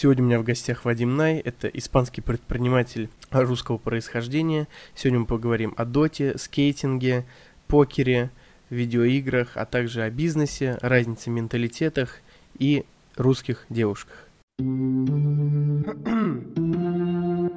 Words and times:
Сегодня 0.00 0.24
у 0.24 0.26
меня 0.28 0.38
в 0.38 0.44
гостях 0.44 0.86
Вадим 0.86 1.14
Най, 1.14 1.40
это 1.40 1.68
испанский 1.68 2.22
предприниматель 2.22 3.10
русского 3.30 3.76
происхождения. 3.76 4.66
Сегодня 4.94 5.20
мы 5.20 5.26
поговорим 5.26 5.74
о 5.76 5.84
доте, 5.84 6.38
скейтинге, 6.38 7.26
покере, 7.68 8.30
видеоиграх, 8.70 9.58
а 9.58 9.66
также 9.66 10.00
о 10.00 10.08
бизнесе, 10.08 10.78
разнице 10.80 11.28
в 11.28 11.34
менталитетах 11.34 12.20
и 12.58 12.86
русских 13.16 13.66
девушках. 13.68 14.26
О 14.58 14.62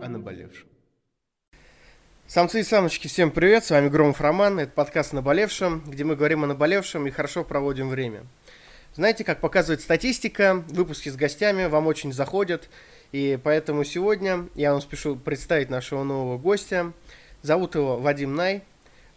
наболевшем. 0.10 0.68
Самцы 2.28 2.60
и 2.60 2.64
самочки, 2.64 3.07
всем 3.07 3.32
привет, 3.32 3.64
с 3.64 3.70
вами 3.70 3.88
Громов 3.88 4.20
Роман, 4.20 4.60
это 4.60 4.73
подкаст 4.73 5.14
«Наболевшем», 5.14 5.82
где 5.86 6.04
мы 6.04 6.18
говорим 6.18 6.44
о 6.44 6.48
наболевшем 6.48 7.07
и 7.07 7.12
хорошо 7.12 7.46
проводим 7.46 7.88
время. 7.88 8.23
Знаете, 8.96 9.23
как 9.23 9.39
показывает 9.39 9.82
статистика, 9.82 10.64
выпуски 10.70 11.09
с 11.09 11.16
гостями 11.16 11.66
вам 11.66 11.88
очень 11.88 12.14
заходят, 12.14 12.70
и 13.12 13.39
поэтому 13.44 13.84
сегодня 13.84 14.48
я 14.54 14.72
вам 14.72 14.81
спешу 14.81 15.16
представить 15.16 15.72
нашего 15.72 16.04
нового 16.04 16.38
гостя. 16.38 16.94
Зовут 17.41 17.73
его 17.73 17.98
Вадим 17.98 18.35
Най. 18.35 18.62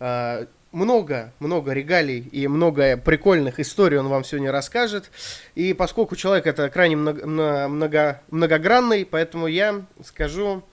А, 0.00 0.46
много, 0.72 1.34
много 1.40 1.72
регалий 1.72 2.20
и 2.20 2.48
много 2.48 2.96
прикольных 2.96 3.60
историй 3.60 3.98
он 3.98 4.08
вам 4.08 4.24
сегодня 4.24 4.50
расскажет. 4.50 5.10
И 5.54 5.74
поскольку 5.74 6.16
человек 6.16 6.46
это 6.46 6.70
крайне 6.70 6.96
много, 6.96 7.26
много, 7.26 8.22
многогранный, 8.30 9.04
поэтому 9.04 9.46
я 9.46 9.84
скажу 10.02 10.64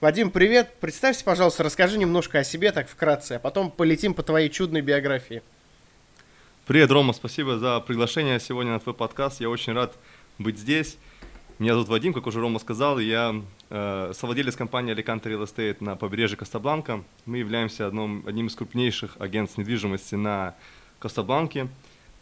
Вадим, 0.00 0.30
привет. 0.30 0.74
Представься, 0.78 1.24
пожалуйста, 1.24 1.62
расскажи 1.62 1.96
немножко 1.96 2.40
о 2.40 2.44
себе 2.44 2.70
так 2.72 2.86
вкратце, 2.86 3.32
а 3.32 3.38
потом 3.38 3.70
полетим 3.70 4.12
по 4.12 4.22
твоей 4.22 4.50
чудной 4.50 4.82
биографии. 4.82 5.42
Привет, 6.72 6.90
Рома, 6.90 7.12
спасибо 7.12 7.58
за 7.58 7.80
приглашение 7.80 8.40
сегодня 8.40 8.72
на 8.72 8.80
твой 8.80 8.94
подкаст. 8.94 9.42
Я 9.42 9.50
очень 9.50 9.74
рад 9.74 9.94
быть 10.38 10.58
здесь. 10.58 10.96
Меня 11.58 11.74
зовут 11.74 11.88
Вадим, 11.88 12.14
как 12.14 12.26
уже 12.26 12.40
Рома 12.40 12.58
сказал, 12.60 12.98
я 12.98 13.42
э, 13.68 14.12
совладелец 14.14 14.56
компании 14.56 14.94
Alicante 14.94 15.24
Real 15.24 15.42
Estate 15.42 15.84
на 15.84 15.96
побережье 15.96 16.38
Кастабланка. 16.38 17.04
Мы 17.26 17.36
являемся 17.36 17.86
одном, 17.86 18.24
одним 18.26 18.46
из 18.46 18.54
крупнейших 18.54 19.18
агентств 19.18 19.58
недвижимости 19.58 20.14
на 20.14 20.54
Кастабланке. 20.98 21.68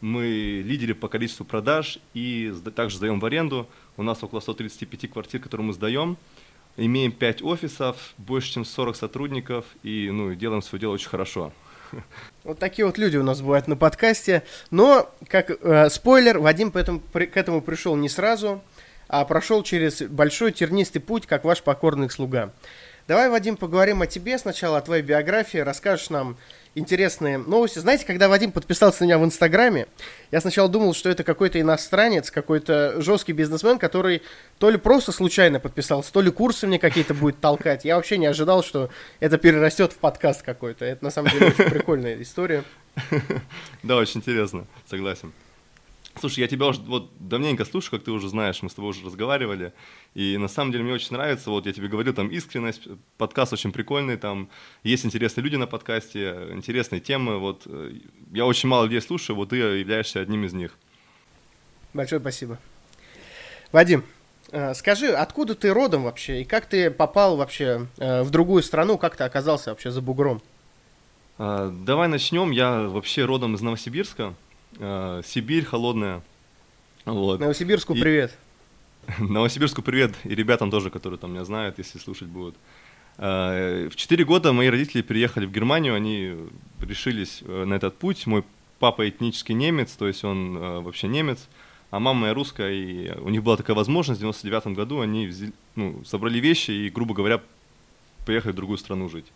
Мы 0.01 0.65
лидеры 0.67 0.97
по 0.97 1.07
количеству 1.07 1.45
продаж 1.45 2.01
и 2.13 2.53
также 2.75 2.97
сдаем 2.97 3.21
в 3.21 3.25
аренду. 3.25 3.69
У 3.97 4.03
нас 4.03 4.21
около 4.21 4.41
135 4.41 5.13
квартир, 5.13 5.41
которые 5.41 5.69
мы 5.69 5.75
сдаем. 5.75 6.17
Имеем 6.77 7.13
5 7.13 7.43
офисов, 7.43 8.15
больше 8.19 8.55
чем 8.55 8.65
40 8.65 8.97
сотрудников 8.97 9.65
и 9.85 10.11
ну, 10.11 10.35
делаем 10.35 10.61
свое 10.61 10.81
дело 10.81 10.95
очень 10.95 11.09
хорошо. 11.09 11.53
Вот 12.45 12.59
такие 12.59 12.87
вот 12.87 12.99
люди 12.99 13.17
у 13.17 13.23
нас 13.23 13.41
бывают 13.41 13.69
на 13.69 13.77
подкасте. 13.77 14.43
Но, 14.71 15.11
как 15.29 15.51
э, 15.51 15.91
спойлер, 15.91 16.39
Вадим 16.39 16.71
поэтому, 16.71 17.01
при, 17.01 17.27
к 17.27 17.37
этому 17.37 17.61
пришел 17.61 17.97
не 17.97 18.09
сразу, 18.09 18.63
а 19.09 19.25
прошел 19.25 19.63
через 19.63 20.03
большой 20.03 20.53
тернистый 20.53 21.03
путь, 21.03 21.27
как 21.27 21.45
ваш 21.45 21.63
покорный 21.63 22.09
слуга. 22.11 22.53
Давай, 23.09 23.29
Вадим, 23.29 23.57
поговорим 23.57 24.03
о 24.03 24.07
тебе 24.07 24.39
сначала, 24.39 24.79
о 24.79 24.83
твоей 24.83 25.03
биографии, 25.03 25.59
расскажешь 25.59 26.11
нам 26.11 26.37
интересные 26.75 27.39
новости. 27.39 27.79
Знаете, 27.79 28.05
когда 28.07 28.29
Вадим 28.29 28.53
подписался 28.53 29.03
на 29.03 29.07
меня 29.07 29.19
в 29.19 29.25
Инстаграме, 29.25 29.87
я 30.31 30.41
сначала 30.41 30.69
думал, 30.69 30.95
что 30.95 31.09
это 31.09 31.25
какой-то 31.25 31.61
иностранец, 31.61 32.31
какой-то 32.31 33.01
жесткий 33.01 33.33
бизнесмен, 33.33 33.79
который 33.79 34.23
то 34.59 34.71
ли 34.71 34.79
просто 34.79 35.13
случайно 35.13 35.61
подписался, 35.61 36.13
то 36.13 36.21
ли 36.21 36.31
курсы 36.31 36.67
мне 36.67 36.79
какие-то 36.79 37.15
будет 37.15 37.41
толкать. 37.41 37.85
Я 37.85 37.97
вообще 37.97 38.19
не 38.19 38.27
ожидал, 38.27 38.63
что 38.63 38.91
это 39.19 39.39
перерастет 39.39 39.93
в 39.93 39.97
подкаст 39.97 40.43
какой-то. 40.43 40.85
Это 40.85 41.05
на 41.05 41.11
самом 41.11 41.31
деле 41.31 41.47
очень 41.49 41.71
прикольная 41.71 42.21
история. 42.23 42.65
Да, 43.83 43.97
очень 43.97 44.21
интересно, 44.21 44.67
согласен. 44.89 45.33
Слушай, 46.19 46.41
я 46.41 46.49
тебя 46.49 46.67
уже 46.67 46.81
вот 46.81 47.11
давненько 47.19 47.65
слушаю, 47.65 47.93
как 47.93 48.05
ты 48.05 48.11
уже 48.11 48.29
знаешь, 48.29 48.63
мы 48.63 48.69
с 48.69 48.75
тобой 48.75 48.91
уже 48.91 49.05
разговаривали, 49.05 49.73
и 50.15 50.37
на 50.39 50.49
самом 50.49 50.73
деле 50.73 50.85
мне 50.85 50.93
очень 50.93 51.13
нравится, 51.13 51.51
вот 51.51 51.67
я 51.67 51.73
тебе 51.73 51.89
говорю, 51.89 52.13
там 52.13 52.29
искренность, 52.29 52.83
подкаст 53.17 53.53
очень 53.53 53.73
прикольный, 53.73 54.17
там 54.17 54.49
есть 54.83 55.07
интересные 55.07 55.45
люди 55.45 55.57
на 55.57 55.67
подкасте, 55.67 56.49
интересные 56.51 57.01
темы, 57.01 57.39
вот 57.39 57.63
э, 57.67 57.93
я 58.33 58.45
очень 58.45 58.69
мало 58.69 58.85
людей 58.85 59.01
слушаю, 59.01 59.37
вот 59.37 59.51
ты 59.51 59.57
являешься 59.57 60.21
одним 60.21 60.45
из 60.45 60.53
них. 60.53 60.77
Большое 61.95 62.21
спасибо. 62.21 62.59
Вадим, 63.73 64.05
э, 64.51 64.75
скажи, 64.75 65.13
откуда 65.13 65.55
ты 65.55 65.73
родом 65.73 66.03
вообще, 66.03 66.43
и 66.43 66.45
как 66.45 66.67
ты 66.67 66.91
попал 66.91 67.37
вообще 67.37 67.87
э, 67.99 68.23
в 68.23 68.31
другую 68.31 68.65
страну, 68.65 68.99
как 68.99 69.17
ты 69.17 69.23
оказался 69.25 69.71
вообще 69.71 69.93
за 69.93 70.01
бугром? 70.03 70.43
А, 71.39 71.71
давай 71.71 72.09
начнем, 72.09 72.51
я 72.51 72.83
вообще 72.83 73.25
родом 73.25 73.55
из 73.55 73.63
Новосибирска, 73.63 74.35
э, 74.79 75.23
Сибирь 75.25 75.65
холодная. 75.65 76.23
Вот. 77.05 77.41
Новосибирску 77.41 77.95
и... 77.95 78.01
привет. 78.01 78.37
Новосибирску 79.19 79.83
привет 79.83 80.15
и 80.25 80.35
ребятам 80.35 80.71
тоже, 80.71 80.91
которые 80.91 81.19
там 81.19 81.33
меня 81.33 81.45
знают, 81.45 81.79
если 81.79 81.99
слушать 81.99 82.29
будут. 82.29 82.57
Э, 83.19 83.89
в 83.91 83.97
четыре 83.97 84.25
года 84.25 84.53
мои 84.53 84.69
родители 84.69 85.03
переехали 85.03 85.47
в 85.47 85.53
Германию, 85.53 85.95
они 85.95 86.37
решились 86.81 87.43
э, 87.43 87.65
на 87.65 87.75
этот 87.75 87.97
путь. 87.97 88.27
Мой 88.27 88.45
папа 88.79 89.09
этнический 89.09 89.55
немец, 89.55 89.93
то 89.93 90.07
есть 90.07 90.25
он 90.25 90.57
э, 90.57 90.81
вообще 90.81 91.09
немец, 91.09 91.49
а 91.91 91.99
мама 91.99 92.21
моя 92.21 92.35
русская, 92.35 92.73
и 92.73 93.11
у 93.19 93.29
них 93.29 93.43
была 93.43 93.57
такая 93.57 93.77
возможность, 93.77 94.21
в 94.21 94.23
99 94.23 94.69
году 94.77 95.01
они 95.01 95.27
взяли, 95.27 95.53
ну, 95.75 96.03
собрали 96.05 96.39
вещи 96.39 96.71
и, 96.71 96.91
грубо 96.91 97.15
говоря, 97.15 97.43
поехали 98.27 98.53
в 98.53 98.57
другую 98.57 98.79
страну 98.79 99.09
жить. 99.09 99.27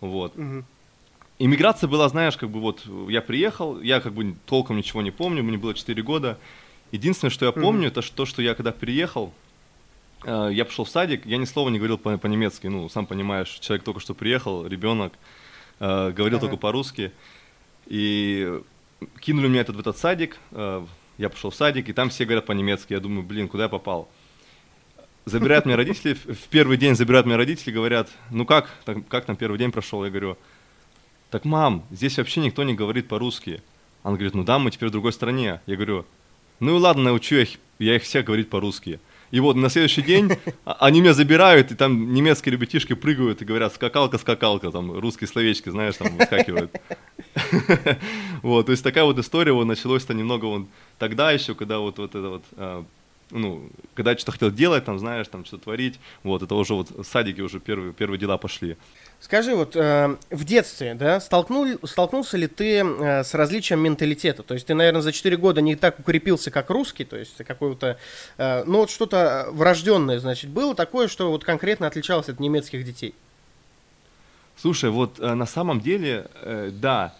Вот. 0.00 0.36
Угу 0.36 0.64
иммиграция 1.40 1.88
была, 1.88 2.08
знаешь, 2.08 2.36
как 2.36 2.50
бы 2.50 2.60
вот 2.60 2.84
я 3.08 3.22
приехал, 3.22 3.80
я 3.80 4.00
как 4.00 4.12
бы 4.12 4.34
толком 4.46 4.76
ничего 4.76 5.02
не 5.02 5.10
помню, 5.10 5.42
мне 5.42 5.56
было 5.56 5.74
4 5.74 6.00
года. 6.02 6.38
Единственное, 6.92 7.30
что 7.30 7.46
я 7.46 7.52
помню, 7.52 7.88
mm-hmm. 7.88 8.00
это 8.00 8.14
то, 8.14 8.26
что 8.26 8.42
я 8.42 8.54
когда 8.54 8.72
приехал, 8.72 9.32
э, 10.24 10.50
я 10.52 10.64
пошел 10.64 10.84
в 10.84 10.90
садик, 10.90 11.24
я 11.24 11.38
ни 11.38 11.46
слова 11.46 11.70
не 11.70 11.78
говорил 11.78 11.96
по- 11.98 12.18
по-немецки, 12.18 12.66
ну, 12.66 12.88
сам 12.88 13.06
понимаешь, 13.06 13.48
человек 13.60 13.84
только 13.84 14.00
что 14.00 14.14
приехал, 14.14 14.66
ребенок, 14.66 15.14
э, 15.78 16.10
говорил 16.10 16.38
uh-huh. 16.38 16.42
только 16.42 16.56
по-русски. 16.56 17.12
И 17.86 18.60
кинули 19.20 19.48
меня 19.48 19.62
этот, 19.62 19.76
в 19.76 19.80
этот 19.80 19.96
садик, 19.96 20.36
э, 20.50 20.84
я 21.16 21.28
пошел 21.30 21.50
в 21.50 21.54
садик, 21.54 21.88
и 21.88 21.92
там 21.94 22.10
все 22.10 22.24
говорят 22.24 22.44
по-немецки. 22.44 22.92
Я 22.92 23.00
думаю, 23.00 23.22
блин, 23.22 23.48
куда 23.48 23.64
я 23.64 23.68
попал? 23.68 24.08
Забирают 25.24 25.64
меня 25.64 25.76
родители, 25.76 26.12
в 26.14 26.48
первый 26.50 26.76
день 26.76 26.96
забирают 26.96 27.26
меня 27.26 27.38
родители, 27.38 27.72
говорят, 27.72 28.10
ну 28.30 28.44
как, 28.44 28.68
как 29.08 29.24
там 29.24 29.36
первый 29.36 29.58
день 29.58 29.72
прошел? 29.72 30.04
Я 30.04 30.10
говорю, 30.10 30.36
так, 31.30 31.44
мам, 31.44 31.84
здесь 31.90 32.18
вообще 32.18 32.40
никто 32.40 32.62
не 32.64 32.74
говорит 32.74 33.08
по-русски. 33.08 33.62
Она 34.02 34.14
говорит, 34.16 34.34
ну 34.34 34.44
да, 34.44 34.58
мы 34.58 34.70
теперь 34.70 34.88
в 34.88 34.92
другой 34.92 35.12
стране. 35.12 35.60
Я 35.66 35.76
говорю, 35.76 36.04
ну 36.58 36.76
и 36.76 36.80
ладно, 36.80 37.04
научу 37.04 37.36
я 37.36 37.42
их, 37.42 37.50
я 37.78 37.96
их 37.96 38.02
всех 38.02 38.24
говорить 38.24 38.50
по-русски. 38.50 39.00
И 39.30 39.38
вот 39.38 39.54
на 39.54 39.68
следующий 39.68 40.02
день 40.02 40.32
они 40.64 41.00
меня 41.00 41.14
забирают, 41.14 41.70
и 41.70 41.76
там 41.76 42.12
немецкие 42.12 42.52
ребятишки 42.52 42.94
прыгают 42.94 43.42
и 43.42 43.44
говорят 43.44 43.72
скакалка, 43.74 44.18
скакалка, 44.18 44.72
там 44.72 44.98
русские 44.98 45.28
словечки, 45.28 45.68
знаешь, 45.70 45.96
там 45.96 46.16
выскакивают. 46.16 46.72
Вот, 48.42 48.66
то 48.66 48.72
есть 48.72 48.82
такая 48.82 49.04
вот 49.04 49.18
история 49.18 49.52
вот 49.52 49.66
началось-то 49.66 50.14
немного 50.14 50.46
вот 50.46 50.66
тогда 50.98 51.30
еще, 51.30 51.54
когда 51.54 51.78
вот, 51.78 51.98
вот 51.98 52.14
это 52.14 52.28
вот 52.28 52.44
а, 52.56 52.84
ну, 53.30 53.70
когда 53.94 54.12
я 54.12 54.16
что-то 54.16 54.32
хотел 54.32 54.50
делать, 54.50 54.84
там, 54.84 54.98
знаешь, 54.98 55.28
там, 55.28 55.44
что-то 55.44 55.64
творить, 55.64 56.00
вот, 56.22 56.42
это 56.42 56.54
уже 56.54 56.74
вот 56.74 56.90
в 56.90 57.04
садике 57.04 57.42
уже 57.42 57.60
первые, 57.60 57.92
первые 57.92 58.18
дела 58.18 58.38
пошли. 58.38 58.76
Скажи, 59.20 59.54
вот 59.54 59.76
э, 59.76 60.16
в 60.30 60.44
детстве, 60.44 60.94
да, 60.94 61.20
столкнул, 61.20 61.66
столкнулся 61.84 62.38
ли 62.38 62.46
ты 62.46 62.78
э, 62.78 63.22
с 63.22 63.34
различием 63.34 63.80
менталитета? 63.80 64.42
То 64.42 64.54
есть 64.54 64.66
ты, 64.66 64.72
наверное, 64.72 65.02
за 65.02 65.12
4 65.12 65.36
года 65.36 65.60
не 65.60 65.76
так 65.76 65.98
укрепился, 65.98 66.50
как 66.50 66.70
русский, 66.70 67.04
то 67.04 67.18
есть 67.18 67.36
какой-то, 67.44 67.98
э, 68.38 68.64
ну 68.64 68.78
вот 68.78 68.90
что-то 68.90 69.48
врожденное, 69.52 70.18
значит, 70.20 70.48
было 70.48 70.74
такое, 70.74 71.06
что 71.06 71.30
вот 71.30 71.44
конкретно 71.44 71.86
отличалось 71.86 72.30
от 72.30 72.40
немецких 72.40 72.82
детей? 72.82 73.14
Слушай, 74.56 74.88
вот 74.88 75.20
э, 75.20 75.34
на 75.34 75.46
самом 75.46 75.80
деле, 75.80 76.26
э, 76.40 76.70
да, 76.72 77.14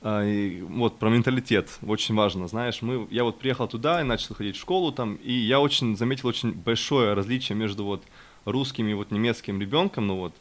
э, 0.00 0.58
вот 0.62 0.98
про 0.98 1.10
менталитет 1.10 1.68
очень 1.86 2.14
важно, 2.14 2.48
знаешь, 2.48 2.80
мы, 2.80 3.06
я 3.10 3.24
вот 3.24 3.38
приехал 3.38 3.68
туда 3.68 4.00
и 4.00 4.04
начал 4.04 4.34
ходить 4.34 4.56
в 4.56 4.60
школу 4.60 4.90
там, 4.90 5.16
и 5.16 5.32
я 5.32 5.60
очень 5.60 5.98
заметил 5.98 6.28
очень 6.28 6.52
большое 6.52 7.12
различие 7.12 7.56
между 7.56 7.84
вот 7.84 8.02
русским 8.46 8.88
и 8.88 8.94
вот 8.94 9.10
немецким 9.10 9.60
ребенком, 9.60 10.06
ну 10.06 10.16
вот, 10.16 10.34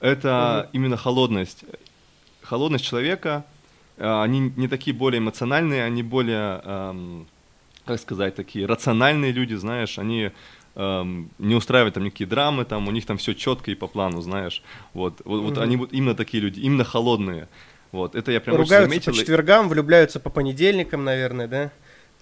это 0.00 0.62
угу. 0.64 0.70
именно 0.72 0.96
холодность. 0.96 1.64
Холодность 2.42 2.84
человека, 2.84 3.44
э, 3.96 4.22
они 4.22 4.52
не 4.56 4.68
такие 4.68 4.96
более 4.96 5.18
эмоциональные, 5.18 5.84
они 5.84 6.02
более, 6.02 6.60
эм, 6.64 7.26
как 7.84 8.00
сказать, 8.00 8.34
такие 8.34 8.66
рациональные 8.66 9.32
люди, 9.32 9.54
знаешь, 9.54 9.98
они 9.98 10.30
эм, 10.74 11.30
не 11.38 11.54
устраивают 11.54 11.94
там 11.94 12.04
никакие 12.04 12.28
драмы, 12.28 12.64
там 12.64 12.88
у 12.88 12.90
них 12.90 13.06
там 13.06 13.18
все 13.18 13.34
четко 13.34 13.70
и 13.70 13.74
по 13.74 13.86
плану, 13.86 14.20
знаешь. 14.22 14.62
Вот, 14.94 15.20
вот, 15.24 15.38
угу. 15.38 15.48
вот 15.48 15.58
они 15.58 15.76
вот 15.76 15.92
именно 15.92 16.14
такие 16.14 16.42
люди, 16.42 16.60
именно 16.60 16.84
холодные. 16.84 17.48
Вот, 17.92 18.14
это 18.14 18.30
я 18.32 18.40
прям 18.40 18.56
Ругаются 18.56 18.88
очень 18.88 18.90
заметил. 18.90 19.12
по 19.12 19.18
четвергам, 19.18 19.68
влюбляются 19.68 20.20
по 20.20 20.30
понедельникам, 20.30 21.04
наверное, 21.04 21.48
да? 21.48 21.70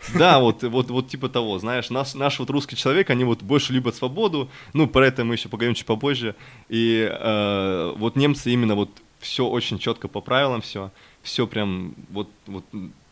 Да, 0.15 0.39
вот, 0.39 0.62
вот, 0.62 0.91
вот 0.91 1.09
типа 1.09 1.29
того, 1.29 1.59
знаешь, 1.59 1.91
наш, 1.91 2.15
наш 2.15 2.39
вот 2.39 2.50
русский 2.50 2.77
человек, 2.77 3.11
они 3.11 3.25
вот 3.25 3.43
больше 3.43 3.73
любят 3.73 3.97
свободу, 3.97 4.49
ну, 4.73 4.87
про 4.87 5.06
это 5.06 5.25
мы 5.25 5.35
еще 5.35 5.49
поговорим 5.49 5.75
чуть 5.75 5.87
попозже, 5.87 6.35
и 6.69 7.09
э, 7.11 7.95
вот 7.97 8.17
немцы 8.17 8.53
именно 8.53 8.75
вот 8.75 8.91
все 9.19 9.47
очень 9.47 9.79
четко 9.79 10.06
по 10.09 10.21
правилам, 10.21 10.61
все, 10.61 10.93
все 11.23 11.47
прям 11.47 11.95
вот, 12.11 12.29
вот 12.47 12.65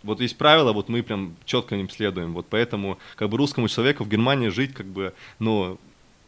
вот 0.06 0.20
есть 0.20 0.38
правила, 0.38 0.72
вот 0.72 0.88
мы 0.88 1.02
прям 1.02 1.36
четко 1.44 1.74
им 1.74 1.90
следуем. 1.90 2.32
Вот 2.32 2.46
поэтому 2.48 2.98
как 3.16 3.28
бы 3.28 3.36
русскому 3.36 3.68
человеку 3.68 4.04
в 4.04 4.08
Германии 4.08 4.48
жить 4.48 4.72
как 4.72 4.86
бы, 4.86 5.12
ну, 5.40 5.78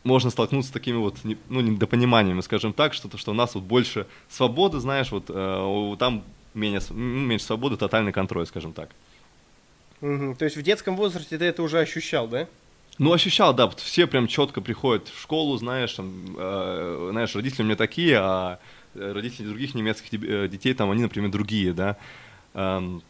можно 0.05 0.31
столкнуться 0.31 0.71
с 0.71 0.73
такими 0.73 0.97
вот, 0.97 1.17
ну, 1.49 1.61
недопониманиями, 1.61 2.41
скажем 2.41 2.73
так, 2.73 2.93
что, 2.93 3.09
то, 3.09 3.17
что 3.17 3.31
у 3.31 3.35
нас 3.35 3.55
вот 3.55 3.65
больше 3.65 4.07
свободы, 4.29 4.81
знаешь, 4.81 5.13
вот 5.13 5.27
э, 5.29 5.97
там 5.99 6.25
менее, 6.55 6.81
меньше 6.91 7.47
свободы, 7.47 7.77
тотальный 7.77 8.13
контроль, 8.13 8.47
скажем 8.47 8.73
так. 8.73 8.91
Угу. 10.01 10.37
То 10.39 10.45
есть 10.45 10.57
в 10.57 10.63
детском 10.63 10.97
возрасте 10.97 11.39
ты 11.39 11.45
это 11.45 11.63
уже 11.63 11.81
ощущал, 11.81 12.29
да? 12.29 12.47
Ну, 12.99 13.13
ощущал, 13.13 13.55
да, 13.55 13.69
все 13.69 14.07
прям 14.09 14.27
четко 14.27 14.61
приходят 14.61 15.09
в 15.09 15.21
школу, 15.21 15.57
знаешь, 15.57 15.93
там, 15.93 16.13
э, 16.37 17.09
знаешь, 17.13 17.35
родители 17.35 17.63
у 17.63 17.67
меня 17.67 17.77
такие, 17.77 18.19
а 18.19 18.59
родители 18.95 19.47
других 19.47 19.75
немецких 19.75 20.21
э, 20.21 20.49
детей, 20.49 20.75
там, 20.75 20.91
они, 20.91 21.03
например, 21.03 21.31
другие, 21.31 21.73
да. 21.73 21.97
Эм, 22.55 23.03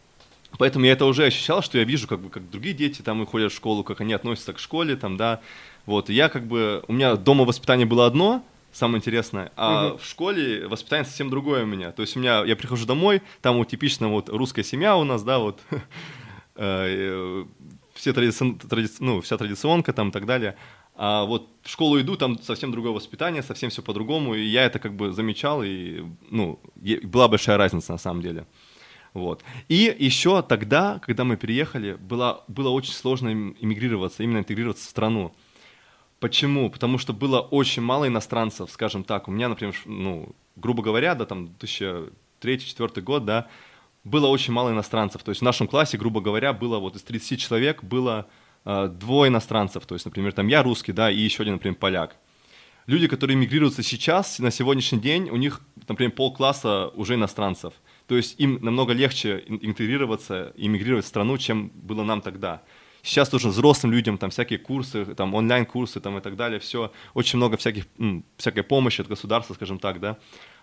поэтому 0.58 0.84
я 0.84 0.92
это 0.92 1.06
уже 1.06 1.24
ощущал, 1.24 1.62
что 1.62 1.78
я 1.78 1.84
вижу, 1.84 2.06
как 2.06 2.20
бы, 2.20 2.28
как 2.28 2.50
другие 2.50 2.74
дети 2.74 3.00
там 3.00 3.24
ходят 3.24 3.50
в 3.50 3.56
школу, 3.56 3.82
как 3.82 4.02
они 4.02 4.12
относятся 4.12 4.52
к 4.52 4.58
школе, 4.58 4.94
там, 4.96 5.16
да. 5.16 5.40
Вот, 5.86 6.10
и 6.10 6.14
я 6.14 6.28
как 6.28 6.46
бы, 6.46 6.84
у 6.86 6.92
меня 6.92 7.16
дома 7.16 7.46
воспитание 7.46 7.86
было 7.86 8.04
одно, 8.06 8.44
самое 8.72 8.98
интересное. 8.98 9.52
А 9.56 9.88
угу. 9.88 9.98
в 9.98 10.04
школе 10.04 10.66
воспитание 10.68 11.06
совсем 11.06 11.30
другое 11.30 11.64
у 11.64 11.66
меня. 11.66 11.92
То 11.92 12.02
есть 12.02 12.16
у 12.16 12.20
меня, 12.20 12.44
я 12.44 12.56
прихожу 12.56 12.86
домой, 12.86 13.22
там 13.40 13.56
вот 13.56 13.68
типично 13.68 14.08
вот 14.08 14.28
русская 14.28 14.64
семья 14.64 14.96
у 14.96 15.04
нас, 15.04 15.22
да, 15.22 15.38
вот 15.38 15.60
э, 15.70 15.76
все 16.58 18.12
тради... 18.12 18.32
Тради... 18.68 18.88
ну, 19.00 19.20
вся 19.20 19.36
традиционка 19.38 19.92
там 19.92 20.08
и 20.08 20.12
так 20.12 20.26
далее. 20.26 20.56
А 21.00 21.24
вот 21.24 21.48
в 21.62 21.70
школу 21.70 22.00
иду, 22.00 22.16
там 22.16 22.42
совсем 22.42 22.72
другое 22.72 22.92
воспитание, 22.92 23.44
совсем 23.44 23.70
все 23.70 23.82
по-другому, 23.82 24.34
и 24.34 24.42
я 24.42 24.64
это 24.64 24.80
как 24.80 24.96
бы 24.96 25.12
замечал, 25.12 25.62
и, 25.62 26.02
ну, 26.28 26.58
была 27.04 27.28
большая 27.28 27.56
разница 27.56 27.92
на 27.92 27.98
самом 27.98 28.20
деле. 28.20 28.46
Вот. 29.14 29.44
И 29.68 29.96
еще 29.98 30.42
тогда, 30.42 30.98
когда 30.98 31.22
мы 31.22 31.36
переехали, 31.36 31.94
было, 31.94 32.44
было 32.48 32.70
очень 32.70 32.92
сложно 32.92 33.28
иммигрироваться, 33.28 34.24
именно 34.24 34.38
интегрироваться 34.38 34.86
в 34.86 34.90
страну. 34.90 35.32
Почему? 36.18 36.68
Потому 36.68 36.98
что 36.98 37.12
было 37.12 37.40
очень 37.40 37.82
мало 37.82 38.08
иностранцев, 38.08 38.68
скажем 38.72 39.04
так. 39.04 39.28
У 39.28 39.30
меня, 39.30 39.48
например, 39.48 39.76
ну, 39.86 40.34
грубо 40.56 40.82
говоря, 40.82 41.14
да, 41.14 41.26
там 41.26 41.54
2003-2004 41.60 43.00
год, 43.02 43.24
да, 43.24 43.46
было 44.08 44.26
очень 44.26 44.52
мало 44.52 44.70
иностранцев. 44.70 45.22
То 45.22 45.30
есть 45.30 45.40
в 45.40 45.44
нашем 45.44 45.68
классе, 45.68 45.98
грубо 45.98 46.20
говоря, 46.20 46.52
было 46.52 46.78
вот 46.78 46.96
из 46.96 47.02
30 47.02 47.40
человек 47.40 47.84
было 47.84 48.26
э, 48.64 48.88
двое 48.88 49.28
иностранцев. 49.28 49.86
То 49.86 49.94
есть, 49.94 50.04
например, 50.04 50.32
там 50.32 50.48
я 50.48 50.62
русский, 50.62 50.92
да, 50.92 51.10
и 51.10 51.18
еще 51.18 51.42
один, 51.42 51.54
например, 51.54 51.76
поляк. 51.76 52.16
Люди, 52.86 53.06
которые 53.06 53.36
мигрируются 53.36 53.82
сейчас, 53.82 54.38
на 54.38 54.50
сегодняшний 54.50 54.98
день, 54.98 55.28
у 55.28 55.36
них, 55.36 55.60
например, 55.86 56.12
полкласса 56.12 56.88
уже 56.88 57.14
иностранцев. 57.14 57.74
То 58.06 58.16
есть 58.16 58.40
им 58.40 58.58
намного 58.62 58.94
легче 58.94 59.44
интегрироваться 59.46 60.54
и 60.56 60.68
мигрировать 60.68 61.04
в 61.04 61.08
страну, 61.08 61.36
чем 61.36 61.70
было 61.74 62.02
нам 62.02 62.22
тогда. 62.22 62.62
Сейчас 63.02 63.28
тоже 63.28 63.48
взрослым 63.48 63.92
людям 63.92 64.16
там 64.18 64.30
всякие 64.30 64.58
курсы, 64.58 65.04
там 65.04 65.34
онлайн-курсы 65.34 66.00
там 66.00 66.18
и 66.18 66.20
так 66.20 66.36
далее, 66.36 66.58
все, 66.58 66.90
очень 67.14 67.36
много 67.36 67.56
всяких, 67.56 67.84
всякой 68.36 68.62
помощи 68.62 69.02
от 69.02 69.08
государства, 69.08 69.54
скажем 69.54 69.78
так, 69.78 70.00
да. 70.00 70.16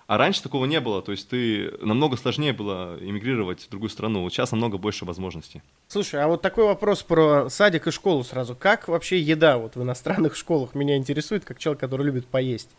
А 0.08 0.18
раньше 0.20 0.44
такого 0.44 0.66
не 0.66 0.80
было, 0.80 1.02
то 1.02 1.12
есть 1.12 1.28
ты 1.30 1.74
намного 1.82 2.16
сложнее 2.16 2.54
было 2.54 2.96
эмигрировать 3.02 3.64
в 3.64 3.70
другую 3.70 3.90
страну. 3.90 4.22
Вот 4.22 4.32
сейчас 4.32 4.52
намного 4.52 4.78
больше 4.78 5.04
возможностей. 5.04 5.64
Слушай, 5.88 6.24
а 6.24 6.28
вот 6.28 6.44
такой 6.44 6.66
вопрос 6.66 7.02
про 7.02 7.50
садик 7.50 7.88
и 7.88 7.92
школу 7.92 8.24
сразу. 8.24 8.56
Как 8.56 8.88
вообще 8.88 9.20
еда 9.20 9.58
вот 9.58 9.76
в 9.76 9.82
иностранных 9.82 10.36
школах 10.36 10.76
меня 10.76 10.96
интересует, 10.96 11.44
как 11.44 11.58
человек, 11.58 11.80
который 11.80 12.06
любит 12.06 12.28
поесть? 12.28 12.70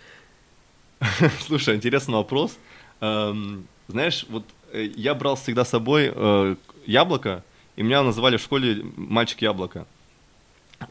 Слушай, 1.41 1.75
интересный 1.75 2.15
вопрос. 2.15 2.57
Эм, 3.01 3.67
знаешь, 3.89 4.25
вот 4.29 4.45
э, 4.73 4.85
я 4.95 5.15
брал 5.15 5.35
всегда 5.35 5.65
с 5.65 5.71
собой 5.71 6.13
э, 6.15 6.57
яблоко, 6.87 7.43
и 7.75 7.83
меня 7.83 8.05
называли 8.05 8.37
в 8.37 8.41
школе 8.41 8.85
мальчик 8.97 9.43
яблоко. 9.43 9.85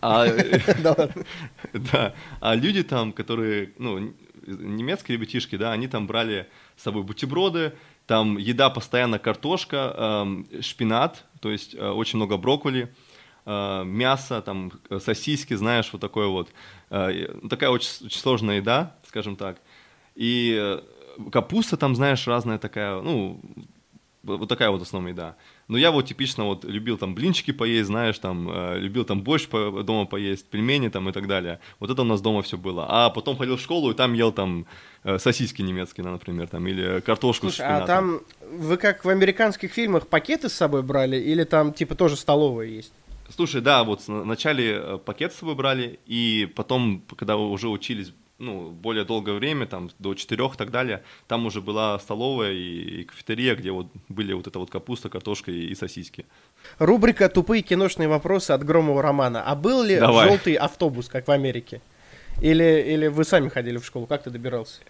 А, 0.01 0.27
да, 1.73 2.13
а 2.41 2.55
люди 2.55 2.83
там, 2.83 3.13
которые, 3.13 3.71
ну, 3.77 4.13
немецкие 4.47 5.17
ребятишки, 5.17 5.55
да, 5.55 5.71
они 5.71 5.87
там 5.87 6.07
брали 6.07 6.47
с 6.75 6.83
собой 6.83 7.03
бутерброды, 7.03 7.73
там 8.07 8.37
еда 8.37 8.69
постоянно 8.69 9.19
картошка, 9.19 9.93
э, 10.51 10.61
шпинат, 10.61 11.25
то 11.39 11.51
есть 11.51 11.75
э, 11.75 11.89
очень 11.89 12.17
много 12.17 12.37
брокколи, 12.37 12.93
э, 13.45 13.83
мясо, 13.85 14.41
там 14.41 14.71
сосиски, 14.99 15.53
знаешь, 15.55 15.89
вот 15.91 16.01
такое 16.01 16.27
вот. 16.27 16.49
Э, 16.89 17.27
такая 17.49 17.69
очень, 17.69 18.05
очень 18.05 18.19
сложная 18.19 18.57
еда, 18.57 18.95
скажем 19.07 19.35
так. 19.35 19.57
И 20.15 20.55
э, 20.57 20.81
капуста 21.31 21.77
там, 21.77 21.95
знаешь, 21.95 22.27
разная 22.27 22.57
такая, 22.57 23.01
ну, 23.01 23.39
вот 24.25 24.49
такая 24.49 24.69
вот 24.69 24.81
основная 24.81 25.13
еда. 25.13 25.35
Но 25.67 25.77
я 25.77 25.91
вот 25.91 26.05
типично 26.05 26.45
вот 26.45 26.65
любил 26.65 26.97
там 26.97 27.15
блинчики 27.15 27.51
поесть, 27.51 27.87
знаешь, 27.87 28.19
там, 28.19 28.49
э, 28.49 28.79
любил 28.79 29.05
там 29.05 29.21
борщ 29.21 29.47
по, 29.47 29.83
дома 29.83 30.05
поесть, 30.05 30.47
пельмени 30.49 30.89
там 30.89 31.09
и 31.09 31.11
так 31.11 31.27
далее. 31.27 31.59
Вот 31.79 31.89
это 31.89 32.01
у 32.01 32.05
нас 32.05 32.21
дома 32.21 32.41
все 32.41 32.57
было. 32.57 32.85
А 32.87 33.09
потом 33.09 33.37
ходил 33.37 33.57
в 33.57 33.61
школу 33.61 33.91
и 33.91 33.93
там 33.93 34.13
ел 34.13 34.31
там 34.31 34.65
э, 35.03 35.17
сосиски 35.17 35.61
немецкие, 35.61 36.05
например, 36.05 36.47
там, 36.47 36.67
или 36.67 37.01
картошку 37.01 37.47
Слушай, 37.47 37.55
с 37.55 37.65
шпинатом. 37.65 37.83
а 37.83 37.87
там 37.87 38.21
вы 38.59 38.77
как 38.77 39.05
в 39.05 39.09
американских 39.09 39.71
фильмах 39.71 40.07
пакеты 40.07 40.49
с 40.49 40.53
собой 40.53 40.83
брали 40.83 41.17
или 41.17 41.43
там 41.43 41.73
типа 41.73 41.95
тоже 41.95 42.15
столовая 42.15 42.67
есть? 42.67 42.93
Слушай, 43.29 43.61
да, 43.61 43.83
вот 43.83 44.01
вначале 44.07 44.73
э, 44.75 44.97
пакет 45.03 45.33
с 45.33 45.37
собой 45.37 45.55
брали, 45.55 45.99
и 46.05 46.47
потом, 46.55 47.03
когда 47.17 47.37
уже 47.37 47.69
учились 47.69 48.13
ну, 48.37 48.69
более 48.69 49.05
долгое 49.05 49.33
время, 49.33 49.65
там, 49.65 49.89
до 49.99 50.13
четырех 50.13 50.55
и 50.55 50.57
так 50.57 50.71
далее, 50.71 51.03
там 51.27 51.45
уже 51.45 51.61
была 51.61 51.97
столовая 51.99 52.51
и, 52.51 53.01
и 53.01 53.03
кафетерия, 53.03 53.55
где 53.55 53.71
вот 53.71 53.87
были 54.09 54.33
вот 54.33 54.47
эта 54.47 54.59
вот 54.59 54.69
капуста, 54.69 55.09
картошка 55.09 55.51
и, 55.51 55.67
и 55.67 55.75
сосиски. 55.75 56.25
Рубрика 56.77 57.29
«Тупые 57.29 57.61
киношные 57.61 58.07
вопросы» 58.07 58.51
от 58.51 58.63
Громова 58.63 59.01
Романа. 59.01 59.43
А 59.43 59.55
был 59.55 59.83
ли 59.83 59.99
Давай. 59.99 60.27
желтый 60.27 60.55
автобус, 60.55 61.07
как 61.07 61.27
в 61.27 61.31
Америке? 61.31 61.81
Или, 62.41 62.83
или 62.87 63.07
вы 63.07 63.23
сами 63.23 63.47
ходили 63.47 63.77
в 63.77 63.85
школу? 63.85 64.07
Как 64.07 64.23
ты 64.23 64.29
добирался? 64.29 64.81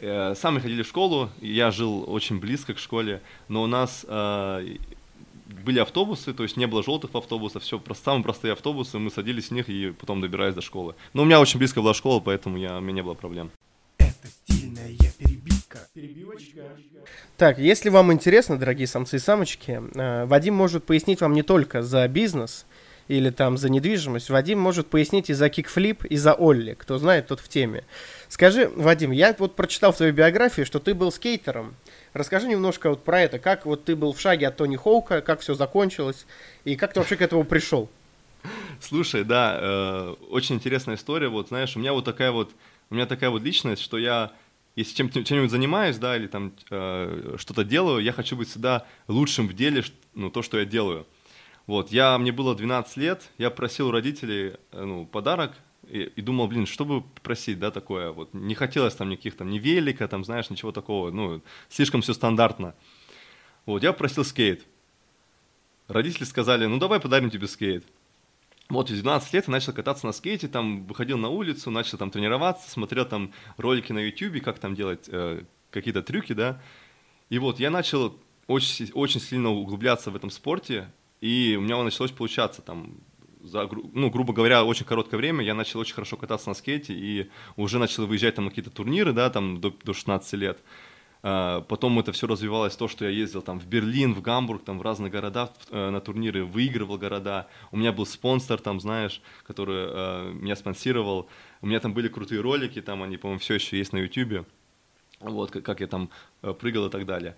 Э, 0.00 0.34
сами 0.36 0.60
ходили 0.60 0.82
в 0.82 0.86
школу, 0.86 1.30
я 1.40 1.70
жил 1.70 2.04
очень 2.10 2.38
близко 2.38 2.74
к 2.74 2.78
школе, 2.78 3.20
но 3.48 3.62
у 3.62 3.66
нас 3.66 4.06
э, 4.08 4.76
были 5.48 5.78
автобусы, 5.78 6.32
то 6.34 6.42
есть 6.42 6.56
не 6.56 6.66
было 6.66 6.82
желтых 6.82 7.10
автобусов, 7.14 7.62
все 7.62 7.78
просто 7.78 8.04
самые 8.04 8.22
простые 8.22 8.52
автобусы, 8.52 8.98
мы 8.98 9.10
садились 9.10 9.48
в 9.48 9.50
них 9.52 9.68
и 9.68 9.92
потом 9.92 10.20
добирались 10.20 10.54
до 10.54 10.60
школы. 10.60 10.94
Но 11.14 11.22
у 11.22 11.24
меня 11.24 11.40
очень 11.40 11.58
близко 11.58 11.80
была 11.80 11.94
школа, 11.94 12.20
поэтому 12.20 12.58
я, 12.58 12.78
у 12.78 12.80
меня 12.80 12.92
не 12.92 13.02
было 13.02 13.14
проблем. 13.14 13.50
Это 13.98 14.28
стильная 14.28 14.96
перебивка. 15.18 15.88
Перебивочка. 15.94 16.62
Так, 17.36 17.58
если 17.58 17.88
вам 17.88 18.12
интересно, 18.12 18.58
дорогие 18.58 18.86
самцы 18.86 19.16
и 19.16 19.18
самочки, 19.20 19.80
э, 19.94 20.24
Вадим 20.26 20.54
может 20.54 20.84
пояснить 20.84 21.20
вам 21.20 21.32
не 21.32 21.42
только 21.42 21.82
за 21.82 22.06
бизнес 22.08 22.66
или 23.06 23.30
там 23.30 23.56
за 23.56 23.70
недвижимость, 23.70 24.28
Вадим 24.28 24.58
может 24.58 24.88
пояснить 24.88 25.30
и 25.30 25.34
за 25.34 25.48
кикфлип, 25.48 26.04
и 26.04 26.16
за 26.16 26.34
Олли, 26.34 26.74
кто 26.74 26.98
знает, 26.98 27.28
тот 27.28 27.40
в 27.40 27.48
теме. 27.48 27.84
Скажи, 28.28 28.68
Вадим, 28.74 29.12
я 29.12 29.34
вот 29.38 29.56
прочитал 29.56 29.92
в 29.92 29.96
твоей 29.96 30.12
биографии, 30.12 30.62
что 30.62 30.78
ты 30.78 30.94
был 30.94 31.10
скейтером, 31.10 31.74
Расскажи 32.12 32.48
немножко 32.48 32.90
вот 32.90 33.04
про 33.04 33.20
это, 33.20 33.38
как 33.38 33.66
вот 33.66 33.84
ты 33.84 33.94
был 33.94 34.12
в 34.12 34.20
шаге 34.20 34.48
от 34.48 34.56
Тони 34.56 34.76
Хоука, 34.76 35.20
как 35.20 35.40
все 35.40 35.54
закончилось, 35.54 36.26
и 36.64 36.76
как 36.76 36.92
ты 36.92 37.00
вообще 37.00 37.16
к 37.16 37.22
этому 37.22 37.44
пришел? 37.44 37.88
Слушай, 38.80 39.24
да, 39.24 39.58
э, 39.60 40.14
очень 40.30 40.56
интересная 40.56 40.96
история. 40.96 41.28
Вот, 41.28 41.48
знаешь, 41.48 41.76
у 41.76 41.80
меня 41.80 41.92
вот 41.92 42.04
такая 42.04 42.30
вот, 42.30 42.52
у 42.90 42.94
меня 42.94 43.06
такая 43.06 43.30
вот 43.30 43.42
личность, 43.42 43.82
что 43.82 43.98
я, 43.98 44.32
если 44.76 44.94
чем, 44.94 45.10
чем-нибудь 45.10 45.50
занимаюсь, 45.50 45.98
да, 45.98 46.16
или 46.16 46.28
там 46.28 46.52
э, 46.70 47.36
что-то 47.38 47.64
делаю, 47.64 48.02
я 48.02 48.12
хочу 48.12 48.36
быть 48.36 48.48
всегда 48.48 48.86
лучшим 49.08 49.48
в 49.48 49.54
деле, 49.54 49.84
ну, 50.14 50.30
то, 50.30 50.42
что 50.42 50.58
я 50.58 50.64
делаю. 50.64 51.06
Вот, 51.66 51.90
я, 51.90 52.16
мне 52.16 52.32
было 52.32 52.54
12 52.54 52.96
лет, 52.96 53.28
я 53.36 53.50
просил 53.50 53.88
у 53.88 53.90
родителей, 53.90 54.54
э, 54.72 54.84
ну, 54.84 55.04
подарок, 55.04 55.52
и, 55.90 56.12
и 56.16 56.20
думал, 56.20 56.48
блин, 56.48 56.66
что 56.66 56.84
бы 56.84 57.02
просить, 57.22 57.58
да, 57.58 57.70
такое, 57.70 58.12
вот, 58.12 58.32
не 58.34 58.54
хотелось 58.54 58.94
там 58.94 59.08
никаких 59.08 59.36
там, 59.36 59.50
ни 59.50 59.58
велика, 59.58 60.06
там, 60.08 60.24
знаешь, 60.24 60.50
ничего 60.50 60.72
такого, 60.72 61.10
ну, 61.10 61.42
слишком 61.68 62.02
все 62.02 62.14
стандартно. 62.14 62.74
Вот, 63.66 63.82
я 63.82 63.92
просил 63.92 64.24
скейт. 64.24 64.64
Родители 65.88 66.24
сказали, 66.24 66.66
ну, 66.66 66.78
давай 66.78 67.00
подарим 67.00 67.30
тебе 67.30 67.46
скейт. 67.46 67.84
Вот, 68.68 68.90
в 68.90 68.92
12 68.92 69.32
лет 69.32 69.46
я 69.46 69.52
начал 69.52 69.72
кататься 69.72 70.06
на 70.06 70.12
скейте, 70.12 70.46
там, 70.48 70.86
выходил 70.86 71.16
на 71.16 71.30
улицу, 71.30 71.70
начал 71.70 71.96
там 71.96 72.10
тренироваться, 72.10 72.70
смотрел 72.70 73.06
там 73.06 73.32
ролики 73.56 73.92
на 73.92 74.00
YouTube, 74.00 74.42
как 74.42 74.58
там 74.58 74.74
делать 74.74 75.08
э, 75.08 75.42
какие-то 75.70 76.02
трюки, 76.02 76.34
да. 76.34 76.60
И 77.30 77.38
вот, 77.38 77.60
я 77.60 77.70
начал 77.70 78.18
очень, 78.46 78.90
очень 78.92 79.20
сильно 79.20 79.50
углубляться 79.50 80.10
в 80.10 80.16
этом 80.16 80.30
спорте, 80.30 80.90
и 81.22 81.56
у 81.58 81.62
меня 81.62 81.82
началось 81.82 82.10
получаться, 82.10 82.60
там, 82.60 82.98
за, 83.42 83.68
ну, 83.92 84.10
грубо 84.10 84.32
говоря, 84.32 84.64
очень 84.64 84.84
короткое 84.84 85.16
время 85.16 85.44
я 85.44 85.54
начал 85.54 85.80
очень 85.80 85.94
хорошо 85.94 86.16
кататься 86.16 86.48
на 86.48 86.54
скейте 86.54 86.94
и 86.94 87.30
уже 87.56 87.78
начал 87.78 88.06
выезжать 88.06 88.34
там 88.34 88.48
какие-то 88.48 88.70
турниры, 88.70 89.12
да, 89.12 89.30
там 89.30 89.60
до, 89.60 89.74
до 89.84 89.92
16 89.92 90.32
лет. 90.34 90.58
А, 91.22 91.62
потом 91.62 91.98
это 91.98 92.12
все 92.12 92.26
развивалось 92.26 92.76
то, 92.76 92.88
что 92.88 93.04
я 93.04 93.10
ездил 93.10 93.42
там 93.42 93.58
в 93.58 93.66
Берлин, 93.66 94.14
в 94.14 94.22
Гамбург, 94.22 94.64
там 94.64 94.78
в 94.78 94.82
разные 94.82 95.10
города 95.10 95.52
э, 95.70 95.90
на 95.90 96.00
турниры, 96.00 96.44
выигрывал 96.44 96.98
города. 96.98 97.48
У 97.72 97.76
меня 97.76 97.92
был 97.92 98.06
спонсор 98.06 98.60
там, 98.60 98.80
знаешь, 98.80 99.20
который 99.46 99.86
э, 99.88 100.32
меня 100.32 100.56
спонсировал. 100.56 101.28
У 101.60 101.66
меня 101.66 101.80
там 101.80 101.92
были 101.92 102.08
крутые 102.08 102.40
ролики, 102.40 102.80
там 102.80 103.02
они, 103.02 103.16
по-моему, 103.16 103.40
все 103.40 103.54
еще 103.54 103.78
есть 103.78 103.92
на 103.92 103.98
YouTube. 103.98 104.46
Вот, 105.20 105.50
как, 105.50 105.64
как 105.64 105.80
я 105.80 105.88
там 105.88 106.10
э, 106.42 106.52
прыгал 106.52 106.86
и 106.86 106.90
так 106.90 107.04
далее. 107.04 107.36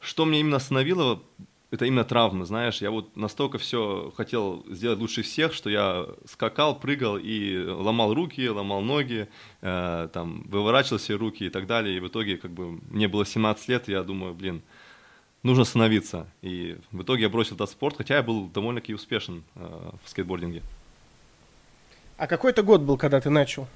Что 0.00 0.24
мне 0.24 0.40
именно 0.40 0.56
остановило? 0.56 1.22
Это 1.70 1.84
именно 1.84 2.04
травмы, 2.04 2.46
знаешь. 2.46 2.80
Я 2.80 2.90
вот 2.90 3.16
настолько 3.16 3.58
все 3.58 4.12
хотел 4.16 4.64
сделать 4.68 4.98
лучше 4.98 5.22
всех, 5.22 5.52
что 5.52 5.70
я 5.70 6.06
скакал, 6.26 6.78
прыгал 6.78 7.16
и 7.16 7.64
ломал 7.64 8.12
руки, 8.12 8.48
ломал 8.48 8.80
ноги, 8.80 9.28
э, 9.60 10.08
там, 10.12 10.42
выворачивал 10.48 10.98
себе 10.98 11.16
руки 11.16 11.44
и 11.44 11.50
так 11.50 11.66
далее. 11.66 11.96
И 11.96 12.00
в 12.00 12.08
итоге, 12.08 12.38
как 12.38 12.50
бы, 12.50 12.80
мне 12.90 13.06
было 13.06 13.24
17 13.24 13.68
лет, 13.68 13.88
и 13.88 13.92
я 13.92 14.02
думаю, 14.02 14.34
блин, 14.34 14.62
нужно 15.44 15.62
остановиться. 15.62 16.26
И 16.42 16.76
в 16.90 17.02
итоге 17.02 17.22
я 17.22 17.28
бросил 17.28 17.54
этот 17.54 17.70
спорт, 17.70 17.96
хотя 17.96 18.16
я 18.16 18.22
был 18.22 18.48
довольно-таки 18.48 18.92
успешен 18.92 19.44
э, 19.54 19.90
в 20.04 20.10
скейтбординге. 20.10 20.62
А 22.16 22.26
какой 22.26 22.50
это 22.50 22.64
год 22.64 22.80
был, 22.80 22.96
когда 22.96 23.20
ты 23.20 23.30
начал? 23.30 23.68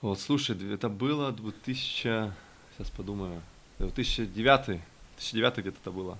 Вот, 0.00 0.18
слушай, 0.20 0.56
это 0.72 0.88
было 0.88 1.32
2000, 1.32 2.32
сейчас 2.76 2.90
подумаю, 2.96 3.42
2009, 3.78 4.80
2009 5.18 5.58
где-то 5.58 5.76
это 5.82 5.90
было. 5.90 6.18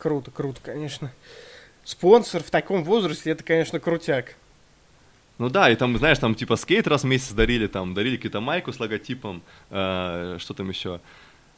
Круто, 0.00 0.30
круто, 0.30 0.60
конечно. 0.64 1.12
Спонсор 1.84 2.42
в 2.42 2.50
таком 2.50 2.84
возрасте, 2.84 3.30
это, 3.30 3.44
конечно, 3.44 3.78
крутяк. 3.78 4.34
Ну 5.36 5.50
да, 5.50 5.70
и 5.70 5.76
там, 5.76 5.96
знаешь, 5.98 6.18
там 6.18 6.34
типа 6.34 6.56
скейт 6.56 6.86
раз 6.86 7.02
в 7.02 7.06
месяц 7.06 7.32
дарили, 7.32 7.66
там 7.66 7.92
дарили 7.92 8.16
какую-то 8.16 8.40
майку 8.40 8.72
с 8.72 8.80
логотипом, 8.80 9.42
э, 9.68 10.36
что 10.38 10.54
там 10.54 10.70
еще. 10.70 11.00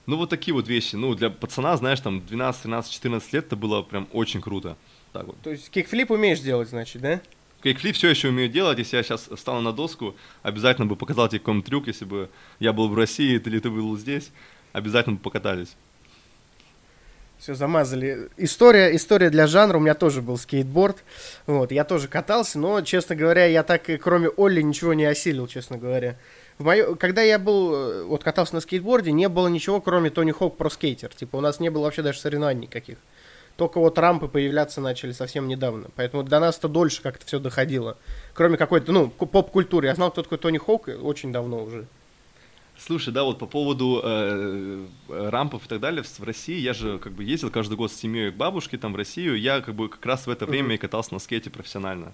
Ну 0.07 0.17
вот 0.17 0.29
такие 0.31 0.53
вот 0.53 0.67
вещи. 0.67 0.97
Ну 0.97 1.15
для 1.15 1.31
пацана, 1.31 1.77
знаешь, 1.77 2.01
там 2.01 2.25
12, 2.27 2.63
13, 2.63 2.93
14 2.93 3.33
лет 3.33 3.47
это 3.47 3.55
было 3.55 3.83
прям 3.83 4.09
очень 4.13 4.41
круто. 4.41 4.77
Так 5.13 5.27
вот. 5.27 5.41
То 5.43 5.51
есть 5.51 5.71
кикфлип 5.71 6.11
умеешь 6.11 6.41
делать, 6.41 6.69
значит, 6.69 7.01
да? 7.01 7.21
Кейкфлип 7.63 7.95
все 7.95 8.09
еще 8.09 8.29
умею 8.29 8.49
делать. 8.49 8.79
Если 8.79 8.97
я 8.97 9.05
сейчас 9.05 9.29
встану 9.33 9.61
на 9.61 9.73
доску, 9.73 10.17
обязательно 10.43 10.87
бы 10.87 10.97
показал 10.97 11.29
тебе 11.29 11.39
какой-нибудь 11.39 11.67
трюк, 11.67 11.87
если 11.87 12.05
бы 12.05 12.29
я 12.59 12.73
был 12.73 12.89
в 12.89 12.97
России 12.97 13.35
или 13.37 13.59
ты 13.61 13.71
был 13.71 13.97
здесь, 13.97 14.33
обязательно 14.73 15.15
бы 15.15 15.23
покатались. 15.23 15.77
Все, 17.43 17.57
замазали. 17.57 18.29
История, 18.37 18.95
история 18.95 19.29
для 19.29 19.49
жанра. 19.49 19.77
У 19.77 19.81
меня 19.81 19.95
тоже 19.95 20.23
был 20.23 20.39
скейтборд. 20.39 20.99
Вот, 21.49 21.73
я 21.73 21.83
тоже 21.83 22.07
катался, 22.07 22.57
но, 22.61 22.83
честно 22.83 23.17
говоря, 23.17 23.47
я 23.47 23.65
так, 23.65 23.83
кроме 24.01 24.29
Олли, 24.29 24.63
ничего 24.63 24.95
не 24.95 25.05
осилил, 25.05 25.49
честно 25.49 25.77
говоря. 25.77 26.17
В 26.59 26.65
моё... 26.65 26.95
Когда 26.95 27.21
я 27.23 27.41
был, 27.41 27.75
э, 27.75 28.05
вот 28.05 28.23
катался 28.23 28.55
на 28.55 28.61
скейтборде, 28.61 29.11
не 29.11 29.29
было 29.29 29.49
ничего, 29.49 29.81
кроме 29.81 30.11
Тони 30.11 30.31
Хок 30.31 30.57
про 30.57 30.71
скейтер. 30.71 31.13
Типа, 31.13 31.35
у 31.35 31.41
нас 31.41 31.59
не 31.59 31.69
было 31.69 31.83
вообще 31.83 32.03
даже 32.03 32.21
соревнований 32.21 32.69
никаких. 32.69 32.99
Только 33.57 33.81
вот 33.81 33.99
рампы 33.99 34.29
появляться 34.29 34.81
начали 34.81 35.11
совсем 35.11 35.49
недавно. 35.49 35.89
Поэтому 35.97 36.23
до 36.23 36.39
нас-то 36.39 36.69
дольше 36.69 37.03
как-то 37.03 37.27
все 37.27 37.41
доходило. 37.41 37.99
Кроме 38.35 38.57
какой-то, 38.57 38.93
ну, 38.93 39.11
поп-культуры. 39.11 39.89
Я 39.89 39.97
знал, 39.97 40.13
кто 40.13 40.23
такой 40.23 40.39
Тони 40.39 40.59
Хок 40.59 40.89
очень 41.03 41.33
давно 41.33 41.65
уже. 41.65 41.89
Слушай, 42.85 43.13
да, 43.13 43.23
вот 43.23 43.39
по 43.39 43.47
поводу 43.47 44.01
э, 44.03 44.85
рампов 45.09 45.67
и 45.67 45.69
так 45.69 45.79
далее 45.79 46.03
в 46.03 46.23
России, 46.25 46.59
я 46.59 46.75
же 46.75 46.99
как 46.99 47.13
бы 47.13 47.23
ездил 47.23 47.49
каждый 47.49 47.77
год 47.77 47.93
с 47.93 47.97
семьей 47.97 48.33
к 48.33 48.35
бабушке 48.35 48.77
там 48.77 48.93
в 48.93 48.97
Россию, 48.97 49.39
я 49.39 49.61
как 49.61 49.77
бы 49.77 49.89
как 49.89 50.05
раз 50.05 50.27
в 50.27 50.31
это 50.31 50.47
время 50.47 50.71
mm-hmm. 50.71 50.75
и 50.75 50.79
катался 50.79 51.15
на 51.15 51.21
скейте 51.21 51.49
профессионально. 51.49 52.13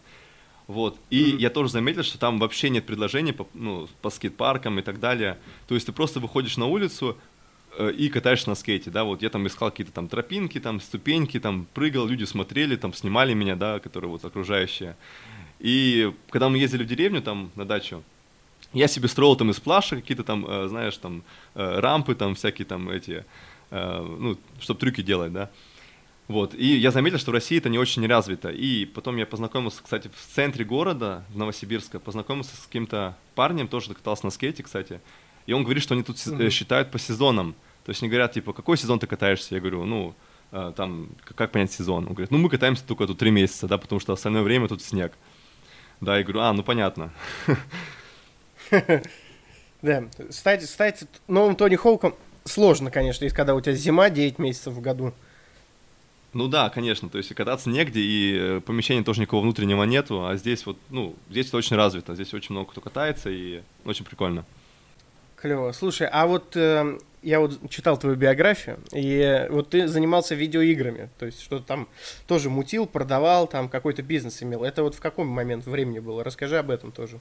Вот. 0.66 0.98
И 1.08 1.32
mm-hmm. 1.32 1.38
я 1.38 1.48
тоже 1.48 1.70
заметил, 1.70 2.02
что 2.02 2.18
там 2.18 2.38
вообще 2.38 2.68
нет 2.68 2.84
предложений 2.84 3.32
по, 3.32 3.48
ну, 3.54 3.88
по 4.02 4.10
скейт-паркам 4.10 4.78
и 4.78 4.82
так 4.82 5.00
далее. 5.00 5.38
То 5.68 5.74
есть 5.74 5.86
ты 5.86 5.92
просто 5.92 6.20
выходишь 6.20 6.58
на 6.58 6.66
улицу 6.66 7.16
э, 7.78 7.90
и 7.92 8.10
катаешься 8.10 8.50
на 8.50 8.54
скейте, 8.54 8.90
да, 8.90 9.04
вот 9.04 9.22
я 9.22 9.30
там 9.30 9.46
искал 9.46 9.70
какие-то 9.70 9.92
там 9.92 10.06
тропинки, 10.06 10.60
там 10.60 10.82
ступеньки, 10.82 11.40
там 11.40 11.66
прыгал, 11.72 12.06
люди 12.06 12.24
смотрели, 12.24 12.76
там 12.76 12.92
снимали 12.92 13.32
меня, 13.32 13.56
да, 13.56 13.78
которые 13.78 14.10
вот 14.10 14.22
окружающие. 14.22 14.96
И 15.60 16.12
когда 16.28 16.50
мы 16.50 16.58
ездили 16.58 16.84
в 16.84 16.86
деревню 16.86 17.22
там 17.22 17.52
на 17.56 17.64
дачу, 17.64 18.04
я 18.72 18.88
себе 18.88 19.08
строил 19.08 19.36
там 19.36 19.50
из 19.50 19.60
плаша 19.60 19.96
какие-то 19.96 20.24
там, 20.24 20.44
э, 20.46 20.68
знаешь, 20.68 20.96
там 20.96 21.22
э, 21.54 21.80
рампы, 21.80 22.14
там 22.14 22.34
всякие 22.34 22.66
там 22.66 22.90
эти, 22.90 23.24
э, 23.70 24.00
ну, 24.02 24.38
чтобы 24.60 24.80
трюки 24.80 25.02
делать, 25.02 25.32
да. 25.32 25.50
Вот, 26.26 26.54
и 26.54 26.76
я 26.76 26.90
заметил, 26.90 27.18
что 27.18 27.30
в 27.30 27.34
России 27.34 27.56
это 27.56 27.70
не 27.70 27.78
очень 27.78 28.06
развито. 28.06 28.50
И 28.50 28.84
потом 28.84 29.16
я 29.16 29.24
познакомился, 29.24 29.82
кстати, 29.82 30.10
в 30.14 30.34
центре 30.34 30.62
города, 30.62 31.24
в 31.30 31.38
Новосибирске, 31.38 31.98
познакомился 31.98 32.54
с 32.54 32.66
каким-то 32.66 33.16
парнем, 33.34 33.66
тоже 33.66 33.94
катался 33.94 34.26
на 34.26 34.30
скейте, 34.30 34.62
кстати. 34.62 35.00
И 35.46 35.54
он 35.54 35.64
говорит, 35.64 35.82
что 35.82 35.94
они 35.94 36.02
тут 36.02 36.16
mm-hmm. 36.16 36.50
считают 36.50 36.90
по 36.90 36.98
сезонам. 36.98 37.54
То 37.86 37.90
есть 37.90 38.02
они 38.02 38.10
говорят, 38.10 38.34
типа, 38.34 38.52
какой 38.52 38.76
сезон 38.76 38.98
ты 38.98 39.06
катаешься? 39.06 39.54
Я 39.54 39.62
говорю, 39.62 39.86
ну, 39.86 40.14
там, 40.50 41.08
как 41.24 41.50
понять 41.50 41.72
сезон? 41.72 42.06
Он 42.06 42.12
говорит, 42.12 42.30
ну, 42.30 42.36
мы 42.36 42.50
катаемся 42.50 42.84
только 42.86 43.06
тут 43.06 43.16
три 43.16 43.30
месяца, 43.30 43.66
да, 43.66 43.78
потому 43.78 43.98
что 43.98 44.12
остальное 44.12 44.42
время 44.42 44.68
тут 44.68 44.82
снег. 44.82 45.14
Да, 46.02 46.18
я 46.18 46.22
говорю, 46.22 46.40
а, 46.40 46.52
ну, 46.52 46.62
понятно. 46.62 47.10
Да, 49.80 50.04
стать, 50.30 50.68
стать 50.68 51.04
новым 51.28 51.54
Тони 51.54 51.76
Хоуком 51.76 52.16
сложно, 52.44 52.90
конечно, 52.90 53.24
если 53.24 53.36
когда 53.36 53.54
у 53.54 53.60
тебя 53.60 53.74
зима 53.74 54.10
9 54.10 54.38
месяцев 54.40 54.74
в 54.74 54.80
году. 54.80 55.12
Ну 56.34 56.48
да, 56.48 56.68
конечно, 56.68 57.08
то 57.08 57.18
есть 57.18 57.34
кататься 57.34 57.70
негде, 57.70 58.00
и 58.00 58.36
э, 58.38 58.60
помещения 58.60 59.02
тоже 59.02 59.20
никакого 59.20 59.42
внутреннего 59.42 59.84
нету, 59.84 60.26
а 60.26 60.36
здесь 60.36 60.66
вот, 60.66 60.76
ну, 60.90 61.16
здесь 61.30 61.46
это 61.48 61.56
очень 61.56 61.76
развито, 61.76 62.14
здесь 62.14 62.34
очень 62.34 62.52
много 62.52 62.70
кто 62.70 62.80
катается, 62.80 63.30
и 63.30 63.62
очень 63.84 64.04
прикольно. 64.04 64.44
Клево. 65.36 65.72
Слушай, 65.72 66.08
а 66.10 66.26
вот 66.26 66.54
э, 66.54 66.98
я 67.22 67.40
вот 67.40 67.70
читал 67.70 67.96
твою 67.96 68.16
биографию, 68.16 68.78
и 68.92 69.46
вот 69.48 69.70
ты 69.70 69.88
занимался 69.88 70.34
видеоиграми, 70.34 71.08
то 71.18 71.24
есть 71.24 71.40
что-то 71.40 71.64
там 71.64 71.88
тоже 72.26 72.50
мутил, 72.50 72.86
продавал, 72.86 73.46
там 73.46 73.68
какой-то 73.68 74.02
бизнес 74.02 74.42
имел. 74.42 74.64
Это 74.64 74.82
вот 74.82 74.96
в 74.96 75.00
каком 75.00 75.28
момент 75.28 75.64
времени 75.64 76.00
было? 76.00 76.22
Расскажи 76.24 76.58
об 76.58 76.70
этом 76.70 76.92
тоже. 76.92 77.20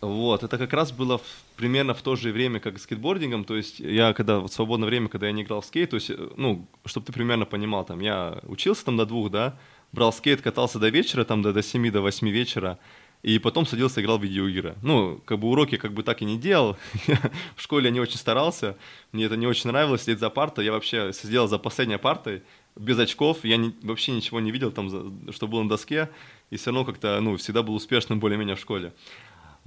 Вот, 0.00 0.44
это 0.44 0.58
как 0.58 0.72
раз 0.72 0.92
было 0.92 1.18
в, 1.18 1.22
примерно 1.56 1.92
в 1.92 2.02
то 2.02 2.14
же 2.14 2.30
время, 2.30 2.60
как 2.60 2.76
и 2.76 2.78
скейтбордингом, 2.78 3.44
то 3.44 3.56
есть 3.56 3.80
я 3.80 4.12
когда, 4.12 4.38
в 4.38 4.48
свободное 4.48 4.88
время, 4.88 5.08
когда 5.08 5.26
я 5.26 5.32
не 5.32 5.42
играл 5.42 5.60
в 5.60 5.64
скейт, 5.64 5.90
то 5.90 5.96
есть, 5.96 6.10
э, 6.10 6.28
ну, 6.36 6.68
чтобы 6.84 7.06
ты 7.06 7.12
примерно 7.12 7.46
понимал, 7.46 7.84
там, 7.84 7.98
я 7.98 8.38
учился 8.44 8.84
там 8.84 8.96
до 8.96 9.06
двух, 9.06 9.30
да, 9.32 9.58
брал 9.90 10.12
скейт, 10.12 10.40
катался 10.40 10.78
до 10.78 10.88
вечера, 10.88 11.24
там, 11.24 11.42
до, 11.42 11.52
до 11.52 11.64
7, 11.64 11.90
до 11.90 12.00
8 12.00 12.28
вечера, 12.28 12.78
и 13.24 13.40
потом 13.40 13.66
садился, 13.66 14.00
играл 14.00 14.20
в 14.20 14.22
видеоигры. 14.22 14.76
Ну, 14.82 15.20
как 15.24 15.40
бы 15.40 15.48
уроки 15.48 15.76
как 15.76 15.92
бы 15.92 16.04
так 16.04 16.22
и 16.22 16.24
не 16.24 16.38
делал, 16.38 16.76
в 17.56 17.60
школе 17.60 17.86
я 17.86 17.90
не 17.90 17.98
очень 17.98 18.18
старался, 18.18 18.76
мне 19.10 19.24
это 19.24 19.36
не 19.36 19.48
очень 19.48 19.68
нравилось, 19.68 20.02
сидеть 20.02 20.20
за 20.20 20.30
партой, 20.30 20.64
я 20.64 20.70
вообще 20.70 21.12
сидел 21.12 21.48
за 21.48 21.58
последней 21.58 21.98
партой, 21.98 22.42
без 22.76 22.96
очков, 23.00 23.38
я 23.42 23.56
не, 23.56 23.74
вообще 23.82 24.12
ничего 24.12 24.38
не 24.38 24.52
видел 24.52 24.70
там, 24.70 25.32
что 25.32 25.48
было 25.48 25.64
на 25.64 25.68
доске, 25.68 26.08
и 26.50 26.56
все 26.56 26.70
равно 26.70 26.84
как-то, 26.84 27.18
ну, 27.20 27.36
всегда 27.36 27.64
был 27.64 27.74
успешным 27.74 28.20
более-менее 28.20 28.54
в 28.54 28.60
школе. 28.60 28.92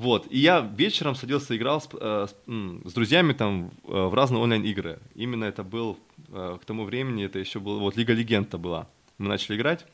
Вот, 0.02 0.26
и 0.32 0.40
я 0.40 0.62
вечером 0.62 1.14
садился, 1.14 1.56
играл 1.56 1.80
с, 1.80 1.88
э, 1.94 2.26
с, 2.28 2.90
с 2.90 2.94
друзьями 2.94 3.34
там 3.34 3.70
э, 3.84 3.92
в 3.92 4.16
разные 4.16 4.42
онлайн-игры. 4.42 4.98
Именно 5.14 5.44
это 5.44 5.64
был, 5.64 6.00
э, 6.30 6.58
к 6.60 6.66
тому 6.66 6.86
времени, 6.86 7.26
это 7.26 7.38
еще 7.38 7.60
был, 7.60 7.80
вот 7.80 7.96
Лига 7.98 8.12
Легенд 8.12 8.50
была. 8.56 8.88
Мы 9.20 9.30
начали 9.30 9.58
играть. 9.58 9.86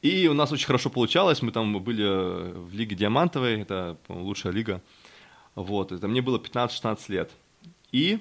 И 0.00 0.28
у 0.28 0.34
нас 0.34 0.52
очень 0.52 0.68
хорошо 0.68 0.90
получалось, 0.90 1.42
мы 1.42 1.50
там 1.50 1.82
были 1.82 2.04
в 2.04 2.72
Лиге 2.72 2.94
Диамантовой, 2.94 3.62
это, 3.62 3.96
лучшая 4.08 4.52
лига. 4.52 4.80
Вот, 5.56 5.90
это 5.90 6.06
мне 6.06 6.22
было 6.22 6.38
15-16 6.38 6.98
лет. 7.08 7.32
И 7.90 8.20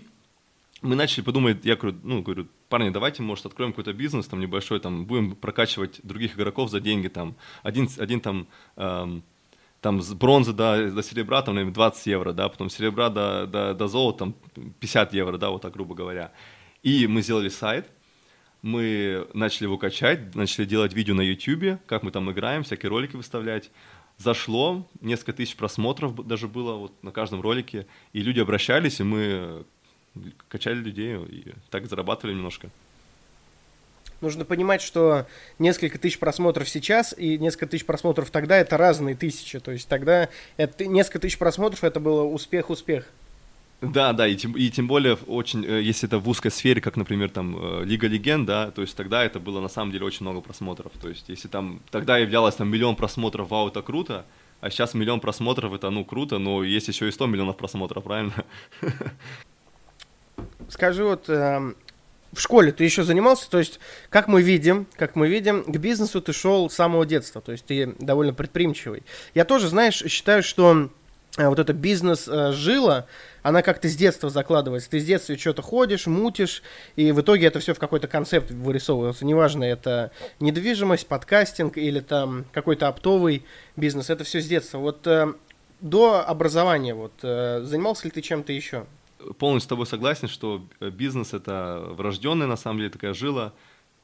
мы 0.81 0.95
начали 0.95 1.23
подумать, 1.23 1.63
я 1.65 1.75
говорю, 1.75 1.99
ну, 2.01 2.23
говорю, 2.23 2.47
парни, 2.67 2.89
давайте, 2.89 3.21
может, 3.21 3.45
откроем 3.45 3.73
какой-то 3.73 3.93
бизнес 3.93 4.25
там 4.25 4.39
небольшой, 4.39 4.79
там, 4.79 5.05
будем 5.05 5.35
прокачивать 5.35 5.99
других 6.01 6.35
игроков 6.35 6.71
за 6.71 6.79
деньги, 6.79 7.09
там, 7.09 7.35
один, 7.61 7.87
один 7.99 8.21
там, 8.21 8.47
эм, 8.77 9.23
там 9.81 10.01
с 10.01 10.13
бронзы 10.13 10.53
до, 10.53 10.91
до 10.91 11.03
серебра, 11.03 11.41
там, 11.41 11.55
наверное, 11.55 11.73
20 11.73 12.05
евро, 12.05 12.33
да, 12.33 12.47
потом 12.47 12.69
серебра 12.69 13.09
до, 13.09 13.47
до, 13.47 13.73
до 13.73 13.87
золота, 13.87 14.19
там, 14.19 14.35
50 14.79 15.13
евро, 15.13 15.37
да, 15.37 15.49
вот 15.49 15.63
так, 15.63 15.73
грубо 15.73 15.95
говоря. 15.95 16.31
И 16.83 17.07
мы 17.07 17.23
сделали 17.23 17.49
сайт, 17.49 17.89
мы 18.61 19.27
начали 19.33 19.63
его 19.63 19.77
качать, 19.77 20.35
начали 20.35 20.65
делать 20.65 20.93
видео 20.93 21.15
на 21.15 21.21
YouTube, 21.21 21.79
как 21.87 22.03
мы 22.03 22.11
там 22.11 22.31
играем, 22.31 22.63
всякие 22.63 22.89
ролики 22.91 23.15
выставлять. 23.15 23.71
Зашло, 24.17 24.87
несколько 25.01 25.33
тысяч 25.33 25.55
просмотров 25.55 26.15
даже 26.27 26.47
было 26.47 26.75
вот 26.75 27.03
на 27.03 27.11
каждом 27.11 27.41
ролике, 27.41 27.87
и 28.13 28.21
люди 28.21 28.39
обращались, 28.39 28.99
и 28.99 29.03
мы 29.03 29.65
качали 30.47 30.75
людей, 30.75 31.17
и 31.17 31.53
так 31.71 31.87
зарабатывали 31.87 32.35
немножко 32.35 32.69
нужно 34.21 34.45
понимать, 34.45 34.81
что 34.81 35.25
несколько 35.59 35.97
тысяч 35.97 36.19
просмотров 36.19 36.69
сейчас 36.69 37.13
и 37.17 37.37
несколько 37.37 37.67
тысяч 37.67 37.85
просмотров 37.85 38.29
тогда 38.29 38.57
это 38.57 38.77
разные 38.77 39.15
тысячи. 39.15 39.59
То 39.59 39.71
есть 39.71 39.87
тогда 39.87 40.29
это, 40.57 40.85
несколько 40.85 41.19
тысяч 41.19 41.37
просмотров 41.37 41.83
это 41.83 41.99
было 41.99 42.23
успех-успех. 42.23 43.05
Да, 43.81 44.13
да, 44.13 44.27
и 44.27 44.35
тем, 44.35 44.51
и 44.55 44.69
тем 44.69 44.87
более 44.87 45.15
очень, 45.15 45.65
э, 45.65 45.81
если 45.81 46.07
это 46.07 46.19
в 46.19 46.29
узкой 46.29 46.51
сфере, 46.51 46.79
как, 46.81 46.97
например, 46.97 47.31
там 47.31 47.57
э, 47.59 47.83
Лига 47.83 48.05
Легенд, 48.07 48.45
да, 48.45 48.69
то 48.69 48.83
есть 48.83 48.95
тогда 48.95 49.23
это 49.23 49.39
было 49.39 49.59
на 49.59 49.69
самом 49.69 49.91
деле 49.91 50.05
очень 50.05 50.21
много 50.21 50.39
просмотров. 50.39 50.91
То 51.01 51.09
есть 51.09 51.29
если 51.29 51.47
там 51.47 51.81
тогда 51.89 52.19
являлось 52.19 52.53
там 52.53 52.69
миллион 52.69 52.95
просмотров, 52.95 53.49
вау, 53.49 53.69
это 53.69 53.81
круто, 53.81 54.25
а 54.61 54.69
сейчас 54.69 54.93
миллион 54.93 55.19
просмотров 55.19 55.73
это 55.73 55.89
ну 55.89 56.05
круто, 56.05 56.37
но 56.37 56.63
есть 56.63 56.87
еще 56.89 57.07
и 57.07 57.11
100 57.11 57.25
миллионов 57.25 57.57
просмотров, 57.57 58.03
правильно? 58.03 58.33
Скажи 60.69 61.03
вот, 61.03 61.27
эм, 61.27 61.75
в 62.33 62.39
школе 62.39 62.71
ты 62.71 62.83
еще 62.83 63.03
занимался, 63.03 63.49
то 63.49 63.59
есть, 63.59 63.79
как 64.09 64.27
мы 64.27 64.41
видим, 64.41 64.87
как 64.95 65.15
мы 65.15 65.27
видим, 65.27 65.63
к 65.63 65.77
бизнесу 65.77 66.21
ты 66.21 66.33
шел 66.33 66.69
с 66.69 66.75
самого 66.75 67.05
детства, 67.05 67.41
то 67.41 67.51
есть 67.51 67.65
ты 67.65 67.93
довольно 67.99 68.33
предприимчивый. 68.33 69.03
Я 69.33 69.45
тоже, 69.45 69.67
знаешь, 69.67 70.03
считаю, 70.07 70.41
что 70.41 70.89
э, 71.37 71.47
вот 71.47 71.59
эта 71.59 71.73
бизнес-жила, 71.73 73.05
она 73.43 73.61
как-то 73.61 73.89
с 73.89 73.95
детства 73.95 74.29
закладывается. 74.29 74.89
Ты 74.89 74.99
с 74.99 75.05
детства 75.05 75.37
что-то 75.37 75.61
ходишь, 75.61 76.07
мутишь, 76.07 76.63
и 76.95 77.11
в 77.11 77.21
итоге 77.21 77.47
это 77.47 77.59
все 77.59 77.73
в 77.73 77.79
какой-то 77.79 78.07
концепт 78.07 78.49
вырисовывается. 78.51 79.25
Неважно, 79.25 79.63
это 79.65 80.11
недвижимость, 80.39 81.07
подкастинг 81.07 81.77
или 81.77 81.99
там 81.99 82.45
какой-то 82.53 82.87
оптовый 82.87 83.45
бизнес. 83.75 84.09
Это 84.09 84.23
все 84.23 84.41
с 84.41 84.47
детства. 84.47 84.77
Вот 84.77 85.05
э, 85.05 85.33
до 85.81 86.23
образования 86.25 86.93
вот 86.93 87.13
э, 87.23 87.61
занимался 87.63 88.05
ли 88.05 88.11
ты 88.11 88.21
чем-то 88.21 88.53
еще? 88.53 88.85
Полностью 89.37 89.67
с 89.67 89.69
тобой 89.69 89.85
согласен, 89.85 90.27
что 90.27 90.67
бизнес 90.79 91.33
это 91.33 91.85
врожденная 91.89 92.47
на 92.47 92.57
самом 92.57 92.79
деле 92.79 92.89
такая 92.89 93.13
жила, 93.13 93.53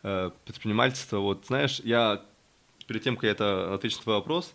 э, 0.04 0.32
предпринимательство. 0.46 1.20
Вот 1.20 1.46
знаешь, 1.48 1.82
я 1.84 2.22
перед 2.88 3.04
тем, 3.04 3.16
как 3.16 3.24
я 3.24 3.32
это 3.32 3.74
отвечу 3.74 3.98
на 3.98 4.04
твой 4.04 4.16
вопрос, 4.16 4.54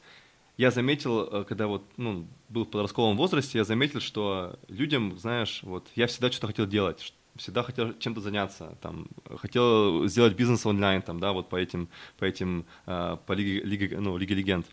я 0.56 0.70
заметил, 0.70 1.28
э, 1.30 1.44
когда 1.44 1.66
вот, 1.66 1.84
ну, 1.96 2.26
был 2.48 2.64
в 2.64 2.68
подростковом 2.68 3.16
возрасте, 3.16 3.58
я 3.58 3.64
заметил, 3.64 4.00
что 4.00 4.58
людям, 4.68 5.18
знаешь, 5.18 5.60
вот, 5.62 5.88
я 5.94 6.06
всегда 6.06 6.30
что-то 6.30 6.48
хотел 6.48 6.66
делать, 6.66 7.14
всегда 7.36 7.62
хотел 7.62 7.94
чем-то 7.98 8.20
заняться, 8.20 8.76
там, 8.80 9.06
хотел 9.38 10.06
сделать 10.08 10.34
бизнес 10.34 10.66
онлайн, 10.66 11.02
там, 11.02 11.20
да, 11.20 11.32
вот 11.32 11.48
по 11.48 11.56
этим, 11.56 11.88
по 12.18 12.24
этим, 12.24 12.66
э, 12.86 13.16
по 13.26 13.32
лиге, 13.32 13.60
лиге, 13.62 14.00
ну, 14.00 14.16
лиге 14.16 14.34
легенд. 14.34 14.66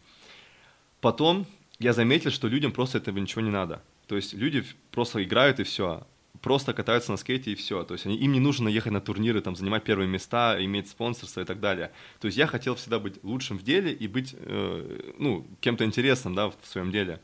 Потом 1.01 1.45
я 1.79 1.93
заметил, 1.93 2.31
что 2.31 2.47
людям 2.47 2.71
просто 2.71 2.97
этого 2.97 3.17
ничего 3.17 3.41
не 3.41 3.51
надо. 3.51 3.81
То 4.09 4.17
есть 4.17 4.33
люди 4.33 4.65
просто 4.91 5.23
играют 5.23 5.61
и 5.61 5.63
все 5.63 6.05
просто 6.41 6.73
катаются 6.73 7.11
на 7.11 7.17
скейте 7.17 7.51
и 7.51 7.55
все. 7.55 7.83
То 7.83 7.93
есть 7.93 8.05
они, 8.05 8.15
им 8.15 8.31
не 8.31 8.39
нужно 8.39 8.69
ехать 8.69 8.91
на 8.91 9.01
турниры, 9.01 9.41
там, 9.41 9.55
занимать 9.55 9.83
первые 9.83 10.07
места, 10.07 10.57
иметь 10.63 10.89
спонсорство 10.89 11.41
и 11.41 11.45
так 11.45 11.59
далее. 11.59 11.91
То 12.19 12.27
есть 12.27 12.37
я 12.37 12.47
хотел 12.47 12.75
всегда 12.75 12.99
быть 12.99 13.23
лучшим 13.23 13.57
в 13.57 13.63
деле 13.63 13.91
и 13.91 14.07
быть, 14.07 14.35
э, 14.37 15.13
ну, 15.17 15.45
кем-то 15.59 15.85
интересным, 15.85 16.35
да, 16.35 16.49
в 16.49 16.55
своем 16.63 16.91
деле. 16.91 17.21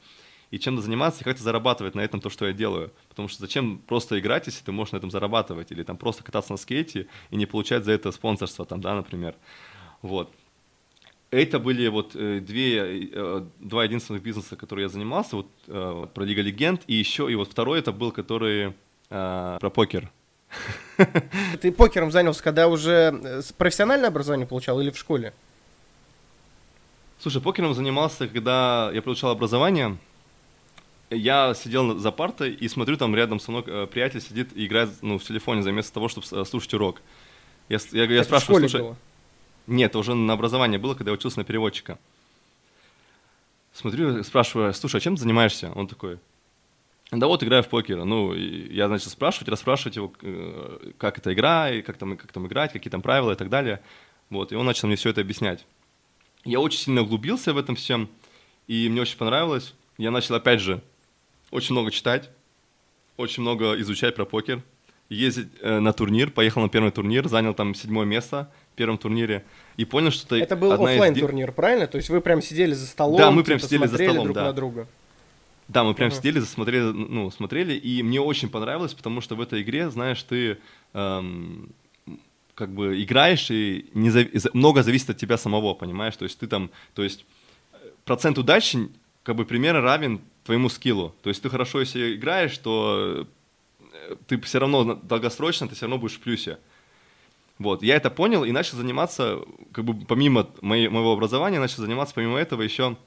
И 0.52 0.60
чем-то 0.60 0.82
заниматься, 0.82 1.22
и 1.22 1.24
как-то 1.24 1.44
зарабатывать 1.44 1.96
на 1.96 2.02
этом 2.02 2.22
то, 2.22 2.30
что 2.30 2.46
я 2.46 2.54
делаю. 2.54 2.92
Потому 3.10 3.28
что 3.28 3.40
зачем 3.40 3.80
просто 3.80 4.20
играть, 4.20 4.48
если 4.48 4.64
ты 4.64 4.72
можешь 4.72 4.92
на 4.92 4.98
этом 4.98 5.12
зарабатывать? 5.12 5.72
Или 5.72 5.84
там 5.84 5.98
просто 5.98 6.24
кататься 6.24 6.52
на 6.52 6.58
скейте 6.58 7.08
и 7.30 7.36
не 7.36 7.46
получать 7.46 7.86
за 7.86 7.94
это 7.94 8.12
спонсорство, 8.12 8.66
там, 8.66 8.82
да, 8.82 8.96
например. 8.96 9.36
Вот. 10.02 10.34
Это 11.36 11.60
были 11.60 11.90
вот 11.90 12.16
э, 12.16 12.40
две, 12.40 13.10
э, 13.12 13.46
два 13.60 13.84
единственных 13.84 14.24
бизнеса, 14.24 14.56
которые 14.56 14.84
я 14.84 14.90
занимался, 14.90 15.36
вот 15.36 15.48
э, 15.68 16.08
про 16.14 16.24
Лига 16.24 16.42
Легенд, 16.42 16.84
и 16.88 16.94
еще, 16.94 17.30
и 17.30 17.36
вот 17.36 17.52
второй 17.52 17.80
это 17.80 17.92
был, 17.92 18.12
который 18.14 18.74
про 19.10 19.70
покер. 19.74 20.10
Ты 21.62 21.72
покером 21.72 22.12
занялся, 22.12 22.42
когда 22.42 22.68
уже 22.68 23.44
профессиональное 23.58 24.08
образование 24.08 24.48
получал 24.48 24.82
или 24.82 24.90
в 24.90 24.98
школе? 24.98 25.34
Слушай, 27.20 27.42
покером 27.42 27.76
занимался, 27.76 28.28
когда 28.28 28.90
я 28.94 29.02
получал 29.04 29.30
образование. 29.30 29.98
Я 31.12 31.54
сидел 31.54 32.00
за 32.00 32.12
партой 32.12 32.52
и 32.52 32.68
смотрю, 32.68 32.98
там 32.98 33.14
рядом 33.16 33.40
со 33.40 33.52
мной 33.52 33.88
приятель 33.88 34.22
сидит 34.22 34.56
и 34.56 34.66
играет 34.66 34.90
ну, 35.02 35.20
в 35.20 35.24
телефоне 35.24 35.62
вместо 35.62 35.94
того, 35.94 36.08
чтобы 36.08 36.46
слушать 36.46 36.74
урок. 36.74 37.02
Я, 37.70 37.78
я, 37.92 38.06
я 38.06 38.24
спрашиваю, 38.24 38.62
слушай... 38.62 38.82
было? 38.82 38.98
Нет, 39.68 39.96
уже 39.96 40.14
на 40.14 40.34
образование 40.34 40.80
было, 40.80 40.94
когда 40.94 41.12
я 41.12 41.18
учился 41.18 41.40
на 41.40 41.46
переводчика. 41.46 41.98
Смотрю, 43.74 44.24
спрашиваю, 44.24 44.74
слушай, 44.74 44.98
а 44.98 45.00
чем 45.00 45.16
ты 45.16 45.22
занимаешься? 45.22 45.72
Он 45.76 45.88
такой, 45.88 46.20
да 47.12 47.28
вот 47.28 47.44
играю 47.44 47.64
в 47.64 47.68
покер. 47.68 48.04
Ну, 48.04 48.34
я, 48.34 48.88
значит, 48.88 49.10
спрашивать, 49.10 49.50
расспрашивать 49.50 49.96
его, 49.96 50.14
э, 50.22 50.92
как 50.98 51.18
эта 51.18 51.34
игра, 51.34 51.72
и 51.72 51.82
как 51.82 51.98
там, 51.98 52.18
как 52.18 52.32
там 52.32 52.48
играть, 52.48 52.74
какие 52.74 52.90
там 52.90 53.02
правила 53.02 53.34
и 53.34 53.36
так 53.36 53.50
далее. 53.50 53.82
Вот, 54.30 54.52
и 54.52 54.56
он 54.56 54.66
начал 54.66 54.88
мне 54.88 54.96
все 54.96 55.10
это 55.10 55.22
объяснять. 55.22 55.66
Я 56.46 56.60
очень 56.60 56.80
сильно 56.80 57.02
углубился 57.02 57.54
в 57.54 57.58
этом 57.58 57.76
всем, 57.76 58.10
и 58.68 58.90
мне 58.90 59.02
очень 59.02 59.18
понравилось. 59.18 59.74
Я 59.98 60.12
начал, 60.12 60.36
опять 60.36 60.62
же, 60.62 60.82
очень 61.52 61.74
много 61.74 61.92
читать, 61.92 62.30
очень 63.18 63.42
много 63.42 63.80
изучать 63.82 64.16
про 64.16 64.26
покер, 64.26 64.62
ездить 65.10 65.50
э, 65.62 65.80
на 65.80 65.94
турнир, 65.94 66.32
поехал 66.32 66.62
на 66.62 66.70
первый 66.70 66.92
турнир, 66.92 67.28
занял 67.28 67.54
там 67.54 67.76
седьмое 67.76 68.06
место 68.06 68.52
первом 68.76 68.98
турнире, 68.98 69.44
и 69.78 69.86
понял, 69.86 70.12
что 70.12 70.36
это... 70.36 70.46
Это 70.46 70.56
был 70.56 70.72
офлайн 70.72 71.16
турнир, 71.16 71.52
правильно? 71.52 71.88
То 71.88 71.98
есть 71.98 72.10
вы 72.10 72.22
прям 72.22 72.42
сидели 72.42 72.74
за 72.74 72.86
столом, 72.88 73.18
да, 73.18 73.32
мы 73.32 73.44
прям 73.44 73.60
сидели 73.60 73.86
за 73.88 73.96
столом, 73.96 74.24
друг 74.26 74.36
да. 74.36 74.44
на 74.44 74.54
друга. 74.54 74.88
Да, 75.68 75.84
мы 75.84 75.96
прям 75.96 76.10
Ага. 76.10 76.18
сидели, 76.18 76.40
засмотрели, 76.40 76.92
ну, 76.92 77.32
смотрели, 77.32 77.74
и 77.74 78.04
мне 78.04 78.22
очень 78.22 78.50
понравилось, 78.50 78.94
потому 78.94 79.22
что 79.22 79.36
в 79.36 79.42
этой 79.42 79.64
игре, 79.64 79.90
знаешь, 79.90 80.22
ты 80.22 80.60
эм, 80.94 81.72
как 82.54 82.70
бы 82.70 83.02
играешь, 83.02 83.50
и 83.50 83.90
не 83.94 84.10
зави- 84.10 84.38
за- 84.38 84.52
много 84.54 84.84
зависит 84.84 85.10
от 85.10 85.18
тебя 85.18 85.38
самого, 85.38 85.74
понимаешь? 85.74 86.16
То 86.16 86.24
есть 86.26 86.38
ты 86.38 86.48
там, 86.48 86.70
то 86.94 87.04
есть 87.04 87.26
э, 87.74 87.78
процент 88.06 88.38
удачи 88.38 88.90
как 89.24 89.36
бы 89.36 89.46
примерно 89.46 89.82
равен 89.82 90.22
твоему 90.44 90.70
скиллу. 90.70 91.16
То 91.24 91.30
есть 91.30 91.42
ты 91.42 91.50
хорошо, 91.50 91.80
если 91.80 92.16
играешь, 92.16 92.56
то 92.60 93.28
э, 93.92 94.16
ты 94.28 94.40
все 94.42 94.60
равно 94.60 94.94
долгосрочно, 94.96 95.68
ты 95.68 95.74
все 95.74 95.86
равно 95.86 95.98
будешь 95.98 96.16
в 96.16 96.20
плюсе. 96.20 96.60
Вот, 97.58 97.84
я 97.84 97.96
это 97.96 98.10
понял 98.10 98.44
и 98.44 98.52
начал 98.52 98.78
заниматься, 98.78 99.40
как 99.72 99.86
бы 99.86 100.06
помимо 100.06 100.48
моей, 100.62 100.90
моего 100.90 101.14
образования, 101.14 101.60
начал 101.60 101.84
заниматься 101.84 102.14
помимо 102.14 102.38
этого 102.38 102.62
еще 102.62 102.98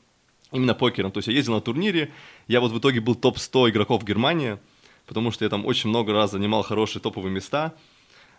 именно 0.53 0.75
покером. 0.75 1.13
То 1.13 1.19
есть 1.19 1.29
я 1.29 1.35
ездил 1.35 1.55
на 1.55 1.61
турнире, 1.61 2.13
я 2.47 2.61
вот 2.61 2.73
в 2.73 2.79
итоге 2.79 3.01
был 3.01 3.15
топ-100 3.15 3.71
игроков 3.71 4.05
Германии, 4.05 4.59
потому 5.07 5.31
что 5.33 5.45
я 5.45 5.51
там 5.51 5.67
очень 5.67 5.91
много 5.91 6.13
раз 6.13 6.33
занимал 6.33 6.63
хорошие 6.63 7.03
топовые 7.03 7.33
места. 7.33 7.75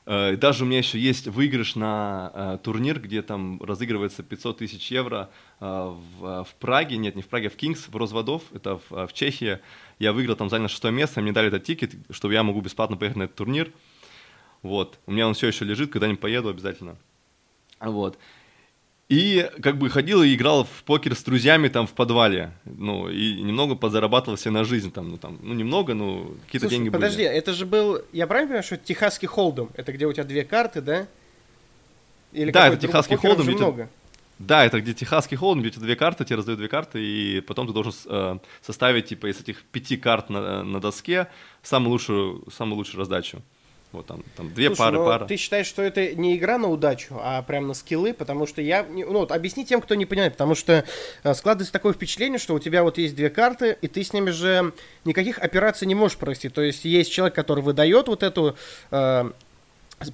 Э, 0.08 0.34
и 0.34 0.36
Даже 0.36 0.64
у 0.64 0.68
меня 0.68 0.80
еще 0.80 1.00
есть 1.00 1.28
выигрыш 1.28 1.76
на 1.76 2.32
э, 2.34 2.58
турнир, 2.64 3.00
где 3.00 3.22
там 3.22 3.62
разыгрывается 3.62 4.24
500 4.24 4.58
тысяч 4.58 4.90
евро 4.90 5.30
э, 5.60 5.66
в, 5.66 6.44
в 6.44 6.56
Праге, 6.60 6.98
нет, 6.98 7.16
не 7.16 7.22
в 7.22 7.28
Праге, 7.28 7.48
а 7.48 7.50
в 7.52 7.56
Кингс, 7.56 7.88
в 7.88 7.96
Розводов, 7.96 8.42
это 8.52 8.80
в, 8.90 9.08
в 9.08 9.14
Чехии. 9.14 9.60
Я 10.00 10.12
выиграл, 10.12 10.36
там 10.36 10.50
занял 10.50 10.70
шестое 10.70 10.92
место, 10.92 11.22
мне 11.22 11.32
дали 11.32 11.50
этот 11.50 11.64
тикет, 11.64 11.92
чтобы 12.10 12.34
я 12.34 12.42
могу 12.42 12.62
бесплатно 12.62 12.98
поехать 12.98 13.18
на 13.18 13.24
этот 13.24 13.36
турнир. 13.36 13.72
Вот, 14.62 15.00
у 15.06 15.12
меня 15.12 15.28
он 15.28 15.34
все 15.34 15.48
еще 15.48 15.66
лежит, 15.66 15.92
когда-нибудь 15.92 16.20
поеду 16.20 16.50
обязательно. 16.50 16.98
Вот. 17.80 18.18
И 19.08 19.50
как 19.64 19.78
бы 19.78 19.90
ходил 19.90 20.22
и 20.22 20.36
играл 20.36 20.66
в 20.66 20.84
покер 20.84 21.16
с 21.16 21.24
друзьями 21.24 21.68
там 21.68 21.88
в 21.88 21.94
подвале, 21.94 22.52
ну, 22.66 23.10
и 23.10 23.42
немного 23.42 23.74
подзарабатывал 23.74 24.38
себе 24.38 24.52
на 24.52 24.64
жизнь 24.64 24.92
там, 24.92 25.10
ну, 25.10 25.18
там, 25.18 25.40
ну, 25.42 25.56
немного, 25.56 25.96
ну, 25.96 26.36
какие-то 26.46 26.68
Слушай, 26.68 26.76
деньги 26.78 26.90
подожди, 26.90 27.24
были. 27.24 27.30
это 27.36 27.54
же 27.54 27.66
был, 27.66 28.02
я 28.12 28.28
правильно 28.28 28.50
понимаю, 28.50 28.64
что 28.64 28.78
техасский 28.78 29.28
холдом? 29.28 29.72
Это 29.74 29.94
где 29.94 30.06
у 30.06 30.14
тебя 30.14 30.26
две 30.26 30.44
карты, 30.44 30.82
да? 30.82 31.08
Или 32.34 32.52
Да, 32.52 32.68
это 32.68 32.78
техасский 32.78 33.16
холдом, 33.16 33.48
где-то- 33.48 33.58
много. 33.58 33.90
Да, 34.38 34.64
это 34.64 34.80
где 34.80 34.94
техасский 34.94 35.36
холдинг, 35.36 35.64
где 35.66 35.70
у 35.70 35.74
тебя 35.74 35.86
две 35.88 35.96
карты, 35.96 36.24
тебе 36.24 36.38
раздают 36.38 36.60
две 36.60 36.70
карты, 36.70 37.04
и 37.04 37.42
потом 37.42 37.66
ты 37.66 37.74
должен 37.74 37.94
э, 38.06 38.38
составить, 38.62 39.08
типа, 39.08 39.30
из 39.32 39.40
этих 39.40 39.64
пяти 39.64 39.98
карт 39.98 40.30
на, 40.30 40.64
на 40.64 40.80
доске 40.80 41.28
самую 41.64 41.92
лучшую, 41.92 42.44
самую 42.56 42.78
лучшую 42.78 43.00
раздачу. 43.00 43.42
Вот 43.92 44.06
там, 44.06 44.24
там 44.38 44.54
две 44.54 44.68
Слушай, 44.68 44.78
пары, 44.78 44.98
но 44.98 45.06
пара. 45.06 45.26
ты 45.26 45.36
считаешь, 45.36 45.66
что 45.66 45.82
это 45.82 46.14
не 46.14 46.38
игра 46.38 46.60
на 46.60 46.68
удачу, 46.70 47.16
а 47.20 47.42
прям 47.42 47.68
на 47.68 47.74
скиллы? 47.74 48.14
Потому 48.14 48.46
что 48.46 48.62
я... 48.62 48.86
Ну, 48.88 49.12
вот 49.12 49.32
объясни 49.32 49.66
тем, 49.66 49.82
кто 49.82 49.96
не 49.96 50.06
понимает. 50.06 50.34
Потому 50.34 50.54
что 50.54 50.86
э, 51.24 51.34
складывается 51.34 51.74
такое 51.74 51.94
впечатление, 51.94 52.38
что 52.38 52.54
у 52.54 52.60
тебя 52.60 52.84
вот 52.84 53.00
есть 53.00 53.16
две 53.16 53.32
карты, 53.32 53.78
и 53.82 53.88
ты 53.88 54.04
с 54.04 54.14
ними 54.14 54.30
же 54.30 54.74
никаких 55.06 55.40
операций 55.40 55.88
не 55.88 55.96
можешь 55.96 56.18
провести. 56.18 56.50
То 56.50 56.62
есть 56.62 56.86
есть 56.86 57.12
человек, 57.12 57.34
который 57.34 57.64
выдает 57.64 58.08
вот 58.08 58.22
эту 58.22 58.56
э, 58.92 59.32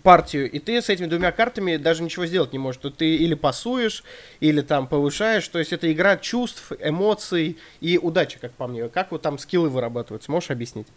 партию, 0.03 0.49
и 0.49 0.59
ты 0.59 0.81
с 0.81 0.89
этими 0.89 1.07
двумя 1.07 1.33
картами 1.33 1.75
даже 1.75 2.01
ничего 2.01 2.25
сделать 2.25 2.53
не 2.53 2.59
можешь. 2.59 2.79
То 2.81 2.89
ты 2.89 3.15
или 3.15 3.33
пасуешь, 3.33 4.05
или 4.39 4.61
там 4.61 4.87
повышаешь. 4.87 5.45
То 5.49 5.59
есть 5.59 5.73
это 5.73 5.91
игра 5.91 6.15
чувств, 6.15 6.71
эмоций 6.79 7.57
и 7.81 7.97
удачи, 8.01 8.39
как 8.39 8.53
по 8.53 8.67
мне. 8.67 8.87
Как 8.87 9.11
вот 9.11 9.21
там 9.21 9.37
скиллы 9.37 9.67
вырабатываются? 9.67 10.31
Можешь 10.31 10.51
объяснить? 10.51 10.87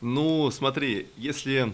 Ну, 0.00 0.50
смотри, 0.52 1.08
если, 1.16 1.72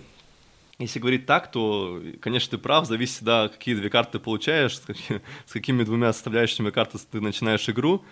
если 0.78 0.98
говорить 0.98 1.26
так, 1.26 1.50
то, 1.50 2.02
конечно, 2.20 2.52
ты 2.52 2.58
прав, 2.58 2.86
зависит, 2.86 3.22
да, 3.22 3.48
какие 3.48 3.74
две 3.74 3.90
карты 3.90 4.12
ты 4.12 4.18
получаешь, 4.18 4.78
с, 4.78 4.80
каки- 4.80 5.20
с 5.46 5.52
какими 5.52 5.82
двумя 5.82 6.12
составляющими 6.12 6.70
карты 6.70 6.98
ты 7.10 7.20
начинаешь 7.20 7.68
игру, 7.68 8.02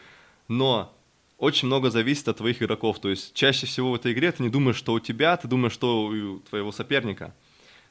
но 0.49 0.95
очень 1.39 1.67
много 1.67 1.91
зависит 1.91 2.29
от 2.29 2.37
твоих 2.37 2.63
игроков, 2.63 3.01
то 3.01 3.09
есть 3.09 3.33
чаще 3.33 3.67
всего 3.67 3.91
в 3.91 3.95
этой 3.95 4.13
игре 4.13 4.31
ты 4.33 4.43
не 4.43 4.51
думаешь, 4.51 4.77
что 4.77 4.93
у 4.93 5.01
тебя, 5.01 5.37
ты 5.39 5.49
думаешь, 5.49 5.73
что 5.73 6.05
у 6.05 6.39
твоего 6.41 6.73
соперника. 6.73 7.35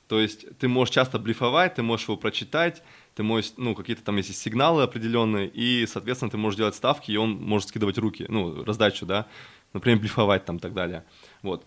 То 0.08 0.20
есть 0.20 0.46
ты 0.60 0.68
можешь 0.68 0.94
часто 0.94 1.18
блефовать, 1.18 1.76
ты 1.76 1.84
можешь 1.84 2.08
его 2.08 2.18
прочитать, 2.18 2.84
ты 3.16 3.24
можешь, 3.24 3.54
ну, 3.58 3.74
какие-то 3.74 4.04
там 4.04 4.18
есть 4.18 4.36
сигналы 4.36 4.84
определенные, 4.84 5.48
и, 5.48 5.88
соответственно, 5.88 6.30
ты 6.30 6.38
можешь 6.38 6.58
делать 6.58 6.76
ставки, 6.76 7.12
и 7.12 7.18
он 7.18 7.42
может 7.42 7.70
скидывать 7.70 7.98
руки, 7.98 8.26
ну, 8.28 8.64
раздачу, 8.64 9.06
да, 9.06 9.26
например, 9.74 10.00
блефовать 10.00 10.46
там 10.46 10.58
и 10.58 10.60
так 10.60 10.74
далее. 10.74 11.04
Вот. 11.42 11.66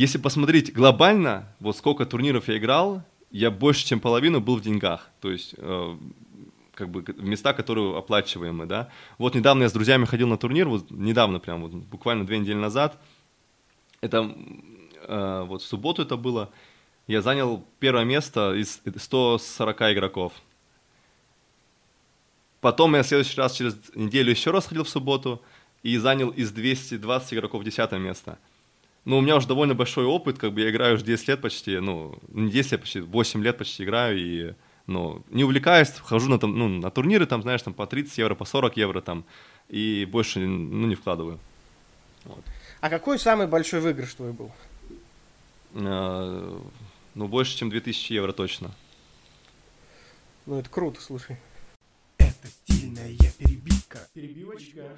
Если 0.00 0.16
посмотреть 0.16 0.72
глобально, 0.72 1.46
вот 1.60 1.76
сколько 1.76 2.06
турниров 2.06 2.48
я 2.48 2.56
играл, 2.56 3.02
я 3.30 3.50
больше, 3.50 3.84
чем 3.84 4.00
половину 4.00 4.40
был 4.40 4.56
в 4.56 4.62
деньгах. 4.62 5.10
То 5.20 5.30
есть, 5.30 5.54
э, 5.58 5.96
как 6.72 6.88
бы 6.88 7.04
места, 7.18 7.52
которые 7.52 7.98
оплачиваемые, 7.98 8.66
да. 8.66 8.88
Вот 9.18 9.34
недавно 9.34 9.64
я 9.64 9.68
с 9.68 9.74
друзьями 9.74 10.06
ходил 10.06 10.26
на 10.26 10.38
турнир, 10.38 10.70
вот 10.70 10.90
недавно 10.90 11.38
прям, 11.38 11.60
вот 11.60 11.72
буквально 11.72 12.24
две 12.24 12.38
недели 12.38 12.56
назад. 12.56 12.98
Это 14.00 14.34
э, 15.06 15.44
вот 15.46 15.60
в 15.60 15.66
субботу 15.66 16.00
это 16.00 16.16
было. 16.16 16.48
Я 17.06 17.20
занял 17.20 17.62
первое 17.78 18.04
место 18.04 18.54
из 18.54 18.80
140 18.96 19.82
игроков. 19.92 20.32
Потом 22.62 22.94
я 22.94 23.02
в 23.02 23.06
следующий 23.06 23.36
раз 23.38 23.52
через 23.52 23.76
неделю 23.94 24.30
еще 24.30 24.50
раз 24.50 24.66
ходил 24.66 24.84
в 24.84 24.88
субботу. 24.88 25.42
и 25.82 25.98
занял 25.98 26.30
из 26.30 26.52
220 26.52 27.34
игроков 27.34 27.64
10 27.64 27.92
место. 27.92 28.38
Ну, 29.04 29.18
у 29.18 29.20
меня 29.22 29.36
уже 29.36 29.48
довольно 29.48 29.74
большой 29.74 30.04
опыт, 30.04 30.38
как 30.38 30.52
бы 30.52 30.60
я 30.60 30.70
играю 30.70 30.96
уже 30.96 31.04
10 31.04 31.28
лет 31.28 31.40
почти, 31.40 31.78
ну, 31.78 32.18
не 32.28 32.50
10 32.50 32.72
лет, 32.72 32.80
почти 32.82 33.00
8 33.00 33.42
лет 33.42 33.56
почти 33.56 33.84
играю, 33.84 34.18
и, 34.18 34.54
ну, 34.86 35.24
не 35.30 35.44
увлекаюсь, 35.44 35.90
хожу 35.90 36.28
на, 36.28 36.38
там, 36.38 36.56
ну, 36.56 36.68
на 36.68 36.90
турниры, 36.90 37.26
там, 37.26 37.42
знаешь, 37.42 37.62
там 37.62 37.72
по 37.72 37.86
30 37.86 38.18
евро, 38.18 38.34
по 38.34 38.44
40 38.44 38.76
евро, 38.76 39.00
там, 39.00 39.24
и 39.68 40.06
больше, 40.10 40.40
ну, 40.40 40.86
не 40.86 40.94
вкладываю. 40.94 41.38
Вот. 42.24 42.44
А 42.80 42.90
какой 42.90 43.18
самый 43.18 43.46
большой 43.46 43.80
выигрыш 43.80 44.14
твой 44.14 44.32
был? 44.32 44.52
А, 45.74 46.60
ну, 47.14 47.28
больше, 47.28 47.56
чем 47.56 47.70
2000 47.70 48.12
евро 48.12 48.32
точно. 48.32 48.70
Ну, 50.44 50.58
это 50.58 50.68
круто, 50.68 51.00
слушай. 51.00 51.38
Это 52.18 52.48
стильная 52.48 53.16
перебивка. 53.38 54.00
Перебивочка. 54.12 54.96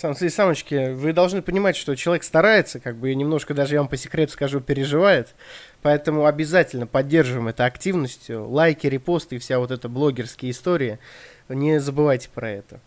Самцы 0.00 0.28
и 0.28 0.30
самочки, 0.30 0.94
вы 0.94 1.12
должны 1.12 1.42
понимать, 1.42 1.76
что 1.76 1.94
человек 1.94 2.24
старается, 2.24 2.80
как 2.80 2.96
бы, 2.96 3.12
и 3.12 3.14
немножко 3.14 3.52
даже, 3.52 3.74
я 3.74 3.80
вам 3.80 3.88
по 3.88 3.98
секрету 3.98 4.32
скажу, 4.32 4.62
переживает. 4.62 5.34
Поэтому 5.82 6.24
обязательно 6.24 6.86
поддерживаем 6.86 7.48
это 7.48 7.66
активностью. 7.66 8.48
Лайки, 8.48 8.86
репосты 8.86 9.36
и 9.36 9.38
вся 9.38 9.58
вот 9.58 9.70
эта 9.70 9.90
блогерские 9.90 10.52
истории. 10.52 10.98
Не 11.50 11.80
забывайте 11.80 12.30
про 12.30 12.48
это. 12.48 12.80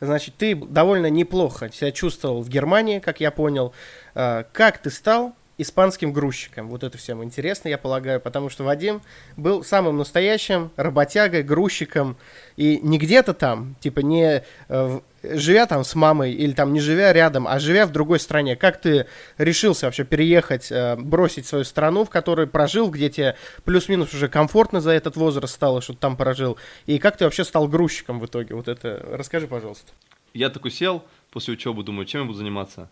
Значит, 0.00 0.34
ты 0.36 0.54
довольно 0.54 1.06
неплохо 1.06 1.72
себя 1.72 1.90
чувствовал 1.90 2.42
в 2.42 2.50
Германии, 2.50 2.98
как 2.98 3.20
я 3.20 3.30
понял. 3.30 3.72
А, 4.14 4.44
как 4.52 4.76
ты 4.76 4.90
стал 4.90 5.34
испанским 5.62 6.12
грузчиком. 6.12 6.68
Вот 6.68 6.82
это 6.82 6.98
всем 6.98 7.22
интересно, 7.24 7.68
я 7.68 7.78
полагаю, 7.78 8.20
потому 8.20 8.50
что 8.50 8.64
Вадим 8.64 9.02
был 9.36 9.64
самым 9.64 9.96
настоящим 9.96 10.70
работягой, 10.76 11.42
грузчиком, 11.42 12.16
и 12.56 12.78
не 12.82 12.98
где-то 12.98 13.34
там, 13.34 13.76
типа 13.80 14.00
не 14.00 14.44
э, 14.68 15.00
живя 15.22 15.66
там 15.66 15.84
с 15.84 15.94
мамой 15.94 16.32
или 16.32 16.52
там 16.52 16.72
не 16.72 16.80
живя 16.80 17.12
рядом, 17.12 17.46
а 17.46 17.58
живя 17.58 17.86
в 17.86 17.92
другой 17.92 18.20
стране. 18.20 18.56
Как 18.56 18.80
ты 18.80 19.06
решился 19.38 19.86
вообще 19.86 20.04
переехать, 20.04 20.70
э, 20.70 20.96
бросить 20.96 21.46
свою 21.46 21.64
страну, 21.64 22.04
в 22.04 22.10
которой 22.10 22.46
прожил, 22.46 22.90
где 22.90 23.08
тебе 23.10 23.36
плюс-минус 23.64 24.12
уже 24.14 24.28
комфортно 24.28 24.80
за 24.80 24.90
этот 24.90 25.16
возраст 25.16 25.54
стало, 25.54 25.80
что 25.80 25.94
ты 25.94 26.00
там 26.00 26.16
прожил, 26.16 26.58
и 26.86 26.98
как 26.98 27.16
ты 27.16 27.24
вообще 27.24 27.44
стал 27.44 27.68
грузчиком 27.68 28.20
в 28.20 28.26
итоге? 28.26 28.54
Вот 28.54 28.68
это 28.68 29.04
расскажи, 29.12 29.46
пожалуйста. 29.46 29.92
Я 30.34 30.50
такой 30.50 30.70
сел 30.70 31.04
после 31.30 31.54
учебы, 31.54 31.82
думаю, 31.82 32.06
чем 32.06 32.22
я 32.22 32.26
буду 32.26 32.38
заниматься? 32.38 32.88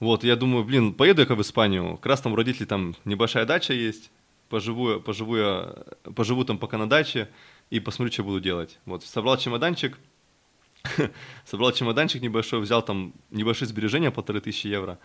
Вот, 0.00 0.24
я 0.24 0.36
думаю, 0.36 0.64
блин, 0.64 0.92
поеду 0.92 1.22
я 1.22 1.34
в 1.34 1.40
Испанию, 1.40 1.96
как 1.96 2.06
раз 2.06 2.20
там 2.20 2.32
у 2.32 2.36
родителей 2.36 2.66
там 2.66 2.94
небольшая 3.04 3.46
дача 3.46 3.72
есть, 3.72 4.10
поживу, 4.48 5.00
поживу, 5.00 5.36
я, 5.36 5.74
поживу 6.14 6.44
там 6.44 6.58
пока 6.58 6.78
на 6.78 6.88
даче 6.88 7.28
и 7.70 7.80
посмотрю, 7.80 8.12
что 8.12 8.24
буду 8.24 8.40
делать. 8.40 8.78
Вот, 8.86 9.04
собрал 9.04 9.36
чемоданчик, 9.36 9.98
собрал 11.44 11.72
чемоданчик 11.72 12.22
небольшой, 12.22 12.60
взял 12.60 12.82
там 12.82 13.12
небольшие 13.30 13.68
сбережения, 13.68 14.10
полторы 14.10 14.40
тысячи 14.40 14.66
евро, 14.66 14.98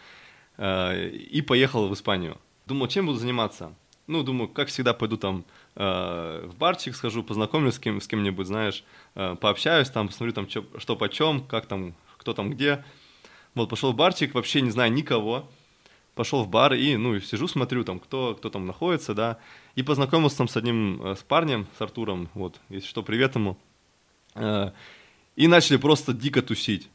э, 0.57 1.09
и 1.09 1.41
поехал 1.41 1.87
в 1.87 1.93
Испанию. 1.93 2.37
Думал, 2.65 2.87
чем 2.87 3.05
буду 3.05 3.17
заниматься? 3.17 3.73
Ну, 4.07 4.23
думаю, 4.23 4.49
как 4.49 4.69
всегда, 4.69 4.93
пойду 4.93 5.17
там 5.17 5.45
э, 5.75 6.47
в 6.47 6.55
барчик 6.57 6.95
схожу, 6.95 7.23
познакомлюсь 7.23 7.75
с, 7.75 7.79
кем, 7.79 8.01
с 8.01 8.07
кем-нибудь, 8.07 8.47
знаешь, 8.47 8.83
э, 9.13 9.35
пообщаюсь 9.39 9.89
там, 9.89 10.07
посмотрю 10.07 10.33
там, 10.33 10.47
чё, 10.47 10.65
что 10.77 10.95
почем, 10.95 11.43
как 11.45 11.67
там, 11.67 11.93
кто 12.17 12.33
там 12.33 12.49
где. 12.49 12.83
Вот, 13.59 13.67
пошел 13.67 13.91
в 13.91 13.95
барчик, 13.95 14.35
вообще 14.35 14.61
не 14.61 14.71
знаю 14.71 14.89
никого. 14.93 15.45
Пошел 16.15 16.43
в 16.43 16.47
бар 16.47 16.75
и, 16.75 16.95
ну, 16.95 17.19
сижу, 17.19 17.45
смотрю, 17.45 17.83
там, 17.83 17.99
кто, 17.99 18.33
кто 18.35 18.49
там 18.49 18.65
находится, 18.65 19.13
да. 19.13 19.37
И 19.75 19.83
познакомился 19.83 20.37
там 20.37 20.47
с 20.47 20.55
одним, 20.55 21.01
э, 21.03 21.15
с 21.17 21.23
парнем, 21.23 21.67
с 21.77 21.81
Артуром, 21.81 22.29
вот, 22.35 22.57
если 22.69 22.87
что, 22.87 23.03
привет 23.03 23.35
ему. 23.35 23.57
Э, 24.35 24.71
и 25.35 25.47
начали 25.47 25.75
просто 25.75 26.13
дико 26.13 26.41
тусить. 26.41 26.89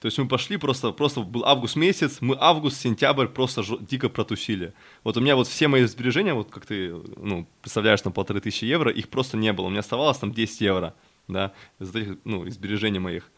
То 0.00 0.06
есть 0.06 0.18
мы 0.18 0.26
пошли, 0.26 0.56
просто, 0.56 0.90
просто 0.90 1.20
был 1.20 1.44
август 1.44 1.76
месяц, 1.76 2.18
мы 2.20 2.36
август, 2.38 2.80
сентябрь 2.80 3.28
просто 3.28 3.62
жё, 3.62 3.78
дико 3.78 4.08
протусили. 4.08 4.74
Вот 5.04 5.16
у 5.16 5.20
меня 5.20 5.36
вот 5.36 5.46
все 5.46 5.68
мои 5.68 5.84
сбережения, 5.84 6.34
вот 6.34 6.50
как 6.50 6.66
ты, 6.66 6.94
ну, 7.16 7.46
представляешь, 7.60 8.02
там 8.02 8.12
полторы 8.12 8.40
тысячи 8.40 8.64
евро, 8.64 8.90
их 8.90 9.08
просто 9.08 9.36
не 9.36 9.52
было. 9.52 9.66
У 9.66 9.70
меня 9.70 9.80
оставалось 9.80 10.18
там 10.18 10.32
10 10.32 10.60
евро, 10.62 10.94
да, 11.28 11.52
из 11.78 11.94
этих, 11.94 12.18
ну, 12.24 12.44
из 12.44 12.54
сбережений 12.54 12.98
моих 12.98 13.30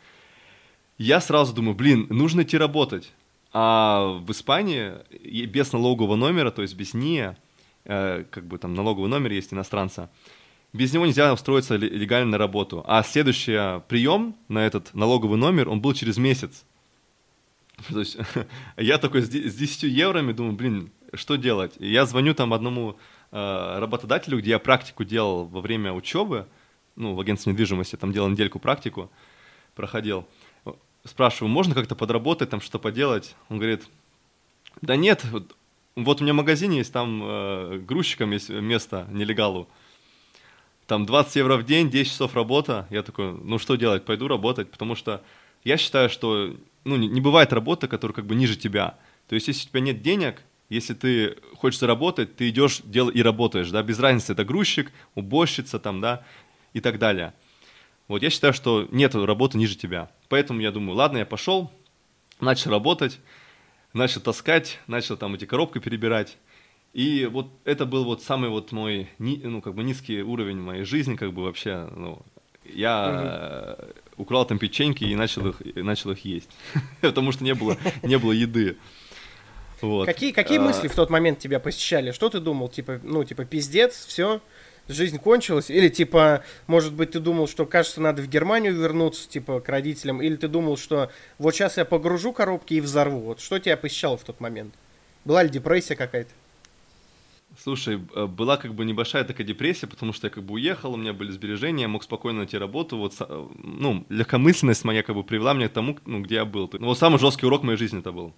я 1.01 1.23
сразу 1.23 1.55
думаю, 1.55 1.75
блин, 1.75 2.07
нужно 2.11 2.43
идти 2.43 2.59
работать. 2.59 3.11
А 3.55 4.19
в 4.21 4.31
Испании 4.33 4.93
без 5.47 5.73
налогового 5.73 6.15
номера, 6.15 6.51
то 6.51 6.61
есть 6.61 6.75
без 6.75 6.93
НИА, 6.93 7.39
э, 7.87 8.25
как 8.31 8.45
бы 8.45 8.59
там 8.59 8.75
налоговый 8.75 9.09
номер 9.09 9.33
есть 9.33 9.55
иностранца, 9.55 10.11
без 10.75 10.93
него 10.93 11.07
нельзя 11.07 11.33
устроиться 11.33 11.77
легально 11.77 12.33
на 12.33 12.39
работу. 12.39 12.85
А 12.87 13.03
следующий 13.03 13.81
прием 13.89 14.37
на 14.49 14.67
этот 14.67 14.93
налоговый 14.93 15.39
номер, 15.39 15.71
он 15.71 15.81
был 15.81 15.95
через 15.95 16.19
месяц. 16.19 16.67
То 17.89 18.01
есть 18.01 18.19
я 18.77 18.99
такой 18.99 19.23
с 19.23 19.29
10 19.31 19.85
евроми 19.85 20.33
думаю, 20.33 20.55
блин, 20.55 20.91
что 21.15 21.37
делать? 21.37 21.73
И 21.79 21.91
я 21.91 22.05
звоню 22.05 22.35
там 22.35 22.53
одному 22.53 22.99
э, 23.33 23.79
работодателю, 23.79 24.39
где 24.39 24.51
я 24.51 24.59
практику 24.59 25.05
делал 25.05 25.47
во 25.47 25.63
время 25.63 25.95
учебы, 25.95 26.47
ну, 26.95 27.15
в 27.15 27.21
агентстве 27.21 27.53
недвижимости, 27.53 27.97
там 27.97 28.13
делал 28.13 28.29
недельку 28.29 28.59
практику, 28.59 29.11
проходил 29.75 30.27
спрашиваю, 31.05 31.51
можно 31.51 31.75
как-то 31.75 31.95
подработать, 31.95 32.51
там 32.51 32.61
что 32.61 32.79
поделать? 32.79 33.35
Он 33.49 33.59
говорит, 33.59 33.85
да 34.81 34.97
нет, 34.97 35.25
вот, 35.31 35.57
вот 35.97 36.21
у 36.21 36.25
меня 36.25 36.35
магазин 36.35 36.73
есть, 36.73 36.93
там 36.93 37.23
э, 37.23 37.79
грузчиком 37.79 38.31
есть 38.33 38.49
место 38.49 39.07
нелегалу. 39.11 39.69
Там 40.87 41.07
20 41.07 41.37
евро 41.37 41.57
в 41.57 41.65
день, 41.65 41.89
10 41.89 42.11
часов 42.11 42.35
работа. 42.35 42.87
Я 42.91 43.03
такой, 43.03 43.33
ну 43.33 43.59
что 43.59 43.77
делать, 43.77 44.05
пойду 44.05 44.27
работать, 44.27 44.71
потому 44.71 44.97
что 44.97 45.23
я 45.63 45.77
считаю, 45.77 46.11
что 46.11 46.57
ну, 46.85 46.97
не, 46.97 47.09
не 47.09 47.21
бывает 47.21 47.53
работы, 47.53 47.87
которая 47.87 48.15
как 48.15 48.27
бы 48.27 48.35
ниже 48.35 48.57
тебя. 48.57 48.97
То 49.29 49.35
есть, 49.35 49.49
если 49.49 49.67
у 49.67 49.71
тебя 49.71 49.81
нет 49.81 50.03
денег, 50.03 50.43
если 50.69 50.95
ты 50.95 51.37
хочешь 51.57 51.79
заработать, 51.79 52.37
ты 52.37 52.49
идешь 52.49 52.81
дел 52.85 53.09
и 53.09 53.23
работаешь, 53.23 53.71
да, 53.71 53.83
без 53.83 53.99
разницы, 53.99 54.33
это 54.33 54.45
грузчик, 54.45 54.91
уборщица 55.15 55.79
там, 55.79 56.01
да, 56.01 56.25
и 56.73 56.81
так 56.81 56.99
далее. 56.99 57.35
Вот 58.11 58.25
я 58.25 58.31
считаю, 58.31 58.53
что 58.53 58.89
нет 58.91 59.15
работы 59.15 59.57
ниже 59.57 59.77
тебя. 59.77 60.11
Поэтому 60.29 60.61
я 60.61 60.73
думаю, 60.73 60.97
ладно, 60.97 61.19
я 61.19 61.25
пошел, 61.25 61.71
начал 62.41 62.73
работать, 62.73 63.21
начал 63.93 64.21
таскать, 64.21 64.81
начал 64.89 65.17
там 65.17 65.37
эти 65.37 65.45
коробки 65.45 65.79
перебирать. 65.79 66.37
И 66.93 67.27
вот 67.31 67.53
это 67.65 67.87
был 67.87 68.03
вот 68.03 68.21
самый 68.21 68.51
вот 68.51 68.73
мой, 68.73 69.09
ну, 69.19 69.63
как 69.63 69.77
бы 69.77 69.85
низкий 69.85 70.23
уровень 70.23 70.57
моей 70.57 70.83
жизни, 70.83 71.15
как 71.15 71.33
бы 71.33 71.45
вообще, 71.45 71.89
ну, 71.95 72.21
я 72.65 73.79
угу. 74.17 74.23
украл 74.25 74.45
там 74.45 74.59
печеньки 74.59 75.05
и 75.05 75.15
начал 75.15 75.47
их, 75.47 75.63
начал 75.77 76.11
их 76.11 76.25
есть, 76.25 76.51
потому 77.03 77.31
что 77.31 77.45
не 77.45 77.55
было, 77.55 77.77
не 78.03 78.19
было 78.19 78.33
еды. 78.33 78.77
Вот. 79.83 80.07
Какие, 80.07 80.33
какие 80.33 80.59
а... 80.59 80.63
мысли 80.63 80.89
в 80.89 80.97
тот 80.97 81.11
момент 81.11 81.39
тебя 81.39 81.61
посещали? 81.61 82.11
Что 82.11 82.29
ты 82.29 82.41
думал? 82.41 82.71
Типа, 82.71 83.01
ну, 83.05 83.23
типа, 83.23 83.45
пиздец, 83.45 84.05
все, 84.05 84.41
жизнь 84.93 85.19
кончилась? 85.19 85.71
Или, 85.71 85.89
типа, 85.89 86.43
может 86.67 86.93
быть, 86.95 87.13
ты 87.13 87.21
думал, 87.21 87.49
что, 87.49 87.67
кажется, 87.67 88.01
надо 88.01 88.23
в 88.23 88.29
Германию 88.29 88.75
вернуться, 88.75 89.29
типа, 89.29 89.61
к 89.61 89.69
родителям? 89.69 90.21
Или 90.23 90.37
ты 90.37 90.49
думал, 90.49 90.77
что 90.77 91.11
вот 91.39 91.55
сейчас 91.55 91.77
я 91.77 91.85
погружу 91.85 92.33
коробки 92.33 92.75
и 92.75 92.81
взорву? 92.81 93.21
Вот 93.21 93.41
что 93.41 93.59
тебя 93.59 93.77
посещало 93.77 94.17
в 94.17 94.25
тот 94.25 94.41
момент? 94.41 94.75
Была 95.25 95.43
ли 95.43 95.51
депрессия 95.51 95.97
какая-то? 95.97 96.31
Слушай, 97.59 98.01
э, 98.15 98.27
была 98.27 98.57
как 98.57 98.75
бы 98.75 98.85
небольшая 98.85 99.25
такая 99.25 99.47
депрессия, 99.47 99.87
потому 99.87 100.13
что 100.13 100.29
я 100.29 100.31
как 100.31 100.45
бы 100.45 100.55
уехал, 100.55 100.95
у 100.95 100.97
меня 100.97 101.13
были 101.13 101.31
сбережения, 101.31 101.83
я 101.83 101.89
мог 101.89 102.05
спокойно 102.05 102.39
найти 102.39 102.57
работу. 102.57 102.97
Вот, 102.97 103.15
ну, 103.63 104.07
легкомысленность 104.09 104.85
моя 104.85 105.03
как 105.03 105.17
бы 105.17 105.25
привела 105.25 105.53
меня 105.53 105.69
к 105.69 105.73
тому, 105.73 105.99
ну, 106.07 106.21
где 106.21 106.37
я 106.37 106.45
был. 106.45 106.71
Ну, 106.73 106.87
вот 106.87 106.99
самый 106.99 107.19
жесткий 107.19 107.47
урок 107.47 107.63
моей 107.63 107.77
жизни 107.77 107.99
это 107.99 108.13
был, 108.13 108.33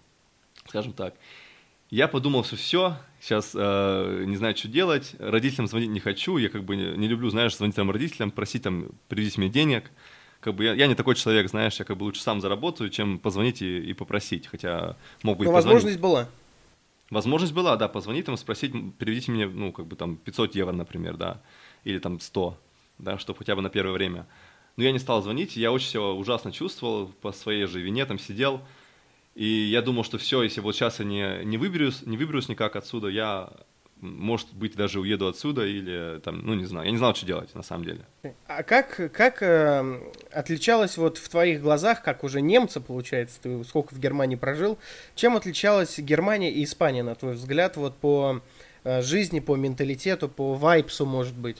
скажем 0.67 0.93
так. 0.93 1.15
Я 1.91 2.09
подумал, 2.09 2.43
что 2.43 2.57
все, 2.57 2.97
сейчас 3.23 3.53
э, 3.55 4.25
не 4.27 4.37
знаю, 4.37 4.57
что 4.57 4.69
делать, 4.69 5.15
родителям 5.19 5.69
звонить 5.69 5.91
не 5.91 6.01
хочу, 6.01 6.39
я 6.39 6.49
как 6.49 6.65
бы 6.65 6.75
не, 6.75 6.97
не 6.97 7.07
люблю, 7.07 7.31
знаешь, 7.31 7.57
звонить 7.57 7.77
там 7.77 7.91
родителям, 7.91 8.33
просить 8.33 8.65
там, 8.65 8.91
привезти 9.09 9.41
мне 9.41 9.49
денег. 9.49 9.91
Как 10.41 10.55
бы 10.55 10.65
я, 10.65 10.75
я 10.75 10.89
не 10.89 10.97
такой 10.97 11.15
человек, 11.15 11.49
знаешь, 11.49 11.79
я 11.79 11.85
как 11.85 11.97
бы 11.97 12.03
лучше 12.03 12.21
сам 12.21 12.41
заработаю, 12.41 12.91
чем 12.91 13.21
позвонить 13.21 13.63
и, 13.63 13.79
и 13.79 13.93
попросить, 13.93 14.49
хотя 14.49 14.97
мог 15.23 15.39
бы 15.39 15.45
Но 15.45 15.53
возможность 15.53 16.01
была. 16.01 16.29
Возможность 17.11 17.53
была, 17.53 17.77
да, 17.77 17.87
позвонить 17.87 18.27
там, 18.27 18.37
спросить, 18.37 18.73
переведите 18.99 19.31
мне, 19.31 19.47
ну, 19.47 19.71
как 19.71 19.87
бы 19.87 19.95
там 19.95 20.17
500 20.17 20.57
евро, 20.57 20.73
например, 20.73 21.17
да, 21.17 21.41
или 21.85 22.01
там 22.01 22.19
100, 22.19 22.59
да, 22.99 23.19
чтобы 23.19 23.39
хотя 23.39 23.55
бы 23.55 23.63
на 23.63 23.71
первое 23.71 23.93
время. 23.93 24.27
Но 24.77 24.83
я 24.83 24.91
не 24.91 24.99
стал 24.99 25.23
звонить, 25.23 25.55
я 25.55 25.71
очень 25.71 25.89
себя 25.89 26.03
ужасно 26.03 26.51
чувствовал, 26.51 27.07
по 27.07 27.31
своей 27.31 27.67
же 27.67 27.81
вине 27.81 28.05
там 28.05 28.19
сидел, 28.19 28.63
и 29.35 29.47
я 29.47 29.83
думал, 29.83 30.05
что 30.05 30.19
все, 30.19 30.43
если 30.43 30.61
вот 30.61 30.75
сейчас 30.75 30.99
я 30.99 31.05
не, 31.05 31.45
не, 31.45 31.57
выберусь, 31.57 32.03
не 32.03 32.17
выберусь 32.17 32.49
никак 32.49 32.77
отсюда, 32.77 33.09
я, 33.09 33.51
может 34.01 34.53
быть, 34.53 34.77
даже 34.77 35.01
уеду 35.01 35.27
отсюда 35.27 35.67
или 35.67 36.21
там, 36.21 36.45
ну 36.45 36.55
не 36.55 36.67
знаю, 36.67 36.87
я 36.87 36.93
не 36.93 36.99
знал, 36.99 37.15
что 37.15 37.25
делать 37.25 37.55
на 37.55 37.63
самом 37.63 37.85
деле. 37.85 38.01
А 38.47 38.63
как, 38.63 39.11
как 39.13 39.43
э, 39.43 40.01
отличалось 40.33 40.99
вот 40.99 41.17
в 41.17 41.29
твоих 41.31 41.63
глазах, 41.63 42.03
как 42.03 42.25
уже 42.25 42.43
немца, 42.43 42.81
получается, 42.81 43.41
ты 43.41 43.65
сколько 43.65 43.95
в 43.95 43.99
Германии 43.99 44.37
прожил, 44.37 44.79
чем 45.15 45.37
отличалась 45.37 45.99
Германия 45.99 46.53
и 46.53 46.63
Испания, 46.65 47.03
на 47.03 47.15
твой 47.15 47.35
взгляд, 47.35 47.79
вот 47.79 47.97
по 47.97 48.43
э, 48.85 49.01
жизни, 49.01 49.41
по 49.41 49.57
менталитету, 49.57 50.29
по 50.29 50.55
вайпсу, 50.55 51.07
может 51.07 51.35
быть? 51.35 51.57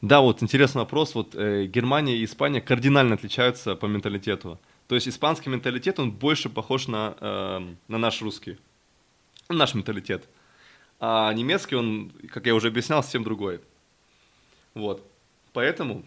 Да, 0.00 0.20
вот 0.20 0.42
интересный 0.42 0.80
вопрос. 0.80 1.14
Вот 1.14 1.34
э, 1.34 1.66
Германия 1.66 2.16
и 2.16 2.24
Испания 2.24 2.60
кардинально 2.60 3.14
отличаются 3.14 3.74
по 3.74 3.86
менталитету. 3.86 4.58
То 4.88 4.94
есть 4.94 5.08
испанский 5.08 5.50
менталитет, 5.50 5.98
он 5.98 6.12
больше 6.12 6.48
похож 6.48 6.86
на, 6.86 7.16
э, 7.20 7.74
на 7.88 7.98
наш 7.98 8.22
русский, 8.22 8.58
наш 9.48 9.74
менталитет. 9.74 10.28
А 11.00 11.32
немецкий, 11.32 11.76
он, 11.76 12.12
как 12.30 12.46
я 12.46 12.54
уже 12.54 12.68
объяснял, 12.68 13.02
совсем 13.02 13.24
другой. 13.24 13.60
Вот. 14.74 15.06
Поэтому 15.52 16.04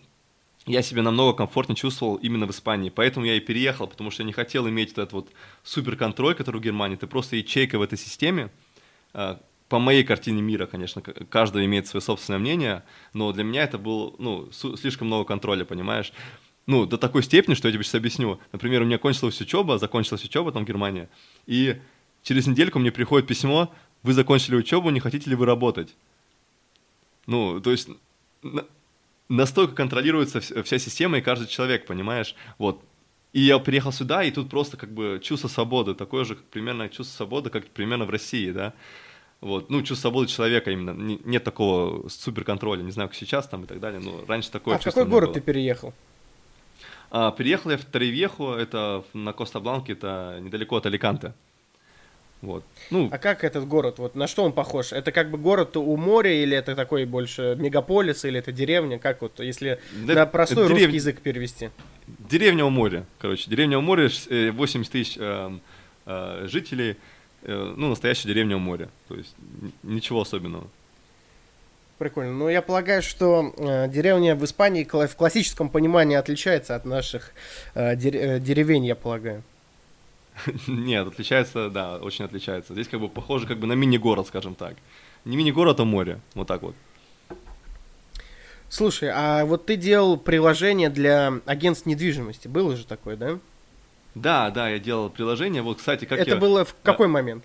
я 0.66 0.82
себя 0.82 1.02
намного 1.02 1.38
комфортнее 1.38 1.76
чувствовал 1.76 2.16
именно 2.16 2.46
в 2.46 2.52
Испании. 2.52 2.90
Поэтому 2.90 3.26
я 3.26 3.36
и 3.36 3.40
переехал, 3.40 3.88
потому 3.88 4.12
что 4.12 4.24
я 4.24 4.28
не 4.28 4.34
хотел 4.34 4.68
иметь 4.70 4.92
этот 4.92 5.14
вот 5.14 5.30
суперконтроль, 5.64 6.36
который 6.36 6.62
в 6.62 6.64
Германии. 6.64 6.96
Ты 6.96 7.08
просто 7.08 7.36
ячейка 7.36 7.78
в 7.78 7.82
этой 7.82 7.98
системе. 7.98 8.50
А, 9.14 9.42
по 9.68 9.80
моей 9.80 10.04
картине 10.04 10.42
мира, 10.42 10.66
конечно, 10.66 11.02
каждый 11.02 11.66
имеет 11.66 11.88
свое 11.88 12.02
собственное 12.02 12.40
мнение, 12.40 12.84
но 13.14 13.32
для 13.32 13.44
меня 13.44 13.64
это 13.64 13.78
было, 13.78 14.14
ну, 14.18 14.52
слишком 14.52 15.08
много 15.08 15.26
контроля, 15.26 15.64
понимаешь? 15.64 16.12
Ну, 16.70 16.86
до 16.86 17.00
такой 17.00 17.24
степени, 17.24 17.56
что 17.56 17.68
я 17.68 17.74
тебе 17.74 17.84
сейчас 17.84 17.96
объясню. 17.96 18.40
Например, 18.52 18.84
у 18.84 18.86
меня 18.86 19.00
кончилась 19.00 19.42
учеба, 19.42 19.80
закончилась 19.80 20.24
учеба 20.24 20.52
там 20.52 20.66
в 20.66 20.68
Германии, 20.68 21.10
и 21.48 21.82
через 22.22 22.46
недельку 22.46 22.78
мне 22.78 22.92
приходит 22.92 23.28
письмо, 23.28 23.74
вы 24.04 24.14
закончили 24.14 24.56
учебу, 24.56 24.92
не 24.92 25.00
хотите 25.00 25.32
ли 25.32 25.36
вы 25.36 25.48
работать? 25.48 25.96
Ну, 27.26 27.60
то 27.60 27.72
есть 27.72 27.90
настолько 29.30 29.74
контролируется 29.74 30.42
вся 30.42 30.78
система 30.78 31.18
и 31.18 31.22
каждый 31.22 31.48
человек, 31.48 31.88
понимаешь? 31.88 32.36
Вот. 32.60 32.84
И 33.34 33.42
я 33.42 33.58
приехал 33.58 33.92
сюда, 33.92 34.24
и 34.24 34.30
тут 34.30 34.52
просто 34.52 34.78
как 34.78 34.92
бы 34.92 35.20
чувство 35.24 35.48
свободы, 35.48 35.96
такое 35.96 36.24
же 36.24 36.36
примерно 36.36 36.88
чувство 36.88 37.16
свободы, 37.16 37.50
как 37.50 37.66
примерно 37.66 38.06
в 38.06 38.12
России, 38.12 38.52
да? 38.52 38.74
Вот, 39.42 39.72
ну, 39.72 39.82
чувство 39.82 40.10
свободы 40.10 40.28
человека 40.28 40.70
именно. 40.70 40.92
Нет 41.26 41.44
такого 41.44 42.08
суперконтроля, 42.10 42.84
не 42.84 42.92
знаю, 42.92 43.10
как 43.10 43.18
сейчас 43.18 43.48
там 43.48 43.64
и 43.64 43.66
так 43.66 43.80
далее, 43.80 44.00
но 44.00 44.24
раньше 44.28 44.52
такое 44.52 44.76
А 44.76 44.78
в 44.78 44.84
какой 44.84 45.06
город 45.06 45.30
было. 45.30 45.34
ты 45.34 45.42
переехал? 45.42 45.96
А, 47.12 47.32
переехал 47.32 47.72
я 47.72 47.78
в 47.78 47.86
Торревьехо, 47.86 48.56
это 48.56 49.04
на 49.14 49.34
Коста-Бланке, 49.34 49.94
это 49.94 50.40
недалеко 50.42 50.78
от 50.78 50.86
Аликанте. 50.86 51.34
Вот. 52.42 52.64
Ну, 52.90 53.10
а 53.12 53.18
как 53.18 53.44
этот 53.44 53.68
город, 53.68 54.00
вот 54.00 54.16
на 54.16 54.28
что 54.28 54.44
он 54.44 54.54
похож? 54.54 54.94
Это 54.94 55.12
как 55.12 55.30
бы 55.30 55.38
город 55.38 55.76
у 55.76 55.98
моря 55.98 56.32
или 56.42 56.56
это 56.56 56.74
такой 56.74 57.06
больше 57.06 57.58
мегаполис 57.60 58.24
или 58.24 58.40
это 58.40 58.54
деревня? 58.54 58.98
Как 58.98 59.22
вот, 59.22 59.40
если 59.40 59.80
да, 60.06 60.14
на 60.14 60.26
простой 60.26 60.68
русский 60.68 60.86
дерев... 60.86 60.94
язык 60.94 61.22
перевести? 61.22 61.70
Деревня 62.08 62.64
у 62.64 62.70
моря, 62.70 63.06
короче. 63.20 63.50
Деревня 63.50 63.78
у 63.78 63.82
моря, 63.82 64.10
80 64.30 64.30
э, 64.30 64.90
тысяч 64.90 65.18
э, 65.20 65.52
э, 66.06 66.48
жителей, 66.50 66.96
э, 67.44 67.74
ну, 67.76 67.90
настоящая 67.90 68.30
деревня 68.30 68.56
у 68.56 68.60
моря. 68.60 68.90
То 69.10 69.16
есть 69.16 69.36
ничего 69.84 70.22
особенного. 70.22 70.68
Прикольно. 72.00 72.32
Ну, 72.32 72.48
я 72.48 72.62
полагаю, 72.62 73.02
что 73.02 73.54
э, 73.58 73.90
деревня 73.90 74.34
в 74.34 74.46
Испании 74.46 74.86
в 74.86 75.16
классическом 75.18 75.68
понимании 75.68 76.16
отличается 76.16 76.76
от 76.76 76.86
наших 76.86 77.34
э, 77.76 77.92
э 77.94 78.40
деревень, 78.40 78.86
я 78.86 78.96
полагаю. 78.96 79.44
Нет, 80.68 81.06
отличается, 81.06 81.70
да, 81.70 81.98
очень 81.98 82.24
отличается. 82.24 82.72
Здесь 82.72 82.88
как 82.88 83.02
бы 83.02 83.10
похоже 83.10 83.48
как 83.48 83.58
бы 83.58 83.68
на 83.68 83.74
мини-город, 83.74 84.28
скажем 84.28 84.56
так. 84.56 84.76
Не 85.26 85.36
мини-город, 85.36 85.82
а 85.82 85.84
море, 85.84 86.20
вот 86.36 86.48
так 86.48 86.62
вот. 86.62 86.76
Слушай, 88.70 89.12
а 89.14 89.44
вот 89.44 89.66
ты 89.66 89.76
делал 89.76 90.16
приложение 90.16 90.90
для 90.90 91.34
агентств 91.46 91.86
недвижимости, 91.86 92.48
было 92.48 92.78
же 92.78 92.86
такое, 92.86 93.18
да? 93.18 93.40
Да, 94.16 94.52
да, 94.52 94.70
я 94.70 94.80
делал 94.80 95.10
приложение. 95.10 95.62
Вот, 95.64 95.80
кстати, 95.80 96.06
как 96.06 96.20
Это 96.20 96.32
я... 96.32 96.38
было 96.38 96.64
в 96.64 96.74
какой 96.82 97.10
момент? 97.10 97.44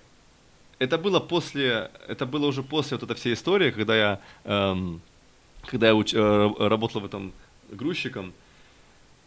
Это 0.79 0.99
было 0.99 1.21
после, 1.21 1.91
это 2.09 2.27
было 2.27 2.47
уже 2.47 2.63
после 2.63 2.97
вот 2.97 3.05
этой 3.05 3.17
всей 3.17 3.35
истории, 3.35 3.71
когда 3.71 3.97
я, 3.97 4.21
эм, 4.45 5.01
когда 5.67 5.89
я 5.89 5.95
уч, 5.95 6.13
э, 6.15 6.53
работал 6.59 7.01
в 7.01 7.05
этом 7.05 7.33
грузчиком. 7.71 8.33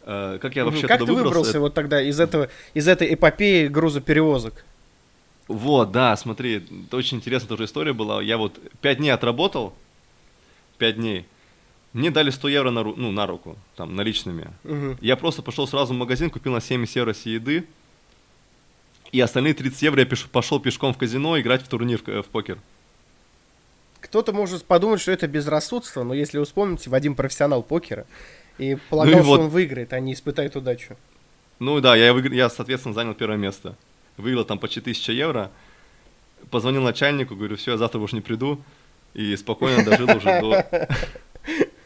Э, 0.02 0.38
как 0.40 0.56
я 0.56 0.64
вообще 0.64 0.86
Как 0.86 0.98
ты 0.98 1.12
выбрался 1.12 1.50
это... 1.50 1.60
вот 1.60 1.74
тогда 1.74 2.02
из 2.02 2.20
этого, 2.20 2.48
из 2.74 2.86
этой 2.86 3.12
эпопеи 3.14 3.68
грузоперевозок? 3.68 4.64
Вот, 5.48 5.92
да, 5.92 6.14
смотри, 6.16 6.56
это 6.86 6.96
очень 6.96 7.18
интересная 7.18 7.48
тоже 7.48 7.64
история 7.64 7.94
была. 7.94 8.22
Я 8.22 8.36
вот 8.36 8.58
пять 8.82 8.98
дней 8.98 9.10
отработал, 9.10 9.74
пять 10.76 10.96
дней. 10.96 11.26
Мне 11.94 12.10
дали 12.10 12.28
100 12.28 12.48
евро 12.48 12.70
на, 12.70 12.84
ну, 12.84 13.10
на 13.10 13.26
руку, 13.26 13.56
там, 13.74 13.96
наличными. 13.96 14.48
Угу. 14.64 14.98
Я 15.00 15.16
просто 15.16 15.40
пошел 15.40 15.66
сразу 15.66 15.94
в 15.94 15.96
магазин, 15.96 16.28
купил 16.28 16.52
на 16.52 16.60
70 16.60 16.96
евро 16.96 17.14
еды, 17.24 17.66
и 19.12 19.20
остальные 19.20 19.54
30 19.54 19.82
евро 19.82 20.00
я 20.00 20.06
пеш, 20.06 20.26
пошел 20.26 20.60
пешком 20.60 20.92
в 20.92 20.98
казино 20.98 21.40
играть 21.40 21.62
в 21.62 21.68
турнир 21.68 22.00
в, 22.04 22.22
в 22.22 22.26
покер. 22.26 22.58
Кто-то 24.00 24.32
может 24.32 24.64
подумать, 24.64 25.00
что 25.00 25.12
это 25.12 25.26
безрассудство, 25.26 26.02
но 26.02 26.14
если 26.14 26.38
вы 26.38 26.44
вспомните, 26.44 26.90
Вадим 26.90 27.14
профессионал 27.14 27.62
покера. 27.62 28.06
И 28.58 28.76
полагал, 28.90 29.14
ну 29.14 29.18
и 29.18 29.22
что 29.22 29.30
вот... 29.30 29.40
он 29.40 29.48
выиграет, 29.48 29.92
а 29.92 30.00
не 30.00 30.12
испытает 30.12 30.56
удачу. 30.56 30.96
Ну 31.58 31.80
да, 31.80 31.96
я, 31.96 32.12
выигр... 32.12 32.32
я, 32.32 32.48
соответственно, 32.48 32.94
занял 32.94 33.14
первое 33.14 33.36
место. 33.36 33.76
Выиграл 34.16 34.44
там 34.44 34.58
почти 34.58 34.80
1000 34.80 35.12
евро. 35.12 35.50
Позвонил 36.50 36.82
начальнику, 36.82 37.34
говорю, 37.34 37.56
все, 37.56 37.72
я 37.72 37.76
завтра 37.76 37.98
больше 37.98 38.14
не 38.14 38.20
приду. 38.20 38.60
И 39.14 39.36
спокойно 39.36 39.84
дожил 39.84 40.08
уже 40.16 40.40
до... 40.40 40.88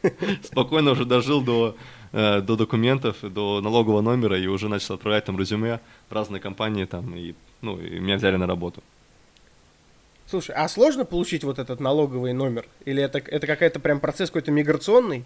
Спокойно 0.43 0.93
уже 0.93 1.05
дожил 1.05 1.43
до, 1.43 1.77
э, 2.12 2.41
до 2.41 2.57
документов, 2.57 3.17
до 3.23 3.61
налогового 3.61 4.01
номера 4.01 4.38
и 4.38 4.47
уже 4.47 4.69
начал 4.69 4.95
отправлять 4.95 5.25
там 5.25 5.38
резюме 5.38 5.81
в 6.09 6.12
разные 6.12 6.41
компании 6.41 6.85
там, 6.85 7.15
и, 7.15 7.35
ну, 7.61 7.79
и 7.79 7.99
меня 7.99 8.17
взяли 8.17 8.37
на 8.37 8.47
работу. 8.47 8.83
Слушай, 10.27 10.55
а 10.57 10.69
сложно 10.69 11.05
получить 11.05 11.45
вот 11.45 11.59
этот 11.59 11.81
налоговый 11.81 12.33
номер? 12.33 12.67
Или 12.85 13.03
это, 13.03 13.19
это 13.19 13.47
какая-то 13.47 13.81
прям 13.81 14.01
процесс 14.01 14.31
какой-то 14.31 14.51
миграционный? 14.51 15.25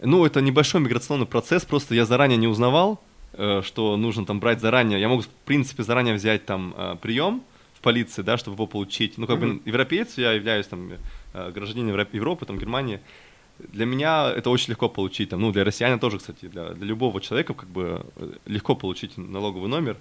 Ну, 0.00 0.24
это 0.24 0.40
небольшой 0.40 0.80
миграционный 0.80 1.26
процесс, 1.26 1.64
просто 1.64 1.94
я 1.94 2.04
заранее 2.04 2.36
не 2.36 2.46
узнавал, 2.46 3.00
э, 3.32 3.62
что 3.64 3.96
нужно 3.96 4.24
там 4.24 4.38
брать 4.38 4.60
заранее. 4.60 5.00
Я 5.00 5.08
могу, 5.08 5.22
в 5.22 5.28
принципе, 5.44 5.82
заранее 5.82 6.14
взять 6.14 6.46
там 6.46 6.74
э, 6.76 6.96
прием 7.00 7.42
в 7.74 7.80
полиции, 7.80 8.22
да, 8.22 8.36
чтобы 8.36 8.56
его 8.56 8.66
получить. 8.66 9.18
Ну, 9.18 9.26
как 9.26 9.38
mm-hmm. 9.38 9.54
бы 9.54 9.62
европеец, 9.64 10.18
я 10.18 10.32
являюсь 10.32 10.66
там 10.66 10.92
гражданином 11.32 11.98
Европы, 12.12 12.46
там, 12.46 12.58
Германии. 12.58 13.00
Для 13.58 13.86
меня 13.86 14.30
это 14.30 14.50
очень 14.50 14.70
легко 14.70 14.88
получить, 14.88 15.30
там, 15.30 15.40
ну, 15.40 15.50
для 15.50 15.64
россиян 15.64 15.98
тоже, 15.98 16.18
кстати, 16.18 16.46
для, 16.46 16.70
для 16.70 16.86
любого 16.86 17.20
человека, 17.20 17.54
как 17.54 17.68
бы, 17.68 18.04
легко 18.44 18.74
получить 18.74 19.16
налоговый 19.16 19.68
номер. 19.68 19.96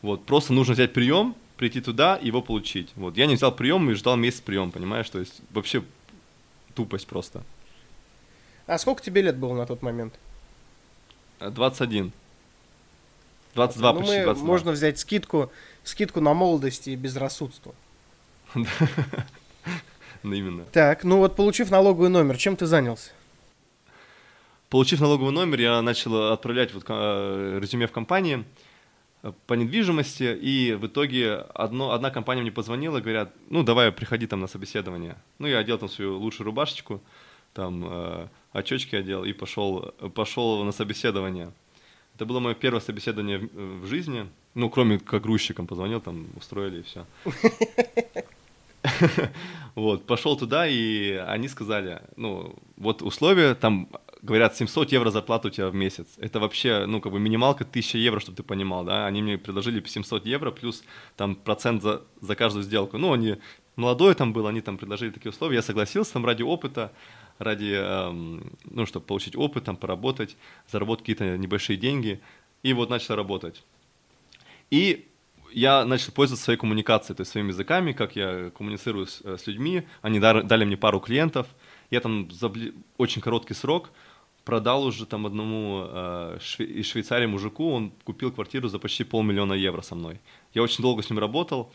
Вот, 0.00 0.24
просто 0.24 0.52
нужно 0.52 0.74
взять 0.74 0.92
прием, 0.92 1.34
прийти 1.56 1.80
туда 1.80 2.16
и 2.16 2.28
его 2.28 2.40
получить. 2.42 2.90
Вот, 2.96 3.16
я 3.16 3.26
не 3.26 3.34
взял 3.34 3.52
прием 3.54 3.90
и 3.90 3.94
ждал 3.94 4.16
месяц 4.16 4.40
прием, 4.40 4.70
понимаешь, 4.70 5.08
то 5.10 5.18
есть 5.18 5.40
вообще 5.50 5.82
тупость 6.74 7.06
просто. 7.06 7.42
А 8.66 8.78
сколько 8.78 9.02
тебе 9.02 9.22
лет 9.22 9.36
было 9.36 9.54
на 9.54 9.66
тот 9.66 9.82
момент? 9.82 10.14
21. 11.40 12.12
22 13.54 13.92
ну, 13.92 13.98
почти, 14.00 14.22
22. 14.22 14.46
Можно 14.46 14.72
взять 14.72 14.98
скидку, 14.98 15.52
скидку 15.84 16.20
на 16.20 16.34
молодость 16.34 16.88
и 16.88 16.96
безрассудство. 16.96 17.74
Именно. 20.32 20.64
Так, 20.72 21.04
ну 21.04 21.18
вот 21.18 21.36
получив 21.36 21.70
налоговый 21.70 22.08
номер, 22.08 22.36
чем 22.36 22.56
ты 22.56 22.66
занялся? 22.66 23.10
Получив 24.70 25.00
налоговый 25.00 25.32
номер, 25.32 25.60
я 25.60 25.82
начал 25.82 26.32
отправлять 26.32 26.72
вот 26.74 26.84
э, 26.88 27.58
резюме 27.60 27.86
в 27.86 27.92
компании 27.92 28.44
э, 29.22 29.32
по 29.46 29.54
недвижимости, 29.54 30.34
и 30.34 30.74
в 30.74 30.86
итоге 30.86 31.34
одно, 31.54 31.92
одна 31.92 32.10
компания 32.10 32.42
мне 32.42 32.50
позвонила, 32.50 33.00
говорят, 33.00 33.32
ну, 33.50 33.62
давай, 33.62 33.92
приходи 33.92 34.26
там 34.26 34.40
на 34.40 34.48
собеседование. 34.48 35.16
Ну, 35.38 35.46
я 35.46 35.58
одел 35.58 35.78
там 35.78 35.88
свою 35.88 36.18
лучшую 36.18 36.46
рубашечку, 36.46 37.00
там 37.52 37.84
э, 37.86 38.28
очечки 38.52 38.96
одел 38.96 39.24
и 39.24 39.32
пошел, 39.32 39.94
пошел 40.14 40.64
на 40.64 40.72
собеседование. 40.72 41.52
Это 42.16 42.24
было 42.24 42.40
мое 42.40 42.54
первое 42.54 42.80
собеседование 42.80 43.38
в, 43.38 43.82
в 43.82 43.86
жизни. 43.86 44.26
Ну, 44.54 44.70
кроме 44.70 44.98
как 44.98 45.22
грузчиком 45.22 45.66
позвонил, 45.66 46.00
там 46.00 46.26
устроили 46.36 46.80
и 46.80 46.82
все. 46.82 47.06
Вот, 49.74 50.06
пошел 50.06 50.36
туда, 50.36 50.68
и 50.68 51.14
они 51.26 51.48
сказали, 51.48 52.00
ну, 52.14 52.54
вот 52.76 53.02
условия, 53.02 53.56
там, 53.56 53.88
говорят, 54.22 54.56
700 54.56 54.92
евро 54.92 55.10
зарплата 55.10 55.48
у 55.48 55.50
тебя 55.50 55.68
в 55.68 55.74
месяц. 55.74 56.06
Это 56.18 56.38
вообще, 56.38 56.86
ну, 56.86 57.00
как 57.00 57.10
бы 57.10 57.18
минималка 57.18 57.64
1000 57.64 57.98
евро, 57.98 58.20
чтобы 58.20 58.36
ты 58.36 58.44
понимал, 58.44 58.84
да. 58.84 59.06
Они 59.06 59.20
мне 59.20 59.36
предложили 59.36 59.82
700 59.84 60.26
евро 60.26 60.52
плюс 60.52 60.84
там 61.16 61.34
процент 61.34 61.82
за, 61.82 62.02
за 62.20 62.36
каждую 62.36 62.62
сделку. 62.62 62.98
Ну, 62.98 63.12
они, 63.12 63.38
молодой 63.74 64.14
там 64.14 64.32
был, 64.32 64.46
они 64.46 64.60
там 64.60 64.78
предложили 64.78 65.10
такие 65.10 65.30
условия, 65.30 65.56
я 65.56 65.62
согласился 65.62 66.12
там 66.12 66.24
ради 66.24 66.42
опыта 66.42 66.92
ради, 67.38 67.74
эм, 67.74 68.52
ну, 68.64 68.86
чтобы 68.86 69.06
получить 69.06 69.36
опыт, 69.36 69.64
там, 69.64 69.76
поработать, 69.76 70.36
заработать 70.70 71.02
какие-то 71.02 71.36
небольшие 71.36 71.76
деньги. 71.76 72.20
И 72.62 72.72
вот 72.72 72.90
начал 72.90 73.16
работать. 73.16 73.62
И 74.70 75.08
я 75.54 75.84
начал 75.84 76.12
пользоваться 76.12 76.44
своей 76.44 76.58
коммуникацией, 76.58 77.16
то 77.16 77.20
есть 77.22 77.32
своими 77.32 77.48
языками, 77.48 77.92
как 77.92 78.16
я 78.16 78.50
коммуницирую 78.56 79.06
с, 79.06 79.20
э, 79.24 79.36
с 79.38 79.46
людьми. 79.46 79.82
Они 80.02 80.18
дали 80.20 80.64
мне 80.64 80.76
пару 80.76 81.00
клиентов. 81.00 81.46
Я 81.90 82.00
там 82.00 82.30
за 82.30 82.52
очень 82.98 83.22
короткий 83.22 83.54
срок 83.54 83.90
продал 84.44 84.84
уже 84.84 85.06
там 85.06 85.24
одному 85.26 85.86
э, 85.88 86.38
шве 86.42 86.66
из 86.66 86.86
Швейцарии 86.86 87.24
мужику, 87.26 87.70
он 87.72 87.92
купил 88.04 88.30
квартиру 88.30 88.68
за 88.68 88.78
почти 88.78 89.02
полмиллиона 89.04 89.54
евро 89.54 89.80
со 89.80 89.94
мной. 89.94 90.20
Я 90.52 90.62
очень 90.62 90.82
долго 90.82 91.02
с 91.02 91.08
ним 91.08 91.18
работал, 91.18 91.72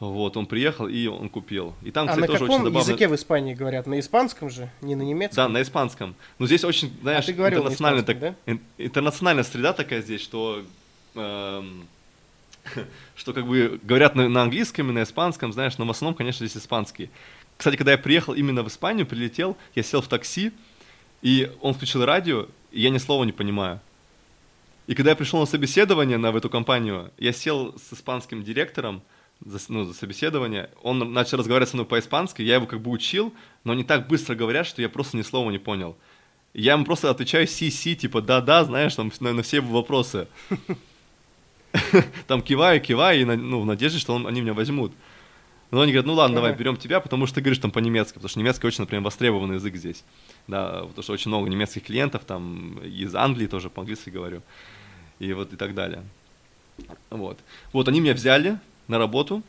Вот, 0.00 0.36
он 0.36 0.46
приехал 0.46 0.88
и 0.88 1.06
он 1.06 1.28
купил. 1.28 1.74
И 1.82 1.90
там, 1.90 2.06
а 2.06 2.08
кстати, 2.08 2.20
на 2.22 2.26
тоже 2.26 2.38
каком 2.40 2.54
очень 2.56 2.64
забавно. 2.64 2.88
языке 2.88 3.08
в 3.08 3.14
Испании 3.14 3.54
говорят? 3.54 3.86
На 3.86 4.00
испанском 4.00 4.50
же, 4.50 4.70
не 4.82 4.94
на 4.96 5.02
немецком? 5.02 5.36
Да, 5.36 5.48
на 5.48 5.60
испанском. 5.62 6.14
Но 6.38 6.46
здесь 6.46 6.64
очень, 6.64 6.90
знаешь, 7.02 7.24
А 7.24 7.26
ты 7.26 7.32
говорил 7.34 7.60
на 7.62 7.68
интернациональная, 7.68 8.02
так- 8.02 8.34
ин- 8.46 8.60
интернациональная 8.78 9.44
среда 9.44 9.72
такая 9.72 10.00
здесь, 10.02 10.20
что 10.22 10.62
эм, 11.14 11.86
что 13.16 13.32
как 13.32 13.46
бы 13.46 13.80
говорят 13.82 14.14
на, 14.14 14.28
на 14.28 14.42
английском 14.42 14.90
и 14.90 14.92
на 14.92 15.02
испанском, 15.02 15.52
знаешь, 15.52 15.78
но 15.78 15.84
в 15.84 15.90
основном, 15.90 16.14
конечно, 16.14 16.46
здесь 16.46 16.62
испанский. 16.62 17.10
Кстати, 17.56 17.76
когда 17.76 17.92
я 17.92 17.98
приехал 17.98 18.34
именно 18.34 18.62
в 18.62 18.68
Испанию, 18.68 19.06
прилетел, 19.06 19.56
я 19.74 19.82
сел 19.82 20.00
в 20.00 20.08
такси, 20.08 20.52
и 21.22 21.50
он 21.60 21.74
включил 21.74 22.04
радио, 22.04 22.48
и 22.72 22.80
я 22.80 22.90
ни 22.90 22.98
слова 22.98 23.24
не 23.24 23.32
понимаю. 23.32 23.80
И 24.86 24.94
когда 24.94 25.10
я 25.10 25.16
пришел 25.16 25.40
на 25.40 25.46
собеседование 25.46 26.18
на, 26.18 26.32
в 26.32 26.36
эту 26.36 26.50
компанию, 26.50 27.10
я 27.16 27.32
сел 27.32 27.74
с 27.78 27.94
испанским 27.94 28.42
директором 28.42 29.02
за, 29.44 29.58
ну, 29.68 29.84
за 29.84 29.94
собеседование, 29.94 30.70
он 30.82 30.98
начал 31.12 31.38
разговаривать 31.38 31.70
со 31.70 31.76
мной 31.76 31.86
по-испански, 31.86 32.42
я 32.42 32.56
его 32.56 32.66
как 32.66 32.80
бы 32.80 32.90
учил, 32.90 33.32
но 33.62 33.72
они 33.72 33.84
так 33.84 34.08
быстро 34.08 34.34
говорят, 34.34 34.66
что 34.66 34.82
я 34.82 34.88
просто 34.88 35.16
ни 35.16 35.22
слова 35.22 35.50
не 35.50 35.58
понял. 35.58 35.96
Я 36.52 36.72
ему 36.72 36.84
просто 36.84 37.10
отвечаю 37.10 37.46
си-си, 37.46 37.96
типа 37.96 38.20
да-да, 38.20 38.64
знаешь, 38.64 38.94
там 38.94 39.10
на, 39.20 39.32
на 39.32 39.42
все 39.42 39.60
вопросы. 39.60 40.28
Там 42.26 42.42
киваю, 42.42 42.80
киваю, 42.80 43.20
и 43.20 43.24
ну, 43.24 43.60
в 43.60 43.66
надежде, 43.66 43.98
что 43.98 44.14
он- 44.14 44.26
они 44.26 44.40
меня 44.40 44.54
возьмут. 44.54 44.92
Но 45.70 45.80
они 45.80 45.92
говорят, 45.92 46.06
ну 46.06 46.14
ладно, 46.14 46.36
давай, 46.36 46.54
берем 46.54 46.76
тебя, 46.76 47.00
потому 47.00 47.26
что 47.26 47.36
ты 47.36 47.40
говоришь 47.40 47.58
там 47.58 47.72
по-немецки, 47.72 48.14
потому 48.14 48.28
что 48.28 48.38
немецкий 48.38 48.66
очень, 48.66 48.82
например, 48.82 49.02
востребованный 49.02 49.56
язык 49.56 49.74
здесь. 49.74 50.04
Да, 50.46 50.82
потому 50.82 51.02
что 51.02 51.12
очень 51.12 51.30
много 51.30 51.48
немецких 51.48 51.82
клиентов, 51.82 52.22
там 52.24 52.78
из 52.78 53.14
Англии 53.14 53.48
тоже 53.48 53.70
по-английски 53.70 54.10
говорю. 54.10 54.42
И 55.18 55.32
вот 55.32 55.52
и 55.52 55.56
так 55.56 55.74
далее. 55.74 56.04
Вот. 57.10 57.38
Вот 57.72 57.88
они 57.88 58.00
меня 58.00 58.14
взяли 58.14 58.58
на 58.86 58.98
работу. 58.98 59.42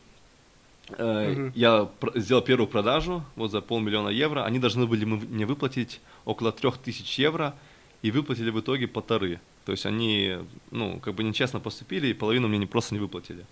Мгм. 0.98 1.52
Я 1.54 1.88
сделал 2.14 2.42
первую 2.42 2.68
продажу 2.68 3.24
вот 3.36 3.50
за 3.50 3.60
полмиллиона 3.60 4.08
евро. 4.08 4.44
Они 4.44 4.58
должны 4.58 4.86
были 4.86 5.04
мне 5.04 5.46
выплатить 5.46 6.00
около 6.24 6.50
трех 6.50 6.78
тысяч 6.78 7.18
евро 7.18 7.54
и 8.02 8.10
выплатили 8.10 8.50
в 8.50 8.60
итоге 8.60 8.86
полторы. 8.86 9.40
То 9.64 9.72
есть 9.72 9.86
они, 9.86 10.36
ну, 10.70 11.00
как 11.00 11.14
бы 11.14 11.24
нечестно 11.24 11.60
поступили 11.60 12.08
и 12.08 12.14
половину 12.14 12.48
мне 12.48 12.58
не, 12.58 12.66
просто 12.66 12.94
не 12.94 13.00
выплатили. 13.00 13.44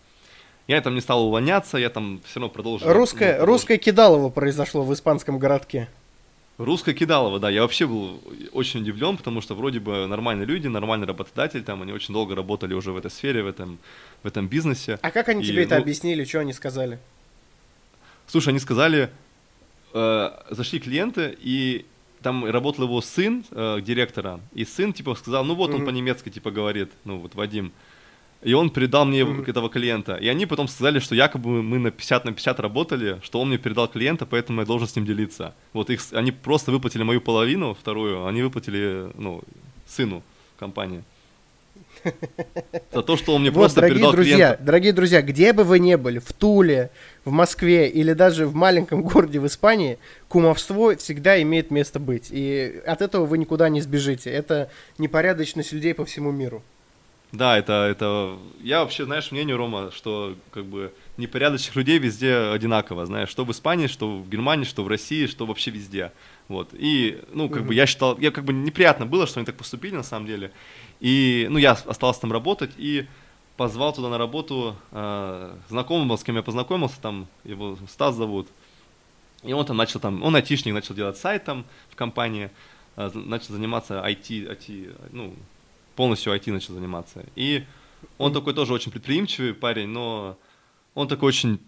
Я 0.67 0.81
там 0.81 0.95
не 0.95 1.01
стал 1.01 1.27
увольняться, 1.27 1.77
я 1.77 1.91
там 1.91 2.21
все 2.25 2.41
равно 2.41 2.53
продолжил. 2.53 2.93
Русское, 2.93 3.33
ну, 3.33 3.39
продолжил. 3.39 3.53
русское 3.53 3.79
кидалово 3.79 4.31
произошло 4.31 4.83
в 4.83 4.93
испанском 4.95 5.39
городке. 5.39 5.89
Русское 6.57 6.95
кидалово, 6.95 7.41
да. 7.41 7.51
Я 7.51 7.63
вообще 7.63 7.87
был 7.87 8.21
очень 8.53 8.81
удивлен, 8.81 9.17
потому 9.17 9.41
что 9.41 9.57
вроде 9.57 9.81
бы 9.81 10.07
нормальные 10.07 10.47
люди, 10.47 10.69
нормальный 10.69 11.07
работодатель, 11.07 11.65
там 11.65 11.83
они 11.83 11.93
очень 11.93 12.15
долго 12.15 12.37
работали 12.37 12.75
уже 12.75 12.93
в 12.93 12.97
этой 12.97 13.11
сфере, 13.11 13.43
в 13.43 13.49
этом, 13.49 13.79
в 14.23 14.27
этом 14.29 14.47
бизнесе. 14.47 15.01
А 15.03 15.11
как 15.11 15.29
они 15.29 15.43
И, 15.43 15.47
тебе 15.49 15.65
это 15.65 15.75
ну, 15.75 15.83
объяснили, 15.83 16.25
что 16.25 16.39
они 16.39 16.53
сказали? 16.53 17.01
Слушай, 18.29 18.51
они 18.51 18.61
сказали, 18.61 19.11
э, 19.93 20.31
зашли 20.51 20.79
клиенты, 20.79 21.37
и 21.41 21.87
там 22.25 22.45
работал 22.45 22.85
его 22.85 23.01
сын 23.01 23.45
э, 23.53 23.81
директора, 23.81 24.41
и 24.53 24.65
сын 24.65 24.93
типа 24.93 25.15
сказал, 25.15 25.45
ну 25.45 25.55
вот 25.55 25.71
он 25.71 25.77
Мгм. 25.77 25.87
по-немецки 25.87 26.31
типа 26.31 26.51
говорит, 26.51 26.91
ну 27.05 27.19
вот 27.19 27.35
Вадим. 27.37 27.71
И 28.43 28.53
он 28.55 28.69
передал 28.71 29.05
мне 29.07 29.25
Мгм. 29.25 29.43
этого 29.43 29.69
клиента. 29.71 30.17
И 30.17 30.29
они 30.29 30.47
потом 30.47 30.69
сказали, 30.69 30.99
что 30.99 31.15
якобы 31.15 31.63
мы 31.63 31.79
на 31.79 31.91
50 31.91 32.25
на 32.25 32.33
50 32.33 32.61
работали, 32.61 33.21
что 33.23 33.41
он 33.41 33.49
мне 33.49 33.59
передал 33.59 33.89
клиента, 33.89 34.27
поэтому 34.27 34.61
я 34.61 34.67
должен 34.67 34.89
с 34.89 34.97
ним 34.97 35.07
делиться. 35.07 35.55
Вот 35.73 35.89
их, 35.91 36.01
они 36.13 36.33
просто 36.33 36.73
выплатили 36.73 37.05
мою 37.05 37.21
половину, 37.21 37.73
вторую, 37.75 38.27
они 38.27 38.43
выплатили, 38.43 39.11
ну, 39.17 39.43
сыну 39.87 40.23
компании. 40.59 41.03
За 42.93 43.03
то, 43.03 43.17
что 43.17 43.35
он 43.35 43.43
мне 43.43 43.51
вот, 43.51 43.61
просто 43.61 43.77
дорогие 43.77 43.95
передал 43.97 44.13
друзья, 44.13 44.37
клиента. 44.37 44.63
дорогие 44.65 44.93
друзья, 44.93 45.23
где 45.23 45.53
бы 45.53 45.65
вы 45.65 45.79
ни 45.79 45.95
были, 45.95 46.19
в 46.19 46.33
Туле, 46.33 46.91
в 47.25 47.31
Москве 47.31 47.89
или 47.89 48.13
даже 48.13 48.47
в 48.47 48.55
маленьком 48.55 49.03
городе 49.03 49.41
в 49.41 49.47
Испании, 49.47 49.99
кумовство 50.29 50.95
всегда 50.97 51.41
имеет 51.43 51.71
место 51.71 51.99
быть. 51.99 52.29
И 52.31 52.81
от 52.87 53.03
этого 53.03 53.27
вы 53.27 53.39
никуда 53.39 53.69
не 53.69 53.81
сбежите. 53.81 54.31
Это 54.31 54.71
непорядочность 54.99 55.73
людей 55.73 55.95
по 55.95 56.05
всему 56.05 56.31
миру. 56.31 56.63
Да, 57.33 57.59
это, 57.59 57.89
это... 57.91 58.37
Я 58.63 58.81
вообще, 58.85 59.05
знаешь, 59.07 59.33
мнение, 59.33 59.57
Рома, 59.57 59.91
что 59.93 60.37
как 60.53 60.65
бы 60.67 60.93
непорядочных 61.17 61.75
людей 61.75 61.99
везде 61.99 62.33
одинаково, 62.37 63.07
знаешь, 63.07 63.29
что 63.29 63.45
в 63.45 63.51
Испании, 63.51 63.89
что 63.89 64.19
в 64.19 64.29
Германии, 64.29 64.63
что 64.65 64.85
в 64.85 64.89
России, 64.89 65.27
что 65.27 65.45
вообще 65.45 65.73
везде. 65.73 66.13
Вот. 66.47 66.69
И, 66.75 67.21
ну, 67.33 67.49
как 67.49 67.61
Мгм. 67.63 67.69
бы 67.69 67.75
я 67.75 67.87
считал, 67.87 68.17
я 68.19 68.31
как 68.31 68.45
бы 68.45 68.53
неприятно 68.53 69.05
было, 69.05 69.27
что 69.27 69.41
они 69.41 69.47
так 69.47 69.57
поступили 69.57 69.97
на 69.97 70.05
самом 70.05 70.27
деле. 70.29 70.53
И, 71.05 71.49
ну, 71.51 71.59
я 71.59 71.73
остался 71.73 72.23
там 72.23 72.33
работать 72.33 72.71
и 72.79 73.07
позвал 73.59 73.93
туда 73.93 74.09
на 74.09 74.17
работу 74.17 74.75
э, 74.91 75.55
знакомого, 75.69 76.17
с 76.17 76.25
кем 76.25 76.37
я 76.37 76.43
познакомился, 76.43 76.99
там 76.99 77.29
его 77.45 77.77
Стас 77.91 78.15
зовут. 78.15 78.49
И 79.43 79.53
он 79.53 79.67
там 79.67 79.77
начал 79.77 80.01
там, 80.01 80.23
он 80.23 80.35
айтишник, 80.35 80.73
начал 80.73 80.95
делать 80.95 81.19
сайт 81.19 81.45
там 81.45 81.67
в 81.91 81.95
компании, 81.95 82.51
э, 82.97 83.11
начал 83.13 83.53
заниматься 83.53 84.03
IT, 84.03 84.51
IT, 84.51 84.97
ну, 85.13 85.35
полностью 85.95 86.33
IT 86.35 86.51
начал 86.51 86.73
заниматься. 86.73 87.27
И 87.37 87.67
он 88.17 88.33
такой 88.33 88.55
тоже 88.55 88.73
очень 88.73 88.91
предприимчивый 88.91 89.53
парень, 89.53 89.89
но 89.89 90.39
он 90.95 91.07
такой 91.07 91.29
очень, 91.29 91.61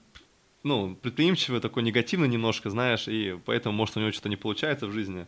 ну, 0.62 0.94
предприимчивый, 0.94 1.60
такой 1.60 1.82
негативный 1.82 2.28
немножко, 2.28 2.70
знаешь, 2.70 3.06
и 3.06 3.38
поэтому, 3.44 3.76
может, 3.76 3.98
у 3.98 4.00
него 4.00 4.12
что-то 4.12 4.30
не 4.30 4.36
получается 4.36 4.86
в 4.86 4.92
жизни. 4.92 5.26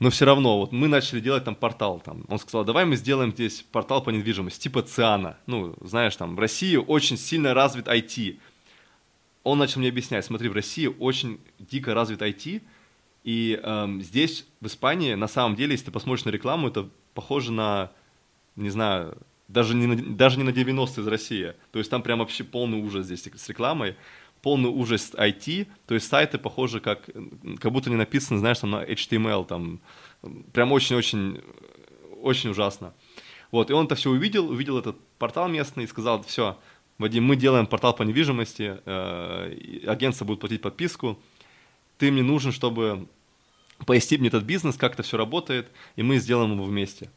Но 0.00 0.10
все 0.10 0.24
равно, 0.24 0.58
вот 0.58 0.72
мы 0.72 0.88
начали 0.88 1.20
делать 1.20 1.44
там 1.44 1.54
портал, 1.54 2.00
там, 2.00 2.24
он 2.28 2.38
сказал, 2.38 2.64
давай 2.64 2.84
мы 2.84 2.96
сделаем 2.96 3.30
здесь 3.30 3.62
портал 3.62 4.02
по 4.02 4.10
недвижимости, 4.10 4.62
типа 4.64 4.82
ЦИАНа. 4.82 5.38
Ну, 5.46 5.76
знаешь, 5.80 6.16
там, 6.16 6.34
в 6.34 6.38
России 6.40 6.76
очень 6.76 7.16
сильно 7.16 7.54
развит 7.54 7.86
IT. 7.86 8.38
Он 9.44 9.58
начал 9.58 9.80
мне 9.80 9.90
объяснять, 9.90 10.24
смотри, 10.24 10.48
в 10.48 10.52
России 10.52 10.86
очень 10.86 11.40
дико 11.58 11.94
развит 11.94 12.22
IT, 12.22 12.62
и 13.24 13.58
эм, 13.62 14.02
здесь, 14.02 14.46
в 14.60 14.66
Испании, 14.66 15.14
на 15.14 15.28
самом 15.28 15.56
деле, 15.56 15.72
если 15.72 15.86
ты 15.86 15.92
посмотришь 15.92 16.26
на 16.26 16.30
рекламу, 16.30 16.68
это 16.68 16.88
похоже 17.14 17.52
на, 17.52 17.90
не 18.56 18.68
знаю, 18.70 19.16
даже 19.48 19.74
не 19.74 19.86
на, 19.86 19.96
даже 19.96 20.38
не 20.38 20.44
на 20.44 20.52
90 20.52 21.00
из 21.00 21.06
России. 21.06 21.54
То 21.72 21.78
есть 21.78 21.90
там 21.90 22.02
прям 22.02 22.18
вообще 22.18 22.44
полный 22.44 22.78
ужас 22.78 23.06
здесь 23.06 23.22
с 23.22 23.48
рекламой, 23.48 23.96
полный 24.44 24.68
ужас 24.68 25.12
IT, 25.14 25.66
то 25.86 25.94
есть 25.94 26.06
сайты 26.06 26.36
похожи 26.36 26.78
как, 26.78 27.08
как 27.58 27.72
будто 27.72 27.88
не 27.88 27.96
написаны, 27.96 28.38
знаешь, 28.38 28.58
там 28.58 28.70
на 28.72 28.84
HTML, 28.84 29.46
там 29.46 29.80
прям 30.52 30.70
очень-очень 30.72 31.40
очень 32.20 32.50
ужасно. 32.50 32.92
Вот, 33.50 33.70
и 33.70 33.72
он 33.72 33.86
это 33.86 33.94
все 33.94 34.10
увидел, 34.10 34.50
увидел 34.50 34.78
этот 34.78 34.96
портал 35.18 35.48
местный 35.48 35.84
и 35.84 35.86
сказал, 35.86 36.22
все, 36.22 36.58
Вадим, 36.98 37.24
мы 37.24 37.36
делаем 37.36 37.66
портал 37.66 37.94
по 37.94 38.02
недвижимости, 38.02 38.80
э, 38.84 39.86
агентство 39.86 40.26
будет 40.26 40.40
платить 40.40 40.60
подписку, 40.60 41.18
ты 41.96 42.10
мне 42.10 42.22
нужен, 42.22 42.52
чтобы 42.52 43.06
пояснить 43.86 44.20
мне 44.20 44.28
этот 44.28 44.44
бизнес, 44.44 44.76
как 44.76 44.92
это 44.92 45.02
все 45.02 45.16
работает, 45.16 45.68
и 45.96 46.02
мы 46.02 46.18
сделаем 46.18 46.52
его 46.52 46.64
вместе. 46.64 47.10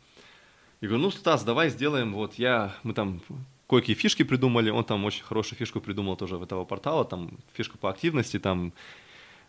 Я 0.79 0.87
говорю, 0.87 1.03
ну, 1.03 1.11
Стас, 1.11 1.43
давай 1.43 1.69
сделаем, 1.69 2.13
вот 2.13 2.35
я, 2.35 2.73
мы 2.83 2.93
там 2.93 3.21
кое-какие 3.67 3.95
фишки 3.95 4.23
придумали, 4.23 4.69
он 4.69 4.83
там 4.83 5.03
очень 5.05 5.23
хорошую 5.23 5.59
фишку 5.59 5.81
придумал 5.81 6.15
тоже 6.15 6.37
в 6.37 6.43
этого 6.43 6.65
портала, 6.65 7.05
там 7.05 7.37
фишка 7.53 7.77
по 7.77 7.89
активности, 7.89 8.39
там, 8.39 8.73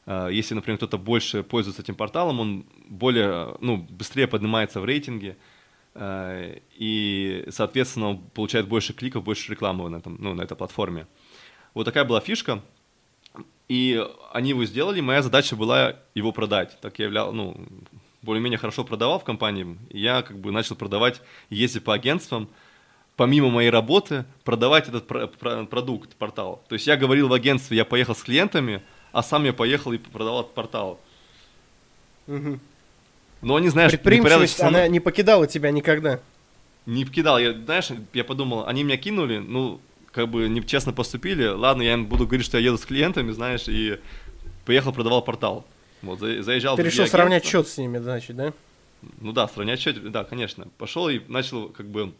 э, 0.06 0.28
если, 0.32 0.54
например, 0.54 0.76
кто-то 0.78 0.98
больше 0.98 1.42
пользуется 1.42 1.82
этим 1.82 1.94
порталом, 1.94 2.40
он 2.40 2.66
более, 2.88 3.56
ну, 3.60 3.76
быстрее 3.76 4.26
поднимается 4.26 4.80
в 4.80 4.84
рейтинге, 4.84 5.36
э, 5.94 6.58
и, 6.74 7.46
соответственно, 7.50 8.20
получает 8.34 8.66
больше 8.68 8.92
кликов, 8.92 9.22
больше 9.22 9.52
рекламы 9.52 9.88
на, 9.88 9.96
этом, 9.96 10.16
ну, 10.20 10.34
на 10.34 10.42
этой 10.42 10.56
платформе. 10.56 11.06
Вот 11.74 11.84
такая 11.84 12.04
была 12.04 12.20
фишка, 12.20 12.60
и 13.68 14.04
они 14.32 14.50
его 14.50 14.64
сделали, 14.64 15.00
моя 15.00 15.22
задача 15.22 15.54
была 15.54 15.96
его 16.14 16.32
продать. 16.32 16.76
Так 16.80 16.98
я 16.98 17.04
являл, 17.04 17.32
ну, 17.32 17.56
более-менее 18.22 18.58
хорошо 18.58 18.82
продавал 18.82 19.20
в 19.20 19.24
компании, 19.24 19.78
я 19.90 20.22
как 20.22 20.40
бы 20.40 20.50
начал 20.50 20.74
продавать, 20.74 21.20
ездить 21.50 21.84
по 21.84 21.94
агентствам, 21.94 22.48
помимо 23.18 23.50
моей 23.50 23.68
работы, 23.68 24.24
продавать 24.44 24.88
этот 24.88 25.06
про- 25.08 25.26
про- 25.26 25.64
продукт, 25.66 26.14
портал. 26.14 26.62
То 26.68 26.74
есть 26.76 26.86
я 26.86 26.96
говорил 26.96 27.26
в 27.28 27.32
агентстве, 27.32 27.76
я 27.76 27.84
поехал 27.84 28.14
с 28.14 28.22
клиентами, 28.22 28.80
а 29.12 29.22
сам 29.24 29.44
я 29.44 29.52
поехал 29.52 29.92
и 29.92 29.98
продавал 29.98 30.42
этот 30.42 30.54
портал. 30.54 31.00
Мгм. 32.28 32.60
Но 33.42 33.56
они, 33.56 33.68
знаешь, 33.70 33.90
Предприимчивость, 33.90 34.60
она 34.60 34.86
не 34.86 35.00
покидала 35.00 35.46
тебя 35.48 35.70
никогда. 35.72 36.20
не 36.86 37.04
покидал. 37.04 37.38
Я, 37.40 37.52
знаешь, 37.52 37.88
я 38.14 38.24
подумал, 38.24 38.66
они 38.66 38.84
меня 38.84 38.96
кинули, 38.96 39.38
ну, 39.38 39.80
как 40.12 40.28
бы 40.28 40.48
нечестно 40.48 40.92
поступили. 40.92 41.44
Ладно, 41.46 41.82
я 41.82 41.94
им 41.94 42.06
буду 42.06 42.24
говорить, 42.26 42.46
что 42.46 42.56
я 42.58 42.66
еду 42.66 42.78
с 42.78 42.86
клиентами, 42.86 43.32
знаешь, 43.32 43.66
и 43.68 43.98
поехал, 44.64 44.92
продавал 44.92 45.22
портал. 45.22 45.66
Вот, 46.02 46.20
за- 46.20 46.42
заезжал 46.44 46.78
решил 46.78 47.06
сравнять 47.08 47.44
счет 47.44 47.66
с 47.66 47.76
ними, 47.78 47.98
значит, 47.98 48.36
да? 48.36 48.52
Ну 49.20 49.32
да, 49.32 49.48
сравнять 49.48 49.80
счет, 49.80 50.10
да, 50.12 50.22
конечно. 50.22 50.68
Пошел 50.78 51.08
и 51.08 51.20
начал 51.28 51.68
как 51.68 51.86
бы 51.86 52.12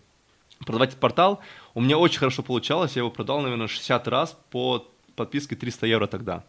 продавать 0.65 0.91
этот 0.91 1.01
портал. 1.01 1.41
У 1.75 1.81
меня 1.81 1.99
очень 1.99 2.19
хорошо 2.19 2.43
получалось, 2.43 2.97
я 2.97 3.01
его 3.01 3.11
продал, 3.11 3.41
наверное, 3.41 3.69
60 3.69 4.09
раз 4.09 4.37
по 4.51 4.87
подписке 5.17 5.57
300 5.57 5.87
евро 5.87 6.07
тогда. 6.07 6.45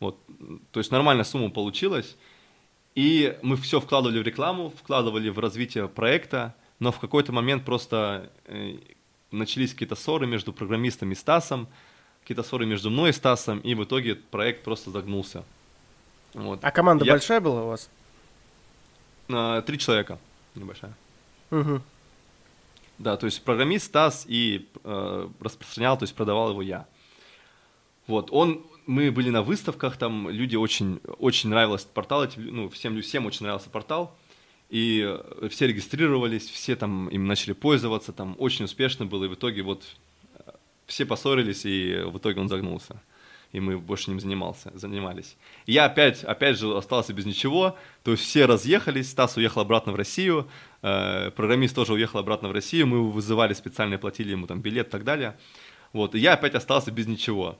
Вот, 0.00 0.18
то 0.72 0.80
есть 0.80 0.90
нормальная 0.90 1.24
сумма 1.24 1.50
получилась. 1.50 2.16
И 2.94 3.38
мы 3.42 3.56
все 3.56 3.80
вкладывали 3.80 4.18
в 4.18 4.22
рекламу, 4.22 4.70
вкладывали 4.70 5.30
в 5.30 5.38
развитие 5.38 5.88
проекта, 5.88 6.54
но 6.78 6.92
в 6.92 6.98
какой-то 6.98 7.32
момент 7.32 7.64
просто 7.64 8.30
э, 8.44 8.76
начались 9.30 9.72
какие-то 9.72 9.94
ссоры 9.94 10.26
между 10.26 10.52
программистом 10.52 11.12
и 11.12 11.14
Стасом. 11.14 11.68
какие-то 12.20 12.42
ссоры 12.42 12.66
между 12.66 12.90
мной 12.90 13.10
и 13.10 13.12
Стасом, 13.12 13.60
и 13.60 13.74
в 13.74 13.84
итоге 13.84 14.16
проект 14.16 14.62
просто 14.62 14.90
загнулся. 14.90 15.44
Вот. 16.34 16.60
А 16.62 16.70
команда 16.70 17.04
Я... 17.04 17.12
большая 17.12 17.40
была 17.40 17.64
у 17.64 17.68
вас? 17.68 17.88
А, 19.30 19.62
три 19.62 19.78
человека, 19.78 20.18
небольшая. 20.54 20.94
Угу. 21.50 21.80
Да, 23.02 23.16
то 23.16 23.26
есть 23.26 23.42
программист 23.42 23.86
Стас 23.86 24.24
и 24.28 24.68
э, 24.84 25.28
распространял, 25.40 25.98
то 25.98 26.04
есть 26.04 26.14
продавал 26.14 26.50
его 26.50 26.62
я. 26.62 26.86
Вот, 28.06 28.28
он, 28.30 28.64
мы 28.86 29.10
были 29.10 29.28
на 29.28 29.42
выставках, 29.42 29.96
там 29.96 30.30
люди 30.30 30.54
очень, 30.54 31.00
очень 31.18 31.50
нравилось 31.50 31.82
портал, 31.82 32.28
ну, 32.36 32.68
всем, 32.68 33.02
всем 33.02 33.26
очень 33.26 33.42
нравился 33.42 33.70
портал, 33.70 34.16
и 34.70 35.18
все 35.50 35.66
регистрировались, 35.66 36.48
все 36.48 36.76
там 36.76 37.08
им 37.08 37.26
начали 37.26 37.54
пользоваться, 37.54 38.12
там 38.12 38.36
очень 38.38 38.66
успешно 38.66 39.04
было, 39.04 39.24
и 39.24 39.28
в 39.28 39.34
итоге 39.34 39.62
вот 39.62 39.82
э, 40.36 40.52
все 40.86 41.04
поссорились, 41.04 41.66
и 41.66 42.04
в 42.06 42.18
итоге 42.18 42.40
он 42.40 42.48
загнулся 42.48 43.02
и 43.52 43.60
мы 43.60 43.78
больше 43.78 44.10
ним 44.10 44.18
занимался, 44.18 44.72
занимались. 44.74 45.36
И 45.66 45.72
я 45.72 45.84
опять, 45.84 46.24
опять 46.24 46.58
же 46.58 46.74
остался 46.76 47.12
без 47.12 47.26
ничего, 47.26 47.76
то 48.02 48.12
есть 48.12 48.24
все 48.24 48.46
разъехались, 48.46 49.10
Стас 49.10 49.36
уехал 49.36 49.60
обратно 49.60 49.92
в 49.92 49.96
Россию, 49.96 50.48
э, 50.80 51.30
программист 51.36 51.74
тоже 51.74 51.92
уехал 51.92 52.18
обратно 52.18 52.48
в 52.48 52.52
Россию, 52.52 52.86
мы 52.86 52.96
его 52.96 53.10
вызывали 53.10 53.52
специально, 53.52 53.98
платили 53.98 54.30
ему 54.30 54.46
там 54.46 54.60
билет 54.60 54.88
и 54.88 54.90
так 54.90 55.04
далее. 55.04 55.36
Вот, 55.92 56.14
и 56.14 56.18
я 56.18 56.32
опять 56.32 56.54
остался 56.54 56.90
без 56.90 57.06
ничего. 57.06 57.58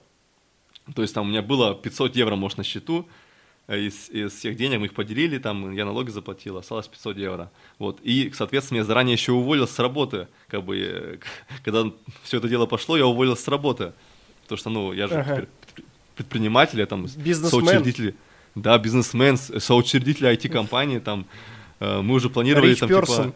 То 0.95 1.03
есть 1.03 1.15
там 1.15 1.27
у 1.27 1.31
меня 1.31 1.43
было 1.43 1.75
500 1.75 2.17
евро, 2.17 2.37
может, 2.37 2.57
на 2.57 2.65
счету, 2.65 3.07
э, 3.67 3.79
из, 3.79 4.09
из 4.09 4.33
всех 4.33 4.57
денег 4.57 4.81
мы 4.81 4.87
их 4.87 4.95
поделили, 4.95 5.37
там 5.37 5.75
я 5.75 5.85
налоги 5.85 6.09
заплатил, 6.09 6.57
осталось 6.57 6.89
500 6.89 7.19
евро. 7.19 7.53
Вот. 7.79 8.01
И, 8.03 8.33
соответственно, 8.35 8.79
я 8.79 8.85
заранее 8.85 9.13
еще 9.13 9.33
уволился 9.33 9.75
с 9.75 9.79
работы. 9.79 10.29
Как 10.49 10.65
бы, 10.65 10.79
э, 10.79 11.19
когда 11.65 11.85
все 12.23 12.39
это 12.39 12.49
дело 12.49 12.65
пошло, 12.65 12.97
я 12.97 13.07
уволился 13.07 13.43
с 13.43 13.49
работы. 13.49 13.93
Потому 14.43 14.59
что, 14.59 14.71
ну, 14.71 14.93
я 14.93 15.07
же 15.07 15.15
ага 15.15 15.37
предприниматель, 15.37 15.62
я 16.81 16.87
там 16.87 17.09
соучредитель. 17.09 18.15
Да, 18.55 18.79
бизнесмен, 18.79 19.37
соучредитель 19.39 20.27
IT-компании, 20.27 20.99
там, 20.99 21.27
э, 21.81 22.03
мы 22.03 22.17
уже 22.17 22.29
планировали 22.29 22.75
там, 22.75 22.89
типа, 22.89 23.33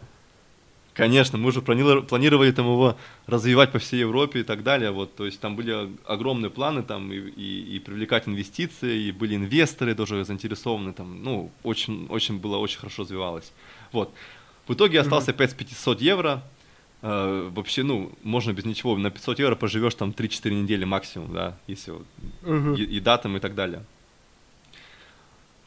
Конечно, 0.97 1.37
мы 1.37 1.49
уже 1.49 1.61
планировали 1.61 2.51
там 2.51 2.65
его 2.65 2.97
развивать 3.27 3.71
по 3.71 3.77
всей 3.77 3.99
Европе 3.99 4.39
и 4.39 4.43
так 4.43 4.63
далее. 4.63 4.89
Вот, 4.89 5.15
то 5.15 5.27
есть 5.27 5.39
там 5.39 5.55
были 5.55 5.91
огромные 6.07 6.49
планы 6.49 6.81
там 6.81 7.13
и, 7.13 7.17
и, 7.17 7.75
и 7.75 7.79
привлекать 7.79 8.27
инвестиции, 8.27 9.03
и 9.03 9.11
были 9.11 9.35
инвесторы 9.35 9.93
тоже 9.93 10.25
заинтересованы 10.25 10.93
там. 10.93 11.23
Ну, 11.23 11.51
очень, 11.61 12.07
очень 12.09 12.39
было, 12.39 12.57
очень 12.57 12.79
хорошо 12.79 13.03
развивалось. 13.03 13.51
Вот. 13.91 14.11
В 14.67 14.73
итоге 14.73 14.99
остался 14.99 15.31
опять 15.31 15.51
с 15.51 15.53
500 15.53 16.01
евро. 16.01 16.43
Э, 17.01 17.49
вообще, 17.53 17.83
ну, 17.83 18.11
можно 18.23 18.53
без 18.53 18.65
ничего, 18.65 18.97
на 18.97 19.11
500 19.11 19.39
евро 19.39 19.55
поживешь 19.55 19.95
там 19.95 20.11
3-4 20.11 20.49
недели 20.49 20.85
максимум, 20.85 21.33
да, 21.33 21.57
если 21.67 21.91
вот, 21.91 22.05
и, 22.77 22.83
и 22.83 22.99
датам 22.99 23.37
и 23.37 23.39
так 23.39 23.53
далее. 23.53 23.83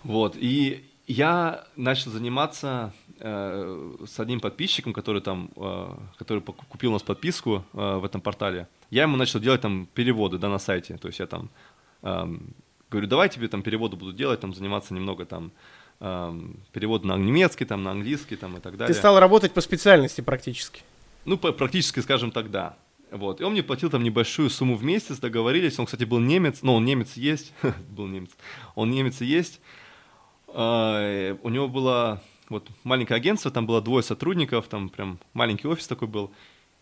Вот, 0.02 0.36
и 0.36 0.84
я 1.06 1.64
начал 1.76 2.10
заниматься 2.10 2.92
э, 3.20 3.96
с 4.06 4.18
одним 4.18 4.40
подписчиком, 4.40 4.92
который 4.92 5.20
там, 5.20 5.50
э, 5.56 5.88
который 6.18 6.40
купил 6.40 6.90
у 6.90 6.92
нас 6.94 7.02
подписку 7.02 7.64
э, 7.74 7.96
в 7.96 8.04
этом 8.04 8.20
портале. 8.20 8.66
Я 8.90 9.02
ему 9.02 9.16
начал 9.16 9.40
делать 9.40 9.60
там 9.60 9.86
переводы, 9.94 10.38
да, 10.38 10.48
на 10.48 10.58
сайте, 10.58 10.96
то 10.96 11.08
есть 11.08 11.20
я 11.20 11.26
там 11.26 11.48
э, 12.02 12.38
говорю, 12.90 13.06
давай 13.06 13.28
тебе 13.28 13.46
там 13.46 13.62
переводы 13.62 13.96
буду 13.96 14.12
делать, 14.12 14.40
там 14.40 14.52
заниматься 14.52 14.94
немного 14.94 15.26
там 15.26 15.52
э, 16.00 16.40
перевод 16.72 17.04
на 17.04 17.16
немецкий, 17.16 17.66
там 17.66 17.84
на 17.84 17.92
английский, 17.92 18.36
там 18.36 18.56
и 18.56 18.60
так 18.60 18.76
далее. 18.76 18.92
Ты 18.92 18.98
стал 18.98 19.20
работать 19.20 19.52
по 19.52 19.60
специальности 19.60 20.22
практически. 20.22 20.82
Ну, 21.24 21.36
практически, 21.36 22.00
скажем 22.00 22.30
так, 22.30 22.50
да. 22.50 22.76
Вот. 23.10 23.40
И 23.40 23.44
он 23.44 23.52
мне 23.52 23.62
платил 23.62 23.90
там 23.90 24.02
небольшую 24.04 24.50
сумму 24.50 24.76
в 24.76 24.84
месяц, 24.84 25.18
договорились. 25.18 25.78
Он, 25.78 25.86
кстати, 25.86 26.04
был 26.04 26.20
немец, 26.20 26.60
ну, 26.62 26.74
он 26.74 26.84
немец 26.84 27.14
есть, 27.14 27.52
был 27.88 28.06
немец, 28.06 28.30
он 28.74 28.90
немец 28.90 29.20
есть. 29.20 29.60
Uh, 30.46 31.38
у 31.44 31.48
него 31.48 31.68
было 31.68 32.20
вот 32.48 32.68
маленькое 32.82 33.16
агентство, 33.16 33.50
там 33.52 33.66
было 33.66 33.80
двое 33.80 34.02
сотрудников, 34.02 34.66
там 34.66 34.88
прям 34.88 35.20
маленький 35.32 35.68
офис 35.68 35.86
такой 35.86 36.08
был. 36.08 36.32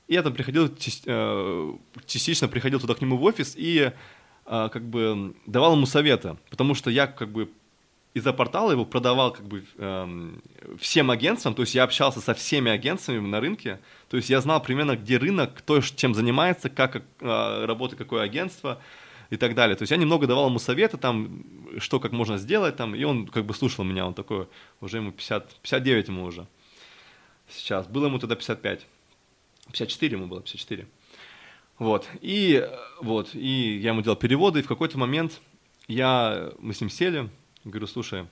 И 0.06 0.14
я 0.14 0.22
там 0.22 0.32
приходил, 0.32 0.74
э, 1.04 1.72
частично 2.06 2.48
приходил 2.48 2.80
туда 2.80 2.94
к 2.94 3.02
нему 3.02 3.18
в 3.18 3.24
офис 3.24 3.54
и 3.54 3.92
uh, 4.46 4.70
как 4.70 4.88
бы 4.88 5.34
давал 5.44 5.74
ему 5.74 5.84
советы, 5.84 6.38
потому 6.48 6.74
что 6.74 6.88
я 6.88 7.06
как 7.06 7.30
бы 7.30 7.50
из-за 8.14 8.32
портала 8.32 8.72
его 8.72 8.84
продавал 8.84 9.32
как 9.32 9.46
бы 9.46 9.64
эм, 9.76 10.42
всем 10.78 11.10
агентствам, 11.10 11.54
то 11.54 11.62
есть 11.62 11.74
я 11.74 11.84
общался 11.84 12.20
со 12.20 12.34
всеми 12.34 12.70
агентствами 12.70 13.18
на 13.18 13.40
рынке, 13.40 13.80
то 14.08 14.16
есть 14.16 14.30
я 14.30 14.40
знал 14.40 14.62
примерно, 14.62 14.96
где 14.96 15.18
рынок, 15.18 15.54
кто 15.54 15.80
чем 15.80 16.14
занимается, 16.14 16.70
как 16.70 16.96
э, 16.96 17.02
работает 17.66 17.98
какое 17.98 18.22
агентство 18.22 18.80
и 19.30 19.36
так 19.36 19.54
далее. 19.54 19.76
То 19.76 19.82
есть 19.82 19.90
я 19.90 19.98
немного 19.98 20.26
давал 20.26 20.48
ему 20.48 20.58
советы, 20.58 20.96
там, 20.96 21.44
что 21.78 22.00
как 22.00 22.12
можно 22.12 22.38
сделать, 22.38 22.76
там, 22.76 22.94
и 22.94 23.04
он 23.04 23.26
как 23.26 23.44
бы 23.44 23.54
слушал 23.54 23.84
меня, 23.84 24.06
он 24.06 24.14
такой, 24.14 24.48
уже 24.80 24.96
ему 24.98 25.12
50, 25.12 25.56
59 25.62 26.08
ему 26.08 26.24
уже 26.24 26.46
сейчас, 27.50 27.86
было 27.86 28.06
ему 28.06 28.18
тогда 28.18 28.36
55, 28.36 28.86
54 29.66 30.16
ему 30.16 30.26
было, 30.26 30.40
54. 30.40 30.86
Вот, 31.78 32.08
и, 32.20 32.68
вот, 33.00 33.34
и 33.34 33.78
я 33.78 33.90
ему 33.90 34.02
делал 34.02 34.16
переводы, 34.16 34.60
и 34.60 34.62
в 34.62 34.68
какой-то 34.68 34.98
момент 34.98 35.40
я, 35.86 36.52
мы 36.58 36.74
с 36.74 36.80
ним 36.80 36.90
сели, 36.90 37.30
Говорю, 37.64 37.86
слушай, 37.86 38.26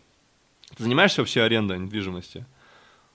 ты 0.76 0.82
занимаешься 0.82 1.20
вообще 1.20 1.42
арендой 1.42 1.78
недвижимости? 1.78 2.46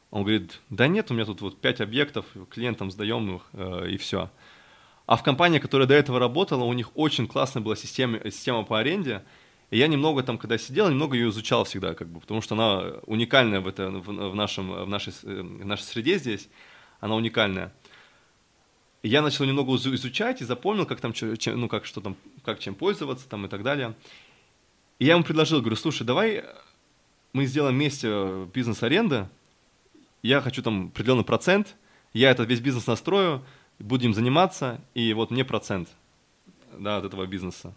Он 0.09 0.23
говорит, 0.23 0.59
да 0.69 0.87
нет, 0.87 1.09
у 1.09 1.13
меня 1.13 1.25
тут 1.25 1.41
вот 1.41 1.61
пять 1.61 1.79
объектов, 1.79 2.25
клиентам 2.49 2.91
сдаем 2.91 3.37
их, 3.37 3.43
э, 3.53 3.89
и 3.91 3.97
все. 3.97 4.29
А 5.05 5.15
в 5.15 5.23
компании, 5.23 5.59
которая 5.59 5.87
до 5.87 5.93
этого 5.93 6.19
работала, 6.19 6.63
у 6.63 6.73
них 6.73 6.91
очень 6.95 7.27
классная 7.27 7.61
была 7.61 7.75
система, 7.75 8.19
система 8.25 8.63
по 8.63 8.77
аренде, 8.79 9.23
и 9.69 9.77
я 9.77 9.87
немного 9.87 10.21
там, 10.21 10.37
когда 10.37 10.57
сидел, 10.57 10.89
немного 10.89 11.15
ее 11.15 11.29
изучал 11.29 11.63
всегда, 11.63 11.93
как 11.93 12.09
бы, 12.09 12.19
потому 12.19 12.41
что 12.41 12.55
она 12.55 12.99
уникальная 13.05 13.61
в, 13.61 13.67
это, 13.67 13.89
в, 13.89 14.05
в, 14.05 14.35
нашем, 14.35 14.71
в, 14.71 14.87
нашей, 14.87 15.13
в 15.23 15.65
нашей 15.65 15.83
среде 15.83 16.17
здесь, 16.17 16.49
она 16.99 17.15
уникальная. 17.15 17.73
И 19.01 19.09
я 19.09 19.21
начал 19.21 19.45
немного 19.45 19.73
изучать 19.75 20.41
и 20.41 20.45
запомнил, 20.45 20.85
как 20.85 20.99
там, 20.99 21.13
ну, 21.45 21.69
как, 21.69 21.85
что 21.85 22.01
там, 22.01 22.17
как 22.43 22.59
чем 22.59 22.75
пользоваться 22.75 23.27
там 23.27 23.45
и 23.45 23.49
так 23.49 23.63
далее. 23.63 23.95
И 25.01 25.05
я 25.05 25.13
ему 25.13 25.23
предложил, 25.23 25.61
говорю, 25.61 25.77
слушай, 25.77 26.03
давай 26.03 26.43
мы 27.33 27.47
сделаем 27.47 27.73
вместе 27.73 28.45
бизнес 28.53 28.83
аренды, 28.83 29.27
я 30.21 30.41
хочу 30.41 30.61
там 30.61 30.89
определенный 30.93 31.23
процент, 31.23 31.75
я 32.13 32.29
этот 32.29 32.47
весь 32.47 32.59
бизнес 32.59 32.85
настрою, 32.85 33.43
будем 33.79 34.13
заниматься, 34.13 34.79
и 34.93 35.13
вот 35.13 35.31
мне 35.31 35.43
процент 35.43 35.89
да, 36.77 36.97
от 36.97 37.05
этого 37.05 37.25
бизнеса, 37.25 37.73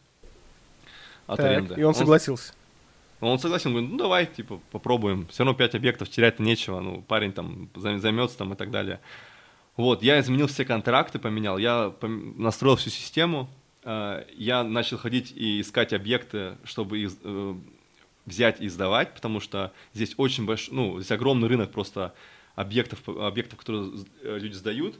от 1.27 1.39
так, 1.39 1.47
аренды. 1.47 1.77
И 1.77 1.83
он, 1.83 1.89
он 1.89 1.95
согласился? 1.95 2.53
Он 3.23 3.39
согласился, 3.39 3.69
он 3.69 3.73
говорит, 3.73 3.93
ну 3.93 3.97
давай, 3.97 4.27
типа, 4.27 4.61
попробуем, 4.71 5.27
все 5.29 5.45
равно 5.45 5.57
5 5.57 5.77
объектов, 5.77 6.11
терять 6.11 6.41
нечего, 6.41 6.81
ну, 6.81 7.01
парень 7.01 7.33
там 7.33 7.71
займется 7.75 8.37
там 8.37 8.53
и 8.53 8.57
так 8.57 8.71
далее. 8.71 9.01
Вот, 9.79 10.03
я 10.03 10.21
изменил 10.21 10.47
все 10.47 10.67
контракты, 10.67 11.19
поменял, 11.19 11.57
я 11.57 11.91
настроил 12.03 12.77
всю 12.77 12.91
систему, 12.91 13.49
Э, 13.49 13.64
я 13.85 14.65
начал 14.65 14.99
ходить 14.99 15.33
и 15.37 15.61
искать 15.61 15.93
объекты, 15.93 16.57
чтобы 16.65 16.99
их 16.99 17.13
э, 17.23 17.55
взять 18.27 18.61
и 18.61 18.69
сдавать, 18.69 19.15
потому 19.15 19.41
что 19.41 19.73
здесь 19.93 20.15
очень 20.17 20.47
большой, 20.47 20.75
ну, 20.75 21.01
здесь 21.01 21.11
огромный 21.11 21.49
рынок 21.49 21.71
просто 21.71 22.15
объектов, 22.55 23.07
объектов, 23.09 23.59
которые 23.59 23.93
э, 24.23 24.39
люди 24.39 24.55
сдают. 24.55 24.99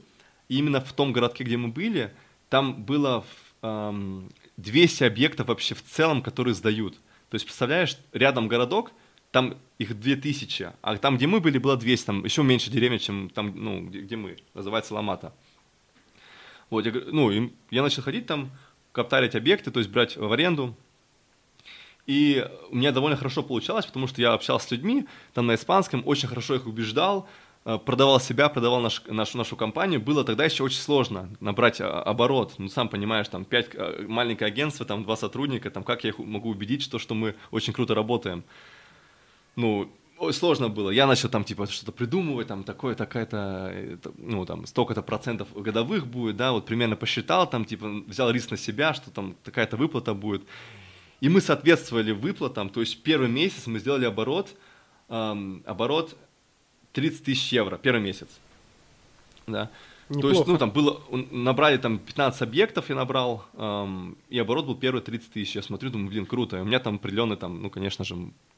И 0.49 0.57
именно 0.57 0.81
в 0.81 0.93
том 0.93 1.11
городке, 1.11 1.43
где 1.43 1.57
мы 1.57 1.69
были, 1.69 2.13
там 2.49 2.83
было 2.83 3.25
200 4.57 5.03
объектов 5.03 5.47
вообще 5.47 5.73
в 5.73 5.83
целом, 5.83 6.21
которые 6.21 6.53
сдают. 6.53 6.93
То 7.29 7.35
есть, 7.35 7.45
представляешь, 7.45 7.97
рядом 8.13 8.47
городок, 8.47 8.91
там 9.31 9.57
их 9.79 9.99
2000, 9.99 10.73
а 10.81 10.97
там, 10.97 11.17
где 11.17 11.27
мы 11.27 11.39
были, 11.39 11.57
было 11.57 11.75
200, 11.75 12.05
там 12.05 12.23
еще 12.23 12.43
меньше 12.43 12.69
деревень, 12.69 12.99
чем 12.99 13.29
там, 13.29 13.51
ну, 13.55 13.81
где, 13.87 14.01
где 14.01 14.15
мы, 14.15 14.37
называется 14.53 14.93
Ламата. 14.93 15.33
Вот, 16.69 16.85
я, 16.85 16.93
ну, 16.93 17.51
я 17.71 17.81
начал 17.81 18.03
ходить 18.03 18.27
там, 18.27 18.51
каптарить 18.95 19.35
объекты, 19.35 19.71
то 19.71 19.79
есть 19.79 19.91
брать 19.91 20.15
в 20.15 20.31
аренду. 20.31 20.73
И 22.07 22.47
у 22.69 22.75
меня 22.75 22.91
довольно 22.91 23.17
хорошо 23.17 23.43
получалось, 23.43 23.85
потому 23.85 24.07
что 24.07 24.21
я 24.21 24.31
общался 24.33 24.67
с 24.67 24.71
людьми 24.71 25.05
там 25.33 25.47
на 25.47 25.55
испанском, 25.55 26.01
очень 26.05 26.29
хорошо 26.29 26.55
их 26.55 26.65
убеждал, 26.65 27.27
э, 27.65 27.77
продавал 27.77 28.19
себя, 28.19 28.47
продавал 28.47 28.79
наш, 28.79 29.03
нашу, 29.07 29.37
нашу 29.37 29.57
компанию. 29.57 29.99
Было 29.99 30.23
тогда 30.23 30.45
еще 30.45 30.63
очень 30.63 30.79
сложно 30.79 31.29
набрать 31.41 31.81
а, 31.81 32.03
оборот. 32.03 32.53
Ну, 32.57 32.69
сам 32.69 32.87
понимаешь, 32.87 33.27
там 33.27 33.43
пять 33.43 33.69
э, 33.73 34.05
маленькое 34.07 34.47
агентство, 34.47 34.85
там 34.85 35.03
два 35.03 35.17
сотрудника, 35.17 35.69
там 35.71 35.83
как 35.83 36.03
я 36.03 36.11
их 36.11 36.19
могу 36.19 36.49
убедить, 36.49 36.83
что, 36.83 36.99
что 36.99 37.15
мы 37.15 37.35
очень 37.51 37.73
круто 37.73 37.95
работаем. 37.95 38.43
Ну, 39.55 39.91
Ой, 40.17 40.33
сложно 40.33 40.69
было. 40.69 40.91
Я 40.91 41.07
начал 41.07 41.27
там 41.29 41.43
типа 41.43 41.67
что-то 41.67 41.91
придумывать, 41.91 42.47
там 42.47 42.63
такое, 42.63 42.95
такая-то, 42.95 43.99
ну 44.17 44.45
там 44.45 44.65
столько-то 44.65 45.01
процентов 45.01 45.47
годовых 45.53 46.07
будет, 46.07 46.37
да, 46.37 46.53
вот 46.53 46.65
примерно 46.65 46.95
посчитал, 46.95 47.49
там 47.49 47.65
типа 47.65 47.87
взял 48.07 48.31
риск 48.31 48.51
на 48.51 48.57
себя, 48.57 48.93
что 48.93 49.11
там 49.11 49.35
такая-то 49.43 49.75
выплата 49.75 50.13
будет. 50.13 50.43
И 51.19 51.27
мы 51.27 51.41
соответствовали 51.41 52.11
выплатам, 52.11 52.69
то 52.69 52.79
есть 52.79 53.03
первый 53.03 53.27
месяц 53.27 53.67
мы 53.67 53.79
сделали 53.79 54.05
оборот, 54.05 54.55
эм, 55.09 55.63
оборот 55.65 56.15
30 56.93 57.23
тысяч 57.23 57.51
евро, 57.51 57.77
первый 57.77 58.01
месяц, 58.01 58.29
да. 59.47 59.69
Неплохо. 60.07 60.21
То 60.21 60.29
есть, 60.29 60.47
ну, 60.47 60.57
там 60.59 60.71
было, 60.71 61.01
набрали 61.31 61.77
там 61.77 61.97
15 61.97 62.43
объектов 62.43 62.89
я 62.89 62.95
набрал, 62.95 63.43
эм, 63.53 64.17
и 64.29 64.37
оборот 64.37 64.65
был 64.65 64.75
первый 64.75 65.01
30 65.01 65.31
тысяч. 65.31 65.55
Я 65.55 65.63
смотрю, 65.63 65.89
думаю, 65.89 66.09
блин, 66.09 66.27
круто. 66.27 66.57
И 66.57 66.61
у 66.61 66.63
меня 66.63 66.79
там 66.79 66.95
определенный, 66.95 67.37
там, 67.37 67.63
ну, 67.63 67.71
конечно 67.71 68.05
же, 68.05 68.15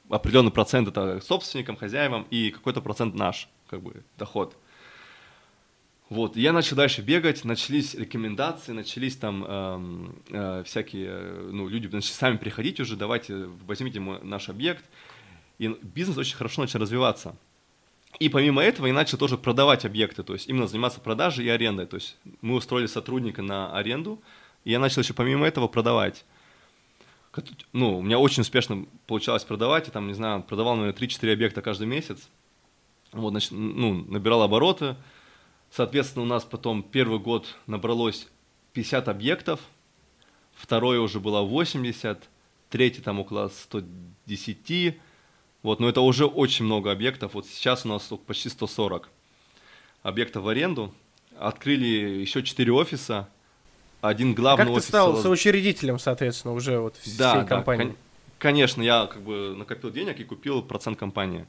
определенный 0.10 0.52
процент 0.52 0.88
это 0.88 1.20
собственникам, 1.22 1.76
хозяевам, 1.76 2.26
и 2.30 2.52
какой-то 2.52 2.82
процент 2.82 3.16
наш, 3.16 3.50
как 3.70 3.82
бы, 3.82 4.04
доход. 4.18 4.56
Вот, 6.10 6.38
я 6.38 6.54
начал 6.54 6.78
дальше 6.78 7.02
бегать, 7.02 7.44
начались 7.44 7.94
рекомендации, 7.94 8.72
начались 8.72 9.18
там 9.18 9.44
э, 9.46 10.10
э, 10.30 10.64
всякие, 10.66 11.52
ну, 11.52 11.68
люди 11.68 11.88
начали 11.88 12.14
сами 12.14 12.38
приходить 12.38 12.80
уже, 12.80 12.96
давайте, 12.96 13.50
возьмите 13.66 14.00
наш 14.00 14.48
объект. 14.48 14.86
И 15.60 15.68
бизнес 15.82 16.18
очень 16.18 16.38
хорошо 16.38 16.62
начал 16.62 16.80
развиваться. 16.80 17.36
И 18.20 18.30
помимо 18.30 18.64
этого 18.64 18.88
я 18.88 18.94
начал 18.94 19.18
тоже 19.18 19.38
продавать 19.38 19.86
объекты, 19.86 20.24
то 20.24 20.34
есть 20.34 20.48
именно 20.48 20.68
заниматься 20.68 21.02
продажей 21.02 21.46
и 21.46 21.50
арендой. 21.50 21.86
То 21.86 21.98
есть 21.98 22.18
мы 22.42 22.56
устроили 22.56 22.88
сотрудника 22.88 23.42
на 23.42 23.76
аренду, 23.76 24.22
и 24.64 24.72
я 24.72 24.80
начал 24.80 25.02
еще 25.02 25.14
помимо 25.14 25.46
этого 25.46 25.68
продавать. 25.68 26.24
Ну, 27.74 28.00
у 28.00 28.02
меня 28.02 28.20
очень 28.20 28.42
успешно 28.42 28.86
получалось 29.06 29.44
продавать, 29.44 29.88
я 29.88 29.94
там, 29.94 30.08
не 30.08 30.14
знаю, 30.14 30.44
продавал, 30.44 30.76
наверное, 30.76 30.98
3-4 30.98 31.34
объекта 31.34 31.62
каждый 31.62 31.88
месяц. 31.88 32.30
Вот, 33.12 33.32
значит, 33.32 33.52
ну, 33.52 33.94
набирал 33.94 34.42
обороты. 34.42 34.96
Соответственно, 35.72 36.24
у 36.24 36.28
нас 36.28 36.44
потом 36.46 36.84
первый 36.84 37.20
год 37.20 37.56
набралось 37.68 38.28
50 38.74 39.08
объектов, 39.10 39.60
второй 40.54 41.00
уже 41.00 41.20
было 41.20 41.42
80, 41.42 42.30
третий 42.70 43.02
там 43.02 43.20
около 43.20 43.50
110, 43.50 44.98
вот, 45.64 45.80
но 45.80 45.90
это 45.90 46.02
уже 46.02 46.26
очень 46.26 46.66
много 46.66 46.92
объектов. 46.92 47.34
Вот 47.34 47.46
сейчас 47.46 47.86
у 47.86 47.90
нас 47.90 48.12
почти 48.26 48.50
140 48.50 49.10
объектов 50.04 50.44
в 50.44 50.48
аренду. 50.48 50.94
Открыли 51.38 51.86
еще 51.86 52.44
4 52.44 52.72
офиса. 52.72 53.30
Один 54.02 54.34
главный 54.34 54.66
как 54.66 54.74
офис... 54.74 54.86
ты 54.86 54.90
стал 54.90 55.18
соучредителем, 55.18 56.00
соответственно, 56.00 56.54
уже 56.54 56.80
вот 56.80 56.96
всей 56.98 57.18
да, 57.18 57.44
компании? 57.44 57.84
Да, 57.84 57.90
кон- 57.90 57.98
конечно, 58.38 58.82
я 58.82 59.08
как 59.08 59.22
бы 59.22 59.56
накопил 59.58 59.92
денег 59.92 60.20
и 60.20 60.24
купил 60.24 60.62
процент 60.62 60.98
компании. 60.98 61.46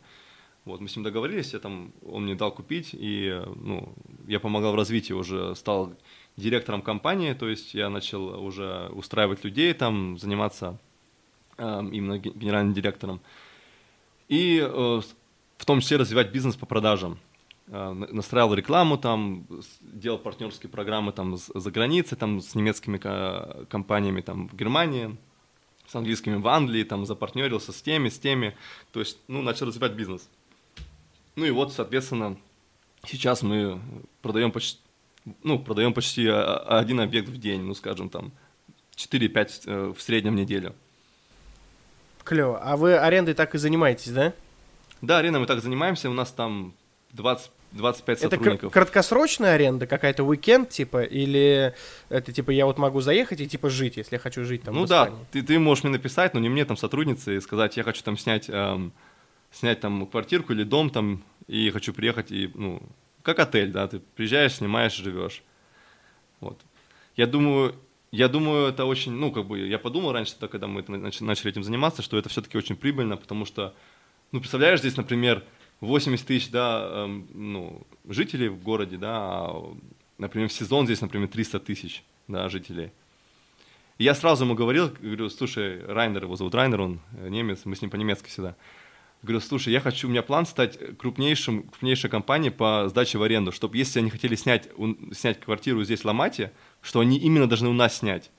Вот, 0.65 0.81
мы 0.81 0.89
с 0.89 0.97
ним 0.97 1.03
договорились, 1.03 1.53
я 1.55 1.61
там, 1.61 1.93
он 2.07 2.25
мне 2.25 2.35
дал 2.35 2.53
купить, 2.53 2.91
и 2.93 3.43
ну, 3.57 3.93
я 4.27 4.39
помогал 4.39 4.73
в 4.73 4.75
развитии, 4.75 5.15
уже 5.15 5.55
стал 5.55 5.95
директором 6.37 6.83
компании, 6.83 7.33
то 7.33 7.49
есть 7.49 7.75
я 7.75 7.89
начал 7.89 8.45
уже 8.45 8.91
устраивать 8.93 9.45
людей, 9.45 9.73
там, 9.73 10.19
заниматься 10.19 10.79
э, 11.57 11.81
именно 11.91 12.19
генеральным 12.19 12.75
директором 12.75 13.21
и 14.29 14.59
э, 14.61 15.01
в 15.59 15.65
том 15.65 15.81
числе 15.81 15.97
развивать 15.97 16.31
бизнес 16.31 16.57
по 16.57 16.67
продажам. 16.67 17.19
Э, 17.71 17.93
настраивал 17.93 18.55
рекламу 18.55 18.97
там, 18.97 19.47
делал 19.81 20.19
партнерские 20.19 20.71
программы 20.71 21.13
там 21.13 21.37
за 21.37 21.71
границей, 21.71 22.17
там 22.17 22.41
с 22.41 22.55
немецкими 22.55 22.99
компаниями 23.67 24.23
там 24.23 24.49
в 24.49 24.57
Германии, 24.57 25.17
с 25.87 25.95
английскими 25.95 26.37
в 26.37 26.49
Англии, 26.49 26.83
там 26.85 27.05
запартнерился 27.05 27.73
с 27.73 27.83
теми, 27.83 28.09
с 28.09 28.19
теми, 28.19 28.57
то 28.91 29.01
есть, 29.01 29.19
ну, 29.29 29.43
начал 29.43 29.67
развивать 29.67 29.93
бизнес. 29.93 30.29
Ну 31.37 31.45
и 31.45 31.51
вот, 31.51 31.75
соответственно, 31.75 32.39
сейчас 33.05 33.43
мы 33.43 33.81
продаем 34.23 34.51
почти, 34.51 34.81
ну, 35.43 35.59
продаем 35.59 35.93
почти 35.93 36.27
один 36.27 37.01
объект 37.01 37.29
в 37.29 37.37
день, 37.37 37.61
ну, 37.61 37.75
скажем, 37.75 38.09
там, 38.09 38.33
4-5 38.97 39.63
э, 39.67 39.95
в 39.95 40.01
среднем 40.01 40.37
неделю. 40.37 40.75
Клево. 42.25 42.59
А 42.63 42.79
вы 42.79 42.97
арендой 42.97 43.35
так 43.35 43.55
и 43.55 43.59
занимаетесь, 43.59 44.11
да? 44.11 44.33
Да, 45.03 45.19
арендой 45.19 45.43
мы 45.43 45.47
так 45.47 45.61
занимаемся. 45.61 46.09
У 46.09 46.15
нас 46.15 46.33
там 46.33 46.75
20 47.13 47.51
25 47.73 48.19
это 48.19 48.31
сотрудников. 48.31 48.65
Это 48.65 48.73
краткосрочная 48.73 49.55
аренда, 49.55 49.87
какая-то 49.87 50.25
уикенд, 50.25 50.71
типа, 50.71 51.03
или 51.03 51.75
это 52.09 52.33
типа 52.33 52.51
я 52.51 52.67
вот 52.67 52.79
могу 52.79 53.01
заехать 53.01 53.41
и 53.41 53.49
типа 53.49 53.71
жить, 53.71 53.97
если 53.97 54.17
я 54.17 54.19
хочу 54.19 54.45
жить 54.45 54.63
там. 54.63 54.75
Ну 54.75 54.87
да, 54.87 55.13
ты, 55.33 55.43
ты 55.43 55.59
можешь 55.59 55.85
мне 55.85 55.93
написать, 55.93 56.35
но 56.35 56.41
не 56.41 56.49
мне 56.49 56.65
там 56.65 56.77
сотруднице 56.77 57.37
и 57.37 57.41
сказать, 57.41 57.77
я 57.77 57.83
хочу 57.83 58.03
там 58.03 58.17
снять, 58.17 58.49
эм, 58.49 58.93
снять 59.51 59.81
там 59.81 60.07
квартирку 60.07 60.53
или 60.53 60.65
дом 60.65 60.91
там, 60.91 61.23
и 61.47 61.71
хочу 61.71 61.93
приехать 61.93 62.31
и, 62.31 62.51
ну, 62.55 62.83
как 63.23 63.39
отель, 63.39 63.71
да, 63.71 63.87
ты 63.89 64.01
приезжаешь, 64.01 64.55
снимаешь, 64.55 64.95
живешь. 64.95 65.43
Вот. 66.41 66.59
Я 67.17 67.27
думаю, 67.27 67.75
я 68.11 68.29
думаю, 68.29 68.69
это 68.69 68.85
очень, 68.85 69.13
ну, 69.13 69.31
как 69.31 69.47
бы, 69.47 69.59
я 69.67 69.79
подумал 69.79 70.13
раньше, 70.13 70.35
когда 70.49 70.67
мы 70.67 70.83
начали 70.89 71.51
этим 71.51 71.63
заниматься, 71.63 72.01
что 72.01 72.17
это 72.17 72.29
все-таки 72.29 72.57
очень 72.57 72.77
прибыльно, 72.77 73.17
потому 73.17 73.45
что, 73.45 73.75
ну, 74.33 74.41
представляешь, 74.41 74.81
здесь, 74.81 74.97
например, 74.97 75.45
80 75.81 76.27
тысяч, 76.27 76.51
да, 76.51 76.89
эм, 76.91 77.29
ну, 77.33 77.83
жителей 78.09 78.49
в 78.49 78.63
городе, 78.63 78.97
да, 78.97 79.11
а, 79.13 79.77
например, 80.19 80.49
в 80.49 80.53
сезон 80.53 80.87
здесь, 80.87 81.01
например, 81.01 81.29
300 81.29 81.61
тысяч, 81.61 82.03
да, 82.27 82.49
жителей. 82.49 82.91
И 83.99 84.05
я 84.05 84.15
сразу 84.15 84.45
ему 84.45 84.55
говорил, 84.55 84.93
говорю, 85.01 85.29
слушай, 85.29 85.85
Райнер, 85.85 86.25
его 86.25 86.37
зовут 86.37 86.55
Райнер, 86.55 86.81
он 86.81 87.01
э, 87.19 87.29
немец, 87.29 87.61
мы 87.65 87.77
с 87.77 87.83
ним 87.83 87.91
по-немецки 87.91 88.29
всегда. 88.29 88.55
Говорю, 89.23 89.41
слушай, 89.41 89.73
я 89.73 89.81
хочу, 89.81 90.07
у 90.07 90.11
меня 90.11 90.23
план 90.23 90.47
стать 90.47 90.79
крупнейшим, 90.97 91.65
крупнейшей 91.65 92.09
компанией 92.09 92.53
по 92.53 92.89
сдаче 92.89 93.19
в 93.19 93.23
аренду, 93.25 93.51
чтобы 93.51 93.77
если 93.77 93.99
они 93.99 94.11
хотели 94.11 94.37
снять, 94.37 94.69
снять 95.13 95.41
квартиру 95.41 95.83
здесь 95.83 96.03
в 96.03 96.05
Ламате, 96.05 96.53
что 96.83 97.01
они 97.01 97.19
именно 97.19 97.49
должны 97.49 97.69
у 97.69 97.73
нас 97.73 97.99
снять. 97.99 98.31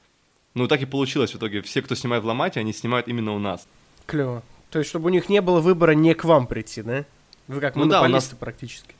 Ну, 0.54 0.68
так 0.68 0.82
и 0.82 0.86
получилось 0.86 1.34
в 1.34 1.38
итоге. 1.38 1.62
Все, 1.62 1.82
кто 1.82 1.96
снимает 1.96 2.24
в 2.24 2.28
Ламате, 2.28 2.62
они 2.62 2.72
снимают 2.72 3.10
именно 3.10 3.34
у 3.34 3.40
нас. 3.40 3.68
Клево. 4.06 4.42
То 4.72 4.80
есть, 4.80 4.90
чтобы 4.90 5.08
у 5.08 5.10
них 5.10 5.28
не 5.28 5.42
было 5.42 5.60
выбора 5.60 5.92
не 5.92 6.14
к 6.14 6.24
вам 6.24 6.48
прийти, 6.48 6.82
да? 6.82 7.06
Вы 7.50 7.62
как 7.62 7.76
ну, 7.76 7.86
да, 7.86 8.04
у 8.04 8.08
нас... 8.08 8.28
практически. 8.28 8.94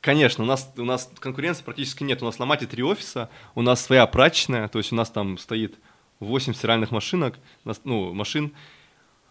Конечно, 0.00 0.44
у 0.44 0.46
нас, 0.46 0.72
у 0.76 0.84
нас 0.84 1.10
конкуренции 1.18 1.64
практически 1.64 2.04
нет. 2.04 2.22
У 2.22 2.24
нас 2.24 2.36
в 2.36 2.40
Ламате 2.40 2.66
три 2.66 2.84
офиса, 2.84 3.28
у 3.56 3.62
нас 3.62 3.84
своя 3.84 4.06
прачечная, 4.06 4.68
то 4.68 4.78
есть 4.78 4.92
у 4.92 4.94
нас 4.94 5.10
там 5.10 5.36
стоит 5.38 5.74
8 6.20 6.54
стиральных 6.54 6.92
машинок, 6.92 7.34
ну, 7.82 8.14
машин, 8.14 8.52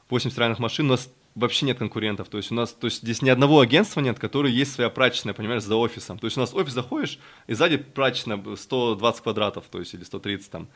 8 0.10 0.30
стиральных 0.30 0.60
машин, 0.60 0.88
у 0.88 0.90
нас 0.90 1.10
вообще 1.36 1.66
нет 1.66 1.78
конкурентов. 1.78 2.28
То 2.28 2.36
есть 2.36 2.52
у 2.52 2.56
нас, 2.56 2.74
то 2.74 2.88
есть 2.88 3.02
здесь 3.02 3.22
ни 3.22 3.30
одного 3.30 3.62
агентства 3.62 4.02
нет, 4.02 4.20
которое 4.20 4.52
есть 4.52 4.74
своя 4.74 4.90
прачечная, 4.90 5.34
понимаешь, 5.34 5.64
за 5.64 5.78
офисом. 5.78 6.20
То 6.20 6.28
есть 6.28 6.36
у 6.36 6.42
нас 6.42 6.54
офис 6.54 6.74
заходишь, 6.74 7.18
и 7.48 7.54
сзади 7.54 7.78
прачечная 7.78 8.42
120 8.58 9.24
квадратов, 9.24 9.64
то 9.72 9.80
есть 9.80 9.94
или 9.94 10.04
130 10.04 10.52
там. 10.52 10.68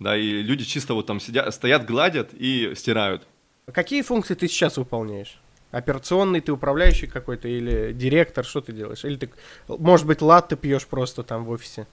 Да, 0.00 0.16
и 0.16 0.42
люди 0.42 0.64
чисто 0.64 0.94
вот 0.94 1.06
там 1.06 1.20
сидят, 1.20 1.54
стоят, 1.54 1.86
гладят 1.86 2.30
и 2.32 2.74
стирают. 2.74 3.24
Какие 3.72 4.02
функции 4.02 4.34
ты 4.34 4.48
сейчас 4.48 4.78
выполняешь? 4.78 5.38
Операционный 5.70 6.40
ты 6.40 6.52
управляющий 6.52 7.06
какой-то 7.06 7.48
или 7.48 7.92
директор, 7.92 8.44
что 8.44 8.60
ты 8.60 8.72
делаешь? 8.72 9.04
Или 9.04 9.16
ты, 9.16 9.30
может 9.68 10.06
быть, 10.06 10.22
латте 10.22 10.56
пьешь 10.56 10.86
просто 10.86 11.22
там 11.22 11.44
в 11.44 11.50
офисе? 11.50 11.86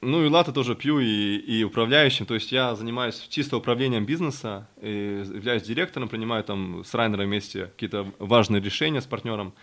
Ну 0.00 0.24
и 0.24 0.28
латы 0.28 0.52
тоже 0.52 0.76
пью 0.76 1.00
и, 1.00 1.36
и 1.36 1.64
управляющим. 1.64 2.24
То 2.24 2.34
есть 2.34 2.52
я 2.52 2.76
занимаюсь 2.76 3.26
чисто 3.28 3.56
управлением 3.56 4.06
бизнеса, 4.06 4.68
и 4.80 5.24
являюсь 5.34 5.64
директором, 5.64 6.08
принимаю 6.08 6.44
там 6.44 6.84
с 6.84 6.94
Райнером 6.94 7.26
вместе 7.26 7.66
какие-то 7.66 8.06
важные 8.20 8.62
решения 8.62 9.00
с 9.00 9.06
партнером, 9.06 9.54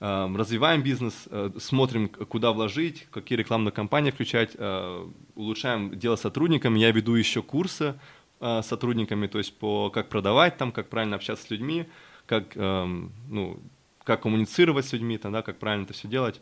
э, 0.00 0.34
развиваем 0.36 0.82
бизнес, 0.82 1.28
э, 1.30 1.50
смотрим, 1.58 2.08
куда 2.08 2.52
вложить, 2.52 3.06
какие 3.10 3.36
рекламные 3.36 3.72
кампании 3.72 4.10
включать, 4.10 4.52
э, 4.54 5.06
улучшаем 5.34 5.98
дело 5.98 6.16
с 6.16 6.22
сотрудниками. 6.22 6.78
Я 6.78 6.90
веду 6.90 7.14
еще 7.14 7.42
курсы 7.42 7.94
э, 8.40 8.62
сотрудниками, 8.62 9.26
то 9.26 9.36
есть 9.36 9.54
по 9.58 9.90
как 9.90 10.08
продавать 10.08 10.56
там, 10.56 10.72
как 10.72 10.88
правильно 10.88 11.16
общаться 11.16 11.46
с 11.46 11.50
людьми, 11.50 11.86
как, 12.26 12.56
э, 12.56 12.86
ну, 13.28 13.58
как 14.04 14.22
коммуницировать 14.22 14.86
с 14.86 14.92
людьми, 14.92 15.18
там, 15.18 15.32
да, 15.32 15.42
как 15.42 15.58
правильно 15.58 15.84
это 15.84 15.92
все 15.92 16.08
делать. 16.08 16.40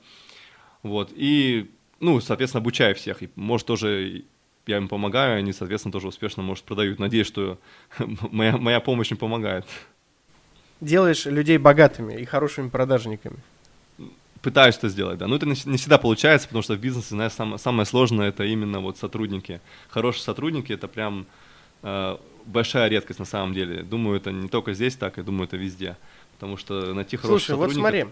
Вот. 0.82 1.12
И 1.14 1.70
ну, 2.02 2.20
соответственно, 2.20 2.60
обучаю 2.60 2.96
всех. 2.96 3.22
И, 3.22 3.30
может, 3.36 3.66
тоже 3.66 4.24
я 4.66 4.76
им 4.76 4.88
помогаю, 4.88 5.38
они, 5.38 5.52
соответственно, 5.52 5.92
тоже 5.92 6.08
успешно, 6.08 6.42
может, 6.42 6.64
продают. 6.64 6.98
Надеюсь, 6.98 7.28
что 7.28 7.58
моя, 7.98 8.58
моя 8.58 8.80
помощь 8.80 9.12
им 9.12 9.16
помогает. 9.16 9.64
Делаешь 10.80 11.26
людей 11.26 11.58
богатыми 11.58 12.14
и 12.14 12.24
хорошими 12.24 12.68
продажниками. 12.68 13.36
Пытаюсь 14.42 14.76
это 14.76 14.88
сделать, 14.88 15.18
да. 15.18 15.28
Но 15.28 15.36
это 15.36 15.46
не, 15.46 15.54
не 15.66 15.78
всегда 15.78 15.96
получается, 15.96 16.48
потому 16.48 16.64
что 16.64 16.74
в 16.74 16.80
бизнесе, 16.80 17.10
знаешь, 17.10 17.32
самое, 17.32 17.58
самое 17.58 17.86
сложное 17.86 18.30
это 18.30 18.42
именно 18.42 18.80
вот 18.80 18.98
сотрудники. 18.98 19.60
Хорошие 19.88 20.24
сотрудники 20.24 20.72
это 20.72 20.88
прям 20.88 21.26
большая 21.82 22.88
редкость 22.88 23.18
на 23.18 23.24
самом 23.24 23.54
деле. 23.54 23.82
Думаю, 23.82 24.16
это 24.18 24.30
не 24.32 24.48
только 24.48 24.74
здесь 24.74 24.96
так, 24.96 25.16
я 25.16 25.22
думаю, 25.22 25.44
это 25.44 25.56
везде. 25.56 25.96
Потому 26.34 26.56
что 26.56 26.92
найти 26.94 27.16
хороших 27.16 27.46
Слушай, 27.46 27.56
вот 27.56 27.72
смотри, 27.72 28.06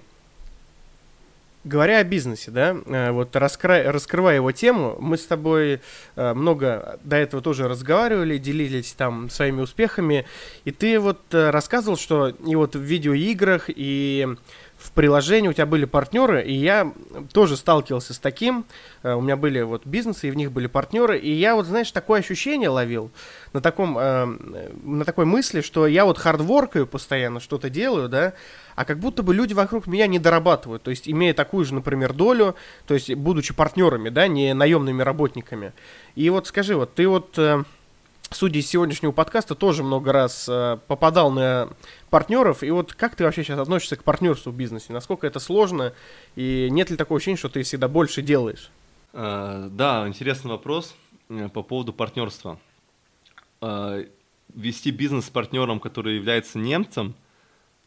Говоря 1.62 1.98
о 1.98 2.04
бизнесе, 2.04 2.50
да, 2.50 2.74
э, 2.86 3.10
вот 3.10 3.36
раскры... 3.36 3.82
раскрывая 3.82 4.36
его 4.36 4.50
тему, 4.50 4.96
мы 4.98 5.18
с 5.18 5.26
тобой 5.26 5.82
э, 6.16 6.32
много 6.32 6.98
до 7.04 7.16
этого 7.16 7.42
тоже 7.42 7.68
разговаривали, 7.68 8.38
делились 8.38 8.92
там 8.92 9.28
своими 9.28 9.60
успехами, 9.60 10.24
и 10.64 10.70
ты 10.70 10.98
вот 10.98 11.20
э, 11.32 11.50
рассказывал, 11.50 11.98
что 11.98 12.28
и 12.28 12.56
вот 12.56 12.76
в 12.76 12.80
видеоиграх, 12.80 13.64
и 13.68 14.26
в 14.80 14.92
приложении 14.92 15.48
у 15.48 15.52
тебя 15.52 15.66
были 15.66 15.84
партнеры, 15.84 16.42
и 16.42 16.54
я 16.54 16.92
тоже 17.32 17.56
сталкивался 17.56 18.14
с 18.14 18.18
таким. 18.18 18.64
Э, 19.02 19.12
у 19.12 19.20
меня 19.20 19.36
были 19.36 19.60
вот 19.60 19.84
бизнесы, 19.84 20.28
и 20.28 20.30
в 20.30 20.36
них 20.36 20.52
были 20.52 20.66
партнеры, 20.66 21.18
и 21.18 21.30
я 21.30 21.54
вот, 21.54 21.66
знаешь, 21.66 21.90
такое 21.90 22.20
ощущение 22.20 22.70
ловил 22.70 23.10
на 23.52 23.60
таком, 23.60 23.98
э, 23.98 24.24
на 24.82 25.04
такой 25.04 25.26
мысли, 25.26 25.60
что 25.60 25.86
я 25.86 26.06
вот 26.06 26.18
хардворкаю 26.18 26.86
постоянно, 26.86 27.40
что-то 27.40 27.68
делаю, 27.68 28.08
да, 28.08 28.32
а 28.74 28.86
как 28.86 28.98
будто 28.98 29.22
бы 29.22 29.34
люди 29.34 29.52
вокруг 29.52 29.86
меня 29.86 30.06
не 30.06 30.18
дорабатывают, 30.18 30.82
то 30.82 30.90
есть 30.90 31.08
имея 31.08 31.34
такую 31.34 31.66
же, 31.66 31.74
например, 31.74 32.14
долю, 32.14 32.56
то 32.86 32.94
есть 32.94 33.14
будучи 33.14 33.52
партнерами, 33.52 34.08
да, 34.08 34.28
не 34.28 34.54
наемными 34.54 35.02
работниками. 35.02 35.72
И 36.14 36.30
вот 36.30 36.46
скажи, 36.46 36.74
вот 36.74 36.94
ты 36.94 37.06
вот 37.06 37.38
э, 37.38 37.64
судя 38.30 38.60
из 38.60 38.68
сегодняшнего 38.68 39.12
подкаста, 39.12 39.54
тоже 39.54 39.82
много 39.82 40.12
раз 40.12 40.46
э, 40.48 40.78
попадал 40.86 41.30
на 41.30 41.68
партнеров. 42.10 42.62
И 42.62 42.70
вот 42.70 42.92
как 42.92 43.16
ты 43.16 43.24
вообще 43.24 43.42
сейчас 43.42 43.58
относишься 43.58 43.96
к 43.96 44.04
партнерству 44.04 44.50
в 44.50 44.56
бизнесе? 44.56 44.92
Насколько 44.92 45.26
это 45.26 45.40
сложно? 45.40 45.94
И 46.36 46.68
нет 46.70 46.90
ли 46.90 46.96
такого 46.96 47.18
ощущения, 47.18 47.36
что 47.36 47.48
ты 47.48 47.62
всегда 47.62 47.88
больше 47.88 48.22
делаешь? 48.22 48.70
А, 49.12 49.68
да, 49.70 50.06
интересный 50.06 50.50
вопрос 50.50 50.94
э, 51.28 51.48
по 51.48 51.62
поводу 51.62 51.92
партнерства. 51.92 52.58
А, 53.60 54.04
вести 54.54 54.90
бизнес 54.90 55.26
с 55.26 55.30
партнером, 55.30 55.80
который 55.80 56.16
является 56.16 56.58
немцем, 56.58 57.14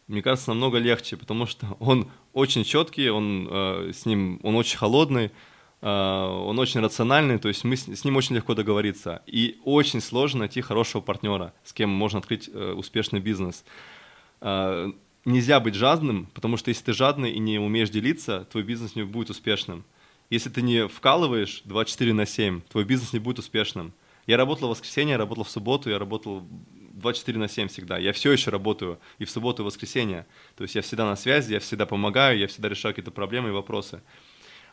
мне 0.07 0.21
кажется, 0.21 0.49
намного 0.49 0.80
легче, 0.80 1.17
потому 1.17 1.45
что 1.45 1.67
он 1.80 2.09
очень 2.34 2.63
четкий, 2.63 3.09
он 3.09 3.47
э, 3.49 3.91
с 3.93 4.05
ним, 4.05 4.39
он 4.43 4.55
очень 4.55 4.78
холодный, 4.78 5.32
Э, 5.84 6.26
он 6.28 6.57
очень 6.59 6.80
рациональный, 6.80 7.38
то 7.38 7.49
есть 7.49 7.65
мы 7.65 7.76
с, 7.76 7.88
с 7.88 8.05
ним 8.05 8.15
очень 8.15 8.36
легко 8.36 8.55
договориться. 8.55 9.21
И 9.28 9.59
очень 9.65 9.99
сложно 9.99 10.39
найти 10.39 10.61
хорошего 10.61 11.01
партнера, 11.01 11.53
с 11.65 11.74
кем 11.74 11.89
можно 11.89 12.19
открыть 12.19 12.49
э, 12.51 12.71
успешный 12.71 13.19
бизнес. 13.19 13.65
Э, 14.43 14.91
нельзя 15.23 15.59
быть 15.61 15.73
жадным, 15.73 16.27
потому 16.33 16.57
что 16.57 16.69
если 16.69 16.83
ты 16.83 16.93
жадный 16.93 17.31
и 17.31 17.39
не 17.39 17.59
умеешь 17.59 17.89
делиться, 17.89 18.45
твой 18.51 18.63
бизнес 18.63 18.95
не 18.95 19.03
будет 19.03 19.29
успешным. 19.29 19.85
Если 20.29 20.49
ты 20.49 20.61
не 20.61 20.87
вкалываешь 20.87 21.61
24 21.63 22.13
на 22.13 22.25
7, 22.25 22.61
твой 22.69 22.83
бизнес 22.83 23.13
не 23.13 23.19
будет 23.19 23.39
успешным. 23.39 23.93
Я 24.27 24.35
работал 24.35 24.67
в 24.67 24.71
воскресенье, 24.71 25.13
я 25.13 25.17
работал 25.17 25.45
в 25.45 25.49
субботу, 25.49 25.89
я 25.89 25.97
работал 25.97 26.43
24 26.93 27.39
на 27.39 27.47
7 27.47 27.69
всегда. 27.69 27.97
Я 27.97 28.11
все 28.11 28.31
еще 28.33 28.51
работаю 28.51 28.99
и 29.17 29.25
в 29.25 29.29
субботу, 29.29 29.61
и 29.61 29.63
в 29.63 29.67
воскресенье. 29.67 30.25
То 30.57 30.63
есть 30.63 30.75
я 30.75 30.81
всегда 30.81 31.05
на 31.05 31.15
связи, 31.15 31.53
я 31.53 31.59
всегда 31.59 31.85
помогаю, 31.85 32.37
я 32.37 32.47
всегда 32.47 32.67
решаю 32.67 32.93
какие-то 32.93 33.11
проблемы 33.11 33.49
и 33.49 33.51
вопросы. 33.53 34.01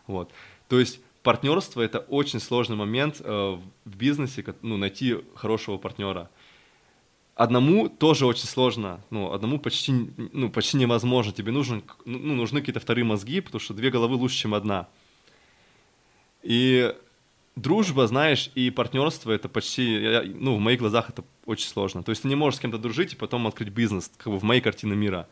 Вот. 0.06 0.32
То 0.68 0.80
есть 0.80 1.00
партнерство 1.22 1.80
это 1.80 2.00
очень 2.00 2.40
сложный 2.40 2.76
момент 2.76 3.20
э, 3.20 3.58
в 3.84 3.96
бизнесе, 3.96 4.44
ну, 4.62 4.76
найти 4.76 5.16
хорошего 5.36 5.78
партнера. 5.78 6.28
Одному 7.40 7.88
тоже 7.88 8.26
очень 8.26 8.44
сложно, 8.44 9.00
ну, 9.08 9.32
одному 9.32 9.58
почти, 9.58 10.10
ну, 10.18 10.50
почти 10.50 10.76
невозможно. 10.76 11.32
Тебе 11.32 11.52
нужен, 11.52 11.82
ну, 12.04 12.34
нужны 12.34 12.60
какие-то 12.60 12.80
вторые 12.80 13.02
мозги, 13.02 13.40
потому 13.40 13.60
что 13.60 13.72
две 13.72 13.88
головы 13.88 14.16
лучше, 14.16 14.36
чем 14.36 14.52
одна. 14.52 14.88
И 16.42 16.94
дружба, 17.56 18.06
знаешь, 18.06 18.50
и 18.54 18.68
партнерство 18.68 19.32
это 19.32 19.48
почти, 19.48 20.20
ну, 20.34 20.56
в 20.56 20.60
моих 20.60 20.80
глазах 20.80 21.08
это 21.08 21.24
очень 21.46 21.68
сложно. 21.68 22.02
То 22.02 22.10
есть 22.10 22.20
ты 22.20 22.28
не 22.28 22.34
можешь 22.34 22.58
с 22.58 22.60
кем-то 22.60 22.76
дружить 22.76 23.14
и 23.14 23.16
потом 23.16 23.46
открыть 23.46 23.70
бизнес, 23.70 24.12
как 24.18 24.34
бы 24.34 24.38
в 24.38 24.42
моей 24.42 24.60
картине 24.60 24.94
мира 24.94 25.26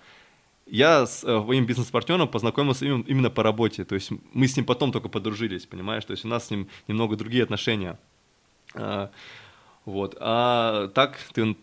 я 0.64 1.04
с 1.04 1.24
э, 1.24 1.38
моим 1.40 1.66
бизнес-партнером 1.66 2.28
познакомился 2.28 2.86
именно 2.86 3.28
по 3.28 3.42
работе. 3.42 3.84
То 3.84 3.94
есть 3.94 4.12
мы 4.32 4.48
с 4.48 4.56
ним 4.56 4.64
потом 4.64 4.92
только 4.92 5.10
подружились, 5.10 5.66
понимаешь? 5.66 6.06
То 6.06 6.12
есть 6.12 6.24
у 6.24 6.28
нас 6.28 6.46
с 6.46 6.50
ним 6.50 6.68
немного 6.88 7.16
другие 7.16 7.42
отношения. 7.42 7.98
А, 8.74 9.10
вот. 9.84 10.16
А 10.20 10.88
так 10.88 11.18
ты 11.34 11.54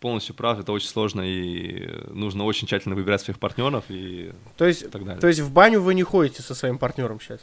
полностью 0.00 0.34
прав, 0.34 0.58
это 0.58 0.72
очень 0.72 0.88
сложно, 0.88 1.22
и 1.22 1.88
нужно 2.10 2.44
очень 2.44 2.68
тщательно 2.68 2.94
выбирать 2.94 3.20
своих 3.20 3.38
партнеров 3.38 3.84
и 3.88 4.32
то 4.56 4.66
есть, 4.66 4.90
так 4.90 5.04
далее. 5.04 5.20
То 5.20 5.28
есть 5.28 5.40
в 5.40 5.52
баню 5.52 5.80
вы 5.80 5.94
не 5.94 6.02
ходите 6.02 6.42
со 6.42 6.54
своим 6.54 6.78
партнером 6.78 7.20
сейчас? 7.20 7.40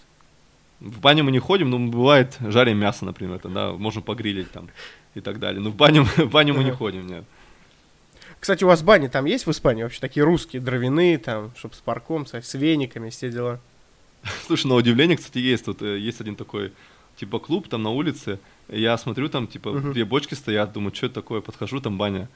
В 0.79 0.99
баню 0.99 1.23
мы 1.23 1.31
не 1.31 1.39
ходим, 1.39 1.69
но 1.69 1.79
бывает 1.79 2.37
жарим 2.39 2.77
мясо, 2.77 3.05
например, 3.05 3.39
тогда 3.39 3.71
можем 3.73 4.03
погрилить 4.03 4.51
там 4.51 4.69
и 5.15 5.21
так 5.21 5.39
далее. 5.39 5.61
Но 5.61 5.69
в 5.69 5.75
баню, 5.75 6.03
в 6.17 6.29
баню 6.29 6.53
мы 6.53 6.63
не 6.63 6.71
ходим, 6.71 7.07
нет. 7.07 7.25
Кстати, 8.39 8.63
у 8.63 8.67
вас 8.67 8.83
бани 8.83 9.07
там 9.07 9.25
есть 9.25 9.47
в 9.47 9.51
Испании 9.51 9.83
вообще 9.83 9.99
такие 9.99 10.23
русские, 10.23 10.61
дровяные, 10.61 11.17
там, 11.17 11.51
чтобы 11.57 11.73
с 11.73 11.79
парком, 11.79 12.25
с, 12.25 12.33
с 12.33 12.53
вениками, 12.53 13.09
все 13.09 13.31
дела? 13.31 13.59
Слушай, 14.45 14.67
на 14.67 14.75
удивление, 14.75 15.17
кстати, 15.17 15.39
есть. 15.39 15.65
Тут 15.65 15.81
э, 15.81 15.97
есть 15.97 16.21
один 16.21 16.35
такой, 16.35 16.71
типа, 17.15 17.39
клуб 17.39 17.67
там 17.67 17.83
на 17.83 17.89
улице. 17.89 18.39
Я 18.67 18.97
смотрю, 18.97 19.29
там, 19.29 19.47
типа, 19.47 19.69
uh-huh. 19.69 19.93
две 19.93 20.05
бочки 20.05 20.33
стоят, 20.33 20.73
думаю, 20.73 20.93
что 20.93 21.07
это 21.07 21.15
такое, 21.15 21.41
подхожу, 21.41 21.79
там 21.79 21.97
баня. 21.97 22.29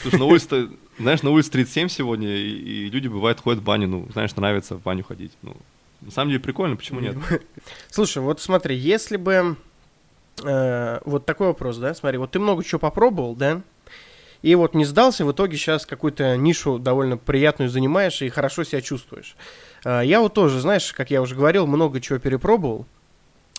Слушай, 0.00 0.18
на 0.18 0.24
улице, 0.24 0.68
знаешь, 0.98 1.22
на 1.22 1.30
улице 1.30 1.50
37 1.50 1.88
сегодня, 1.88 2.36
и, 2.36 2.88
люди, 2.88 3.08
бывают, 3.08 3.40
ходят 3.40 3.60
в 3.60 3.64
баню, 3.64 3.88
ну, 3.88 4.08
знаешь, 4.12 4.34
нравится 4.36 4.76
в 4.76 4.82
баню 4.82 5.04
ходить. 5.04 5.32
Ну, 5.42 5.56
на 6.00 6.10
самом 6.10 6.30
деле 6.30 6.40
прикольно, 6.40 6.76
почему 6.76 7.00
нет? 7.00 7.16
Слушай, 7.90 8.22
вот 8.22 8.40
смотри, 8.40 8.76
если 8.76 9.16
бы... 9.16 9.56
Э, 10.42 11.00
вот 11.04 11.26
такой 11.26 11.48
вопрос, 11.48 11.76
да, 11.78 11.94
смотри, 11.94 12.18
вот 12.18 12.32
ты 12.32 12.38
много 12.38 12.64
чего 12.64 12.78
попробовал, 12.78 13.36
да, 13.36 13.62
и 14.44 14.54
вот 14.56 14.74
не 14.74 14.84
сдался, 14.84 15.24
в 15.24 15.32
итоге 15.32 15.56
сейчас 15.56 15.86
какую-то 15.86 16.36
нишу 16.36 16.78
довольно 16.78 17.16
приятную 17.16 17.70
занимаешь 17.70 18.20
и 18.20 18.28
хорошо 18.28 18.62
себя 18.62 18.82
чувствуешь. 18.82 19.36
А, 19.84 20.02
я 20.02 20.20
вот 20.20 20.34
тоже, 20.34 20.60
знаешь, 20.60 20.92
как 20.92 21.10
я 21.10 21.22
уже 21.22 21.34
говорил, 21.34 21.66
много 21.66 21.98
чего 21.98 22.18
перепробовал. 22.18 22.84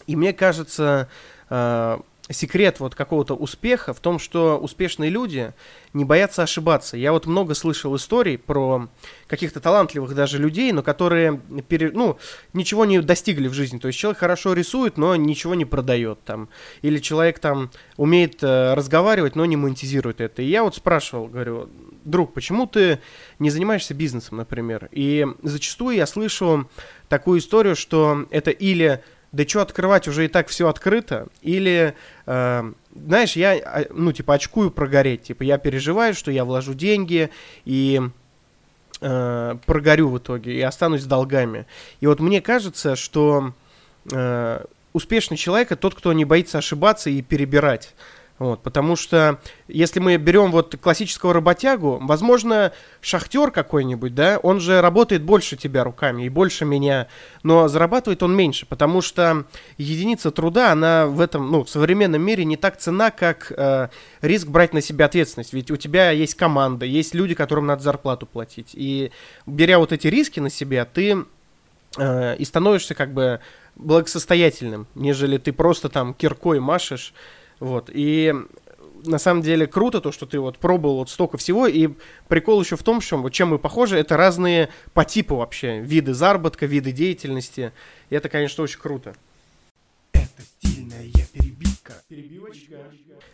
И 0.05 0.15
мне 0.15 0.31
кажется, 0.31 1.09
а, 1.49 2.01
секрет 2.29 2.79
вот 2.79 2.95
какого-то 2.95 3.35
успеха 3.35 3.93
в 3.93 3.99
том, 3.99 4.17
что 4.17 4.57
успешные 4.57 5.09
люди 5.09 5.53
не 5.93 6.03
боятся 6.03 6.43
ошибаться. 6.43 6.97
Я 6.97 7.11
вот 7.11 7.25
много 7.27 7.53
слышал 7.53 7.95
историй 7.95 8.37
про 8.37 8.89
каких-то 9.27 9.59
талантливых 9.59 10.15
даже 10.15 10.39
людей, 10.39 10.71
но 10.71 10.81
которые 10.81 11.39
пере, 11.67 11.91
ну, 11.91 12.17
ничего 12.53 12.85
не 12.85 12.99
достигли 13.01 13.47
в 13.47 13.53
жизни. 13.53 13.77
То 13.77 13.87
есть 13.87 13.99
человек 13.99 14.19
хорошо 14.19 14.53
рисует, 14.53 14.97
но 14.97 15.15
ничего 15.15 15.55
не 15.55 15.65
продает 15.65 16.19
там. 16.25 16.49
Или 16.81 16.97
человек 16.97 17.39
там 17.39 17.69
умеет 17.95 18.43
э, 18.43 18.73
разговаривать, 18.73 19.35
но 19.35 19.45
не 19.45 19.55
монетизирует 19.55 20.19
это. 20.19 20.41
И 20.41 20.49
я 20.49 20.63
вот 20.63 20.75
спрашивал, 20.75 21.27
говорю, 21.27 21.69
друг, 22.03 22.33
почему 22.33 22.65
ты 22.65 22.99
не 23.39 23.51
занимаешься 23.51 23.93
бизнесом, 23.93 24.37
например? 24.37 24.89
И 24.91 25.25
зачастую 25.43 25.95
я 25.95 26.07
слышу 26.07 26.69
такую 27.07 27.39
историю, 27.39 27.75
что 27.75 28.25
это 28.31 28.51
или 28.51 29.03
да 29.35 29.47
что 29.47 29.61
открывать, 29.61 30.07
уже 30.07 30.25
и 30.25 30.27
так 30.29 30.47
все 30.47 30.69
открыто, 30.69 31.27
или, 31.41 31.93
э, 32.25 32.71
знаешь, 32.95 33.35
я, 33.35 33.53
а, 33.53 33.85
ну, 33.89 34.13
типа, 34.13 34.35
очкую 34.35 34.71
прогореть, 34.71 35.23
типа, 35.23 35.43
я 35.43 35.57
переживаю, 35.57 36.13
что 36.13 36.31
я 36.31 36.45
вложу 36.45 36.73
деньги 36.73 37.29
и 37.65 38.01
э, 39.01 39.55
прогорю 39.65 40.09
в 40.09 40.17
итоге 40.19 40.53
и 40.53 40.61
останусь 40.61 41.01
с 41.01 41.05
долгами. 41.05 41.65
И 41.99 42.07
вот 42.07 42.21
мне 42.21 42.41
кажется, 42.41 42.95
что 42.95 43.53
э, 44.09 44.63
успешный 44.93 45.35
человек 45.35 45.73
это 45.73 45.81
тот, 45.81 45.95
кто 45.95 46.13
не 46.13 46.23
боится 46.23 46.59
ошибаться 46.59 47.09
и 47.09 47.21
перебирать. 47.21 47.93
Вот, 48.37 48.63
потому 48.63 48.97
что 48.97 49.39
если 49.69 50.01
мы 50.01 50.17
берем 50.17 50.51
вот 50.51 50.75
классического 50.75 51.33
работягу, 51.33 51.99
возможно, 52.01 52.73
шахтер 52.99 53.49
какой-нибудь, 53.49 54.13
да, 54.13 54.39
он 54.43 54.59
же 54.59 54.81
работает 54.81 55.23
больше 55.23 55.55
тебя 55.55 55.85
руками 55.85 56.23
и 56.23 56.29
больше 56.29 56.65
меня, 56.65 57.07
но 57.43 57.69
зарабатывает 57.69 58.23
он 58.23 58.35
меньше, 58.35 58.65
потому 58.65 59.01
что 59.01 59.45
единица 59.77 60.31
труда, 60.31 60.73
она 60.73 61.07
в 61.07 61.21
этом, 61.21 61.49
ну, 61.49 61.63
в 61.63 61.69
современном 61.69 62.21
мире 62.21 62.43
не 62.43 62.57
так 62.57 62.75
цена, 62.77 63.09
как 63.09 63.53
э, 63.55 63.87
риск 64.21 64.47
брать 64.47 64.73
на 64.73 64.81
себя 64.81 65.05
ответственность. 65.05 65.53
Ведь 65.53 65.71
у 65.71 65.77
тебя 65.77 66.11
есть 66.11 66.35
команда, 66.35 66.85
есть 66.85 67.15
люди, 67.15 67.35
которым 67.35 67.67
надо 67.67 67.83
зарплату 67.83 68.25
платить. 68.25 68.71
И 68.73 69.11
беря 69.45 69.79
вот 69.79 69.93
эти 69.93 70.07
риски 70.07 70.41
на 70.41 70.49
себя, 70.49 70.83
ты 70.83 71.23
э, 71.97 72.35
и 72.35 72.43
становишься 72.43 72.95
как 72.95 73.13
бы 73.13 73.39
благосостоятельным, 73.77 74.87
нежели 74.93 75.37
ты 75.37 75.53
просто 75.53 75.87
там 75.87 76.13
киркой 76.13 76.59
машешь 76.59 77.13
вот, 77.59 77.89
и 77.93 78.33
на 79.05 79.17
самом 79.17 79.41
деле 79.41 79.67
круто 79.67 80.01
то, 80.01 80.11
что 80.11 80.25
ты 80.25 80.39
вот 80.39 80.57
пробовал 80.57 80.97
вот 80.97 81.09
столько 81.09 81.37
всего, 81.37 81.67
и 81.67 81.89
прикол 82.27 82.61
еще 82.61 82.75
в 82.75 82.83
том, 82.83 83.01
что 83.01 83.17
вот 83.17 83.33
чем 83.33 83.49
мы 83.49 83.59
похожи, 83.59 83.97
это 83.97 84.17
разные 84.17 84.69
по 84.93 85.05
типу 85.05 85.35
вообще, 85.35 85.79
виды 85.79 86.13
заработка, 86.13 86.65
виды 86.65 86.91
деятельности, 86.91 87.71
и 88.09 88.15
это, 88.15 88.29
конечно, 88.29 88.63
очень 88.63 88.79
круто. 88.79 89.15
Это 90.13 90.41
стильная 90.41 91.05
перебивка. 91.33 91.93
Перебивочка. 92.07 92.77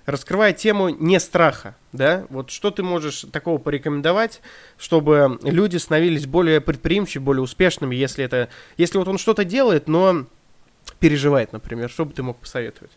Раскрывая 0.06 0.52
тему 0.52 0.90
не 0.90 1.20
страха, 1.20 1.76
да, 1.94 2.26
вот 2.30 2.50
что 2.50 2.72
ты 2.72 2.82
можешь 2.82 3.26
такого 3.32 3.60
порекомендовать, 3.60 4.42
чтобы 4.78 5.40
люди 5.44 5.78
становились 5.78 6.26
более 6.26 6.60
предприимчивыми, 6.60 7.26
более 7.26 7.44
успешными, 7.44 7.96
если 7.96 8.26
это, 8.26 8.50
если 8.78 8.98
вот 8.98 9.08
он 9.08 9.20
что-то 9.20 9.46
делает, 9.46 9.88
но 9.88 10.26
переживает, 11.00 11.54
например, 11.54 11.90
что 11.90 12.06
бы 12.06 12.14
ты 12.14 12.24
мог 12.24 12.40
посоветовать? 12.40 12.92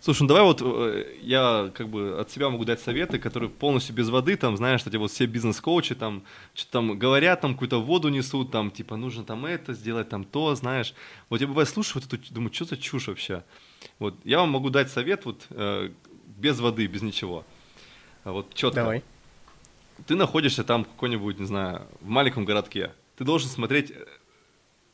Слушай, 0.00 0.22
ну 0.22 0.28
давай 0.28 0.44
вот 0.44 0.62
э, 0.62 1.16
я 1.22 1.72
как 1.74 1.88
бы 1.88 2.20
от 2.20 2.30
себя 2.30 2.48
могу 2.50 2.64
дать 2.64 2.80
советы, 2.80 3.18
которые 3.18 3.50
полностью 3.50 3.96
без 3.96 4.08
воды, 4.08 4.36
там, 4.36 4.56
знаешь, 4.56 4.82
эти 4.86 4.96
вот 4.96 5.10
все 5.10 5.26
бизнес-коучи 5.26 5.96
там 5.96 6.22
что-то 6.54 6.72
там 6.72 6.98
говорят, 6.98 7.40
там 7.40 7.54
какую-то 7.54 7.82
воду 7.82 8.08
несут, 8.08 8.52
там, 8.52 8.70
типа, 8.70 8.96
нужно 8.96 9.24
там 9.24 9.44
это 9.44 9.74
сделать, 9.74 10.08
там 10.08 10.24
то, 10.24 10.54
знаешь. 10.54 10.94
Вот 11.28 11.40
я 11.40 11.48
бывает 11.48 11.68
слушаю 11.68 12.02
вот 12.02 12.12
эту, 12.12 12.32
думаю, 12.32 12.52
что 12.52 12.64
за 12.64 12.76
чушь 12.76 13.08
вообще. 13.08 13.42
Вот 13.98 14.14
я 14.24 14.38
вам 14.38 14.50
могу 14.50 14.70
дать 14.70 14.88
совет 14.90 15.24
вот 15.24 15.46
э, 15.50 15.90
без 16.36 16.60
воды, 16.60 16.86
без 16.86 17.02
ничего. 17.02 17.44
А 18.22 18.30
вот 18.30 18.54
четко. 18.54 18.82
Давай. 18.82 19.02
Ты 20.06 20.14
находишься 20.14 20.62
там 20.62 20.84
какой-нибудь, 20.84 21.40
не 21.40 21.46
знаю, 21.46 21.88
в 22.00 22.08
маленьком 22.08 22.44
городке, 22.44 22.92
ты 23.16 23.24
должен 23.24 23.48
смотреть 23.48 23.90
э, 23.90 24.06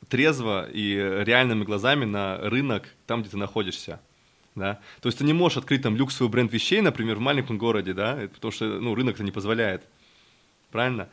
трезво 0.09 0.67
и 0.71 0.95
реальными 1.25 1.63
глазами 1.65 2.07
на 2.07 2.39
рынок 2.39 2.89
там, 3.07 3.21
где 3.21 3.33
ты 3.33 3.37
находишься. 3.37 4.01
Да? 4.55 4.81
То 5.01 5.09
есть 5.09 5.19
ты 5.19 5.25
не 5.25 5.33
можешь 5.33 5.59
открыть 5.59 5.83
там 5.83 5.97
люксовый 5.97 6.31
бренд 6.31 6.53
вещей, 6.53 6.81
например, 6.81 7.17
в 7.17 7.21
маленьком 7.21 7.59
городе, 7.59 7.93
да, 7.93 8.29
потому 8.33 8.53
что 8.53 8.67
ну, 8.67 8.95
рынок 8.95 9.17
это 9.17 9.25
не 9.25 9.33
позволяет. 9.33 9.85
Правильно? 10.71 11.09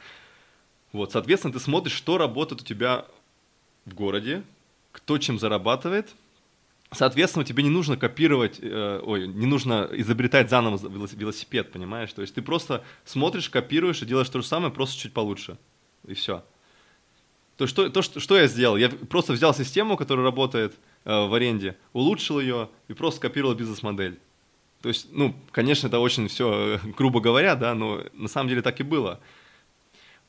Вот, 0.91 1.11
соответственно, 1.11 1.53
ты 1.53 1.59
смотришь, 1.59 1.93
что 1.93 2.17
работает 2.17 2.61
у 2.61 2.65
тебя 2.65 3.05
в 3.85 3.93
городе, 3.93 4.43
кто 4.91 5.17
чем 5.17 5.39
зарабатывает. 5.39 6.09
Соответственно, 6.93 7.45
тебе 7.45 7.63
не 7.63 7.69
нужно 7.69 7.95
копировать, 7.95 8.59
э, 8.61 9.01
ой, 9.01 9.25
не 9.25 9.45
нужно 9.45 9.87
изобретать 9.93 10.49
заново 10.49 10.77
велосипед, 11.15 11.71
понимаешь? 11.71 12.11
То 12.11 12.21
есть 12.21 12.35
ты 12.35 12.41
просто 12.41 12.83
смотришь, 13.05 13.49
копируешь 13.49 14.01
и 14.01 14.05
делаешь 14.05 14.29
то 14.29 14.41
же 14.41 14.45
самое, 14.45 14.73
просто 14.73 14.99
чуть 14.99 15.13
получше. 15.13 15.57
И 16.05 16.13
все. 16.13 16.43
То, 17.55 17.65
что, 17.65 17.89
то 17.89 18.01
что, 18.01 18.19
что 18.19 18.37
я 18.37 18.47
сделал? 18.47 18.75
Я 18.75 18.89
просто 18.89 19.33
взял 19.33 19.53
систему, 19.53 19.95
которая 19.95 20.25
работает 20.25 20.73
в 21.05 21.33
аренде, 21.33 21.77
улучшил 21.93 22.39
ее 22.39 22.69
и 22.87 22.93
просто 22.93 23.17
скопировал 23.17 23.55
бизнес-модель. 23.55 24.19
То 24.81 24.89
есть, 24.89 25.07
ну, 25.11 25.35
конечно, 25.51 25.87
это 25.87 25.99
очень 25.99 26.27
все, 26.27 26.75
э, 26.75 26.79
грубо 26.97 27.21
говоря, 27.21 27.55
да, 27.55 27.75
но 27.75 28.03
на 28.13 28.27
самом 28.27 28.49
деле 28.49 28.61
так 28.61 28.79
и 28.79 28.83
было. 28.83 29.19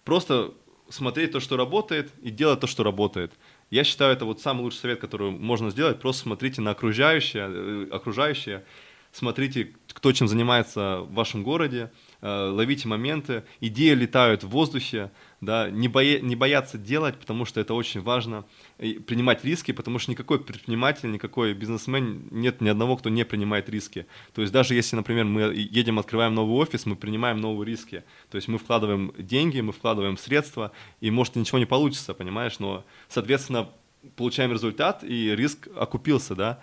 Просто 0.05 0.53
смотреть 0.89 1.33
то, 1.33 1.41
что 1.41 1.57
работает, 1.57 2.11
и 2.23 2.31
делать 2.31 2.61
то, 2.61 2.67
что 2.67 2.83
работает. 2.83 3.33
Я 3.71 3.85
считаю, 3.85 4.13
это 4.13 4.27
вот 4.27 4.41
самый 4.41 4.63
лучший 4.63 4.79
совет, 4.79 5.01
который 5.01 5.31
можно 5.31 5.71
сделать. 5.71 6.01
Просто 6.01 6.23
смотрите 6.23 6.61
на 6.61 6.73
окружающее, 6.73 7.49
э, 7.49 7.89
окружающее 7.91 8.65
смотрите, 9.13 9.73
кто 9.93 10.13
чем 10.13 10.27
занимается 10.27 11.01
в 11.01 11.15
вашем 11.15 11.43
городе, 11.45 11.83
э, 11.83 11.89
ловите 12.23 12.87
моменты, 12.87 13.43
идеи 13.61 13.95
летают 13.95 14.45
в 14.45 14.49
воздухе, 14.49 15.11
да, 15.41 15.69
не, 15.69 15.89
боя, 15.89 16.21
не 16.21 16.37
бояться 16.37 16.79
делать, 16.79 17.19
потому 17.19 17.45
что 17.45 17.61
это 17.61 17.75
очень 17.75 18.01
важно, 18.01 18.45
и 18.79 18.95
принимать 18.95 19.45
риски, 19.45 19.73
потому 19.73 19.99
что 19.99 20.13
никакой 20.13 20.39
предприниматель, 20.39 21.11
никакой 21.11 21.53
бизнесмен, 21.53 22.29
нет 22.31 22.61
ни 22.61 22.69
одного, 22.69 22.97
кто 22.97 23.11
не 23.11 23.25
принимает 23.25 23.69
риски. 23.69 24.07
То 24.35 24.41
есть 24.41 24.53
даже 24.53 24.77
если, 24.77 24.95
например, 24.95 25.25
мы 25.25 25.53
едем, 25.53 25.99
открываем 25.99 26.35
новый 26.35 26.55
офис, 26.55 26.87
мы 26.87 26.95
принимаем 26.95 27.41
новые 27.41 27.67
риски, 27.67 28.05
то 28.31 28.37
есть 28.37 28.47
мы 28.47 28.59
вкладываем 28.59 29.13
деньги, 29.19 29.61
мы 29.61 29.73
вкладываем 29.73 30.17
средства, 30.17 30.71
и 31.01 31.11
может 31.11 31.35
ничего 31.35 31.59
не 31.59 31.67
получится, 31.67 32.15
понимаешь, 32.15 32.61
но, 32.61 32.85
соответственно, 33.09 33.69
получаем 34.15 34.53
результат, 34.53 35.03
и 35.03 35.35
риск 35.35 35.69
окупился, 35.77 36.37
да. 36.37 36.61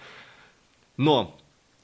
Но 0.95 1.37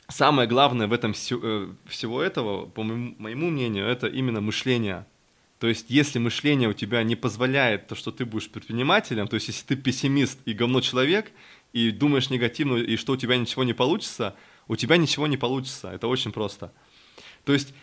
самое 0.07 0.47
главное 0.47 0.87
в 0.87 0.93
этом 0.93 1.11
э, 1.13 1.73
всего 1.85 2.21
этого, 2.21 2.65
по 2.65 2.83
моему 2.83 3.49
мнению, 3.49 3.85
это 3.85 4.07
именно 4.07 4.41
мышление. 4.41 5.05
То 5.59 5.67
есть, 5.67 5.85
если 5.89 6.19
мышление 6.19 6.69
у 6.69 6.73
тебя 6.73 7.03
не 7.03 7.15
позволяет 7.15 7.87
то, 7.87 7.95
что 7.95 8.11
ты 8.11 8.25
будешь 8.25 8.49
предпринимателем, 8.49 9.27
то 9.27 9.35
есть, 9.35 9.47
если 9.47 9.65
ты 9.65 9.75
пессимист 9.75 10.39
и 10.45 10.53
говно 10.53 10.81
человек, 10.81 11.31
и 11.73 11.91
думаешь 11.91 12.29
негативно, 12.29 12.77
и 12.77 12.95
что 12.97 13.13
у 13.13 13.17
тебя 13.17 13.37
ничего 13.37 13.63
не 13.63 13.73
получится, 13.73 14.35
у 14.67 14.75
тебя 14.75 14.97
ничего 14.97 15.27
не 15.27 15.37
получится. 15.37 15.89
Это 15.89 16.07
очень 16.07 16.31
просто. 16.31 16.73
То 17.43 17.53
есть, 17.53 17.73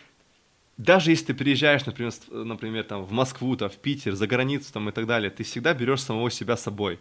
даже 0.77 1.11
если 1.11 1.25
ты 1.25 1.33
переезжаешь, 1.33 1.85
например, 1.85 2.13
например 2.29 2.83
там, 2.83 3.03
в 3.03 3.11
Москву, 3.11 3.55
там, 3.55 3.69
в 3.69 3.77
Питер, 3.77 4.15
за 4.15 4.27
границу 4.27 4.73
там, 4.73 4.89
и 4.89 4.91
так 4.91 5.05
далее, 5.05 5.29
ты 5.29 5.43
всегда 5.43 5.73
берешь 5.73 6.01
самого 6.01 6.31
себя 6.31 6.57
собой. 6.57 6.99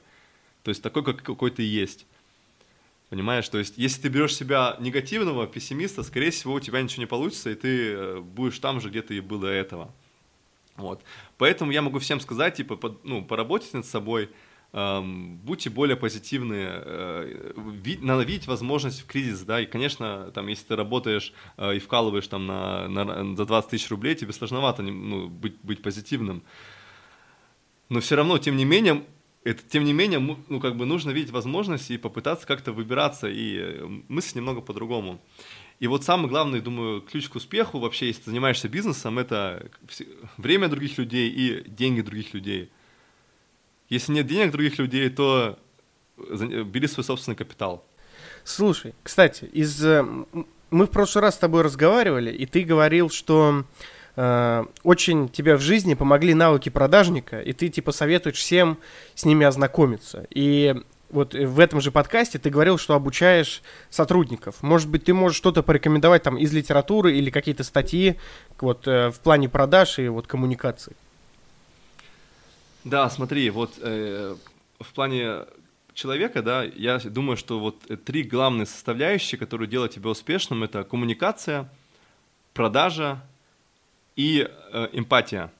То 0.63 0.71
есть 0.71 0.83
такой, 0.83 1.03
как, 1.03 1.23
какой 1.23 1.51
ты 1.51 1.63
есть. 1.63 2.07
Понимаешь, 3.13 3.47
то 3.47 3.59
есть 3.59 3.75
если 3.77 4.01
ты 4.01 4.09
берешь 4.09 4.35
себя 4.35 4.75
негативного, 4.81 5.47
пессимиста, 5.47 6.03
скорее 6.03 6.31
всего, 6.31 6.55
у 6.55 6.61
тебя 6.61 6.81
ничего 6.81 7.03
не 7.03 7.07
получится, 7.07 7.51
и 7.51 7.55
ты 7.55 7.93
э, 7.93 8.21
будешь 8.21 8.59
там 8.59 8.81
же, 8.81 8.89
где 8.89 9.03
ты 9.03 9.19
и 9.19 9.21
был 9.21 9.39
до 9.39 9.49
этого. 9.49 9.93
Вот. 10.77 11.03
Поэтому 11.37 11.73
я 11.73 11.83
могу 11.83 11.99
всем 11.99 12.21
сказать, 12.21 12.55
типа, 12.55 12.77
под, 12.77 13.05
ну, 13.05 13.23
поработать 13.23 13.75
над 13.75 13.85
собой, 13.85 14.31
эм, 14.73 15.37
будьте 15.45 15.69
более 15.69 15.99
позитивны, 15.99 16.57
э, 16.57 17.53
вид, 17.83 18.03
надо 18.03 18.23
видеть 18.23 18.47
возможность 18.47 19.03
в 19.03 19.07
кризис, 19.07 19.43
да, 19.43 19.61
и, 19.61 19.67
конечно, 19.67 20.31
там, 20.35 20.47
если 20.47 20.69
ты 20.69 20.77
работаешь 20.77 21.35
э, 21.59 21.77
и 21.77 21.81
вкалываешь 21.81 22.29
там 22.29 22.47
на, 22.47 22.89
на, 22.89 23.37
за 23.37 23.45
20 23.45 23.71
тысяч 23.73 23.91
рублей, 23.91 24.15
тебе 24.15 24.33
сложновато 24.33 24.83
ну, 24.83 25.29
быть, 25.29 25.57
быть 25.63 25.83
позитивным. 25.83 26.43
Но 27.91 28.01
все 28.01 28.17
равно, 28.17 28.39
тем 28.39 28.57
не 28.57 28.65
менее, 28.65 29.05
это, 29.45 29.63
тем 29.69 29.85
не 29.85 29.93
менее, 29.93 30.21
ну, 30.21 30.61
как 30.61 30.77
бы 30.77 30.87
нужно 30.87 31.11
видеть 31.11 31.33
возможности 31.33 31.95
и 31.95 31.99
попытаться 31.99 32.47
как-то 32.47 32.73
выбираться 32.73 33.29
и 33.29 33.59
э, 33.59 33.87
мыслить 34.09 34.37
немного 34.37 34.61
по-другому. 34.61 35.21
И 35.81 35.89
вот 35.89 36.05
самый 36.05 36.29
главный, 36.29 36.61
думаю, 36.61 37.01
ключ 37.01 37.29
к 37.29 37.35
успеху 37.35 37.81
вообще, 37.81 38.07
если 38.07 38.23
ты 38.23 38.31
занимаешься 38.31 38.69
бизнесом, 38.69 39.19
это 39.19 39.69
время 40.37 40.69
других 40.69 40.97
людей 40.97 41.29
и 41.29 41.69
деньги 41.69 42.03
других 42.03 42.35
людей. 42.35 42.71
Если 43.89 44.13
нет 44.13 44.29
денег 44.29 44.53
других 44.53 44.79
людей, 44.79 45.11
то 45.11 45.59
бери 46.17 46.87
свой 46.87 47.03
собственный 47.03 47.37
капитал. 47.37 47.85
Слушай, 48.45 48.95
кстати, 49.03 49.45
из 49.47 49.85
э, 49.85 50.05
мы 50.71 50.87
в 50.87 50.91
прошлый 50.91 51.23
раз 51.23 51.35
с 51.35 51.39
тобой 51.39 51.63
разговаривали, 51.63 52.33
и 52.33 52.47
ты 52.47 52.63
говорил, 52.63 53.11
что 53.11 53.65
э, 54.17 54.65
очень 54.83 55.29
тебе 55.29 55.57
в 55.57 55.61
жизни 55.61 55.95
помогли 55.95 56.35
навыки 56.35 56.69
продажника, 56.69 57.41
и 57.41 57.53
ты 57.53 57.69
типа 57.69 57.93
советуешь 57.93 58.37
всем 58.37 58.79
с 59.15 59.25
ними 59.25 59.47
ознакомиться. 59.47 60.27
И 60.31 60.75
вот 61.11 61.35
в 61.35 61.61
этом 61.61 61.81
же 61.81 61.93
подкасте 61.93 62.39
ты 62.39 62.51
говорил, 62.51 62.79
что 62.79 62.95
обучаешь 62.95 63.63
сотрудников. 63.91 64.63
Может 64.63 64.89
быть, 64.89 65.05
ты 65.05 65.15
можешь 65.15 65.37
что-то 65.37 65.63
порекомендовать 65.63 66.23
там 66.23 66.39
из 66.39 66.53
литературы 66.53 67.17
или 67.17 67.31
какие-то 67.31 67.65
статьи 67.65 68.19
вот 68.61 68.89
э, 68.89 69.11
в 69.11 69.21
плане 69.21 69.49
продаж 69.49 69.99
и 69.99 70.09
вот 70.09 70.27
коммуникации? 70.27 70.97
Да, 72.85 73.09
смотри, 73.11 73.51
вот 73.51 73.75
э, 73.81 74.35
в 74.81 74.93
плане 74.93 75.45
человека, 75.95 76.43
да, 76.43 76.65
я 76.65 76.99
думаю, 76.99 77.37
что 77.37 77.61
вот 77.61 77.79
три 78.05 78.23
главные 78.23 78.67
составляющие, 78.67 79.39
которые 79.39 79.69
делают 79.69 79.93
тебя 79.93 80.11
успешным, 80.11 80.65
это 80.65 80.83
коммуникация, 80.83 81.69
продажа 82.55 83.21
и 84.17 84.49
э, 84.73 84.89
эмпатия. 84.93 85.51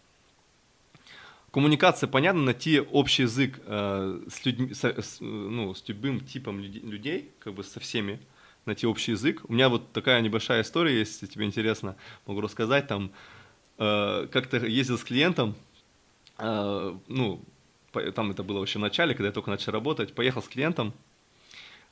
Коммуникация, 1.53 2.09
понятно, 2.09 2.43
найти 2.43 2.81
общий 2.81 3.23
язык 3.23 3.61
э, 3.67 4.21
с, 4.29 4.45
людьми, 4.47 4.73
с, 4.73 4.85
с, 4.85 5.21
ну, 5.21 5.75
с 5.75 5.87
любым 5.87 6.21
типом 6.21 6.61
людей, 6.61 7.31
как 7.41 7.53
бы 7.53 7.63
со 7.63 7.79
всеми, 7.79 8.21
найти 8.65 8.87
общий 8.87 9.13
язык. 9.13 9.43
У 9.49 9.53
меня 9.53 9.69
вот 9.69 9.93
такая 9.93 10.21
небольшая 10.23 10.63
история, 10.63 10.99
если 10.99 11.27
тебе 11.27 11.45
интересно, 11.45 11.97
могу 12.27 12.41
рассказать. 12.41 12.87
Там 12.87 13.11
э, 13.79 14.29
как-то 14.33 14.59
ездил 14.67 14.97
с 14.97 15.05
клиентом, 15.05 15.55
э, 16.39 16.97
ну, 17.09 17.45
по, 17.93 18.01
там 18.13 18.31
это 18.31 18.43
было 18.43 18.61
вообще 18.61 18.79
в 18.79 18.83
начале, 18.83 19.15
когда 19.15 19.29
я 19.29 19.33
только 19.33 19.51
начал 19.51 19.73
работать, 19.73 20.15
поехал 20.15 20.43
с 20.43 20.49
клиентом, 20.49 20.95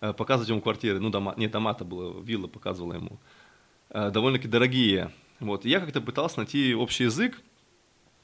э, 0.00 0.14
показывать 0.14 0.48
ему 0.48 0.62
квартиры, 0.62 1.00
ну, 1.00 1.10
дома, 1.10 1.34
нет, 1.36 1.50
дома-то 1.50 1.84
было, 1.84 2.18
вилла 2.22 2.46
показывала 2.46 2.94
ему, 2.94 3.18
э, 3.90 4.10
довольно-таки 4.10 4.48
дорогие, 4.48 5.10
вот, 5.40 5.64
я 5.64 5.80
как-то 5.80 6.00
пытался 6.00 6.38
найти 6.38 6.74
общий 6.74 7.04
язык, 7.04 7.40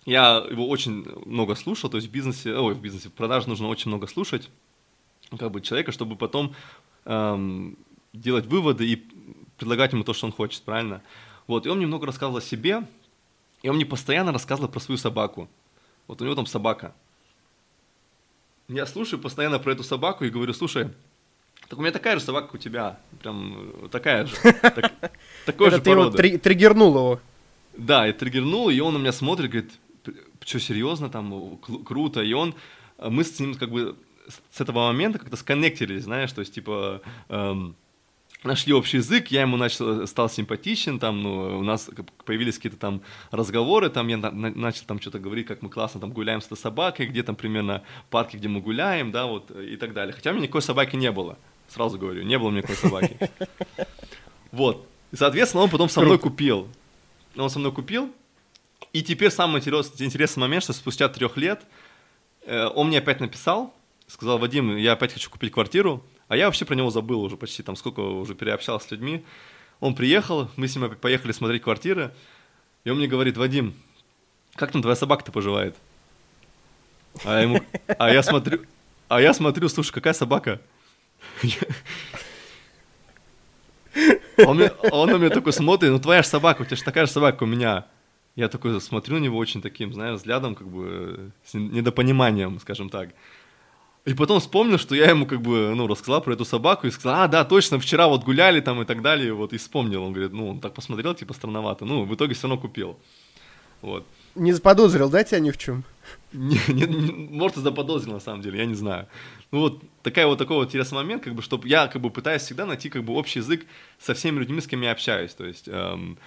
я 0.05 0.45
его 0.49 0.69
очень 0.69 1.05
много 1.25 1.55
слушал, 1.55 1.91
то 1.91 1.97
есть 1.97 2.09
в 2.09 2.13
бизнесе, 2.13 2.55
ой, 2.55 2.75
в 2.75 2.81
бизнесе, 2.81 3.09
в 3.09 3.13
продаже 3.13 3.49
нужно 3.49 3.69
очень 3.69 3.89
много 3.89 4.07
слушать, 4.07 4.51
как 5.37 5.51
бы 5.51 5.61
человека, 5.61 5.91
чтобы 5.91 6.15
потом 6.15 6.55
эм, 7.05 7.77
делать 8.13 8.47
выводы 8.47 8.87
и 8.87 9.03
предлагать 9.57 9.93
ему 9.93 10.05
то, 10.05 10.13
что 10.13 10.27
он 10.27 10.33
хочет, 10.33 10.63
правильно? 10.63 11.03
Вот, 11.47 11.67
и 11.67 11.69
он 11.69 11.79
мне 11.79 11.87
много 11.87 12.07
рассказывал 12.07 12.39
о 12.39 12.43
себе, 12.43 12.87
и 13.63 13.69
он 13.69 13.77
мне 13.77 13.87
постоянно 13.87 14.33
рассказывал 14.33 14.69
про 14.69 14.81
свою 14.81 14.99
собаку. 14.99 15.49
Вот 16.07 16.21
у 16.21 16.25
него 16.25 16.35
там 16.35 16.47
собака. 16.47 16.95
Я 18.69 18.87
слушаю 18.87 19.21
постоянно 19.21 19.59
про 19.59 19.73
эту 19.73 19.83
собаку 19.83 20.25
и 20.25 20.31
говорю, 20.31 20.53
слушай, 20.53 20.91
так 21.69 21.79
у 21.79 21.83
меня 21.83 21.93
такая 21.93 22.19
же 22.19 22.25
собака, 22.25 22.47
как 22.47 22.55
у 22.55 22.59
тебя. 22.59 22.99
Прям 23.21 23.71
э, 23.85 23.89
такая 23.89 24.27
же. 24.27 24.35
Так, 24.63 24.93
такой 25.45 25.71
же 25.71 25.81
ты 25.81 25.91
его 25.91 26.11
триггернул 26.11 26.95
его. 26.95 27.21
Да, 27.77 28.07
я 28.07 28.13
триггернул, 28.13 28.71
и 28.71 28.81
он 28.81 28.95
на 28.95 28.99
меня 28.99 29.13
смотрит, 29.13 29.51
говорит, 29.51 29.73
что, 30.45 30.61
серьезно, 30.61 31.11
там, 31.11 31.59
круто. 31.85 32.23
И 32.23 32.33
он, 32.33 32.55
э, 32.99 33.09
мы 33.11 33.25
с 33.25 33.39
ним 33.41 33.55
как 33.55 33.71
бы 33.71 33.97
с 34.51 34.61
этого 34.61 34.87
момента 34.87 35.19
как-то 35.19 35.37
сконнектились, 35.37 36.05
знаешь, 36.05 36.33
то 36.33 36.41
есть, 36.41 36.55
типа, 36.55 37.01
эм, 37.29 37.77
нашли 38.43 38.73
общий 38.73 38.99
язык, 38.99 39.29
я 39.29 39.43
ему 39.43 39.57
начал, 39.57 40.07
стал 40.07 40.29
симпатичен, 40.29 40.99
там, 40.99 41.23
ну, 41.23 41.59
у 41.59 41.63
нас 41.63 41.91
появились 42.25 42.57
какие-то 42.57 42.79
там 42.79 43.03
разговоры, 43.31 43.91
там 43.91 44.09
я 44.09 44.17
на, 44.17 44.31
начал 44.31 44.85
там 44.87 45.01
что-то 45.01 45.19
говорить, 45.19 45.47
как 45.47 45.63
мы 45.63 45.69
классно 45.69 46.01
там 46.01 46.13
гуляем 46.13 46.41
с 46.41 46.47
этой 46.47 46.57
собакой, 46.57 47.07
где 47.07 47.23
там 47.23 47.37
примерно 47.37 47.83
парки, 48.11 48.37
где 48.37 48.49
мы 48.49 48.61
гуляем, 48.61 49.11
да, 49.11 49.27
вот, 49.27 49.51
и 49.51 49.77
так 49.77 49.93
далее. 49.93 50.15
Хотя 50.15 50.31
у 50.31 50.33
меня 50.35 50.45
никакой 50.45 50.63
собаки 50.63 50.97
не 50.97 51.11
было. 51.11 51.39
Сразу 51.69 51.99
говорю, 51.99 52.23
не 52.23 52.39
было 52.39 52.49
у 52.49 52.51
меня 52.51 52.59
никакой 52.59 52.77
собаки. 52.77 53.19
Вот. 54.53 54.89
И, 55.13 55.17
соответственно, 55.17 55.65
он 55.65 55.71
потом 55.71 55.91
со 55.91 56.01
мной 56.01 56.19
купил. 56.19 56.69
Он 57.37 57.51
со 57.51 57.59
мной 57.59 57.73
купил. 57.73 58.11
И 58.95 59.03
теперь 59.03 59.31
самый 59.31 59.59
интересный, 59.59 60.07
интересный 60.07 60.41
момент, 60.41 60.63
что 60.63 60.73
спустя 60.73 61.11
трех 61.11 61.37
лет 61.37 61.63
э, 62.47 62.67
он 62.75 62.89
мне 62.89 62.99
опять 62.99 63.21
написал, 63.21 63.75
сказал, 64.07 64.39
Вадим, 64.39 64.77
я 64.77 64.93
опять 64.93 65.13
хочу 65.13 65.29
купить 65.29 65.53
квартиру, 65.53 66.03
а 66.29 66.37
я 66.37 66.47
вообще 66.47 66.65
про 66.65 66.75
него 66.75 66.91
забыл 66.91 67.21
уже 67.21 67.37
почти, 67.37 67.63
там 67.63 67.77
сколько 67.77 68.01
уже 68.01 68.35
переобщался 68.35 68.89
с 68.89 68.91
людьми. 68.91 69.25
Он 69.81 69.95
приехал, 69.95 70.51
мы 70.57 70.69
с 70.69 70.77
ним 70.77 70.95
поехали 70.97 71.33
смотреть 71.33 71.63
квартиры, 71.63 72.15
и 72.85 72.91
он 72.91 72.97
мне 72.99 73.09
говорит, 73.09 73.37
Вадим, 73.37 73.75
как 74.55 74.73
там 74.73 74.81
твоя 74.81 74.97
собака-то 74.97 75.33
поживает? 75.33 75.77
А, 77.25 77.43
ему, 77.43 77.61
а 77.99 78.11
я 78.11 78.23
смотрю, 78.23 78.63
а 79.09 79.21
я 79.21 79.35
смотрю, 79.35 79.69
слушай, 79.69 79.93
какая 79.93 80.15
собака? 80.15 80.61
Он, 84.39 84.57
мне, 84.57 84.71
он 84.91 85.11
на 85.11 85.17
меня 85.17 85.31
такой 85.31 85.53
смотрит, 85.53 85.91
ну 85.91 85.99
твоя 85.99 86.23
же 86.23 86.29
собака, 86.29 86.63
у 86.63 86.65
тебя 86.65 86.77
же 86.77 86.85
такая 86.85 87.07
же 87.07 87.13
собака 87.13 87.45
у 87.45 87.47
меня. 87.47 87.87
Я 88.35 88.49
такой 88.49 88.79
смотрю 88.83 89.17
на 89.17 89.25
него 89.25 89.39
очень 89.39 89.63
таким, 89.63 89.95
знаешь, 89.95 90.19
взглядом, 90.19 90.55
как 90.55 90.69
бы, 90.69 91.31
с 91.45 91.55
недопониманием, 91.55 92.61
скажем 92.61 92.91
так. 92.91 93.11
И 94.05 94.15
потом 94.15 94.39
вспомнил, 94.39 94.79
что 94.79 94.95
я 94.95 95.11
ему 95.11 95.27
как 95.27 95.41
бы, 95.41 95.75
ну, 95.75 95.87
рассказал 95.87 96.21
про 96.21 96.35
эту 96.35 96.45
собаку 96.45 96.87
и 96.87 96.91
сказал, 96.91 97.23
а, 97.23 97.29
да, 97.29 97.45
точно, 97.45 97.81
вчера 97.81 98.07
вот 98.07 98.25
гуляли 98.25 98.61
там 98.61 98.81
и 98.83 98.85
так 98.85 99.03
далее, 99.03 99.33
вот, 99.33 99.53
и 99.53 99.57
вспомнил. 99.57 100.05
Он 100.05 100.13
говорит, 100.13 100.33
ну, 100.33 100.51
он 100.51 100.61
так 100.61 100.75
посмотрел, 100.75 101.15
типа, 101.15 101.35
странновато. 101.35 101.85
Ну, 101.87 102.05
в 102.05 102.15
итоге 102.15 102.35
все 102.35 102.47
равно 102.47 102.61
купил. 102.61 102.99
Вот. 103.83 104.07
Не 104.37 104.53
заподозрил, 104.53 105.09
да, 105.09 105.25
тебя 105.25 105.41
ни 105.41 105.51
в 105.51 105.59
чем? 105.59 105.83
Не, 106.33 106.61
не, 106.69 106.83
не, 106.83 107.13
может, 107.31 107.57
и 107.57 107.61
заподозрил, 107.61 108.15
на 108.15 108.21
самом 108.21 108.43
деле, 108.43 108.59
я 108.59 108.67
не 108.67 108.75
знаю. 108.75 109.09
Ну, 109.53 109.61
вот 109.61 109.83
такая 110.03 110.27
вот 110.27 110.39
такой 110.39 110.57
вот 110.57 110.69
интересный 110.69 110.97
момент, 110.97 111.23
как 111.23 111.35
бы, 111.35 111.43
чтобы 111.43 111.69
я, 111.69 111.87
как 111.89 112.03
бы, 112.03 112.11
пытаюсь 112.11 112.43
всегда 112.43 112.67
найти, 112.67 112.89
как 112.89 113.05
бы, 113.05 113.15
общий 113.15 113.39
язык 113.39 113.67
со 113.99 114.15
всеми 114.15 114.39
людьми, 114.39 114.61
с 114.61 114.67
кем 114.67 114.83
я 114.83 114.91
общаюсь. 114.91 115.35
То 115.35 115.45
есть, 115.45 115.69
эм, 115.69 116.19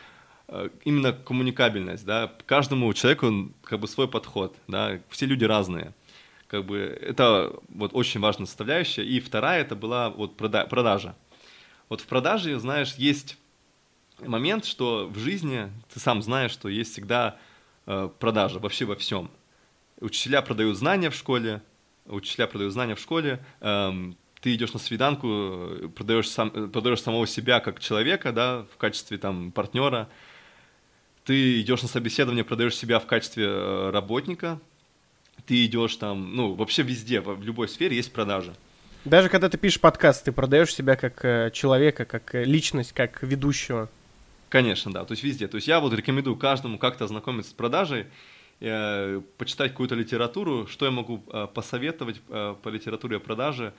э, 0.48 0.70
именно 0.86 1.14
коммуникабельность, 1.14 2.06
да, 2.06 2.32
каждому 2.46 2.94
человеку, 2.94 3.52
как 3.64 3.80
бы, 3.80 3.88
свой 3.88 4.08
подход, 4.08 4.56
да, 4.68 5.00
все 5.10 5.26
люди 5.26 5.44
разные 5.44 5.94
как 6.50 6.66
бы 6.66 6.80
это 6.80 7.54
вот 7.70 7.92
очень 7.94 8.20
важная 8.20 8.48
составляющая. 8.48 9.04
И 9.04 9.20
вторая 9.20 9.62
это 9.62 9.76
была 9.76 10.10
вот 10.10 10.36
прода- 10.36 10.68
продажа. 10.68 11.16
Вот 11.88 12.02
в 12.02 12.08
продаже, 12.08 12.60
знаешь, 12.60 12.96
есть 12.96 13.38
момент, 14.20 14.66
что 14.66 15.08
в 15.08 15.18
жизни 15.18 15.72
ты 15.94 16.00
сам 16.00 16.22
знаешь, 16.22 16.52
что 16.52 16.68
есть 16.68 16.92
всегда 16.92 17.38
э, 17.86 18.10
продажа 18.20 18.60
вообще 18.60 18.86
во 18.86 18.96
всем. 18.96 19.30
Учителя 20.02 20.42
продают 20.42 20.76
знания 20.76 21.12
в 21.12 21.16
школе, 21.16 21.62
учителя 22.10 22.48
продают 22.48 22.74
знания 22.74 22.96
в 22.96 23.00
школе, 23.00 23.40
эм, 23.62 24.18
ты 24.42 24.56
идешь 24.56 24.74
на 24.74 24.80
свиданку, 24.80 25.90
продаешь, 25.96 26.30
сам, 26.30 26.50
продаешь 26.72 27.02
самого 27.02 27.28
себя 27.28 27.60
как 27.60 27.80
человека, 27.80 28.32
да, 28.32 28.66
в 28.74 28.78
качестве 28.78 29.18
там 29.18 29.52
партнера, 29.52 30.10
ты 31.26 31.62
идешь 31.62 31.82
на 31.82 31.88
собеседование, 31.88 32.44
продаешь 32.44 32.76
себя 32.76 33.00
в 33.00 33.06
качестве 33.06 33.46
э, 33.46 33.90
работника, 33.92 34.60
ты 35.46 35.66
идешь 35.66 35.96
там, 35.96 36.36
ну, 36.36 36.54
вообще 36.54 36.84
везде, 36.84 37.22
в 37.22 37.44
любой 37.44 37.68
сфере 37.68 37.96
есть 37.96 38.14
продажа. 38.14 38.54
Даже 39.06 39.30
когда 39.30 39.50
ты 39.50 39.58
пишешь 39.58 39.80
подкаст, 39.80 40.26
ты 40.26 40.32
продаешь 40.32 40.74
себя 40.74 40.96
как 40.96 41.24
э, 41.24 41.52
человека, 41.54 42.06
как 42.06 42.36
э, 42.36 42.44
личность, 42.44 42.94
как 42.94 43.24
ведущего. 43.24 43.90
Конечно, 44.50 44.92
да, 44.92 45.06
то 45.06 45.14
есть 45.14 45.24
везде. 45.24 45.48
То 45.48 45.56
есть 45.56 45.68
я 45.68 45.80
вот 45.80 45.94
рекомендую 45.94 46.36
каждому 46.36 46.78
как-то 46.78 47.06
ознакомиться 47.06 47.52
с 47.52 47.54
продажей, 47.54 48.08
э, 48.60 49.22
почитать 49.38 49.72
какую-то 49.72 49.96
литературу. 49.96 50.68
Что 50.68 50.86
я 50.86 50.92
могу 50.92 51.24
э, 51.28 51.48
посоветовать 51.54 52.22
э, 52.30 52.56
по 52.62 52.70
литературе 52.70 53.18
о 53.18 53.20
продаже? 53.20 53.74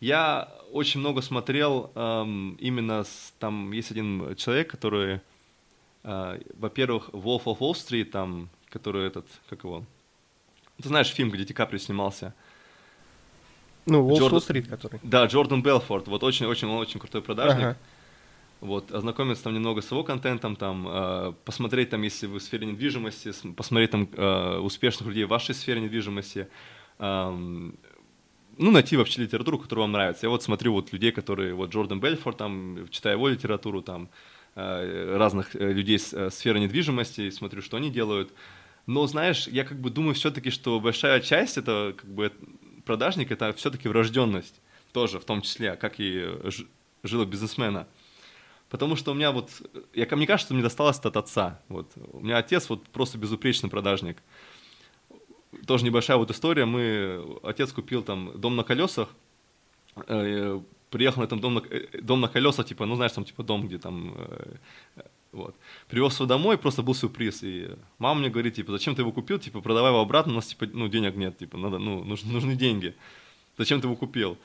Я 0.00 0.52
очень 0.72 1.00
много 1.00 1.22
смотрел 1.22 1.92
э, 1.94 2.24
именно, 2.58 3.04
с, 3.04 3.32
там 3.38 3.72
есть 3.72 3.90
один 3.90 4.34
человек, 4.36 4.70
который, 4.70 5.20
э, 6.02 6.40
во-первых, 6.58 7.10
Wolf 7.10 7.44
of 7.44 7.58
Wall 7.58 7.72
Street, 7.72 8.06
там, 8.06 8.48
который 8.68 9.06
этот, 9.06 9.26
как 9.48 9.64
его, 9.64 9.84
ты 10.82 10.88
знаешь 10.88 11.08
фильм, 11.08 11.30
где 11.30 11.44
Ди 11.44 11.54
Каприо 11.54 11.78
снимался? 11.78 12.34
Ну, 13.86 14.06
Уолл 14.06 14.40
Стрит, 14.40 14.68
который. 14.68 15.00
Да, 15.02 15.26
Джордан 15.26 15.62
Белфорд. 15.62 16.06
Вот 16.08 16.22
очень-очень, 16.22 16.68
он 16.68 16.78
очень 16.78 17.00
крутой 17.00 17.22
продажник. 17.22 17.64
Ага. 17.64 17.76
Вот, 18.62 18.92
ознакомиться 18.92 19.42
там 19.42 19.54
немного 19.54 19.82
с 19.82 19.90
его 19.90 20.04
контентом, 20.04 20.54
там, 20.54 20.86
э, 20.88 21.32
посмотреть 21.44 21.90
там, 21.90 22.02
если 22.02 22.28
вы 22.28 22.38
в 22.38 22.42
сфере 22.44 22.64
недвижимости, 22.64 23.32
посмотреть 23.56 23.90
там 23.90 24.08
э, 24.12 24.58
успешных 24.58 25.08
людей 25.08 25.24
в 25.24 25.30
вашей 25.30 25.52
сфере 25.52 25.80
недвижимости, 25.80 26.46
э, 27.00 27.30
ну, 28.58 28.70
найти 28.70 28.96
вообще 28.96 29.22
литературу, 29.22 29.58
которая 29.58 29.82
вам 29.82 29.90
нравится. 29.90 30.26
Я 30.26 30.30
вот 30.30 30.44
смотрю 30.44 30.74
вот 30.74 30.92
людей, 30.92 31.10
которые, 31.10 31.54
вот 31.54 31.70
Джордан 31.70 31.98
Бельфорд, 31.98 32.36
там, 32.36 32.86
читаю 32.90 33.16
его 33.16 33.26
литературу, 33.26 33.82
там, 33.82 34.08
э, 34.54 35.16
разных 35.16 35.56
э, 35.56 35.72
людей 35.72 35.98
с 35.98 36.12
э, 36.12 36.30
сферы 36.30 36.60
недвижимости, 36.60 37.30
смотрю, 37.30 37.62
что 37.62 37.78
они 37.78 37.90
делают. 37.90 38.32
Но, 38.86 39.08
знаешь, 39.08 39.48
я 39.48 39.64
как 39.64 39.80
бы 39.80 39.90
думаю 39.90 40.14
все-таки, 40.14 40.50
что 40.50 40.78
большая 40.78 41.18
часть 41.18 41.58
это 41.58 41.94
как 41.96 42.08
бы 42.08 42.32
продажник, 42.84 43.32
это 43.32 43.52
все-таки 43.54 43.88
врожденность 43.88 44.60
тоже, 44.92 45.18
в 45.18 45.24
том 45.24 45.42
числе, 45.42 45.74
как 45.74 45.94
и 45.98 46.28
жила 47.02 47.24
бизнесмена. 47.24 47.88
Потому 48.72 48.96
что 48.96 49.10
у 49.10 49.14
меня 49.14 49.32
вот, 49.32 49.50
я, 49.92 50.08
мне 50.12 50.26
кажется, 50.26 50.46
что 50.46 50.54
мне 50.54 50.62
досталось 50.62 50.98
от 50.98 51.14
отца. 51.18 51.60
Вот. 51.68 51.92
У 52.10 52.20
меня 52.20 52.38
отец 52.38 52.70
вот 52.70 52.82
просто 52.84 53.18
безупречный 53.18 53.68
продажник. 53.68 54.16
Тоже 55.66 55.84
небольшая 55.84 56.16
вот 56.16 56.30
история. 56.30 56.64
Мы, 56.64 57.22
отец 57.42 57.70
купил 57.70 58.02
там 58.02 58.32
дом 58.40 58.56
на 58.56 58.64
колесах, 58.64 59.10
э, 60.06 60.58
приехал 60.88 61.20
на 61.20 61.26
этом 61.26 61.38
дом 61.38 61.54
на, 61.56 61.62
э, 61.68 62.00
дом 62.00 62.22
на 62.22 62.28
колесах, 62.28 62.64
типа, 62.64 62.86
ну 62.86 62.96
знаешь, 62.96 63.12
там 63.12 63.26
типа 63.26 63.42
дом, 63.42 63.68
где 63.68 63.76
там 63.76 64.14
э, 64.16 64.56
вот. 65.32 65.54
Привез 65.88 66.14
его 66.14 66.24
домой, 66.24 66.56
просто 66.56 66.82
был 66.82 66.94
сюрприз. 66.94 67.42
И 67.42 67.68
мама 67.98 68.20
мне 68.20 68.30
говорит, 68.30 68.54
типа, 68.54 68.72
зачем 68.72 68.94
ты 68.94 69.02
его 69.02 69.12
купил? 69.12 69.38
Типа, 69.38 69.60
продавай 69.60 69.90
его 69.90 70.00
обратно, 70.00 70.32
у 70.32 70.36
нас, 70.36 70.46
типа, 70.46 70.64
ну, 70.72 70.88
денег 70.88 71.14
нет, 71.14 71.36
типа, 71.36 71.58
надо, 71.58 71.76
ну, 71.76 72.02
нужны, 72.04 72.32
нужны 72.32 72.54
деньги. 72.54 72.94
Зачем 73.58 73.82
ты 73.82 73.86
его 73.86 73.96
купил? 73.96 74.38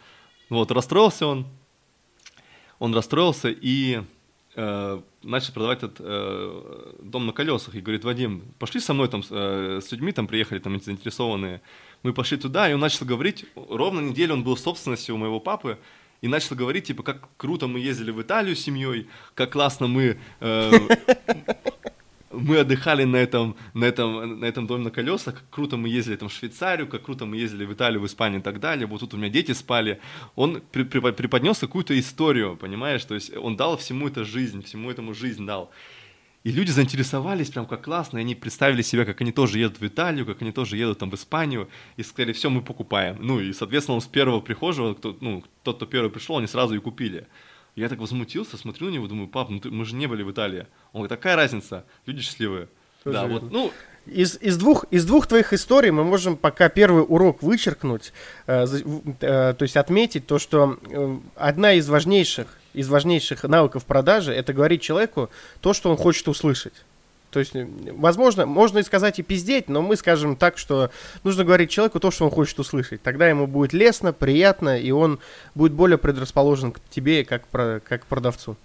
Вот, 0.49 0.69
расстроился 0.71 1.28
он. 1.28 1.47
Он 2.80 2.93
расстроился 2.93 3.49
и 3.49 4.03
начал 4.58 5.53
продавать 5.53 5.84
этот 5.84 5.97
э, 5.99 6.93
дом 7.03 7.28
на 7.28 7.32
колесах. 7.32 7.76
И 7.76 7.82
говорит, 7.82 8.03
Вадим, 8.03 8.41
пошли 8.58 8.80
со 8.80 8.93
мной 8.93 9.08
там 9.08 9.22
э, 9.30 9.80
с 9.84 9.91
людьми, 9.91 10.12
там 10.12 10.28
приехали, 10.28 10.60
там 10.60 10.82
заинтересованные. 10.82 11.62
Мы 12.01 12.14
пошли 12.14 12.38
туда, 12.38 12.70
и 12.70 12.74
он 12.74 12.80
начал 12.80 13.05
говорить, 13.05 13.45
ровно 13.55 13.99
неделю 13.99 14.34
он 14.34 14.43
был 14.43 14.58
собственностью 14.58 15.16
у 15.16 15.18
моего 15.20 15.39
папы, 15.39 15.78
и 16.22 16.28
начал 16.28 16.55
говорить, 16.55 16.86
типа, 16.86 17.03
как 17.03 17.30
круто 17.38 17.68
мы 17.68 17.80
ездили 17.80 18.10
в 18.10 18.20
Италию 18.22 18.55
с 18.55 18.60
семьей, 18.60 19.08
как 19.36 19.51
классно 19.51 19.88
мы 19.88 20.18
э, 20.39 20.72
мы 22.32 22.57
отдыхали 22.59 23.03
на 23.03 23.17
этом, 23.17 23.55
на 23.73 23.86
этом, 23.86 24.39
на 24.39 24.45
этом 24.45 24.67
доме 24.67 24.84
на 24.84 24.91
колесах, 24.91 25.36
как 25.36 25.49
круто 25.49 25.78
мы 25.78 25.89
ездили 25.89 26.15
там 26.15 26.30
в 26.30 26.34
Швейцарию, 26.34 26.88
как 26.88 27.03
круто 27.03 27.25
мы 27.25 27.38
ездили 27.38 27.65
в 27.65 27.73
Италию, 27.73 28.01
в 28.01 28.05
Испанию 28.05 28.41
и 28.41 28.43
так 28.43 28.59
далее, 28.59 28.88
вот 28.88 28.99
тут 28.99 29.13
у 29.13 29.17
меня 29.17 29.30
дети 29.30 29.53
спали. 29.53 29.99
Он 30.36 30.61
при, 30.71 30.84
при, 30.84 30.99
преподнес 31.11 31.57
какую-то 31.59 31.97
историю, 31.99 32.57
понимаешь, 32.57 33.03
то 33.05 33.15
есть 33.15 33.36
он 33.36 33.55
дал 33.55 33.78
всему 33.78 34.07
это 34.07 34.23
жизнь, 34.23 34.63
всему 34.63 34.91
этому 34.91 35.13
жизнь 35.13 35.45
дал. 35.45 35.71
И 36.43 36.51
люди 36.51 36.71
заинтересовались, 36.71 37.49
прям 37.49 37.65
как 37.65 37.84
классно, 37.84 38.19
и 38.19 38.21
они 38.21 38.34
представили 38.34 38.82
себя, 38.82 39.03
как 39.03 39.19
они 39.19 39.32
тоже 39.32 39.59
едут 39.59 39.82
в 39.82 39.86
Италию, 39.86 40.25
как 40.25 40.41
они 40.41 40.51
тоже 40.51 40.78
едут 40.78 40.99
там 40.99 41.09
в 41.11 41.15
Испанию, 41.15 41.67
и 41.97 42.03
сказали, 42.03 42.32
все, 42.32 42.49
мы 42.49 42.61
покупаем. 42.61 43.17
Ну, 43.19 43.41
и, 43.41 43.51
соответственно, 43.51 43.95
он 43.95 44.01
с 44.01 44.07
первого 44.07 44.39
прихожего, 44.39 44.93
кто, 44.93 45.17
ну, 45.19 45.43
тот, 45.63 45.75
кто 45.78 45.86
первый 45.86 46.09
пришел, 46.09 46.38
они 46.38 46.47
сразу 46.47 46.75
и 46.75 46.80
купили. 46.80 47.28
Я 47.78 47.89
так 47.89 47.99
возмутился, 47.99 48.57
смотрю 48.57 48.88
на 48.88 48.95
него, 48.95 49.07
думаю, 49.07 49.28
пап, 49.28 49.49
ну 49.49 49.59
ты, 49.59 49.69
мы 49.69 49.86
же 49.86 49.95
не 49.95 50.07
были 50.07 50.23
в 50.23 50.32
Италии. 50.32 50.65
Он 50.93 51.01
говорит, 51.01 51.09
такая 51.09 51.36
разница, 51.36 51.86
люди 52.07 52.21
счастливые. 52.21 52.69
Тоже 53.03 53.17
да, 53.17 53.28
вот, 53.28 53.51
ну, 53.51 53.71
из, 54.07 54.36
из, 54.41 54.57
двух, 54.57 54.86
из 54.89 55.05
двух 55.05 55.28
твоих 55.28 55.53
историй 55.53 55.91
мы 55.91 56.03
можем 56.03 56.38
пока 56.38 56.69
первый 56.69 57.05
урок 57.07 57.43
вычеркнуть, 57.43 58.13
э, 58.47 58.65
э, 58.65 59.53
то 59.53 59.63
есть 59.63 59.78
отметить 59.78 60.25
то, 60.25 60.39
что 60.39 60.80
э, 60.89 61.17
одна 61.36 61.73
из 61.73 61.88
важнейших 61.88 62.47
из 62.73 62.89
важнейших 62.89 63.43
навыков 63.43 63.86
продажи 63.86 64.34
это 64.34 64.53
говорить 64.53 64.82
человеку 64.82 65.30
то, 65.61 65.73
что 65.73 65.89
он 65.89 65.97
хочет 65.97 66.28
услышать. 66.28 66.73
То 67.30 67.39
есть, 67.39 67.53
возможно, 67.53 68.45
можно 68.45 68.80
и 68.80 68.84
сказать 68.84 69.19
и 69.19 69.23
пиздеть, 69.23 69.67
но 69.67 69.82
мы 69.82 69.95
скажем 69.95 70.36
так, 70.36 70.57
что 70.57 70.91
нужно 71.23 71.43
говорить 71.43 71.69
человеку 71.69 71.99
то, 71.99 72.09
что 72.09 72.25
он 72.25 72.32
хочет 72.32 72.57
услышать. 72.59 73.01
Тогда 73.01 73.28
ему 73.28 73.47
будет 73.47 73.73
лестно, 73.73 74.13
приятно, 74.13 74.80
и 74.80 74.91
он 74.91 75.19
будет 75.53 75.73
более 75.73 75.97
предрасположен 75.97 76.71
к 76.71 76.80
тебе, 76.89 77.25
как, 77.25 77.47
про, 77.47 77.82
как 77.82 78.05
продавцу. 78.05 78.55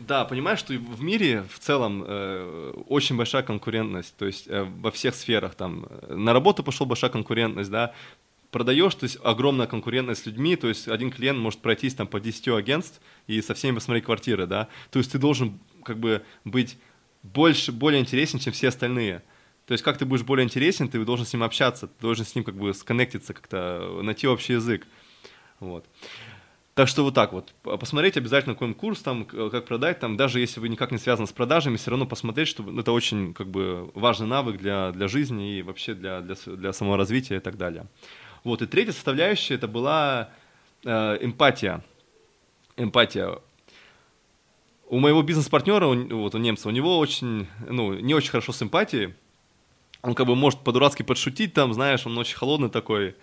Да, 0.00 0.24
понимаешь, 0.24 0.58
что 0.58 0.72
в 0.72 1.02
мире 1.02 1.44
в 1.52 1.58
целом 1.58 2.02
э, 2.06 2.72
очень 2.88 3.16
большая 3.16 3.42
конкурентность, 3.42 4.16
то 4.16 4.24
есть 4.24 4.46
э, 4.48 4.62
во 4.62 4.90
всех 4.90 5.14
сферах 5.14 5.54
там 5.54 5.86
э, 5.90 6.14
на 6.14 6.32
работу 6.32 6.62
пошел 6.64 6.86
большая 6.86 7.10
конкурентность, 7.10 7.70
да, 7.70 7.92
продаешь, 8.50 8.94
то 8.94 9.04
есть 9.04 9.18
огромная 9.22 9.66
конкурентность 9.66 10.22
с 10.22 10.26
людьми, 10.26 10.56
то 10.56 10.68
есть 10.68 10.88
один 10.88 11.10
клиент 11.10 11.38
может 11.38 11.60
пройтись 11.60 11.94
там 11.94 12.06
по 12.06 12.18
10 12.18 12.48
агентств 12.48 12.98
и 13.26 13.42
со 13.42 13.52
всеми 13.52 13.74
посмотреть 13.74 14.04
квартиры, 14.04 14.46
да, 14.46 14.68
то 14.90 14.98
есть 14.98 15.12
ты 15.12 15.18
должен 15.18 15.58
как 15.84 15.98
бы 15.98 16.22
быть 16.44 16.78
больше, 17.22 17.72
более 17.72 18.00
интересен, 18.00 18.38
чем 18.38 18.52
все 18.52 18.68
остальные. 18.68 19.22
То 19.66 19.72
есть 19.72 19.84
как 19.84 19.98
ты 19.98 20.04
будешь 20.04 20.24
более 20.24 20.44
интересен, 20.44 20.88
ты 20.88 21.04
должен 21.04 21.26
с 21.26 21.32
ним 21.32 21.42
общаться, 21.42 21.86
ты 21.86 22.00
должен 22.00 22.24
с 22.24 22.34
ним 22.34 22.44
как 22.44 22.56
бы 22.56 22.74
сконнектиться, 22.74 23.34
как-то 23.34 24.00
найти 24.02 24.26
общий 24.26 24.54
язык. 24.54 24.86
Вот. 25.60 25.86
Так 26.74 26.88
что 26.88 27.02
вот 27.02 27.14
так 27.14 27.32
вот. 27.32 27.52
Посмотреть 27.62 28.16
обязательно 28.16 28.54
какой-нибудь 28.54 28.80
курс, 28.80 29.00
там, 29.00 29.24
как 29.26 29.66
продать, 29.66 30.00
там, 30.00 30.16
даже 30.16 30.40
если 30.40 30.60
вы 30.60 30.68
никак 30.68 30.92
не 30.92 30.98
связаны 30.98 31.26
с 31.26 31.32
продажами, 31.32 31.76
все 31.76 31.90
равно 31.90 32.06
посмотреть, 32.06 32.48
что 32.48 32.64
это 32.80 32.92
очень 32.92 33.34
как 33.34 33.48
бы 33.48 33.90
важный 33.94 34.26
навык 34.26 34.56
для, 34.56 34.90
для 34.92 35.06
жизни 35.06 35.58
и 35.58 35.62
вообще 35.62 35.94
для, 35.94 36.20
для, 36.20 36.36
для 36.46 36.72
саморазвития 36.72 37.36
и 37.36 37.40
так 37.40 37.58
далее. 37.58 37.86
Вот, 38.44 38.62
и 38.62 38.66
третья 38.66 38.92
составляющая 38.92 39.54
это 39.54 39.68
была 39.68 40.30
э, 40.84 41.18
эмпатия. 41.20 41.84
Эмпатия. 42.76 43.38
У 44.90 44.98
моего 44.98 45.22
бизнес-партнера, 45.22 45.86
вот 45.86 46.34
у 46.34 46.38
немца, 46.38 46.66
у 46.66 46.72
него 46.72 46.98
очень, 46.98 47.46
ну, 47.68 47.94
не 47.94 48.12
очень 48.12 48.30
хорошо 48.30 48.52
с 48.52 48.60
он 50.02 50.14
как 50.16 50.26
бы 50.26 50.34
может 50.34 50.64
по-дурацки 50.64 51.04
подшутить 51.04 51.54
там, 51.54 51.72
знаешь, 51.74 52.06
он 52.06 52.18
очень 52.18 52.36
холодный 52.36 52.70
такой, 52.70 53.14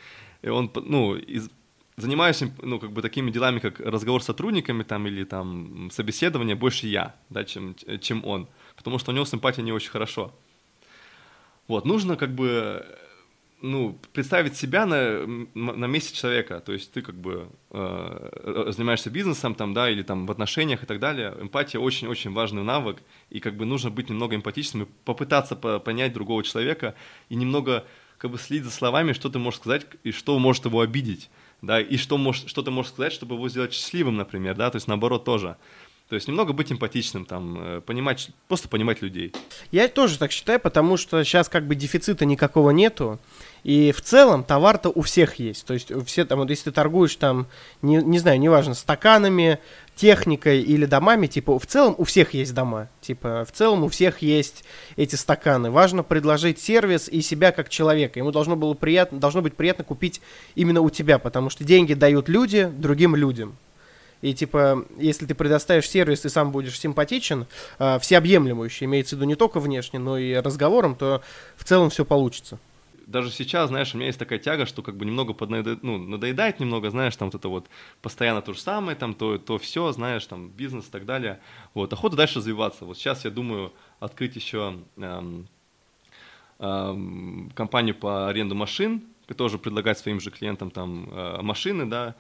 и 0.43 0.47
он, 0.47 0.71
ну, 0.75 1.15
из, 1.15 1.49
занимаюсь, 1.97 2.41
ну, 2.61 2.79
как 2.79 2.93
бы 2.93 3.01
такими 3.01 3.31
делами, 3.31 3.59
как 3.59 3.81
разговор 3.81 4.23
с 4.23 4.27
сотрудниками 4.27 4.83
там 4.83 5.07
или 5.07 5.25
там 5.25 5.89
собеседование, 5.91 6.55
больше 6.55 6.87
я, 6.87 7.15
да, 7.29 7.43
чем, 7.43 7.75
чем 7.99 8.23
он, 8.23 8.47
потому 8.77 8.97
что 8.97 9.11
у 9.11 9.13
него 9.13 9.25
симпатия 9.25 9.61
не 9.61 9.73
очень 9.73 9.89
хорошо. 9.89 10.33
Вот, 11.67 11.83
нужно 11.83 12.15
как 12.15 12.33
бы 12.33 12.85
ну, 13.61 13.99
представить 14.13 14.55
себя 14.55 14.85
на, 14.85 15.25
на 15.55 15.85
месте 15.85 16.15
человека, 16.15 16.59
то 16.59 16.73
есть 16.73 16.91
ты 16.91 17.01
как 17.01 17.15
бы 17.15 17.49
э, 17.71 18.65
занимаешься 18.69 19.09
бизнесом 19.09 19.55
там, 19.55 19.73
да, 19.73 19.89
или 19.89 20.03
там 20.03 20.27
в 20.27 20.31
отношениях 20.31 20.83
и 20.83 20.85
так 20.85 20.99
далее. 20.99 21.35
Эмпатия 21.39 21.79
очень-очень 21.79 22.33
важный 22.33 22.63
навык, 22.63 22.97
и 23.29 23.39
как 23.39 23.55
бы 23.57 23.65
нужно 23.65 23.89
быть 23.89 24.09
немного 24.09 24.35
эмпатичным 24.35 24.83
и 24.83 24.87
попытаться 25.05 25.55
по 25.55 25.79
понять 25.79 26.13
другого 26.13 26.43
человека 26.43 26.93
и 27.29 27.35
немного 27.35 27.85
как 28.19 28.31
бы 28.31 28.37
следить 28.37 28.65
за 28.65 28.71
словами, 28.71 29.13
что 29.13 29.29
ты 29.29 29.39
можешь 29.39 29.59
сказать 29.59 29.87
и 30.03 30.11
что 30.11 30.37
может 30.37 30.65
его 30.65 30.81
обидеть, 30.81 31.29
да, 31.61 31.81
и 31.81 31.97
что, 31.97 32.17
может, 32.17 32.49
что 32.49 32.61
ты 32.61 32.69
можешь 32.69 32.91
сказать, 32.91 33.13
чтобы 33.13 33.35
его 33.35 33.49
сделать 33.49 33.73
счастливым, 33.73 34.17
например, 34.17 34.55
да, 34.55 34.69
то 34.69 34.75
есть 34.75 34.87
наоборот 34.87 35.23
тоже. 35.23 35.57
То 36.09 36.15
есть 36.15 36.27
немного 36.27 36.53
быть 36.53 36.71
эмпатичным, 36.71 37.25
там, 37.25 37.57
э, 37.59 37.81
понимать, 37.81 38.29
просто 38.47 38.69
понимать 38.69 39.01
людей. 39.01 39.33
Я 39.71 39.89
тоже 39.89 40.17
так 40.17 40.31
считаю, 40.31 40.59
потому 40.59 40.95
что 40.95 41.21
сейчас 41.25 41.49
как 41.49 41.67
бы 41.67 41.75
дефицита 41.75 42.23
никакого 42.23 42.69
нету. 42.69 43.19
И 43.63 43.91
в 43.91 44.01
целом 44.01 44.43
товар-то 44.43 44.89
у 44.89 45.01
всех 45.01 45.35
есть. 45.35 45.65
То 45.65 45.73
есть 45.73 45.91
все 46.05 46.25
там, 46.25 46.39
вот 46.39 46.49
если 46.49 46.65
ты 46.65 46.71
торгуешь 46.71 47.15
там, 47.15 47.47
не, 47.81 47.97
не 47.97 48.19
знаю, 48.19 48.39
неважно, 48.39 48.73
стаканами, 48.73 49.59
техникой 49.95 50.61
или 50.61 50.85
домами, 50.85 51.27
типа, 51.27 51.59
в 51.59 51.65
целом 51.65 51.95
у 51.97 52.03
всех 52.03 52.33
есть 52.33 52.53
дома. 52.53 52.87
Типа, 53.01 53.45
в 53.45 53.51
целом 53.51 53.83
у 53.83 53.89
всех 53.89 54.21
есть 54.21 54.63
эти 54.95 55.15
стаканы. 55.15 55.71
Важно 55.71 56.03
предложить 56.03 56.59
сервис 56.59 57.09
и 57.09 57.21
себя 57.21 57.51
как 57.51 57.67
человека. 57.67 58.19
Ему 58.19 58.31
должно, 58.31 58.55
было 58.55 58.73
приятно, 58.73 59.19
должно 59.19 59.41
быть 59.41 59.55
приятно 59.55 59.83
купить 59.83 60.21
именно 60.55 60.81
у 60.81 60.89
тебя, 60.89 61.19
потому 61.19 61.49
что 61.49 61.63
деньги 61.63 61.93
дают 61.93 62.29
люди 62.29 62.71
другим 62.77 63.15
людям. 63.15 63.57
И 64.21 64.33
типа, 64.33 64.85
если 64.97 65.25
ты 65.25 65.35
предоставишь 65.35 65.89
сервис 65.89 66.25
и 66.25 66.29
сам 66.29 66.51
будешь 66.51 66.79
симпатичен, 66.79 67.45
э, 67.77 67.99
всеобъемлемующий, 67.99 68.85
имеется 68.85 69.15
в 69.15 69.19
виду 69.19 69.27
не 69.27 69.35
только 69.35 69.59
внешне, 69.59 69.99
но 69.99 70.17
и 70.17 70.33
разговором, 70.35 70.95
то 70.95 71.21
в 71.55 71.63
целом 71.63 71.89
все 71.89 72.03
получится 72.03 72.59
даже 73.07 73.31
сейчас, 73.31 73.69
знаешь, 73.69 73.93
у 73.93 73.97
меня 73.97 74.07
есть 74.07 74.19
такая 74.19 74.37
тяга, 74.37 74.65
что 74.65 74.83
как 74.83 74.97
бы 74.97 75.05
немного 75.05 75.33
поднадо... 75.33 75.79
ну, 75.81 75.97
надоедает 75.97 76.59
немного, 76.59 76.89
знаешь, 76.89 77.15
там 77.15 77.29
вот 77.29 77.35
это 77.35 77.47
вот 77.47 77.69
постоянно 78.01 78.41
то 78.41 78.53
же 78.53 78.59
самое, 78.59 78.97
там 78.97 79.13
то, 79.13 79.37
то 79.37 79.57
все, 79.57 79.91
знаешь, 79.93 80.25
там 80.25 80.49
бизнес 80.49 80.87
и 80.87 80.91
так 80.91 81.05
далее. 81.05 81.39
Вот, 81.73 81.91
охота 81.93 82.17
дальше 82.17 82.39
развиваться. 82.39 82.83
Вот 82.83 82.97
сейчас 82.97 83.23
я 83.23 83.31
думаю 83.31 83.71
открыть 84.01 84.35
еще 84.35 84.77
эм, 84.97 85.47
эм, 86.59 87.49
компанию 87.55 87.95
по 87.95 88.27
аренду 88.27 88.55
машин, 88.55 89.01
тоже 89.37 89.57
предлагать 89.57 89.97
своим 89.97 90.19
же 90.19 90.29
клиентам 90.29 90.69
там 90.69 91.09
э, 91.09 91.41
машины, 91.41 91.85
да. 91.85 92.15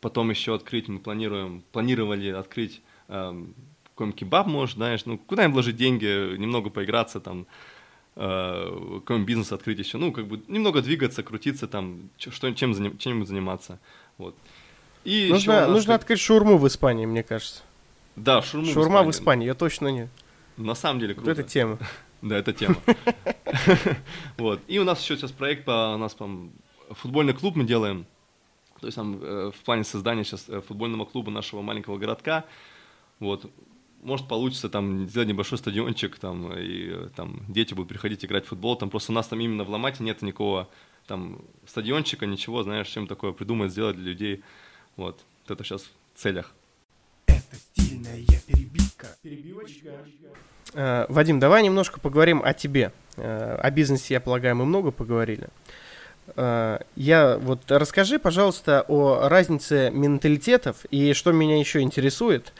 Потом 0.00 0.30
еще 0.30 0.54
открыть, 0.54 0.88
мы 0.88 0.98
планируем, 0.98 1.62
планировали 1.72 2.30
открыть 2.30 2.80
эм, 3.08 3.54
какой-нибудь 3.94 4.18
кебаб, 4.18 4.46
может, 4.46 4.76
знаешь, 4.76 5.04
ну, 5.04 5.18
куда-нибудь 5.18 5.54
вложить 5.54 5.76
деньги, 5.76 6.36
немного 6.36 6.70
поиграться 6.70 7.20
там, 7.20 7.46
какой-нибудь 8.14 9.26
бизнес 9.26 9.52
открыть 9.52 9.78
еще, 9.78 9.98
ну, 9.98 10.12
как 10.12 10.26
бы 10.26 10.40
немного 10.48 10.82
двигаться, 10.82 11.22
крутиться 11.22 11.66
там, 11.66 12.10
что, 12.16 12.52
чем, 12.52 12.74
заним, 12.74 12.96
чем 12.98 13.26
заниматься, 13.26 13.80
вот. 14.18 14.36
И 15.04 15.28
нужно, 15.30 15.66
нужно 15.66 15.94
как... 15.94 16.02
открыть 16.02 16.20
шурму 16.20 16.56
в 16.56 16.66
Испании, 16.66 17.06
мне 17.06 17.22
кажется. 17.22 17.62
Да, 18.16 18.40
шурму 18.42 18.66
Шурма 18.66 19.02
в 19.02 19.10
Испании, 19.10 19.10
в 19.10 19.10
Испании 19.10 19.46
я 19.46 19.54
точно 19.54 19.88
не. 19.88 20.08
На 20.56 20.74
самом 20.74 21.00
деле 21.00 21.14
круто. 21.14 21.30
Вот 21.30 21.38
это 21.38 21.48
тема. 21.48 21.78
Да, 22.22 22.38
это 22.38 22.54
тема. 22.54 22.76
Вот. 24.38 24.60
И 24.66 24.78
у 24.78 24.84
нас 24.84 25.02
еще 25.02 25.16
сейчас 25.16 25.30
проект 25.30 25.66
по 25.66 25.92
у 25.94 25.98
нас 25.98 26.14
по 26.14 26.26
футбольный 26.90 27.34
клуб 27.34 27.54
мы 27.54 27.64
делаем. 27.64 28.06
То 28.80 28.86
есть 28.86 28.96
там 28.96 29.18
э, 29.20 29.50
в 29.54 29.62
плане 29.62 29.84
создания 29.84 30.24
сейчас 30.24 30.48
э, 30.48 30.62
футбольного 30.62 31.04
клуба 31.04 31.30
нашего 31.30 31.60
маленького 31.60 31.98
городка. 31.98 32.44
Вот 33.20 33.50
может 34.04 34.28
получится 34.28 34.68
там 34.68 35.08
сделать 35.08 35.28
небольшой 35.28 35.58
стадиончик, 35.58 36.18
там, 36.18 36.52
и 36.56 37.08
там 37.16 37.42
дети 37.48 37.74
будут 37.74 37.88
приходить 37.88 38.24
играть 38.24 38.44
в 38.44 38.48
футбол, 38.48 38.76
там 38.76 38.90
просто 38.90 39.12
у 39.12 39.14
нас 39.14 39.26
там 39.26 39.40
именно 39.40 39.64
в 39.64 39.70
Ломате 39.70 40.04
нет 40.04 40.22
никакого 40.22 40.68
там 41.06 41.42
стадиончика, 41.66 42.26
ничего, 42.26 42.62
знаешь, 42.62 42.88
чем 42.88 43.06
такое 43.06 43.32
придумать, 43.32 43.72
сделать 43.72 43.96
для 43.96 44.10
людей, 44.10 44.42
вот, 44.96 45.20
вот 45.42 45.54
это 45.54 45.64
сейчас 45.64 45.82
в 45.82 46.18
целях. 46.18 46.52
Это 47.26 47.56
стильная 47.56 48.22
перебивка. 48.46 49.08
Перебивочка. 49.22 49.90
Э, 50.74 51.06
Вадим, 51.08 51.40
давай 51.40 51.62
немножко 51.62 52.00
поговорим 52.00 52.42
о 52.44 52.52
тебе. 52.52 52.92
Э, 53.16 53.56
о 53.56 53.70
бизнесе, 53.70 54.14
я 54.14 54.20
полагаю, 54.20 54.56
мы 54.56 54.64
много 54.64 54.90
поговорили. 54.90 55.48
Э, 56.36 56.80
я 56.96 57.38
вот 57.38 57.70
расскажи, 57.70 58.18
пожалуйста, 58.18 58.84
о 58.88 59.28
разнице 59.28 59.90
менталитетов 59.92 60.84
и 60.90 61.12
что 61.12 61.32
меня 61.32 61.58
еще 61.58 61.80
интересует. 61.80 62.52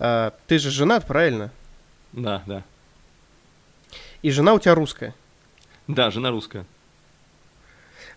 А, 0.00 0.32
ты 0.46 0.58
же 0.58 0.70
женат, 0.70 1.06
правильно? 1.06 1.50
Да, 2.12 2.42
да. 2.46 2.64
И 4.22 4.30
жена 4.30 4.54
у 4.54 4.58
тебя 4.58 4.74
русская? 4.74 5.14
Да, 5.86 6.10
жена 6.10 6.30
русская. 6.30 6.64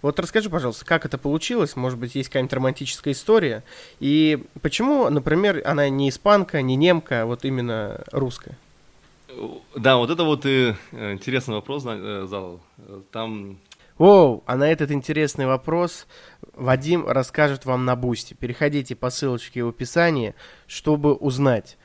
Вот 0.01 0.19
расскажи, 0.19 0.49
пожалуйста, 0.49 0.85
как 0.85 1.05
это 1.05 1.17
получилось? 1.17 1.75
Может 1.75 1.99
быть, 1.99 2.15
есть 2.15 2.29
какая-нибудь 2.29 2.53
романтическая 2.53 3.13
история? 3.13 3.63
И 3.99 4.43
почему, 4.61 5.09
например, 5.09 5.61
она 5.65 5.87
не 5.89 6.09
испанка, 6.09 6.61
не 6.61 6.75
немка, 6.75 7.21
а 7.21 7.25
вот 7.25 7.45
именно 7.45 8.01
русская? 8.11 8.57
Да, 9.75 9.97
вот 9.97 10.09
это 10.09 10.23
вот 10.23 10.45
и 10.45 10.75
э, 10.91 11.13
интересный 11.13 11.55
вопрос 11.55 11.83
э, 11.85 12.25
задал. 12.29 12.61
Там 13.11 13.57
Оу, 14.03 14.43
а 14.47 14.57
на 14.57 14.69
этот 14.69 14.91
интересный 14.91 15.45
вопрос 15.45 16.07
Вадим 16.55 17.07
расскажет 17.07 17.63
вам 17.63 17.85
на 17.85 17.95
Boosty. 17.95 18.33
Переходите 18.33 18.97
по 18.97 19.09
ссылочке 19.09 19.63
в 19.63 19.69
описании, 19.69 20.35
чтобы 20.67 21.15
узнать, 21.15 21.77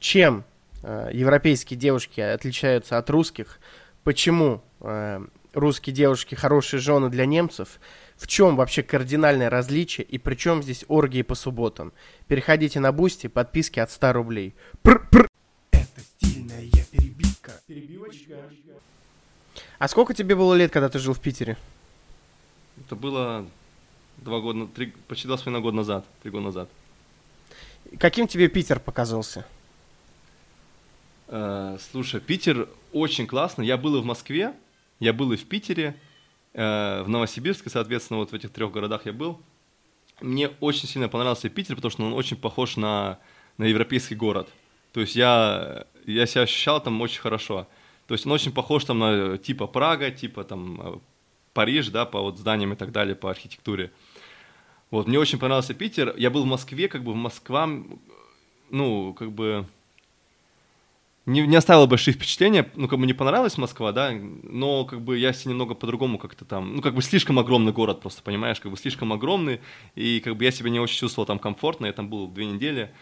чем 0.00 0.42
э, 0.82 1.10
европейские 1.12 1.78
девушки 1.78 2.20
отличаются 2.20 2.98
от 2.98 3.08
русских, 3.10 3.60
почему 4.02 4.60
э, 4.80 5.24
русские 5.52 5.94
девушки 5.94 6.34
хорошие 6.34 6.80
жены 6.80 7.10
для 7.10 7.26
немцев, 7.26 7.78
в 8.16 8.26
чем 8.26 8.56
вообще 8.56 8.82
кардинальное 8.82 9.48
различие 9.48 10.04
и 10.04 10.18
при 10.18 10.34
чем 10.34 10.64
здесь 10.64 10.84
оргии 10.88 11.22
по 11.22 11.36
субботам. 11.36 11.92
Переходите 12.26 12.80
на 12.80 12.90
Boosty, 12.90 13.28
подписки 13.28 13.78
от 13.78 13.92
100 13.92 14.12
рублей. 14.12 14.56
Пр-пр. 14.82 15.28
Это 15.70 16.00
стильная 16.00 16.68
перебивка. 16.90 17.52
Перебивочка. 17.68 18.34
А 19.78 19.88
сколько 19.88 20.14
тебе 20.14 20.34
было 20.34 20.54
лет, 20.54 20.72
когда 20.72 20.88
ты 20.88 20.98
жил 20.98 21.14
в 21.14 21.20
Питере? 21.20 21.56
Это 22.78 22.96
было 22.96 23.46
два 24.18 24.40
года, 24.40 24.66
три, 24.66 24.92
почти 25.08 25.26
два 25.26 25.36
с 25.36 25.42
половиной 25.42 25.62
года 25.62 25.76
назад, 25.76 26.06
три 26.22 26.30
года 26.30 26.44
назад. 26.44 26.68
Каким 27.98 28.26
тебе 28.26 28.48
Питер 28.48 28.80
показался? 28.80 29.44
Э, 31.28 31.78
слушай, 31.90 32.20
Питер 32.20 32.68
очень 32.92 33.26
классно. 33.26 33.62
Я 33.62 33.76
был 33.76 33.96
и 33.96 34.00
в 34.00 34.04
Москве, 34.04 34.54
я 35.00 35.12
был 35.12 35.32
и 35.32 35.36
в 35.36 35.46
Питере, 35.46 35.96
э, 36.54 37.02
в 37.02 37.08
Новосибирске, 37.08 37.70
соответственно, 37.70 38.20
вот 38.20 38.32
в 38.32 38.34
этих 38.34 38.50
трех 38.50 38.70
городах 38.72 39.06
я 39.06 39.12
был. 39.12 39.40
Мне 40.20 40.48
очень 40.60 40.88
сильно 40.88 41.08
понравился 41.08 41.48
Питер, 41.48 41.74
потому 41.74 41.90
что 41.90 42.04
он 42.04 42.12
очень 42.12 42.36
похож 42.36 42.76
на, 42.76 43.18
на 43.58 43.64
европейский 43.64 44.14
город. 44.14 44.48
То 44.92 45.00
есть 45.00 45.16
я, 45.16 45.86
я 46.06 46.26
себя 46.26 46.42
ощущал 46.42 46.80
там 46.82 47.00
очень 47.00 47.20
хорошо. 47.20 47.66
То 48.12 48.14
есть 48.14 48.26
он 48.26 48.32
очень 48.32 48.52
похож 48.52 48.84
там 48.84 48.98
на 48.98 49.38
типа 49.38 49.66
Прага, 49.66 50.10
типа 50.10 50.44
там 50.44 50.78
э, 50.82 50.98
Париж, 51.54 51.88
да, 51.88 52.04
по 52.04 52.20
вот 52.20 52.36
зданиям 52.36 52.74
и 52.74 52.76
так 52.76 52.92
далее, 52.92 53.16
по 53.16 53.30
архитектуре. 53.30 53.90
Вот, 54.90 55.06
мне 55.06 55.18
очень 55.18 55.38
понравился 55.38 55.72
Питер. 55.72 56.14
Я 56.18 56.28
был 56.28 56.42
в 56.42 56.46
Москве, 56.46 56.88
как 56.88 57.04
бы 57.04 57.12
в 57.12 57.16
Москва, 57.16 57.70
ну, 58.68 59.14
как 59.14 59.32
бы 59.32 59.64
не, 61.24 61.40
не 61.46 61.56
оставила 61.56 61.86
большие 61.86 62.12
впечатления, 62.12 62.70
ну, 62.74 62.86
как 62.86 62.98
бы 62.98 63.06
не 63.06 63.14
понравилась 63.14 63.56
Москва, 63.56 63.92
да, 63.92 64.12
но 64.42 64.84
как 64.84 65.00
бы 65.00 65.16
я 65.16 65.32
себе 65.32 65.52
немного 65.52 65.74
по-другому 65.74 66.18
как-то 66.18 66.44
там, 66.44 66.76
ну, 66.76 66.82
как 66.82 66.94
бы 66.94 67.00
слишком 67.00 67.38
огромный 67.38 67.72
город 67.72 68.02
просто, 68.02 68.22
понимаешь, 68.22 68.60
как 68.60 68.70
бы 68.70 68.76
слишком 68.76 69.14
огромный, 69.14 69.62
и 69.94 70.20
как 70.20 70.36
бы 70.36 70.44
я 70.44 70.50
себя 70.50 70.68
не 70.68 70.80
очень 70.80 70.98
чувствовал 70.98 71.24
там 71.24 71.38
комфортно, 71.38 71.86
я 71.86 71.94
там 71.94 72.10
был 72.10 72.28
две 72.28 72.44
недели, 72.44 72.92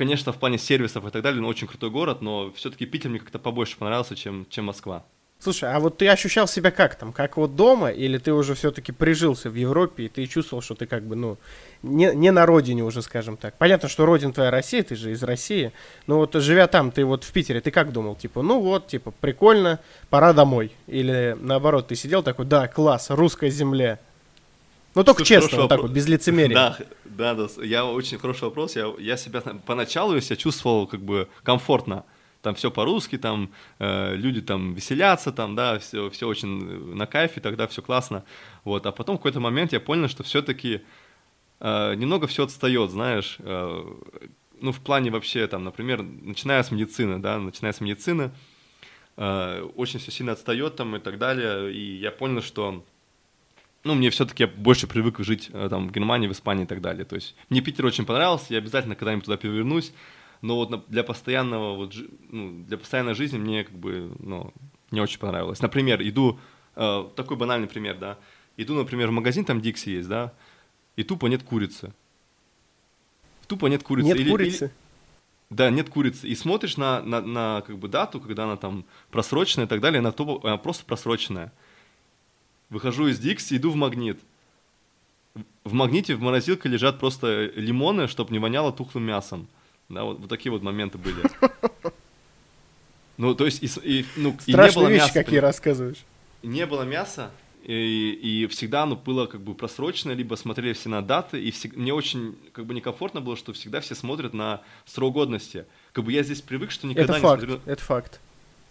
конечно, 0.00 0.32
в 0.32 0.38
плане 0.38 0.56
сервисов 0.56 1.04
и 1.04 1.10
так 1.10 1.22
далее, 1.22 1.42
он 1.42 1.46
очень 1.46 1.66
крутой 1.66 1.90
город, 1.90 2.22
но 2.22 2.50
все-таки 2.52 2.86
Питер 2.86 3.10
мне 3.10 3.18
как-то 3.18 3.38
побольше 3.38 3.76
понравился, 3.76 4.16
чем, 4.16 4.46
чем 4.48 4.64
Москва. 4.64 5.04
Слушай, 5.38 5.74
а 5.74 5.78
вот 5.78 5.98
ты 5.98 6.08
ощущал 6.08 6.48
себя 6.48 6.70
как 6.70 6.94
там? 6.94 7.12
Как 7.12 7.36
вот 7.36 7.54
дома? 7.54 7.90
Или 7.90 8.16
ты 8.16 8.32
уже 8.32 8.54
все-таки 8.54 8.92
прижился 8.92 9.50
в 9.50 9.54
Европе, 9.54 10.04
и 10.04 10.08
ты 10.08 10.24
чувствовал, 10.26 10.62
что 10.62 10.74
ты 10.74 10.86
как 10.86 11.02
бы, 11.02 11.16
ну, 11.16 11.36
не, 11.82 12.14
не 12.14 12.30
на 12.30 12.46
родине 12.46 12.82
уже, 12.82 13.02
скажем 13.02 13.36
так? 13.36 13.58
Понятно, 13.58 13.90
что 13.90 14.06
родина 14.06 14.32
твоя 14.32 14.50
Россия, 14.50 14.82
ты 14.82 14.96
же 14.96 15.12
из 15.12 15.22
России. 15.22 15.70
Но 16.06 16.16
вот 16.16 16.32
живя 16.32 16.66
там, 16.66 16.92
ты 16.92 17.04
вот 17.04 17.24
в 17.24 17.32
Питере, 17.32 17.60
ты 17.60 17.70
как 17.70 17.92
думал? 17.92 18.16
Типа, 18.16 18.40
ну 18.40 18.58
вот, 18.58 18.86
типа, 18.86 19.10
прикольно, 19.10 19.80
пора 20.08 20.32
домой. 20.32 20.72
Или 20.86 21.36
наоборот, 21.38 21.88
ты 21.88 21.94
сидел 21.94 22.22
такой, 22.22 22.46
да, 22.46 22.68
класс, 22.68 23.10
русская 23.10 23.50
земля. 23.50 23.98
Ну, 24.94 25.04
только 25.04 25.24
Слушай, 25.24 25.42
честно, 25.42 25.58
вот 25.62 25.68
так 25.68 25.82
вот, 25.82 25.90
без 25.92 26.08
лицемерия. 26.08 26.54
Да, 26.54 26.78
да, 27.04 27.34
да, 27.34 27.62
я 27.62 27.84
очень 27.84 28.18
хороший 28.18 28.44
вопрос. 28.44 28.74
Я, 28.76 28.92
я 28.98 29.16
себя 29.16 29.40
поначалу 29.64 30.14
я 30.14 30.20
себя 30.20 30.36
чувствовал 30.36 30.86
как 30.86 31.00
бы 31.00 31.28
комфортно. 31.42 32.04
там 32.42 32.54
все 32.54 32.70
по-русски, 32.70 33.18
там 33.18 33.50
э, 33.78 34.14
люди 34.16 34.40
там 34.40 34.74
веселятся, 34.74 35.32
там, 35.32 35.54
да, 35.54 35.78
все, 35.78 36.08
все 36.10 36.26
очень 36.26 36.94
на 36.94 37.06
кайфе, 37.06 37.40
тогда 37.40 37.66
все 37.66 37.82
классно, 37.82 38.24
вот, 38.64 38.86
а 38.86 38.92
потом 38.92 39.16
в 39.16 39.18
какой-то 39.18 39.40
момент 39.40 39.72
я 39.72 39.80
понял, 39.80 40.08
что 40.08 40.22
все-таки 40.22 40.82
э, 41.60 41.94
немного 41.94 42.26
все 42.26 42.44
отстает, 42.44 42.90
знаешь, 42.90 43.36
э, 43.40 43.84
ну, 44.60 44.72
в 44.72 44.80
плане 44.80 45.10
вообще, 45.10 45.46
там, 45.46 45.64
например, 45.64 46.02
начиная 46.02 46.62
с 46.62 46.70
медицины, 46.70 47.18
да, 47.18 47.38
начиная 47.38 47.72
с 47.72 47.80
медицины, 47.80 48.30
э, 49.16 49.68
очень 49.76 50.00
все 50.00 50.10
сильно 50.10 50.32
отстает 50.32 50.76
там 50.76 50.96
и 50.96 50.98
так 50.98 51.18
далее, 51.18 51.72
и 51.72 51.96
я 51.96 52.10
понял, 52.10 52.42
что 52.42 52.84
ну, 53.84 53.94
мне 53.94 54.10
все-таки 54.10 54.44
больше 54.46 54.86
привык 54.86 55.20
жить 55.20 55.50
э, 55.52 55.68
там 55.70 55.88
в 55.88 55.92
Германии, 55.92 56.28
в 56.28 56.32
Испании 56.32 56.64
и 56.64 56.66
так 56.66 56.80
далее. 56.80 57.04
То 57.04 57.14
есть 57.14 57.34
мне 57.48 57.60
Питер 57.60 57.86
очень 57.86 58.04
понравился, 58.04 58.46
я 58.50 58.58
обязательно 58.58 58.94
когда-нибудь 58.94 59.24
туда 59.24 59.36
перевернусь, 59.36 59.92
но 60.42 60.56
вот 60.56 60.88
для 60.88 61.02
постоянного 61.02 61.76
вот 61.76 61.94
ну, 62.28 62.64
для 62.64 62.78
постоянной 62.78 63.14
жизни 63.14 63.38
мне 63.38 63.64
как 63.64 63.74
бы 63.74 64.12
ну 64.18 64.52
не 64.90 65.00
очень 65.00 65.18
понравилось. 65.18 65.60
Например, 65.60 66.00
иду 66.02 66.38
э, 66.76 67.08
такой 67.16 67.36
банальный 67.36 67.68
пример, 67.68 67.96
да, 67.98 68.18
иду, 68.56 68.74
например, 68.74 69.08
в 69.08 69.12
магазин, 69.12 69.44
там 69.44 69.60
Дикси 69.60 69.90
есть, 69.90 70.08
да, 70.08 70.32
и 70.96 71.02
тупо 71.02 71.26
нет 71.26 71.42
курицы. 71.42 71.92
Тупо 73.46 73.66
нет 73.66 73.82
курицы. 73.82 74.08
Нет 74.08 74.18
или, 74.18 74.30
курицы. 74.30 74.64
Или, 74.66 74.72
да, 75.50 75.70
нет 75.70 75.88
курицы. 75.88 76.28
И 76.28 76.34
смотришь 76.34 76.76
на, 76.76 77.02
на, 77.02 77.20
на 77.20 77.62
как 77.66 77.78
бы 77.78 77.88
дату, 77.88 78.20
когда 78.20 78.44
она 78.44 78.56
там 78.56 78.84
просроченная 79.10 79.66
и 79.66 79.68
так 79.68 79.80
далее, 79.80 80.00
она, 80.00 80.12
тупо, 80.12 80.40
она 80.46 80.56
просто 80.56 80.84
просроченная. 80.84 81.52
Выхожу 82.70 83.08
из 83.08 83.18
Дикси, 83.18 83.56
иду 83.56 83.70
в 83.70 83.76
магнит. 83.76 84.18
В 85.64 85.72
магните 85.72 86.14
в 86.14 86.20
морозилке 86.20 86.68
лежат 86.68 86.98
просто 86.98 87.50
лимоны, 87.54 88.08
чтобы 88.08 88.32
не 88.32 88.38
воняло 88.38 88.72
тухлым 88.72 89.04
мясом. 89.04 89.46
Да, 89.88 90.04
вот, 90.04 90.20
вот 90.20 90.28
такие 90.28 90.50
вот 90.52 90.62
моменты 90.62 90.98
были. 90.98 91.22
Ну, 93.16 93.34
то 93.34 93.44
есть, 93.44 93.62
и, 93.62 93.66
и, 93.84 94.06
ну, 94.16 94.34
и 94.46 94.54
не 94.54 94.72
было 94.72 94.88
вещи, 94.88 95.02
мяса. 95.02 95.12
какие 95.12 95.40
рассказываешь. 95.40 95.98
Не 96.42 96.64
было 96.64 96.84
мяса, 96.84 97.30
и, 97.64 98.18
и 98.22 98.46
всегда 98.46 98.84
оно 98.84 98.96
было 98.96 99.26
как 99.26 99.42
бы 99.42 99.54
просрочено, 99.54 100.12
либо 100.12 100.36
смотрели 100.36 100.72
все 100.72 100.88
на 100.88 101.02
даты, 101.02 101.42
и 101.42 101.50
всег... 101.50 101.76
мне 101.76 101.92
очень 101.92 102.34
как 102.52 102.64
бы 102.64 102.72
некомфортно 102.72 103.20
было, 103.20 103.36
что 103.36 103.52
всегда 103.52 103.80
все 103.80 103.94
смотрят 103.94 104.32
на 104.32 104.62
срок 104.86 105.12
годности. 105.12 105.66
Как 105.92 106.04
бы 106.04 106.12
я 106.12 106.22
здесь 106.22 106.40
привык, 106.40 106.70
что 106.70 106.86
никогда 106.86 107.12
это 107.12 107.20
не 107.20 107.28
факт, 107.28 107.42
смотрю... 107.42 107.60
Это 107.66 107.82
факт. 107.82 108.20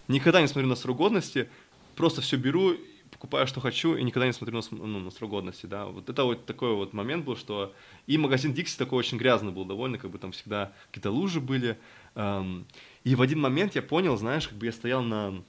Никогда 0.07 0.41
не 0.41 0.47
смотрю 0.47 0.67
на 0.67 0.75
срок 0.75 0.97
годности, 0.97 1.47
просто 1.95 2.21
все 2.21 2.37
беру 2.37 2.75
покупаю, 3.19 3.47
что 3.47 3.59
хочу, 3.59 3.95
и 3.95 4.03
никогда 4.03 4.27
не 4.27 4.31
смотрю 4.31 4.61
на, 4.61 4.77
ну, 4.87 4.99
на 4.99 5.11
срок 5.11 5.31
годности, 5.31 5.65
да. 5.65 5.87
Вот 5.87 6.09
это 6.09 6.23
вот 6.23 6.45
такой 6.45 6.73
вот 6.73 6.93
момент 6.93 7.25
был, 7.25 7.35
что 7.35 7.73
и 8.07 8.17
магазин 8.17 8.53
Дикси 8.53 8.77
такой 8.77 8.99
очень 8.99 9.17
грязный 9.17 9.51
был 9.51 9.65
довольно, 9.65 9.97
как 9.97 10.09
бы 10.09 10.17
там 10.17 10.31
всегда 10.31 10.71
какие-то 10.87 11.11
лужи 11.11 11.41
были. 11.41 11.77
Эм, 12.15 12.65
и 13.03 13.15
в 13.15 13.21
один 13.21 13.41
момент 13.41 13.75
я 13.75 13.81
понял, 13.81 14.15
знаешь, 14.15 14.47
как 14.47 14.57
бы 14.57 14.67
я 14.67 14.71
стоял 14.71 15.01
на, 15.01 15.43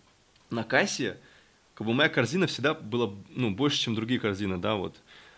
на 0.50 0.64
кассе, 0.64 1.18
как 1.74 1.86
бы 1.86 1.94
моя 1.94 2.08
корзина 2.08 2.48
всегда 2.48 2.74
была, 2.74 3.14
ну, 3.28 3.52
больше, 3.52 3.78
чем 3.78 3.94
другие 3.94 4.18
корзины, 4.18 4.58
да, 4.58 4.74
вот. 4.74 4.96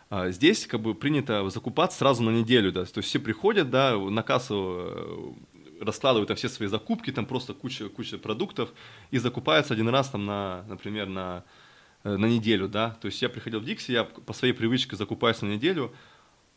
А 0.09 0.31
здесь 0.31 0.67
как 0.67 0.81
бы 0.81 0.95
принято 0.95 1.47
закупаться 1.51 1.99
сразу 1.99 2.23
на 2.23 2.31
неделю, 2.31 2.73
да, 2.73 2.87
то 2.87 2.99
есть 2.99 3.11
все 3.11 3.19
приходят, 3.19 3.69
да, 3.69 3.95
на 3.99 4.23
кассу 4.23 4.87
э, 4.87 5.33
раскладывают 5.83 6.29
там 6.29 6.39
все 6.39 6.49
свои 6.49 6.69
закупки, 6.69 7.13
там 7.13 7.27
просто 7.27 7.53
куча, 7.53 7.91
куча 7.91 8.17
продуктов 8.17 8.71
и 9.11 9.19
закупаются 9.19 9.75
один 9.75 9.91
раз 9.91 10.09
там 10.09 10.25
на, 10.25 10.65
например, 10.67 11.09
на 11.09 11.45
на 12.05 12.27
неделю, 12.27 12.69
да, 12.69 12.97
то 13.01 13.07
есть 13.07 13.23
я 13.23 13.29
приходил 13.29 13.61
в 13.61 13.65
Дикси, 13.65 13.93
я 13.93 14.05
по 14.05 14.33
своей 14.33 14.53
привычке 14.53 14.97
закупаюсь 14.97 15.41
на 15.43 15.47
неделю, 15.47 15.93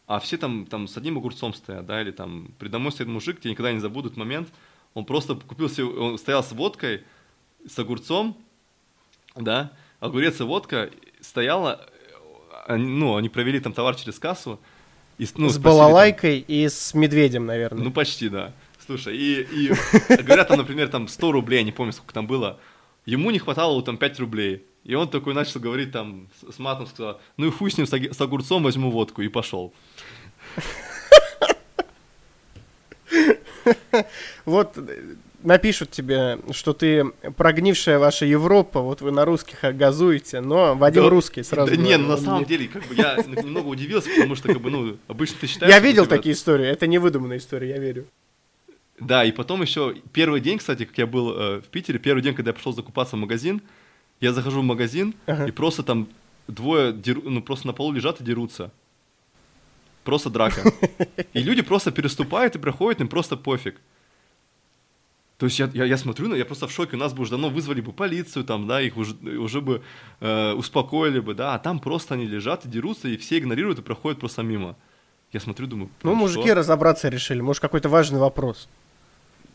а 0.08 0.20
все 0.20 0.38
там, 0.38 0.66
там 0.66 0.88
с 0.88 0.98
одним 0.98 1.18
огурцом 1.18 1.54
стоят, 1.54 1.86
да, 1.86 2.02
или 2.02 2.12
там 2.12 2.52
при 2.60 2.68
домой 2.68 2.91
стоит 2.91 3.08
мужик, 3.08 3.39
тебе 3.39 3.52
никогда 3.52 3.72
не 3.72 3.80
забудут 3.80 4.18
момент, 4.18 4.50
он 4.93 5.06
просто 5.06 5.36
купил 5.36 5.70
себе, 5.70 5.86
он 5.86 6.18
стоял 6.18 6.43
с 6.43 6.52
водкой, 6.52 7.04
с 7.68 7.78
огурцом, 7.78 8.38
да, 9.36 9.72
огурец 10.00 10.39
и 10.39 10.43
водка 10.43 10.89
стояла, 11.22 11.88
они, 12.68 12.86
ну, 12.86 13.16
они 13.16 13.30
провели 13.30 13.60
там 13.60 13.74
товар 13.74 13.96
через 13.96 14.20
кассу. 14.20 14.60
И, 15.18 15.28
ну, 15.36 15.50
с 15.50 15.58
балалайкой 15.58 16.41
там, 16.41 16.56
и 16.56 16.68
с 16.68 16.93
медведем, 16.93 17.46
наверное. 17.46 17.84
Ну, 17.84 17.91
почти, 17.91 18.28
да. 18.28 18.54
Слушай, 18.86 19.18
и, 19.18 19.41
и 19.41 19.72
говорят 20.24 20.48
там, 20.48 20.58
например, 20.58 20.89
там 20.89 21.08
100 21.08 21.32
рублей, 21.32 21.64
не 21.64 21.72
помню, 21.72 21.93
сколько 21.93 22.14
там 22.14 22.28
было, 22.28 22.60
ему 23.06 23.32
не 23.32 23.39
хватало 23.39 23.82
там 23.82 23.98
5 23.98 24.20
рублей. 24.20 24.66
И 24.86 24.93
он 24.93 25.09
такой 25.09 25.33
начал 25.33 25.59
говорить 25.59 25.91
там 25.91 26.27
с, 26.47 26.59
матом, 26.59 26.86
сказал, 26.86 27.19
ну 27.38 27.47
и 27.47 27.51
хуй 27.51 27.71
с 27.71 27.77
ним, 27.77 27.88
с 27.88 28.21
огурцом 28.21 28.63
возьму 28.63 28.91
водку, 28.91 29.23
и 29.23 29.27
пошел. 29.27 29.73
Вот 34.45 34.77
напишут 35.41 35.89
тебе, 35.89 36.38
что 36.51 36.73
ты 36.73 37.05
прогнившая 37.36 37.97
ваша 37.97 38.25
Европа, 38.25 38.81
вот 38.81 39.01
вы 39.01 39.11
на 39.11 39.25
русских 39.25 39.59
газуете, 39.75 40.39
но 40.41 40.75
Вадим 40.75 41.03
да, 41.03 41.09
русский 41.09 41.41
сразу. 41.41 41.75
Да 41.75 41.81
нет, 41.81 41.99
ну, 41.99 42.09
на 42.09 42.17
самом 42.17 42.45
деле, 42.45 42.67
как 42.67 42.86
бы 42.86 42.93
я 42.93 43.15
немного 43.27 43.67
удивился, 43.67 44.09
потому 44.09 44.36
что, 44.36 44.49
как 44.49 44.61
бы, 44.61 44.69
ну, 44.69 44.97
обычно 45.07 45.38
ты 45.41 45.47
считаешь... 45.47 45.73
Я 45.73 45.79
видел 45.79 46.05
такие 46.05 46.33
истории, 46.33 46.67
это 46.67 46.86
не 46.86 46.99
выдуманная 46.99 47.38
история, 47.38 47.69
я 47.69 47.79
верю. 47.79 48.05
Да, 48.99 49.25
и 49.25 49.31
потом 49.31 49.61
еще 49.61 49.95
первый 50.13 50.41
день, 50.41 50.59
кстати, 50.59 50.86
как 50.86 50.97
я 50.97 51.07
был 51.07 51.31
э, 51.31 51.61
в 51.61 51.65
Питере, 51.65 51.99
первый 51.99 52.21
день, 52.21 52.33
когда 52.36 52.49
я 52.49 52.53
пошел 52.53 52.71
закупаться 52.71 53.15
в 53.15 53.19
магазин, 53.19 53.61
я 54.26 54.34
захожу 54.34 54.61
в 54.61 54.63
магазин, 54.63 55.13
ага. 55.28 55.45
и 55.45 55.51
просто 55.51 55.84
там 55.84 56.07
двое, 56.47 56.93
деру, 56.93 57.21
ну, 57.26 57.41
просто 57.41 57.67
на 57.67 57.73
полу 57.73 57.91
лежат 57.91 58.21
и 58.21 58.23
дерутся. 58.23 58.71
Просто 60.03 60.30
драка. 60.30 60.61
И 61.34 61.43
люди 61.43 61.61
просто 61.61 61.91
переступают 61.91 62.55
и 62.55 62.59
проходят, 62.59 63.01
им 63.01 63.07
просто 63.07 63.38
пофиг. 63.38 63.76
То 65.38 65.47
есть 65.47 65.59
я, 65.59 65.69
я, 65.73 65.86
я 65.86 65.97
смотрю, 65.97 66.34
я 66.36 66.45
просто 66.45 66.67
в 66.67 66.71
шоке, 66.71 66.95
у 66.95 66.99
нас 66.99 67.13
бы 67.13 67.21
уже 67.21 67.32
давно 67.32 67.49
вызвали 67.49 67.82
бы 67.82 67.91
полицию, 67.91 68.45
там, 68.45 68.67
да, 68.67 68.82
их 68.82 68.97
уже, 68.97 69.15
уже 69.15 69.59
бы 69.59 69.82
э, 70.21 70.53
успокоили 70.53 71.19
бы, 71.19 71.34
да, 71.34 71.55
а 71.55 71.59
там 71.59 71.80
просто 71.80 72.13
они 72.13 72.26
лежат 72.26 72.65
и 72.65 72.69
дерутся, 72.69 73.09
и 73.09 73.17
все 73.17 73.38
игнорируют 73.38 73.80
и 73.80 73.82
проходят 73.82 74.19
просто 74.19 74.43
мимо. 74.43 74.76
Я 75.34 75.39
смотрю, 75.39 75.67
думаю, 75.67 75.89
ну, 76.03 76.15
мужики 76.15 76.47
что? 76.47 76.55
разобраться 76.55 77.09
решили, 77.09 77.41
может, 77.41 77.61
какой-то 77.61 77.89
важный 77.89 78.19
вопрос. 78.19 78.69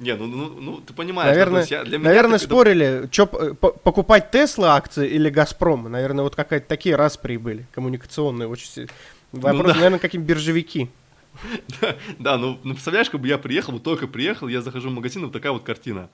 Не, 0.00 0.16
ну, 0.16 0.26
ну, 0.26 0.48
ну 0.58 0.76
ты 0.78 0.94
понимаешь, 0.94 1.30
наверное, 1.30 1.66
да, 1.68 1.76
я, 1.76 1.84
для 1.84 1.98
меня 1.98 2.08
наверное 2.08 2.36
это, 2.36 2.44
спорили, 2.46 3.08
что 3.12 3.26
покупать 3.26 4.30
Тесла 4.30 4.74
акции 4.74 5.06
или 5.06 5.28
Газпром. 5.28 5.92
Наверное, 5.92 6.24
вот 6.24 6.34
какая-то 6.34 6.66
такие 6.66 6.96
распри 6.96 7.36
были, 7.36 7.66
коммуникационные. 7.72 8.48
Очень... 8.48 8.88
Вопрос, 9.32 9.62
ну, 9.62 9.68
да. 9.68 9.74
наверное, 9.74 9.98
какие 9.98 10.20
биржевики. 10.20 10.88
Да, 11.80 11.96
да 12.18 12.38
ну, 12.38 12.58
ну 12.64 12.72
представляешь, 12.72 13.10
как 13.10 13.20
бы 13.20 13.28
я 13.28 13.38
приехал, 13.38 13.74
вот 13.74 13.82
только 13.82 14.06
приехал, 14.06 14.48
я 14.48 14.62
захожу 14.62 14.88
в 14.88 14.92
магазин, 14.92 15.22
вот 15.22 15.32
такая 15.32 15.52
вот 15.52 15.62
картина. 15.62 16.08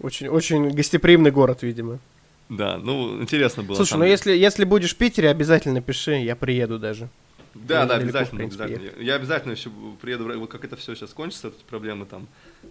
Очень, 0.00 0.28
очень 0.28 0.70
гостеприимный 0.70 1.30
город, 1.30 1.62
видимо. 1.62 2.00
Да, 2.48 2.76
ну 2.76 3.22
интересно 3.22 3.62
было. 3.62 3.76
Слушай, 3.76 3.98
ну 3.98 4.04
если, 4.04 4.32
если 4.32 4.64
будешь 4.64 4.94
в 4.94 4.98
Питере, 4.98 5.30
обязательно 5.30 5.80
пиши, 5.80 6.16
я 6.16 6.34
приеду 6.34 6.78
даже. 6.78 7.08
Да, 7.54 7.84
да, 7.86 7.96
обязательно, 7.96 8.38
принципе, 8.38 8.64
обязательно. 8.64 9.00
Я, 9.00 9.04
я 9.04 9.14
обязательно 9.14 9.52
еще 9.52 9.70
приеду, 10.00 10.38
вот 10.38 10.50
как 10.50 10.64
это 10.64 10.76
все 10.76 10.94
сейчас 10.94 11.12
кончится, 11.12 11.48
эти 11.48 11.64
проблемы 11.64 12.06
там, 12.06 12.26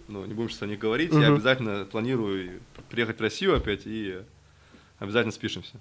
ну, 0.08 0.24
не 0.24 0.34
будем 0.34 0.50
сейчас 0.50 0.62
о 0.62 0.66
них 0.66 0.78
говорить, 0.78 1.12
угу. 1.12 1.20
я 1.20 1.28
обязательно 1.28 1.84
планирую 1.84 2.60
приехать 2.90 3.18
в 3.18 3.22
Россию 3.22 3.56
опять 3.56 3.82
и 3.84 4.20
обязательно 4.98 5.32
спишемся. 5.32 5.74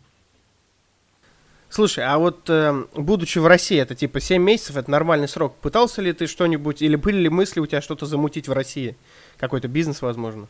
Слушай, 1.69 2.03
а 2.03 2.17
вот 2.17 2.49
э, 2.49 2.83
будучи 2.95 3.39
в 3.39 3.47
России, 3.47 3.79
это 3.79 3.95
типа 3.95 4.19
7 4.19 4.43
месяцев, 4.43 4.75
это 4.75 4.91
нормальный 4.91 5.29
срок. 5.29 5.55
Пытался 5.55 6.01
ли 6.01 6.11
ты 6.11 6.27
что-нибудь, 6.27 6.81
или 6.81 6.97
были 6.97 7.17
ли 7.17 7.29
мысли 7.29 7.61
у 7.61 7.65
тебя 7.65 7.81
что-то 7.81 8.05
замутить 8.05 8.49
в 8.49 8.51
России? 8.51 8.97
Какой-то 9.37 9.69
бизнес, 9.69 10.01
возможно? 10.01 10.49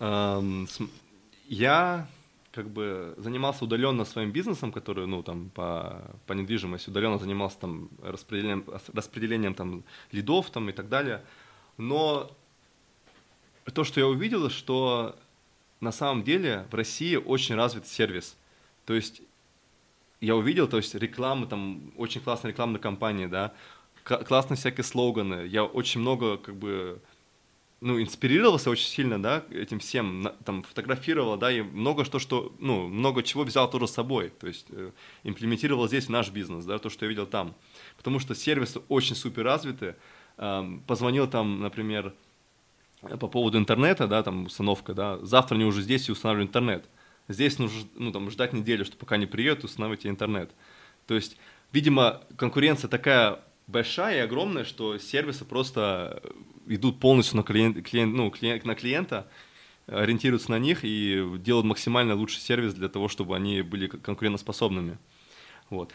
Эм, 0.00 0.68
я 1.46 2.08
как 2.58 2.70
бы 2.70 3.14
занимался 3.18 3.64
удаленно 3.64 4.04
своим 4.04 4.32
бизнесом, 4.32 4.72
который, 4.72 5.06
ну, 5.06 5.22
там, 5.22 5.50
по, 5.50 6.02
по 6.26 6.32
недвижимости, 6.32 6.90
удаленно 6.90 7.16
занимался 7.16 7.56
там 7.60 7.88
распределением, 8.02 8.64
распределением 8.92 9.54
там 9.54 9.84
лидов 10.10 10.50
там 10.50 10.68
и 10.68 10.72
так 10.72 10.88
далее. 10.88 11.22
Но 11.76 12.32
то, 13.72 13.84
что 13.84 14.00
я 14.00 14.08
увидел, 14.08 14.50
что 14.50 15.14
на 15.80 15.92
самом 15.92 16.24
деле 16.24 16.66
в 16.72 16.74
России 16.74 17.14
очень 17.14 17.54
развит 17.54 17.86
сервис. 17.86 18.36
То 18.86 18.94
есть 18.94 19.22
я 20.20 20.34
увидел, 20.34 20.66
то 20.66 20.78
есть 20.78 20.96
рекламы, 20.96 21.46
там 21.46 21.92
очень 21.96 22.20
классные 22.20 22.50
рекламные 22.50 22.80
кампании, 22.80 23.26
да, 23.26 23.52
классные 24.02 24.56
всякие 24.56 24.82
слоганы. 24.82 25.46
Я 25.46 25.62
очень 25.62 26.00
много 26.00 26.38
как 26.38 26.56
бы 26.56 27.00
ну, 27.80 28.00
инспирировался 28.00 28.70
очень 28.70 28.88
сильно, 28.88 29.22
да, 29.22 29.44
этим 29.50 29.78
всем, 29.78 30.32
там, 30.44 30.62
фотографировал, 30.62 31.36
да, 31.36 31.52
и 31.52 31.62
много 31.62 32.04
что, 32.04 32.18
что, 32.18 32.52
ну, 32.58 32.88
много 32.88 33.22
чего 33.22 33.44
взял 33.44 33.70
тоже 33.70 33.86
с 33.86 33.92
собой, 33.92 34.30
то 34.30 34.48
есть 34.48 34.66
э, 34.70 34.90
имплементировал 35.22 35.86
здесь 35.86 36.06
в 36.06 36.08
наш 36.08 36.30
бизнес, 36.30 36.64
да, 36.64 36.78
то, 36.78 36.90
что 36.90 37.04
я 37.04 37.08
видел 37.08 37.26
там, 37.26 37.54
потому 37.96 38.18
что 38.18 38.34
сервисы 38.34 38.80
очень 38.88 39.14
супер 39.14 39.44
развиты, 39.44 39.94
э, 40.38 40.78
позвонил 40.88 41.28
там, 41.28 41.60
например, 41.60 42.14
по 43.20 43.28
поводу 43.28 43.58
интернета, 43.58 44.08
да, 44.08 44.24
там, 44.24 44.46
установка, 44.46 44.92
да, 44.92 45.18
завтра 45.24 45.54
они 45.54 45.64
уже 45.64 45.82
здесь 45.82 46.08
и 46.08 46.12
устанавливают 46.12 46.50
интернет, 46.50 46.84
здесь 47.28 47.60
нужно, 47.60 47.88
ну, 47.94 48.10
там, 48.10 48.28
ждать 48.30 48.52
неделю, 48.52 48.84
что 48.84 48.96
пока 48.96 49.16
не 49.18 49.26
приедут, 49.26 49.64
устанавливайте 49.64 50.08
интернет, 50.08 50.50
то 51.06 51.14
есть, 51.14 51.36
видимо, 51.72 52.22
конкуренция 52.36 52.88
такая 52.88 53.38
большая 53.68 54.16
и 54.16 54.20
огромная, 54.20 54.64
что 54.64 54.98
сервисы 54.98 55.44
просто 55.44 56.20
идут 56.68 57.00
полностью 57.00 57.36
на, 57.36 57.42
клиент, 57.42 57.86
клиент, 57.86 58.14
ну, 58.14 58.30
клиент, 58.30 58.64
на 58.64 58.74
клиента, 58.74 59.28
ориентируются 59.86 60.50
на 60.50 60.58
них 60.58 60.80
и 60.82 61.24
делают 61.38 61.66
максимально 61.66 62.14
лучший 62.14 62.40
сервис 62.40 62.74
для 62.74 62.88
того, 62.88 63.08
чтобы 63.08 63.36
они 63.36 63.62
были 63.62 63.86
конкурентоспособными. 63.86 64.98
Вот. 65.70 65.92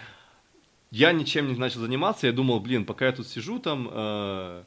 Я 0.92 1.12
ничем 1.12 1.48
не 1.48 1.58
начал 1.58 1.80
заниматься, 1.80 2.28
я 2.28 2.34
думал, 2.34 2.60
блин, 2.60 2.86
пока 2.86 3.08
я 3.08 3.12
тут 3.12 3.28
сижу 3.28 3.60
там, 3.60 3.90
э, 3.92 4.64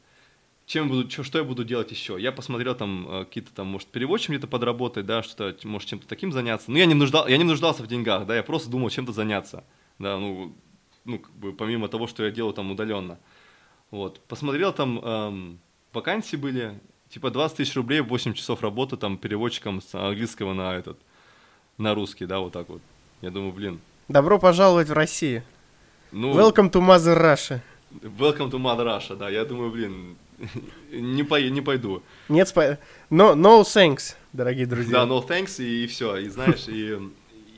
чем 0.65 0.89
буду, 0.89 1.09
что, 1.09 1.23
что 1.23 1.37
я 1.37 1.45
буду 1.45 1.63
делать 1.63 1.91
еще? 1.91 2.17
Я 2.19 2.33
посмотрел 2.33 2.75
там 2.75 3.07
э, 3.07 3.25
какие-то 3.25 3.53
там, 3.53 3.67
может, 3.67 3.87
переводчиком 3.87 4.35
где-то 4.35 4.47
подработать, 4.47 5.05
да, 5.05 5.23
что-то, 5.23 5.55
может, 5.65 5.87
чем-то 5.87 6.05
таким 6.05 6.33
заняться. 6.33 6.69
Но 6.69 6.77
я 6.77 6.85
не, 6.85 6.93
нуждал, 6.93 7.27
я 7.27 7.37
не 7.37 7.45
нуждался 7.45 7.83
в 7.83 7.87
деньгах, 7.87 8.25
да, 8.27 8.35
я 8.35 8.43
просто 8.43 8.69
думал 8.69 8.89
чем-то 8.89 9.13
заняться, 9.13 9.63
да, 9.99 10.17
ну, 10.17 10.53
ну, 11.05 11.19
как 11.19 11.31
бы 11.31 11.53
помимо 11.53 11.87
того, 11.87 12.07
что 12.07 12.25
я 12.25 12.31
делаю 12.31 12.53
там 12.53 12.69
удаленно. 12.69 13.17
Вот, 13.91 14.19
посмотрел 14.27 14.73
там, 14.73 14.99
эм, 14.99 15.59
вакансии 15.93 16.35
были, 16.35 16.79
типа 17.09 17.31
20 17.31 17.57
тысяч 17.57 17.75
рублей, 17.75 18.01
8 18.01 18.33
часов 18.33 18.61
работы 18.61 18.97
там 18.97 19.17
переводчиком 19.17 19.81
с 19.81 19.93
английского 19.95 20.53
на 20.53 20.75
этот, 20.75 20.97
на 21.77 21.93
русский, 21.93 22.25
да, 22.25 22.39
вот 22.39 22.53
так 22.53 22.69
вот. 22.69 22.81
Я 23.21 23.31
думаю, 23.31 23.51
блин. 23.53 23.79
Добро 24.07 24.39
пожаловать 24.39 24.89
в 24.89 24.93
Россию. 24.93 25.43
Ну, 26.11 26.33
Welcome 26.33 26.71
to 26.71 26.81
Mother 26.81 27.19
Russia. 27.19 27.61
Welcome 28.01 28.51
to 28.51 28.59
Mother 28.59 28.85
Russia, 28.85 29.15
да. 29.15 29.29
Я 29.29 29.43
думаю, 29.43 29.71
блин, 29.71 30.17
не, 30.91 31.23
по, 31.23 31.41
не 31.41 31.61
пойду. 31.61 32.03
Нет, 32.29 32.47
спа... 32.47 32.77
no, 33.09 33.35
no 33.35 33.61
thanks, 33.63 34.15
дорогие 34.33 34.65
друзья. 34.65 35.05
Да, 35.05 35.11
no 35.11 35.25
thanks, 35.27 35.63
и, 35.63 35.83
и 35.83 35.87
все. 35.87 36.17
И 36.17 36.29
знаешь, 36.29 36.67
и 36.67 36.99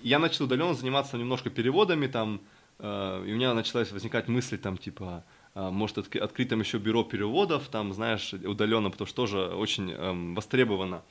я 0.01 0.19
начал 0.19 0.45
удаленно 0.45 0.73
заниматься 0.73 1.17
немножко 1.17 1.49
переводами 1.49 2.07
там, 2.07 2.41
э, 2.79 3.23
и 3.27 3.31
у 3.31 3.35
меня 3.35 3.53
началась 3.53 3.91
возникать 3.91 4.27
мысли 4.27 4.57
там, 4.57 4.77
типа, 4.77 5.23
может 5.55 5.97
от, 5.97 6.15
открыть 6.15 6.49
там 6.49 6.59
еще 6.59 6.77
бюро 6.77 7.03
переводов, 7.03 7.67
там, 7.69 7.93
знаешь, 7.93 8.33
удаленно, 8.33 8.89
потому 8.89 9.07
что 9.07 9.15
тоже 9.15 9.39
очень 9.47 9.91
э, 9.91 10.33
востребовано. 10.33 11.01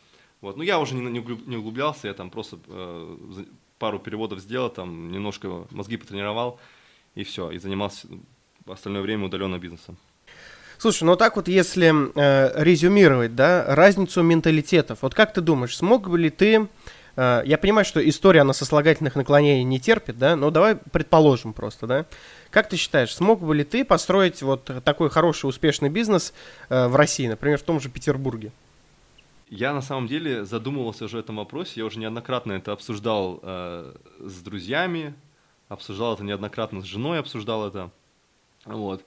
Вот. 0.40 0.56
Ну, 0.56 0.62
я 0.62 0.78
уже 0.78 0.94
не, 0.94 1.20
не 1.20 1.56
углублялся, 1.56 2.08
я 2.08 2.14
там 2.14 2.30
просто 2.30 2.58
э, 2.66 3.16
пару 3.78 3.98
переводов 3.98 4.40
сделал, 4.40 4.70
там, 4.70 5.10
немножко 5.10 5.66
мозги 5.70 5.96
потренировал, 5.96 6.60
и 7.14 7.24
все, 7.24 7.50
и 7.50 7.58
занимался 7.58 8.08
остальное 8.66 9.02
время 9.02 9.26
удаленно 9.26 9.58
бизнесом. 9.58 9.96
Слушай, 10.78 11.04
ну 11.04 11.16
так 11.16 11.34
вот, 11.34 11.48
если 11.48 11.92
э, 12.14 12.62
резюмировать, 12.62 13.34
да, 13.34 13.64
разницу 13.74 14.22
менталитетов, 14.22 15.02
вот 15.02 15.12
как 15.12 15.32
ты 15.32 15.40
думаешь, 15.40 15.76
смог 15.76 16.08
бы 16.08 16.16
ли 16.16 16.30
ты, 16.30 16.68
я 17.18 17.58
понимаю, 17.58 17.84
что 17.84 18.06
история, 18.06 18.42
она 18.42 18.52
сослагательных 18.52 19.16
наклонений 19.16 19.64
не 19.64 19.80
терпит, 19.80 20.18
да, 20.18 20.36
но 20.36 20.50
давай 20.50 20.76
предположим 20.76 21.52
просто, 21.52 21.88
да, 21.88 22.06
как 22.50 22.68
ты 22.68 22.76
считаешь, 22.76 23.12
смог 23.12 23.40
бы 23.40 23.56
ли 23.56 23.64
ты 23.64 23.84
построить 23.84 24.40
вот 24.40 24.70
такой 24.84 25.10
хороший, 25.10 25.46
успешный 25.46 25.88
бизнес 25.88 26.32
э, 26.68 26.86
в 26.86 26.94
России, 26.94 27.26
например, 27.26 27.58
в 27.58 27.62
том 27.62 27.80
же 27.80 27.88
Петербурге? 27.88 28.52
Я 29.50 29.72
на 29.72 29.80
самом 29.80 30.06
деле 30.06 30.44
задумывался 30.44 31.06
уже 31.06 31.16
о 31.16 31.20
этом 31.20 31.36
вопросе, 31.36 31.72
я 31.76 31.86
уже 31.86 31.98
неоднократно 31.98 32.52
это 32.52 32.70
обсуждал 32.70 33.40
э, 33.42 33.94
с 34.20 34.40
друзьями, 34.40 35.14
обсуждал 35.68 36.14
это 36.14 36.22
неоднократно 36.22 36.82
с 36.82 36.84
женой, 36.84 37.18
обсуждал 37.18 37.66
это, 37.66 37.90
вот 38.64 39.02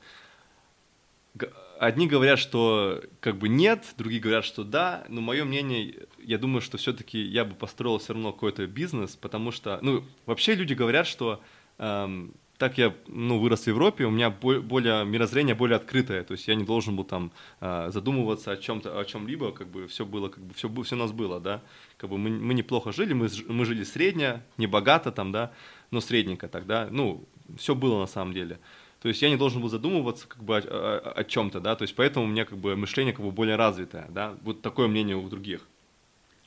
одни 1.82 2.08
говорят, 2.08 2.38
что 2.38 3.02
как 3.20 3.38
бы 3.38 3.50
нет, 3.50 3.96
другие 3.98 4.22
говорят, 4.22 4.46
что 4.46 4.64
да, 4.64 5.04
но 5.10 5.20
мое 5.20 5.44
мнение, 5.46 5.96
я 6.20 6.38
думаю, 6.38 6.62
что 6.62 6.78
все-таки 6.78 7.20
я 7.20 7.44
бы 7.44 7.56
построил 7.56 7.98
все 7.98 8.14
равно 8.14 8.32
какой-то 8.32 8.68
бизнес, 8.68 9.16
потому 9.16 9.52
что, 9.52 9.80
ну, 9.82 10.04
вообще 10.28 10.54
люди 10.54 10.76
говорят, 10.76 11.08
что 11.08 11.42
эм, 11.80 12.36
так 12.60 12.78
я, 12.78 12.94
ну, 13.08 13.40
вырос 13.40 13.64
в 13.64 13.68
Европе, 13.68 14.06
у 14.06 14.12
меня 14.12 14.30
более, 14.30 15.04
мирозрение 15.06 15.56
более 15.56 15.78
открытое, 15.78 16.24
то 16.24 16.34
есть 16.34 16.48
я 16.48 16.54
не 16.54 16.64
должен 16.64 16.96
был 16.96 17.04
там 17.04 17.32
э, 17.62 17.90
задумываться 17.92 18.52
о 18.52 18.58
чем-то, 18.58 19.00
о 19.00 19.04
чем-либо, 19.04 19.52
как 19.52 19.68
бы 19.68 19.88
все 19.88 20.06
было, 20.06 20.30
как 20.30 20.44
бы 20.44 20.54
все, 20.54 20.70
все 20.84 20.96
у 20.96 21.00
нас 21.00 21.12
было, 21.12 21.40
да, 21.40 21.64
как 21.98 22.12
бы 22.12 22.20
мы, 22.20 22.30
мы 22.30 22.54
неплохо 22.54 22.92
жили, 22.92 23.14
мы, 23.14 23.28
мы 23.48 23.66
жили 23.66 23.84
средне, 23.84 24.44
не 24.58 24.68
богато 24.68 25.12
там, 25.12 25.32
да, 25.32 25.52
но 25.90 26.00
средненько 26.00 26.48
тогда, 26.48 26.88
ну, 26.92 27.28
все 27.58 27.74
было 27.74 28.00
на 28.00 28.08
самом 28.08 28.34
деле. 28.34 28.60
То 29.02 29.08
есть 29.08 29.22
я 29.22 29.30
не 29.30 29.36
должен 29.36 29.62
был 29.62 29.70
задумываться 29.70 30.28
как 30.28 30.44
бы 30.44 30.58
о, 30.58 30.60
о, 30.60 31.12
о 31.18 31.24
чем-то, 31.24 31.60
да, 31.60 31.76
то 31.76 31.82
есть 31.82 31.96
поэтому 31.96 32.26
у 32.26 32.30
меня 32.30 32.46
как 32.46 32.60
бы 32.60 32.76
мышление 32.76 33.14
как 33.14 33.26
бы 33.26 33.32
более 33.32 33.56
развитое, 33.56 34.06
да, 34.10 34.38
вот 34.44 34.62
такое 34.62 34.88
мнение 34.88 35.16
у 35.16 35.28
других. 35.28 35.68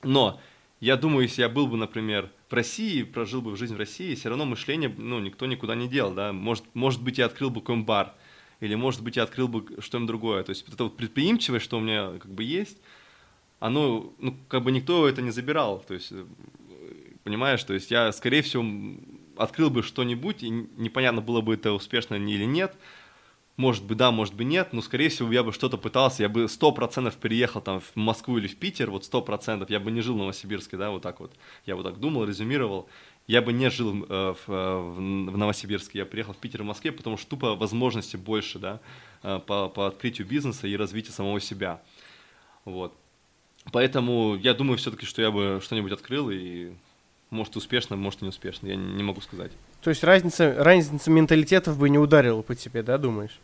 Но 0.04 0.40
я 0.78 0.96
думаю, 0.96 1.22
если 1.22 1.42
я 1.42 1.48
был 1.48 1.66
бы, 1.66 1.76
например, 1.76 2.30
в 2.48 2.54
России, 2.54 3.02
прожил 3.02 3.42
бы 3.42 3.56
жизнь 3.56 3.74
в 3.74 3.78
России, 3.78 4.14
все 4.14 4.28
равно 4.28 4.44
мышление, 4.44 4.94
ну, 4.96 5.18
никто 5.18 5.46
никуда 5.46 5.74
не 5.74 5.88
делал, 5.88 6.14
да, 6.14 6.32
может, 6.32 6.64
может 6.74 7.02
быть, 7.02 7.18
я 7.18 7.26
открыл 7.26 7.50
бы 7.50 7.60
какой-нибудь 7.60 7.88
бар, 7.88 8.14
или, 8.60 8.76
может 8.76 9.02
быть, 9.02 9.16
я 9.16 9.24
открыл 9.24 9.48
бы 9.48 9.66
что-нибудь 9.80 10.06
другое, 10.06 10.44
то 10.44 10.50
есть 10.50 10.64
вот 10.64 10.74
это 10.74 10.84
вот 10.84 10.96
предприимчивость, 10.96 11.64
что 11.64 11.78
у 11.78 11.80
меня 11.80 12.12
как 12.20 12.30
бы 12.30 12.44
есть, 12.44 12.78
оно, 13.58 14.12
ну, 14.18 14.36
как 14.46 14.62
бы 14.62 14.70
никто 14.70 15.08
это 15.08 15.22
не 15.22 15.30
забирал, 15.32 15.80
то 15.80 15.94
есть, 15.94 16.12
э, 16.12 16.24
понимаешь, 17.24 17.64
то 17.64 17.74
есть 17.74 17.90
я, 17.90 18.12
скорее 18.12 18.42
всего, 18.42 18.62
открыл 19.36 19.70
бы 19.70 19.82
что-нибудь, 19.82 20.42
и 20.42 20.50
непонятно 20.50 21.20
было 21.20 21.40
бы 21.40 21.54
это 21.54 21.72
успешно 21.72 22.14
или 22.14 22.44
нет, 22.44 22.76
может 23.56 23.84
быть, 23.84 23.96
да, 23.98 24.10
может 24.10 24.34
быть, 24.34 24.48
нет, 24.48 24.72
но, 24.72 24.82
скорее 24.82 25.08
всего, 25.08 25.32
я 25.32 25.44
бы 25.44 25.52
что-то 25.52 25.76
пытался, 25.76 26.24
я 26.24 26.28
бы 26.28 26.48
сто 26.48 26.72
процентов 26.72 27.16
переехал 27.16 27.60
там 27.60 27.80
в 27.80 27.94
Москву 27.94 28.38
или 28.38 28.48
в 28.48 28.56
Питер, 28.56 28.90
вот 28.90 29.04
сто 29.04 29.22
процентов, 29.22 29.70
я 29.70 29.78
бы 29.78 29.92
не 29.92 30.00
жил 30.00 30.14
в 30.14 30.18
Новосибирске, 30.18 30.76
да, 30.76 30.90
вот 30.90 31.02
так 31.02 31.20
вот, 31.20 31.32
я 31.64 31.76
вот 31.76 31.84
так 31.84 32.00
думал, 32.00 32.24
резюмировал, 32.24 32.88
я 33.28 33.42
бы 33.42 33.52
не 33.52 33.70
жил 33.70 34.04
э, 34.08 34.34
в, 34.46 34.52
э, 34.52 34.78
в 34.80 35.36
Новосибирске, 35.36 36.00
я 36.00 36.06
приехал 36.06 36.32
в 36.32 36.38
Питер 36.38 36.60
и 36.60 36.62
в 36.64 36.66
Москве, 36.66 36.90
потому 36.90 37.16
что 37.16 37.28
тупо 37.28 37.54
возможности 37.54 38.16
больше, 38.16 38.58
да, 38.58 38.80
э, 39.22 39.38
по, 39.46 39.68
по 39.68 39.86
открытию 39.86 40.26
бизнеса 40.26 40.66
и 40.66 40.76
развитию 40.76 41.12
самого 41.12 41.40
себя, 41.40 41.80
вот. 42.64 42.92
Поэтому 43.72 44.34
я 44.34 44.52
думаю 44.52 44.78
все-таки, 44.78 45.06
что 45.06 45.22
я 45.22 45.30
бы 45.30 45.60
что-нибудь 45.62 45.92
открыл 45.92 46.28
и 46.30 46.72
может 47.34 47.56
успешно, 47.56 47.96
может 47.96 48.22
не 48.22 48.28
успешно, 48.28 48.68
я 48.68 48.76
не 48.76 49.02
могу 49.02 49.20
сказать. 49.20 49.52
То 49.82 49.90
есть 49.90 50.02
разница, 50.02 50.54
разница 50.56 51.10
менталитетов 51.10 51.76
бы 51.78 51.90
не 51.90 51.98
ударила 51.98 52.40
по 52.40 52.54
тебе, 52.54 52.82
да, 52.82 52.96
думаешь? 52.96 53.38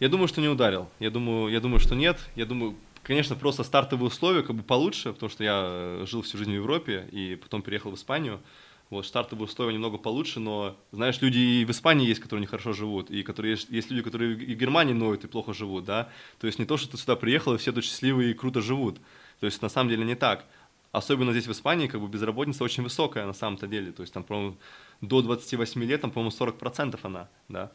Я 0.00 0.08
думаю, 0.08 0.28
что 0.28 0.40
не 0.40 0.48
ударил. 0.48 0.88
Я 0.98 1.10
думаю, 1.10 1.52
я 1.52 1.60
думаю, 1.60 1.80
что 1.80 1.94
нет. 1.94 2.18
Я 2.34 2.46
думаю, 2.46 2.74
конечно, 3.02 3.36
просто 3.36 3.64
стартовые 3.64 4.08
условия 4.08 4.42
как 4.42 4.56
бы 4.56 4.62
получше, 4.62 5.12
потому 5.12 5.30
что 5.30 5.44
я 5.44 5.62
э, 5.64 6.04
жил 6.08 6.22
всю 6.22 6.38
жизнь 6.38 6.50
в 6.50 6.54
Европе 6.54 7.06
и 7.12 7.36
потом 7.36 7.62
переехал 7.62 7.90
в 7.90 7.94
Испанию. 7.94 8.40
Вот, 8.90 9.06
стартовые 9.06 9.46
условия 9.46 9.72
немного 9.72 9.96
получше, 9.96 10.40
но, 10.40 10.76
знаешь, 10.92 11.20
люди 11.20 11.38
и 11.38 11.64
в 11.64 11.70
Испании 11.70 12.06
есть, 12.06 12.20
которые 12.20 12.42
нехорошо 12.42 12.72
живут, 12.74 13.10
и 13.10 13.22
которые, 13.22 13.52
есть, 13.52 13.70
есть 13.70 13.90
люди, 13.90 14.02
которые 14.02 14.34
и 14.34 14.54
в 14.54 14.58
Германии 14.58 14.92
ноют 14.92 15.24
и 15.24 15.26
плохо 15.26 15.54
живут, 15.54 15.84
да. 15.84 16.10
То 16.38 16.46
есть 16.46 16.58
не 16.58 16.64
то, 16.64 16.76
что 16.76 16.90
ты 16.90 16.98
сюда 16.98 17.16
приехал, 17.16 17.54
и 17.54 17.58
все 17.58 17.72
тут 17.72 17.84
счастливые 17.84 18.32
и 18.32 18.34
круто 18.34 18.60
живут. 18.60 18.98
То 19.40 19.46
есть 19.46 19.62
на 19.62 19.68
самом 19.68 19.90
деле 19.90 20.04
не 20.04 20.14
так 20.14 20.44
особенно 20.94 21.32
здесь 21.32 21.48
в 21.48 21.52
Испании, 21.52 21.88
как 21.88 22.00
бы 22.00 22.08
безработица 22.08 22.62
очень 22.62 22.84
высокая 22.84 23.26
на 23.26 23.32
самом-то 23.32 23.66
деле, 23.66 23.90
то 23.90 24.02
есть 24.02 24.14
там, 24.14 24.22
по-моему, 24.22 24.56
до 25.00 25.22
28 25.22 25.84
лет, 25.84 26.00
там, 26.00 26.12
по-моему, 26.12 26.30
40% 26.30 26.98
она, 27.02 27.28
да. 27.48 27.72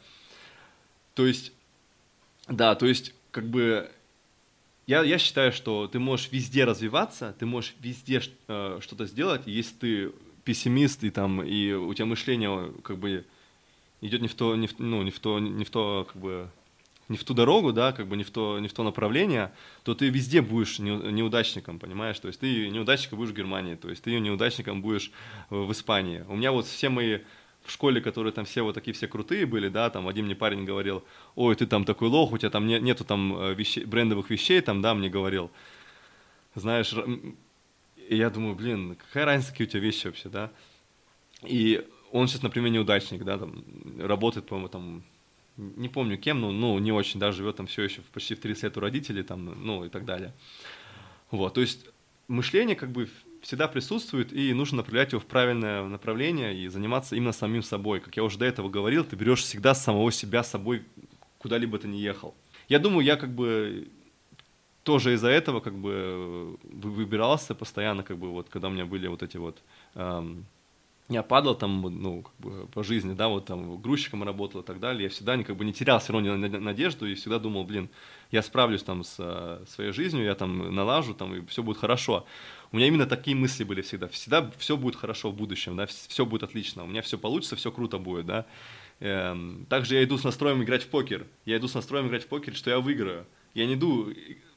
То 1.14 1.26
есть, 1.26 1.52
да, 2.48 2.74
то 2.74 2.86
есть, 2.86 3.14
как 3.30 3.44
бы, 3.44 3.90
я, 4.86 5.02
я 5.02 5.18
считаю, 5.18 5.52
что 5.52 5.86
ты 5.86 5.98
можешь 5.98 6.32
везде 6.32 6.64
развиваться, 6.64 7.36
ты 7.38 7.44
можешь 7.44 7.74
везде 7.80 8.22
э, 8.48 8.78
что-то 8.80 9.04
сделать, 9.04 9.42
если 9.44 9.74
ты 9.74 10.12
пессимист, 10.44 11.04
и 11.04 11.10
там, 11.10 11.42
и 11.42 11.72
у 11.72 11.92
тебя 11.92 12.06
мышление, 12.06 12.72
как 12.82 12.96
бы, 12.96 13.26
идет 14.00 14.22
не 14.22 14.28
в 14.28 14.34
то, 14.34 14.56
не 14.56 14.66
в, 14.66 14.78
ну, 14.78 15.02
не 15.02 15.10
в 15.10 15.20
то, 15.20 15.38
не 15.38 15.64
в 15.64 15.70
то, 15.70 16.08
как 16.10 16.20
бы, 16.20 16.50
не 17.10 17.16
в 17.16 17.24
ту 17.24 17.34
дорогу, 17.34 17.72
да, 17.72 17.92
как 17.92 18.06
бы 18.06 18.16
не 18.16 18.22
в 18.22 18.30
то, 18.30 18.60
не 18.60 18.68
в 18.68 18.72
то 18.72 18.84
направление, 18.84 19.52
то 19.82 19.94
ты 19.96 20.08
везде 20.08 20.40
будешь 20.42 20.78
неудачником, 20.78 21.80
понимаешь? 21.80 22.18
То 22.20 22.28
есть 22.28 22.38
ты 22.38 22.68
неудачником 22.68 23.18
будешь 23.18 23.32
в 23.32 23.36
Германии, 23.36 23.74
то 23.74 23.90
есть 23.90 24.04
ты 24.04 24.18
неудачником 24.18 24.80
будешь 24.80 25.10
в 25.50 25.72
Испании. 25.72 26.24
У 26.28 26.36
меня 26.36 26.52
вот 26.52 26.66
все 26.66 26.88
мои 26.88 27.18
в 27.64 27.72
школе, 27.72 28.00
которые 28.00 28.32
там 28.32 28.44
все 28.44 28.62
вот 28.62 28.74
такие 28.74 28.94
все 28.94 29.08
крутые 29.08 29.44
были, 29.44 29.68
да, 29.68 29.90
там 29.90 30.06
один 30.06 30.26
мне 30.26 30.36
парень 30.36 30.64
говорил, 30.64 31.02
ой, 31.34 31.56
ты 31.56 31.66
там 31.66 31.84
такой 31.84 32.08
лох, 32.08 32.32
у 32.32 32.38
тебя 32.38 32.48
там 32.48 32.68
не, 32.68 32.78
нету 32.78 33.04
там 33.04 33.36
э, 33.36 33.54
вещей, 33.54 33.84
брендовых 33.84 34.30
вещей, 34.30 34.60
там, 34.60 34.80
да, 34.80 34.94
мне 34.94 35.08
говорил. 35.08 35.50
Знаешь, 36.54 36.94
и 38.08 38.16
я 38.16 38.30
думаю, 38.30 38.54
блин, 38.54 38.96
какая 38.96 39.24
разница, 39.24 39.50
какие 39.50 39.66
у 39.66 39.70
тебя 39.70 39.80
вещи 39.80 40.06
вообще, 40.06 40.28
да? 40.28 40.50
И 41.42 41.84
он 42.12 42.28
сейчас, 42.28 42.42
например, 42.42 42.70
неудачник, 42.70 43.24
да, 43.24 43.36
там, 43.36 43.64
работает, 43.98 44.46
по-моему, 44.46 44.68
там, 44.68 45.02
не 45.76 45.88
помню 45.88 46.18
кем, 46.18 46.40
но 46.40 46.50
ну, 46.50 46.78
не 46.78 46.92
очень, 46.92 47.20
да, 47.20 47.32
живет 47.32 47.56
там 47.56 47.66
все 47.66 47.82
еще 47.82 48.02
почти 48.12 48.34
в 48.34 48.40
30 48.40 48.64
лет 48.64 48.76
у 48.76 48.80
родителей, 48.80 49.22
там, 49.22 49.44
ну 49.64 49.84
и 49.84 49.88
так 49.88 50.04
далее. 50.04 50.32
Вот, 51.30 51.54
то 51.54 51.60
есть 51.60 51.86
мышление 52.28 52.76
как 52.76 52.90
бы 52.90 53.08
всегда 53.42 53.68
присутствует, 53.68 54.32
и 54.32 54.52
нужно 54.52 54.78
направлять 54.78 55.12
его 55.12 55.20
в 55.20 55.26
правильное 55.26 55.84
направление 55.84 56.56
и 56.56 56.68
заниматься 56.68 57.16
именно 57.16 57.32
самим 57.32 57.62
собой. 57.62 58.00
Как 58.00 58.16
я 58.16 58.24
уже 58.24 58.38
до 58.38 58.44
этого 58.44 58.68
говорил, 58.68 59.04
ты 59.04 59.16
берешь 59.16 59.42
всегда 59.42 59.74
самого 59.74 60.12
себя 60.12 60.42
с 60.42 60.50
собой, 60.50 60.84
куда-либо 61.38 61.78
ты 61.78 61.88
не 61.88 62.00
ехал. 62.00 62.34
Я 62.68 62.78
думаю, 62.78 63.04
я 63.04 63.16
как 63.16 63.34
бы 63.34 63.88
тоже 64.82 65.14
из-за 65.14 65.28
этого 65.28 65.60
как 65.60 65.74
бы 65.74 66.56
выбирался 66.62 67.54
постоянно, 67.54 68.02
как 68.02 68.18
бы 68.18 68.30
вот, 68.30 68.48
когда 68.48 68.68
у 68.68 68.70
меня 68.70 68.86
были 68.86 69.06
вот 69.08 69.22
эти 69.22 69.36
вот 69.36 69.62
эм, 69.94 70.46
я 71.10 71.24
падал 71.24 71.56
там, 71.56 71.82
ну, 71.82 72.22
как 72.22 72.34
бы 72.38 72.66
по 72.68 72.84
жизни, 72.84 73.14
да, 73.14 73.28
вот 73.28 73.46
там 73.46 73.80
грузчиком 73.80 74.22
работал 74.22 74.60
и 74.60 74.64
так 74.64 74.78
далее, 74.78 75.04
я 75.04 75.08
всегда 75.08 75.36
как 75.42 75.56
бы 75.56 75.64
не 75.64 75.72
терял 75.72 75.98
все 75.98 76.12
равно 76.12 76.36
надежду 76.36 77.06
и 77.06 77.14
всегда 77.14 77.40
думал, 77.40 77.64
блин, 77.64 77.90
я 78.30 78.42
справлюсь 78.42 78.84
там 78.84 79.02
с 79.02 79.60
своей 79.66 79.90
жизнью, 79.92 80.24
я 80.24 80.36
там 80.36 80.72
налажу, 80.72 81.14
там, 81.14 81.34
и 81.34 81.46
все 81.46 81.64
будет 81.64 81.78
хорошо. 81.78 82.26
У 82.70 82.76
меня 82.76 82.86
именно 82.86 83.06
такие 83.06 83.36
мысли 83.36 83.64
были 83.64 83.82
всегда. 83.82 84.06
Всегда 84.06 84.50
все 84.58 84.76
будет 84.76 84.94
хорошо 84.94 85.32
в 85.32 85.34
будущем, 85.34 85.76
да, 85.76 85.86
все 85.86 86.24
будет 86.24 86.44
отлично, 86.44 86.84
у 86.84 86.86
меня 86.86 87.02
все 87.02 87.18
получится, 87.18 87.56
все 87.56 87.72
круто 87.72 87.98
будет, 87.98 88.26
да. 88.26 88.46
Эм, 89.00 89.66
также 89.68 89.96
я 89.96 90.04
иду 90.04 90.16
с 90.16 90.22
настроем 90.22 90.62
играть 90.62 90.84
в 90.84 90.88
покер. 90.88 91.26
Я 91.44 91.56
иду 91.56 91.66
с 91.66 91.74
настроем 91.74 92.06
играть 92.06 92.24
в 92.24 92.28
покер, 92.28 92.54
что 92.54 92.70
я 92.70 92.78
выиграю. 92.78 93.26
Я 93.54 93.66
не 93.66 93.74
иду, 93.74 94.12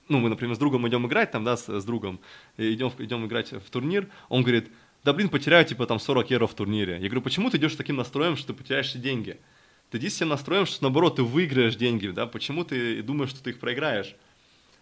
ну, 0.09 0.19
мы, 0.19 0.29
например, 0.29 0.55
с 0.55 0.59
другом 0.59 0.87
идем 0.87 1.07
играть, 1.07 1.31
там, 1.31 1.43
да, 1.43 1.57
с, 1.57 1.67
с 1.67 1.85
другом, 1.85 2.19
идем, 2.57 2.91
идем 2.99 3.25
играть 3.25 3.51
в 3.51 3.69
турнир, 3.71 4.09
он 4.29 4.43
говорит, 4.43 4.69
да 5.03 5.13
блин, 5.13 5.29
потеряю 5.29 5.65
типа 5.65 5.85
там 5.85 5.99
40 5.99 6.31
евро 6.31 6.47
в 6.47 6.53
турнире. 6.53 6.93
Я 6.93 7.07
говорю, 7.07 7.21
почему 7.21 7.49
ты 7.49 7.57
идешь 7.57 7.73
с 7.73 7.77
таким 7.77 7.95
настроем, 7.95 8.37
что 8.37 8.47
ты 8.47 8.53
потеряешь 8.53 8.91
деньги? 8.93 9.39
Ты 9.91 9.97
иди 9.97 10.09
с 10.09 10.17
тем 10.17 10.29
настроем, 10.29 10.65
что 10.65 10.83
наоборот 10.83 11.17
ты 11.17 11.23
выиграешь 11.23 11.75
деньги, 11.75 12.07
да, 12.07 12.25
почему 12.25 12.63
ты 12.63 13.03
думаешь, 13.03 13.29
что 13.29 13.43
ты 13.43 13.51
их 13.51 13.59
проиграешь, 13.59 14.15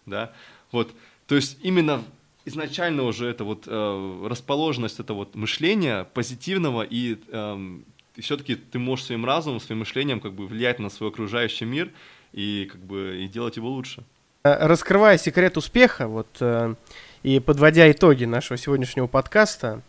да, 0.06 0.32
вот, 0.70 0.94
то 1.26 1.34
есть 1.34 1.58
именно 1.62 2.02
изначально 2.44 3.02
уже 3.02 3.26
это 3.26 3.44
вот 3.44 3.64
э, 3.66 4.26
расположенность, 4.28 5.00
это 5.00 5.14
вот 5.14 5.34
мышления 5.34 6.04
позитивного 6.04 6.82
и 6.82 7.18
э, 7.28 7.78
все-таки 8.18 8.56
ты 8.56 8.78
можешь 8.78 9.06
своим 9.06 9.24
разумом, 9.24 9.60
своим 9.60 9.80
мышлением 9.80 10.20
как 10.20 10.32
бы 10.32 10.46
влиять 10.46 10.78
на 10.78 10.90
свой 10.90 11.10
окружающий 11.10 11.64
мир 11.64 11.90
и 12.32 12.68
как 12.70 12.80
бы 12.80 13.22
и 13.22 13.28
делать 13.28 13.56
его 13.56 13.68
лучше. 13.68 14.04
Э, 14.44 14.66
раскрывая 14.66 15.18
секрет 15.18 15.56
успеха, 15.56 16.08
вот 16.08 16.28
э, 16.40 16.74
и 17.22 17.40
подводя 17.40 17.90
итоги 17.90 18.24
нашего 18.24 18.56
сегодняшнего 18.56 19.06
подкаста, 19.06 19.80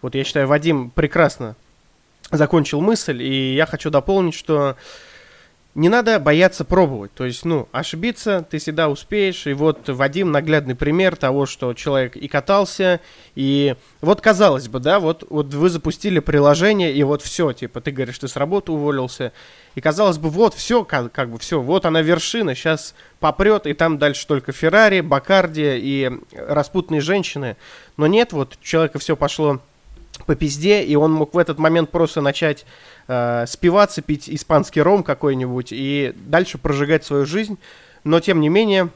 вот 0.00 0.14
я 0.14 0.24
считаю, 0.24 0.46
Вадим 0.46 0.90
прекрасно 0.90 1.56
закончил 2.30 2.80
мысль, 2.80 3.22
и 3.22 3.54
я 3.54 3.66
хочу 3.66 3.90
дополнить, 3.90 4.34
что 4.34 4.76
не 5.74 5.88
надо 5.88 6.18
бояться 6.18 6.64
пробовать. 6.64 7.12
То 7.14 7.24
есть, 7.24 7.44
ну, 7.44 7.66
ошибиться 7.72 8.46
ты 8.48 8.58
всегда 8.58 8.88
успеешь. 8.90 9.46
И 9.46 9.54
вот 9.54 9.88
Вадим 9.88 10.30
наглядный 10.30 10.74
пример 10.74 11.16
того, 11.16 11.46
что 11.46 11.72
человек 11.72 12.16
и 12.16 12.28
катался, 12.28 13.00
и 13.34 13.74
вот 14.02 14.20
казалось 14.20 14.68
бы, 14.68 14.80
да, 14.80 15.00
вот, 15.00 15.24
вот 15.30 15.54
вы 15.54 15.70
запустили 15.70 16.18
приложение, 16.18 16.92
и 16.92 17.02
вот 17.04 17.22
все, 17.22 17.52
типа, 17.52 17.80
ты 17.80 17.90
говоришь, 17.90 18.18
ты 18.18 18.28
с 18.28 18.36
работы 18.36 18.72
уволился, 18.72 19.32
и 19.74 19.80
казалось 19.80 20.18
бы, 20.18 20.28
вот 20.28 20.52
все, 20.52 20.84
как, 20.84 21.10
как 21.10 21.30
бы 21.30 21.38
все, 21.38 21.60
вот 21.60 21.86
она 21.86 22.02
вершина, 22.02 22.54
сейчас 22.54 22.94
попрет, 23.18 23.66
и 23.66 23.72
там 23.72 23.98
дальше 23.98 24.26
только 24.26 24.52
Феррари, 24.52 25.00
Бакарди 25.00 25.78
и 25.78 26.10
распутные 26.36 27.00
женщины. 27.00 27.56
Но 27.96 28.06
нет, 28.06 28.32
вот 28.32 28.58
у 28.60 28.64
человека 28.64 28.98
все 28.98 29.16
пошло 29.16 29.60
по 30.26 30.34
пизде, 30.34 30.82
и 30.82 30.94
он 30.94 31.12
мог 31.12 31.34
в 31.34 31.38
этот 31.38 31.58
момент 31.58 31.90
просто 31.90 32.20
начать 32.20 32.66
э, 33.08 33.44
спиваться, 33.46 34.02
пить 34.02 34.28
испанский 34.28 34.80
ром 34.80 35.02
какой-нибудь 35.02 35.68
и 35.70 36.12
дальше 36.16 36.58
прожигать 36.58 37.04
свою 37.04 37.26
жизнь. 37.26 37.58
Но, 38.04 38.20
тем 38.20 38.40
не 38.40 38.48
менее, 38.48 38.90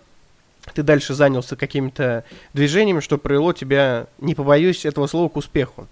ты 0.74 0.82
дальше 0.82 1.14
занялся 1.14 1.56
какими-то 1.56 2.24
движениями, 2.52 3.00
что 3.00 3.18
привело 3.18 3.52
тебя, 3.52 4.06
не 4.18 4.34
побоюсь 4.34 4.84
этого 4.84 5.06
слова, 5.06 5.28
к 5.28 5.36
успеху. 5.36 5.86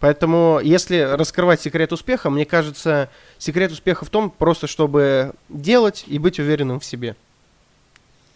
Поэтому, 0.00 0.60
если 0.62 1.00
раскрывать 1.00 1.60
секрет 1.60 1.92
успеха, 1.92 2.30
мне 2.30 2.44
кажется, 2.44 3.10
секрет 3.38 3.72
успеха 3.72 4.04
в 4.04 4.10
том, 4.10 4.30
просто 4.30 4.66
чтобы 4.66 5.32
делать 5.48 6.04
и 6.06 6.18
быть 6.18 6.38
уверенным 6.38 6.78
в 6.78 6.84
себе. 6.84 7.16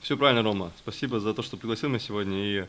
Все 0.00 0.16
правильно, 0.16 0.42
Рома. 0.42 0.72
Спасибо 0.78 1.20
за 1.20 1.32
то, 1.34 1.42
что 1.42 1.56
пригласил 1.56 1.88
меня 1.88 2.00
сегодня. 2.00 2.36
И 2.36 2.66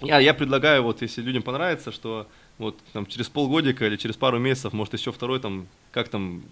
я, 0.00 0.20
я 0.20 0.32
предлагаю, 0.32 0.84
вот 0.84 1.02
если 1.02 1.22
людям 1.22 1.42
понравится, 1.42 1.90
что 1.90 2.28
вот 2.58 2.78
там 2.92 3.06
через 3.06 3.28
полгодика 3.28 3.86
или 3.86 3.96
через 3.96 4.16
пару 4.16 4.38
месяцев, 4.38 4.72
может 4.72 4.94
еще 4.94 5.12
второй 5.12 5.40
там, 5.40 5.66
как 5.92 6.08
там 6.08 6.42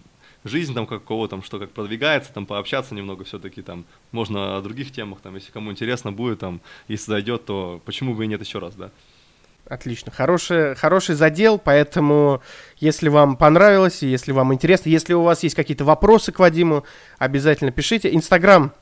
жизнь 0.43 0.73
там 0.73 0.85
какого 0.85 1.27
там, 1.27 1.43
что 1.43 1.59
как 1.59 1.71
продвигается, 1.71 2.33
там 2.33 2.45
пообщаться 2.45 2.93
немного 2.95 3.23
все-таки 3.23 3.61
там, 3.61 3.85
можно 4.11 4.57
о 4.57 4.61
других 4.61 4.91
темах, 4.91 5.19
там, 5.21 5.35
если 5.35 5.51
кому 5.51 5.71
интересно 5.71 6.11
будет, 6.11 6.39
там, 6.39 6.61
если 6.87 7.11
зайдет, 7.11 7.45
то 7.45 7.81
почему 7.85 8.13
бы 8.13 8.25
и 8.25 8.27
нет 8.27 8.41
еще 8.41 8.59
раз, 8.59 8.75
да. 8.75 8.91
Отлично. 9.65 10.11
Хороший, 10.11 10.75
хороший 10.75 11.15
задел, 11.15 11.57
поэтому 11.57 12.41
если 12.79 13.07
вам 13.07 13.37
понравилось, 13.37 14.01
если 14.01 14.33
вам 14.33 14.53
интересно, 14.53 14.89
если 14.89 15.13
у 15.13 15.21
вас 15.23 15.43
есть 15.43 15.55
какие-то 15.55 15.85
вопросы 15.85 16.33
к 16.33 16.39
Вадиму, 16.39 16.83
обязательно 17.17 17.71
пишите. 17.71 18.13
Инстаграм 18.13 18.73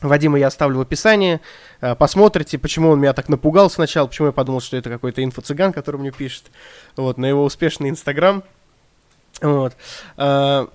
Вадима 0.00 0.38
я 0.38 0.46
оставлю 0.48 0.78
в 0.78 0.82
описании. 0.82 1.40
Э, 1.80 1.94
посмотрите, 1.94 2.58
почему 2.58 2.90
он 2.90 3.00
меня 3.00 3.12
так 3.12 3.28
напугал 3.28 3.70
сначала, 3.70 4.06
почему 4.06 4.28
я 4.28 4.32
подумал, 4.32 4.60
что 4.60 4.76
это 4.76 4.90
какой-то 4.90 5.22
инфо-цыган, 5.22 5.72
который 5.72 6.00
мне 6.00 6.10
пишет. 6.10 6.44
Вот, 6.96 7.18
на 7.18 7.26
его 7.26 7.44
успешный 7.44 7.90
Инстаграм. 7.90 8.42
Вот. 9.40 9.76
Э, 10.16 10.66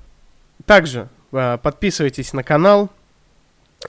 также 0.66 1.10
э, 1.32 1.58
подписывайтесь 1.62 2.34
на 2.34 2.44
канал 2.44 2.90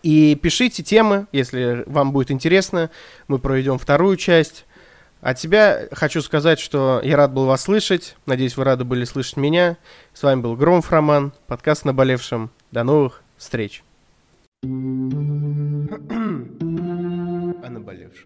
и 0.02 0.34
пишите 0.34 0.82
темы, 0.82 1.26
если 1.32 1.84
вам 1.86 2.12
будет 2.12 2.30
интересно. 2.30 2.90
Мы 3.28 3.38
проведем 3.38 3.78
вторую 3.78 4.16
часть. 4.16 4.64
От 5.20 5.40
себя 5.40 5.88
хочу 5.92 6.20
сказать, 6.22 6.60
что 6.60 7.00
я 7.02 7.16
рад 7.16 7.32
был 7.32 7.46
вас 7.46 7.62
слышать. 7.62 8.16
Надеюсь, 8.26 8.56
вы 8.56 8.64
рады 8.64 8.84
были 8.84 9.04
слышать 9.04 9.36
меня. 9.36 9.76
С 10.12 10.22
вами 10.22 10.40
был 10.40 10.56
Громов 10.56 10.90
Роман, 10.90 11.32
подкаст 11.46 11.84
«Наболевшим». 11.84 12.50
До 12.70 12.84
новых 12.84 13.22
встреч! 13.36 13.85
о 14.62 14.68
наболевшем. 17.70 18.25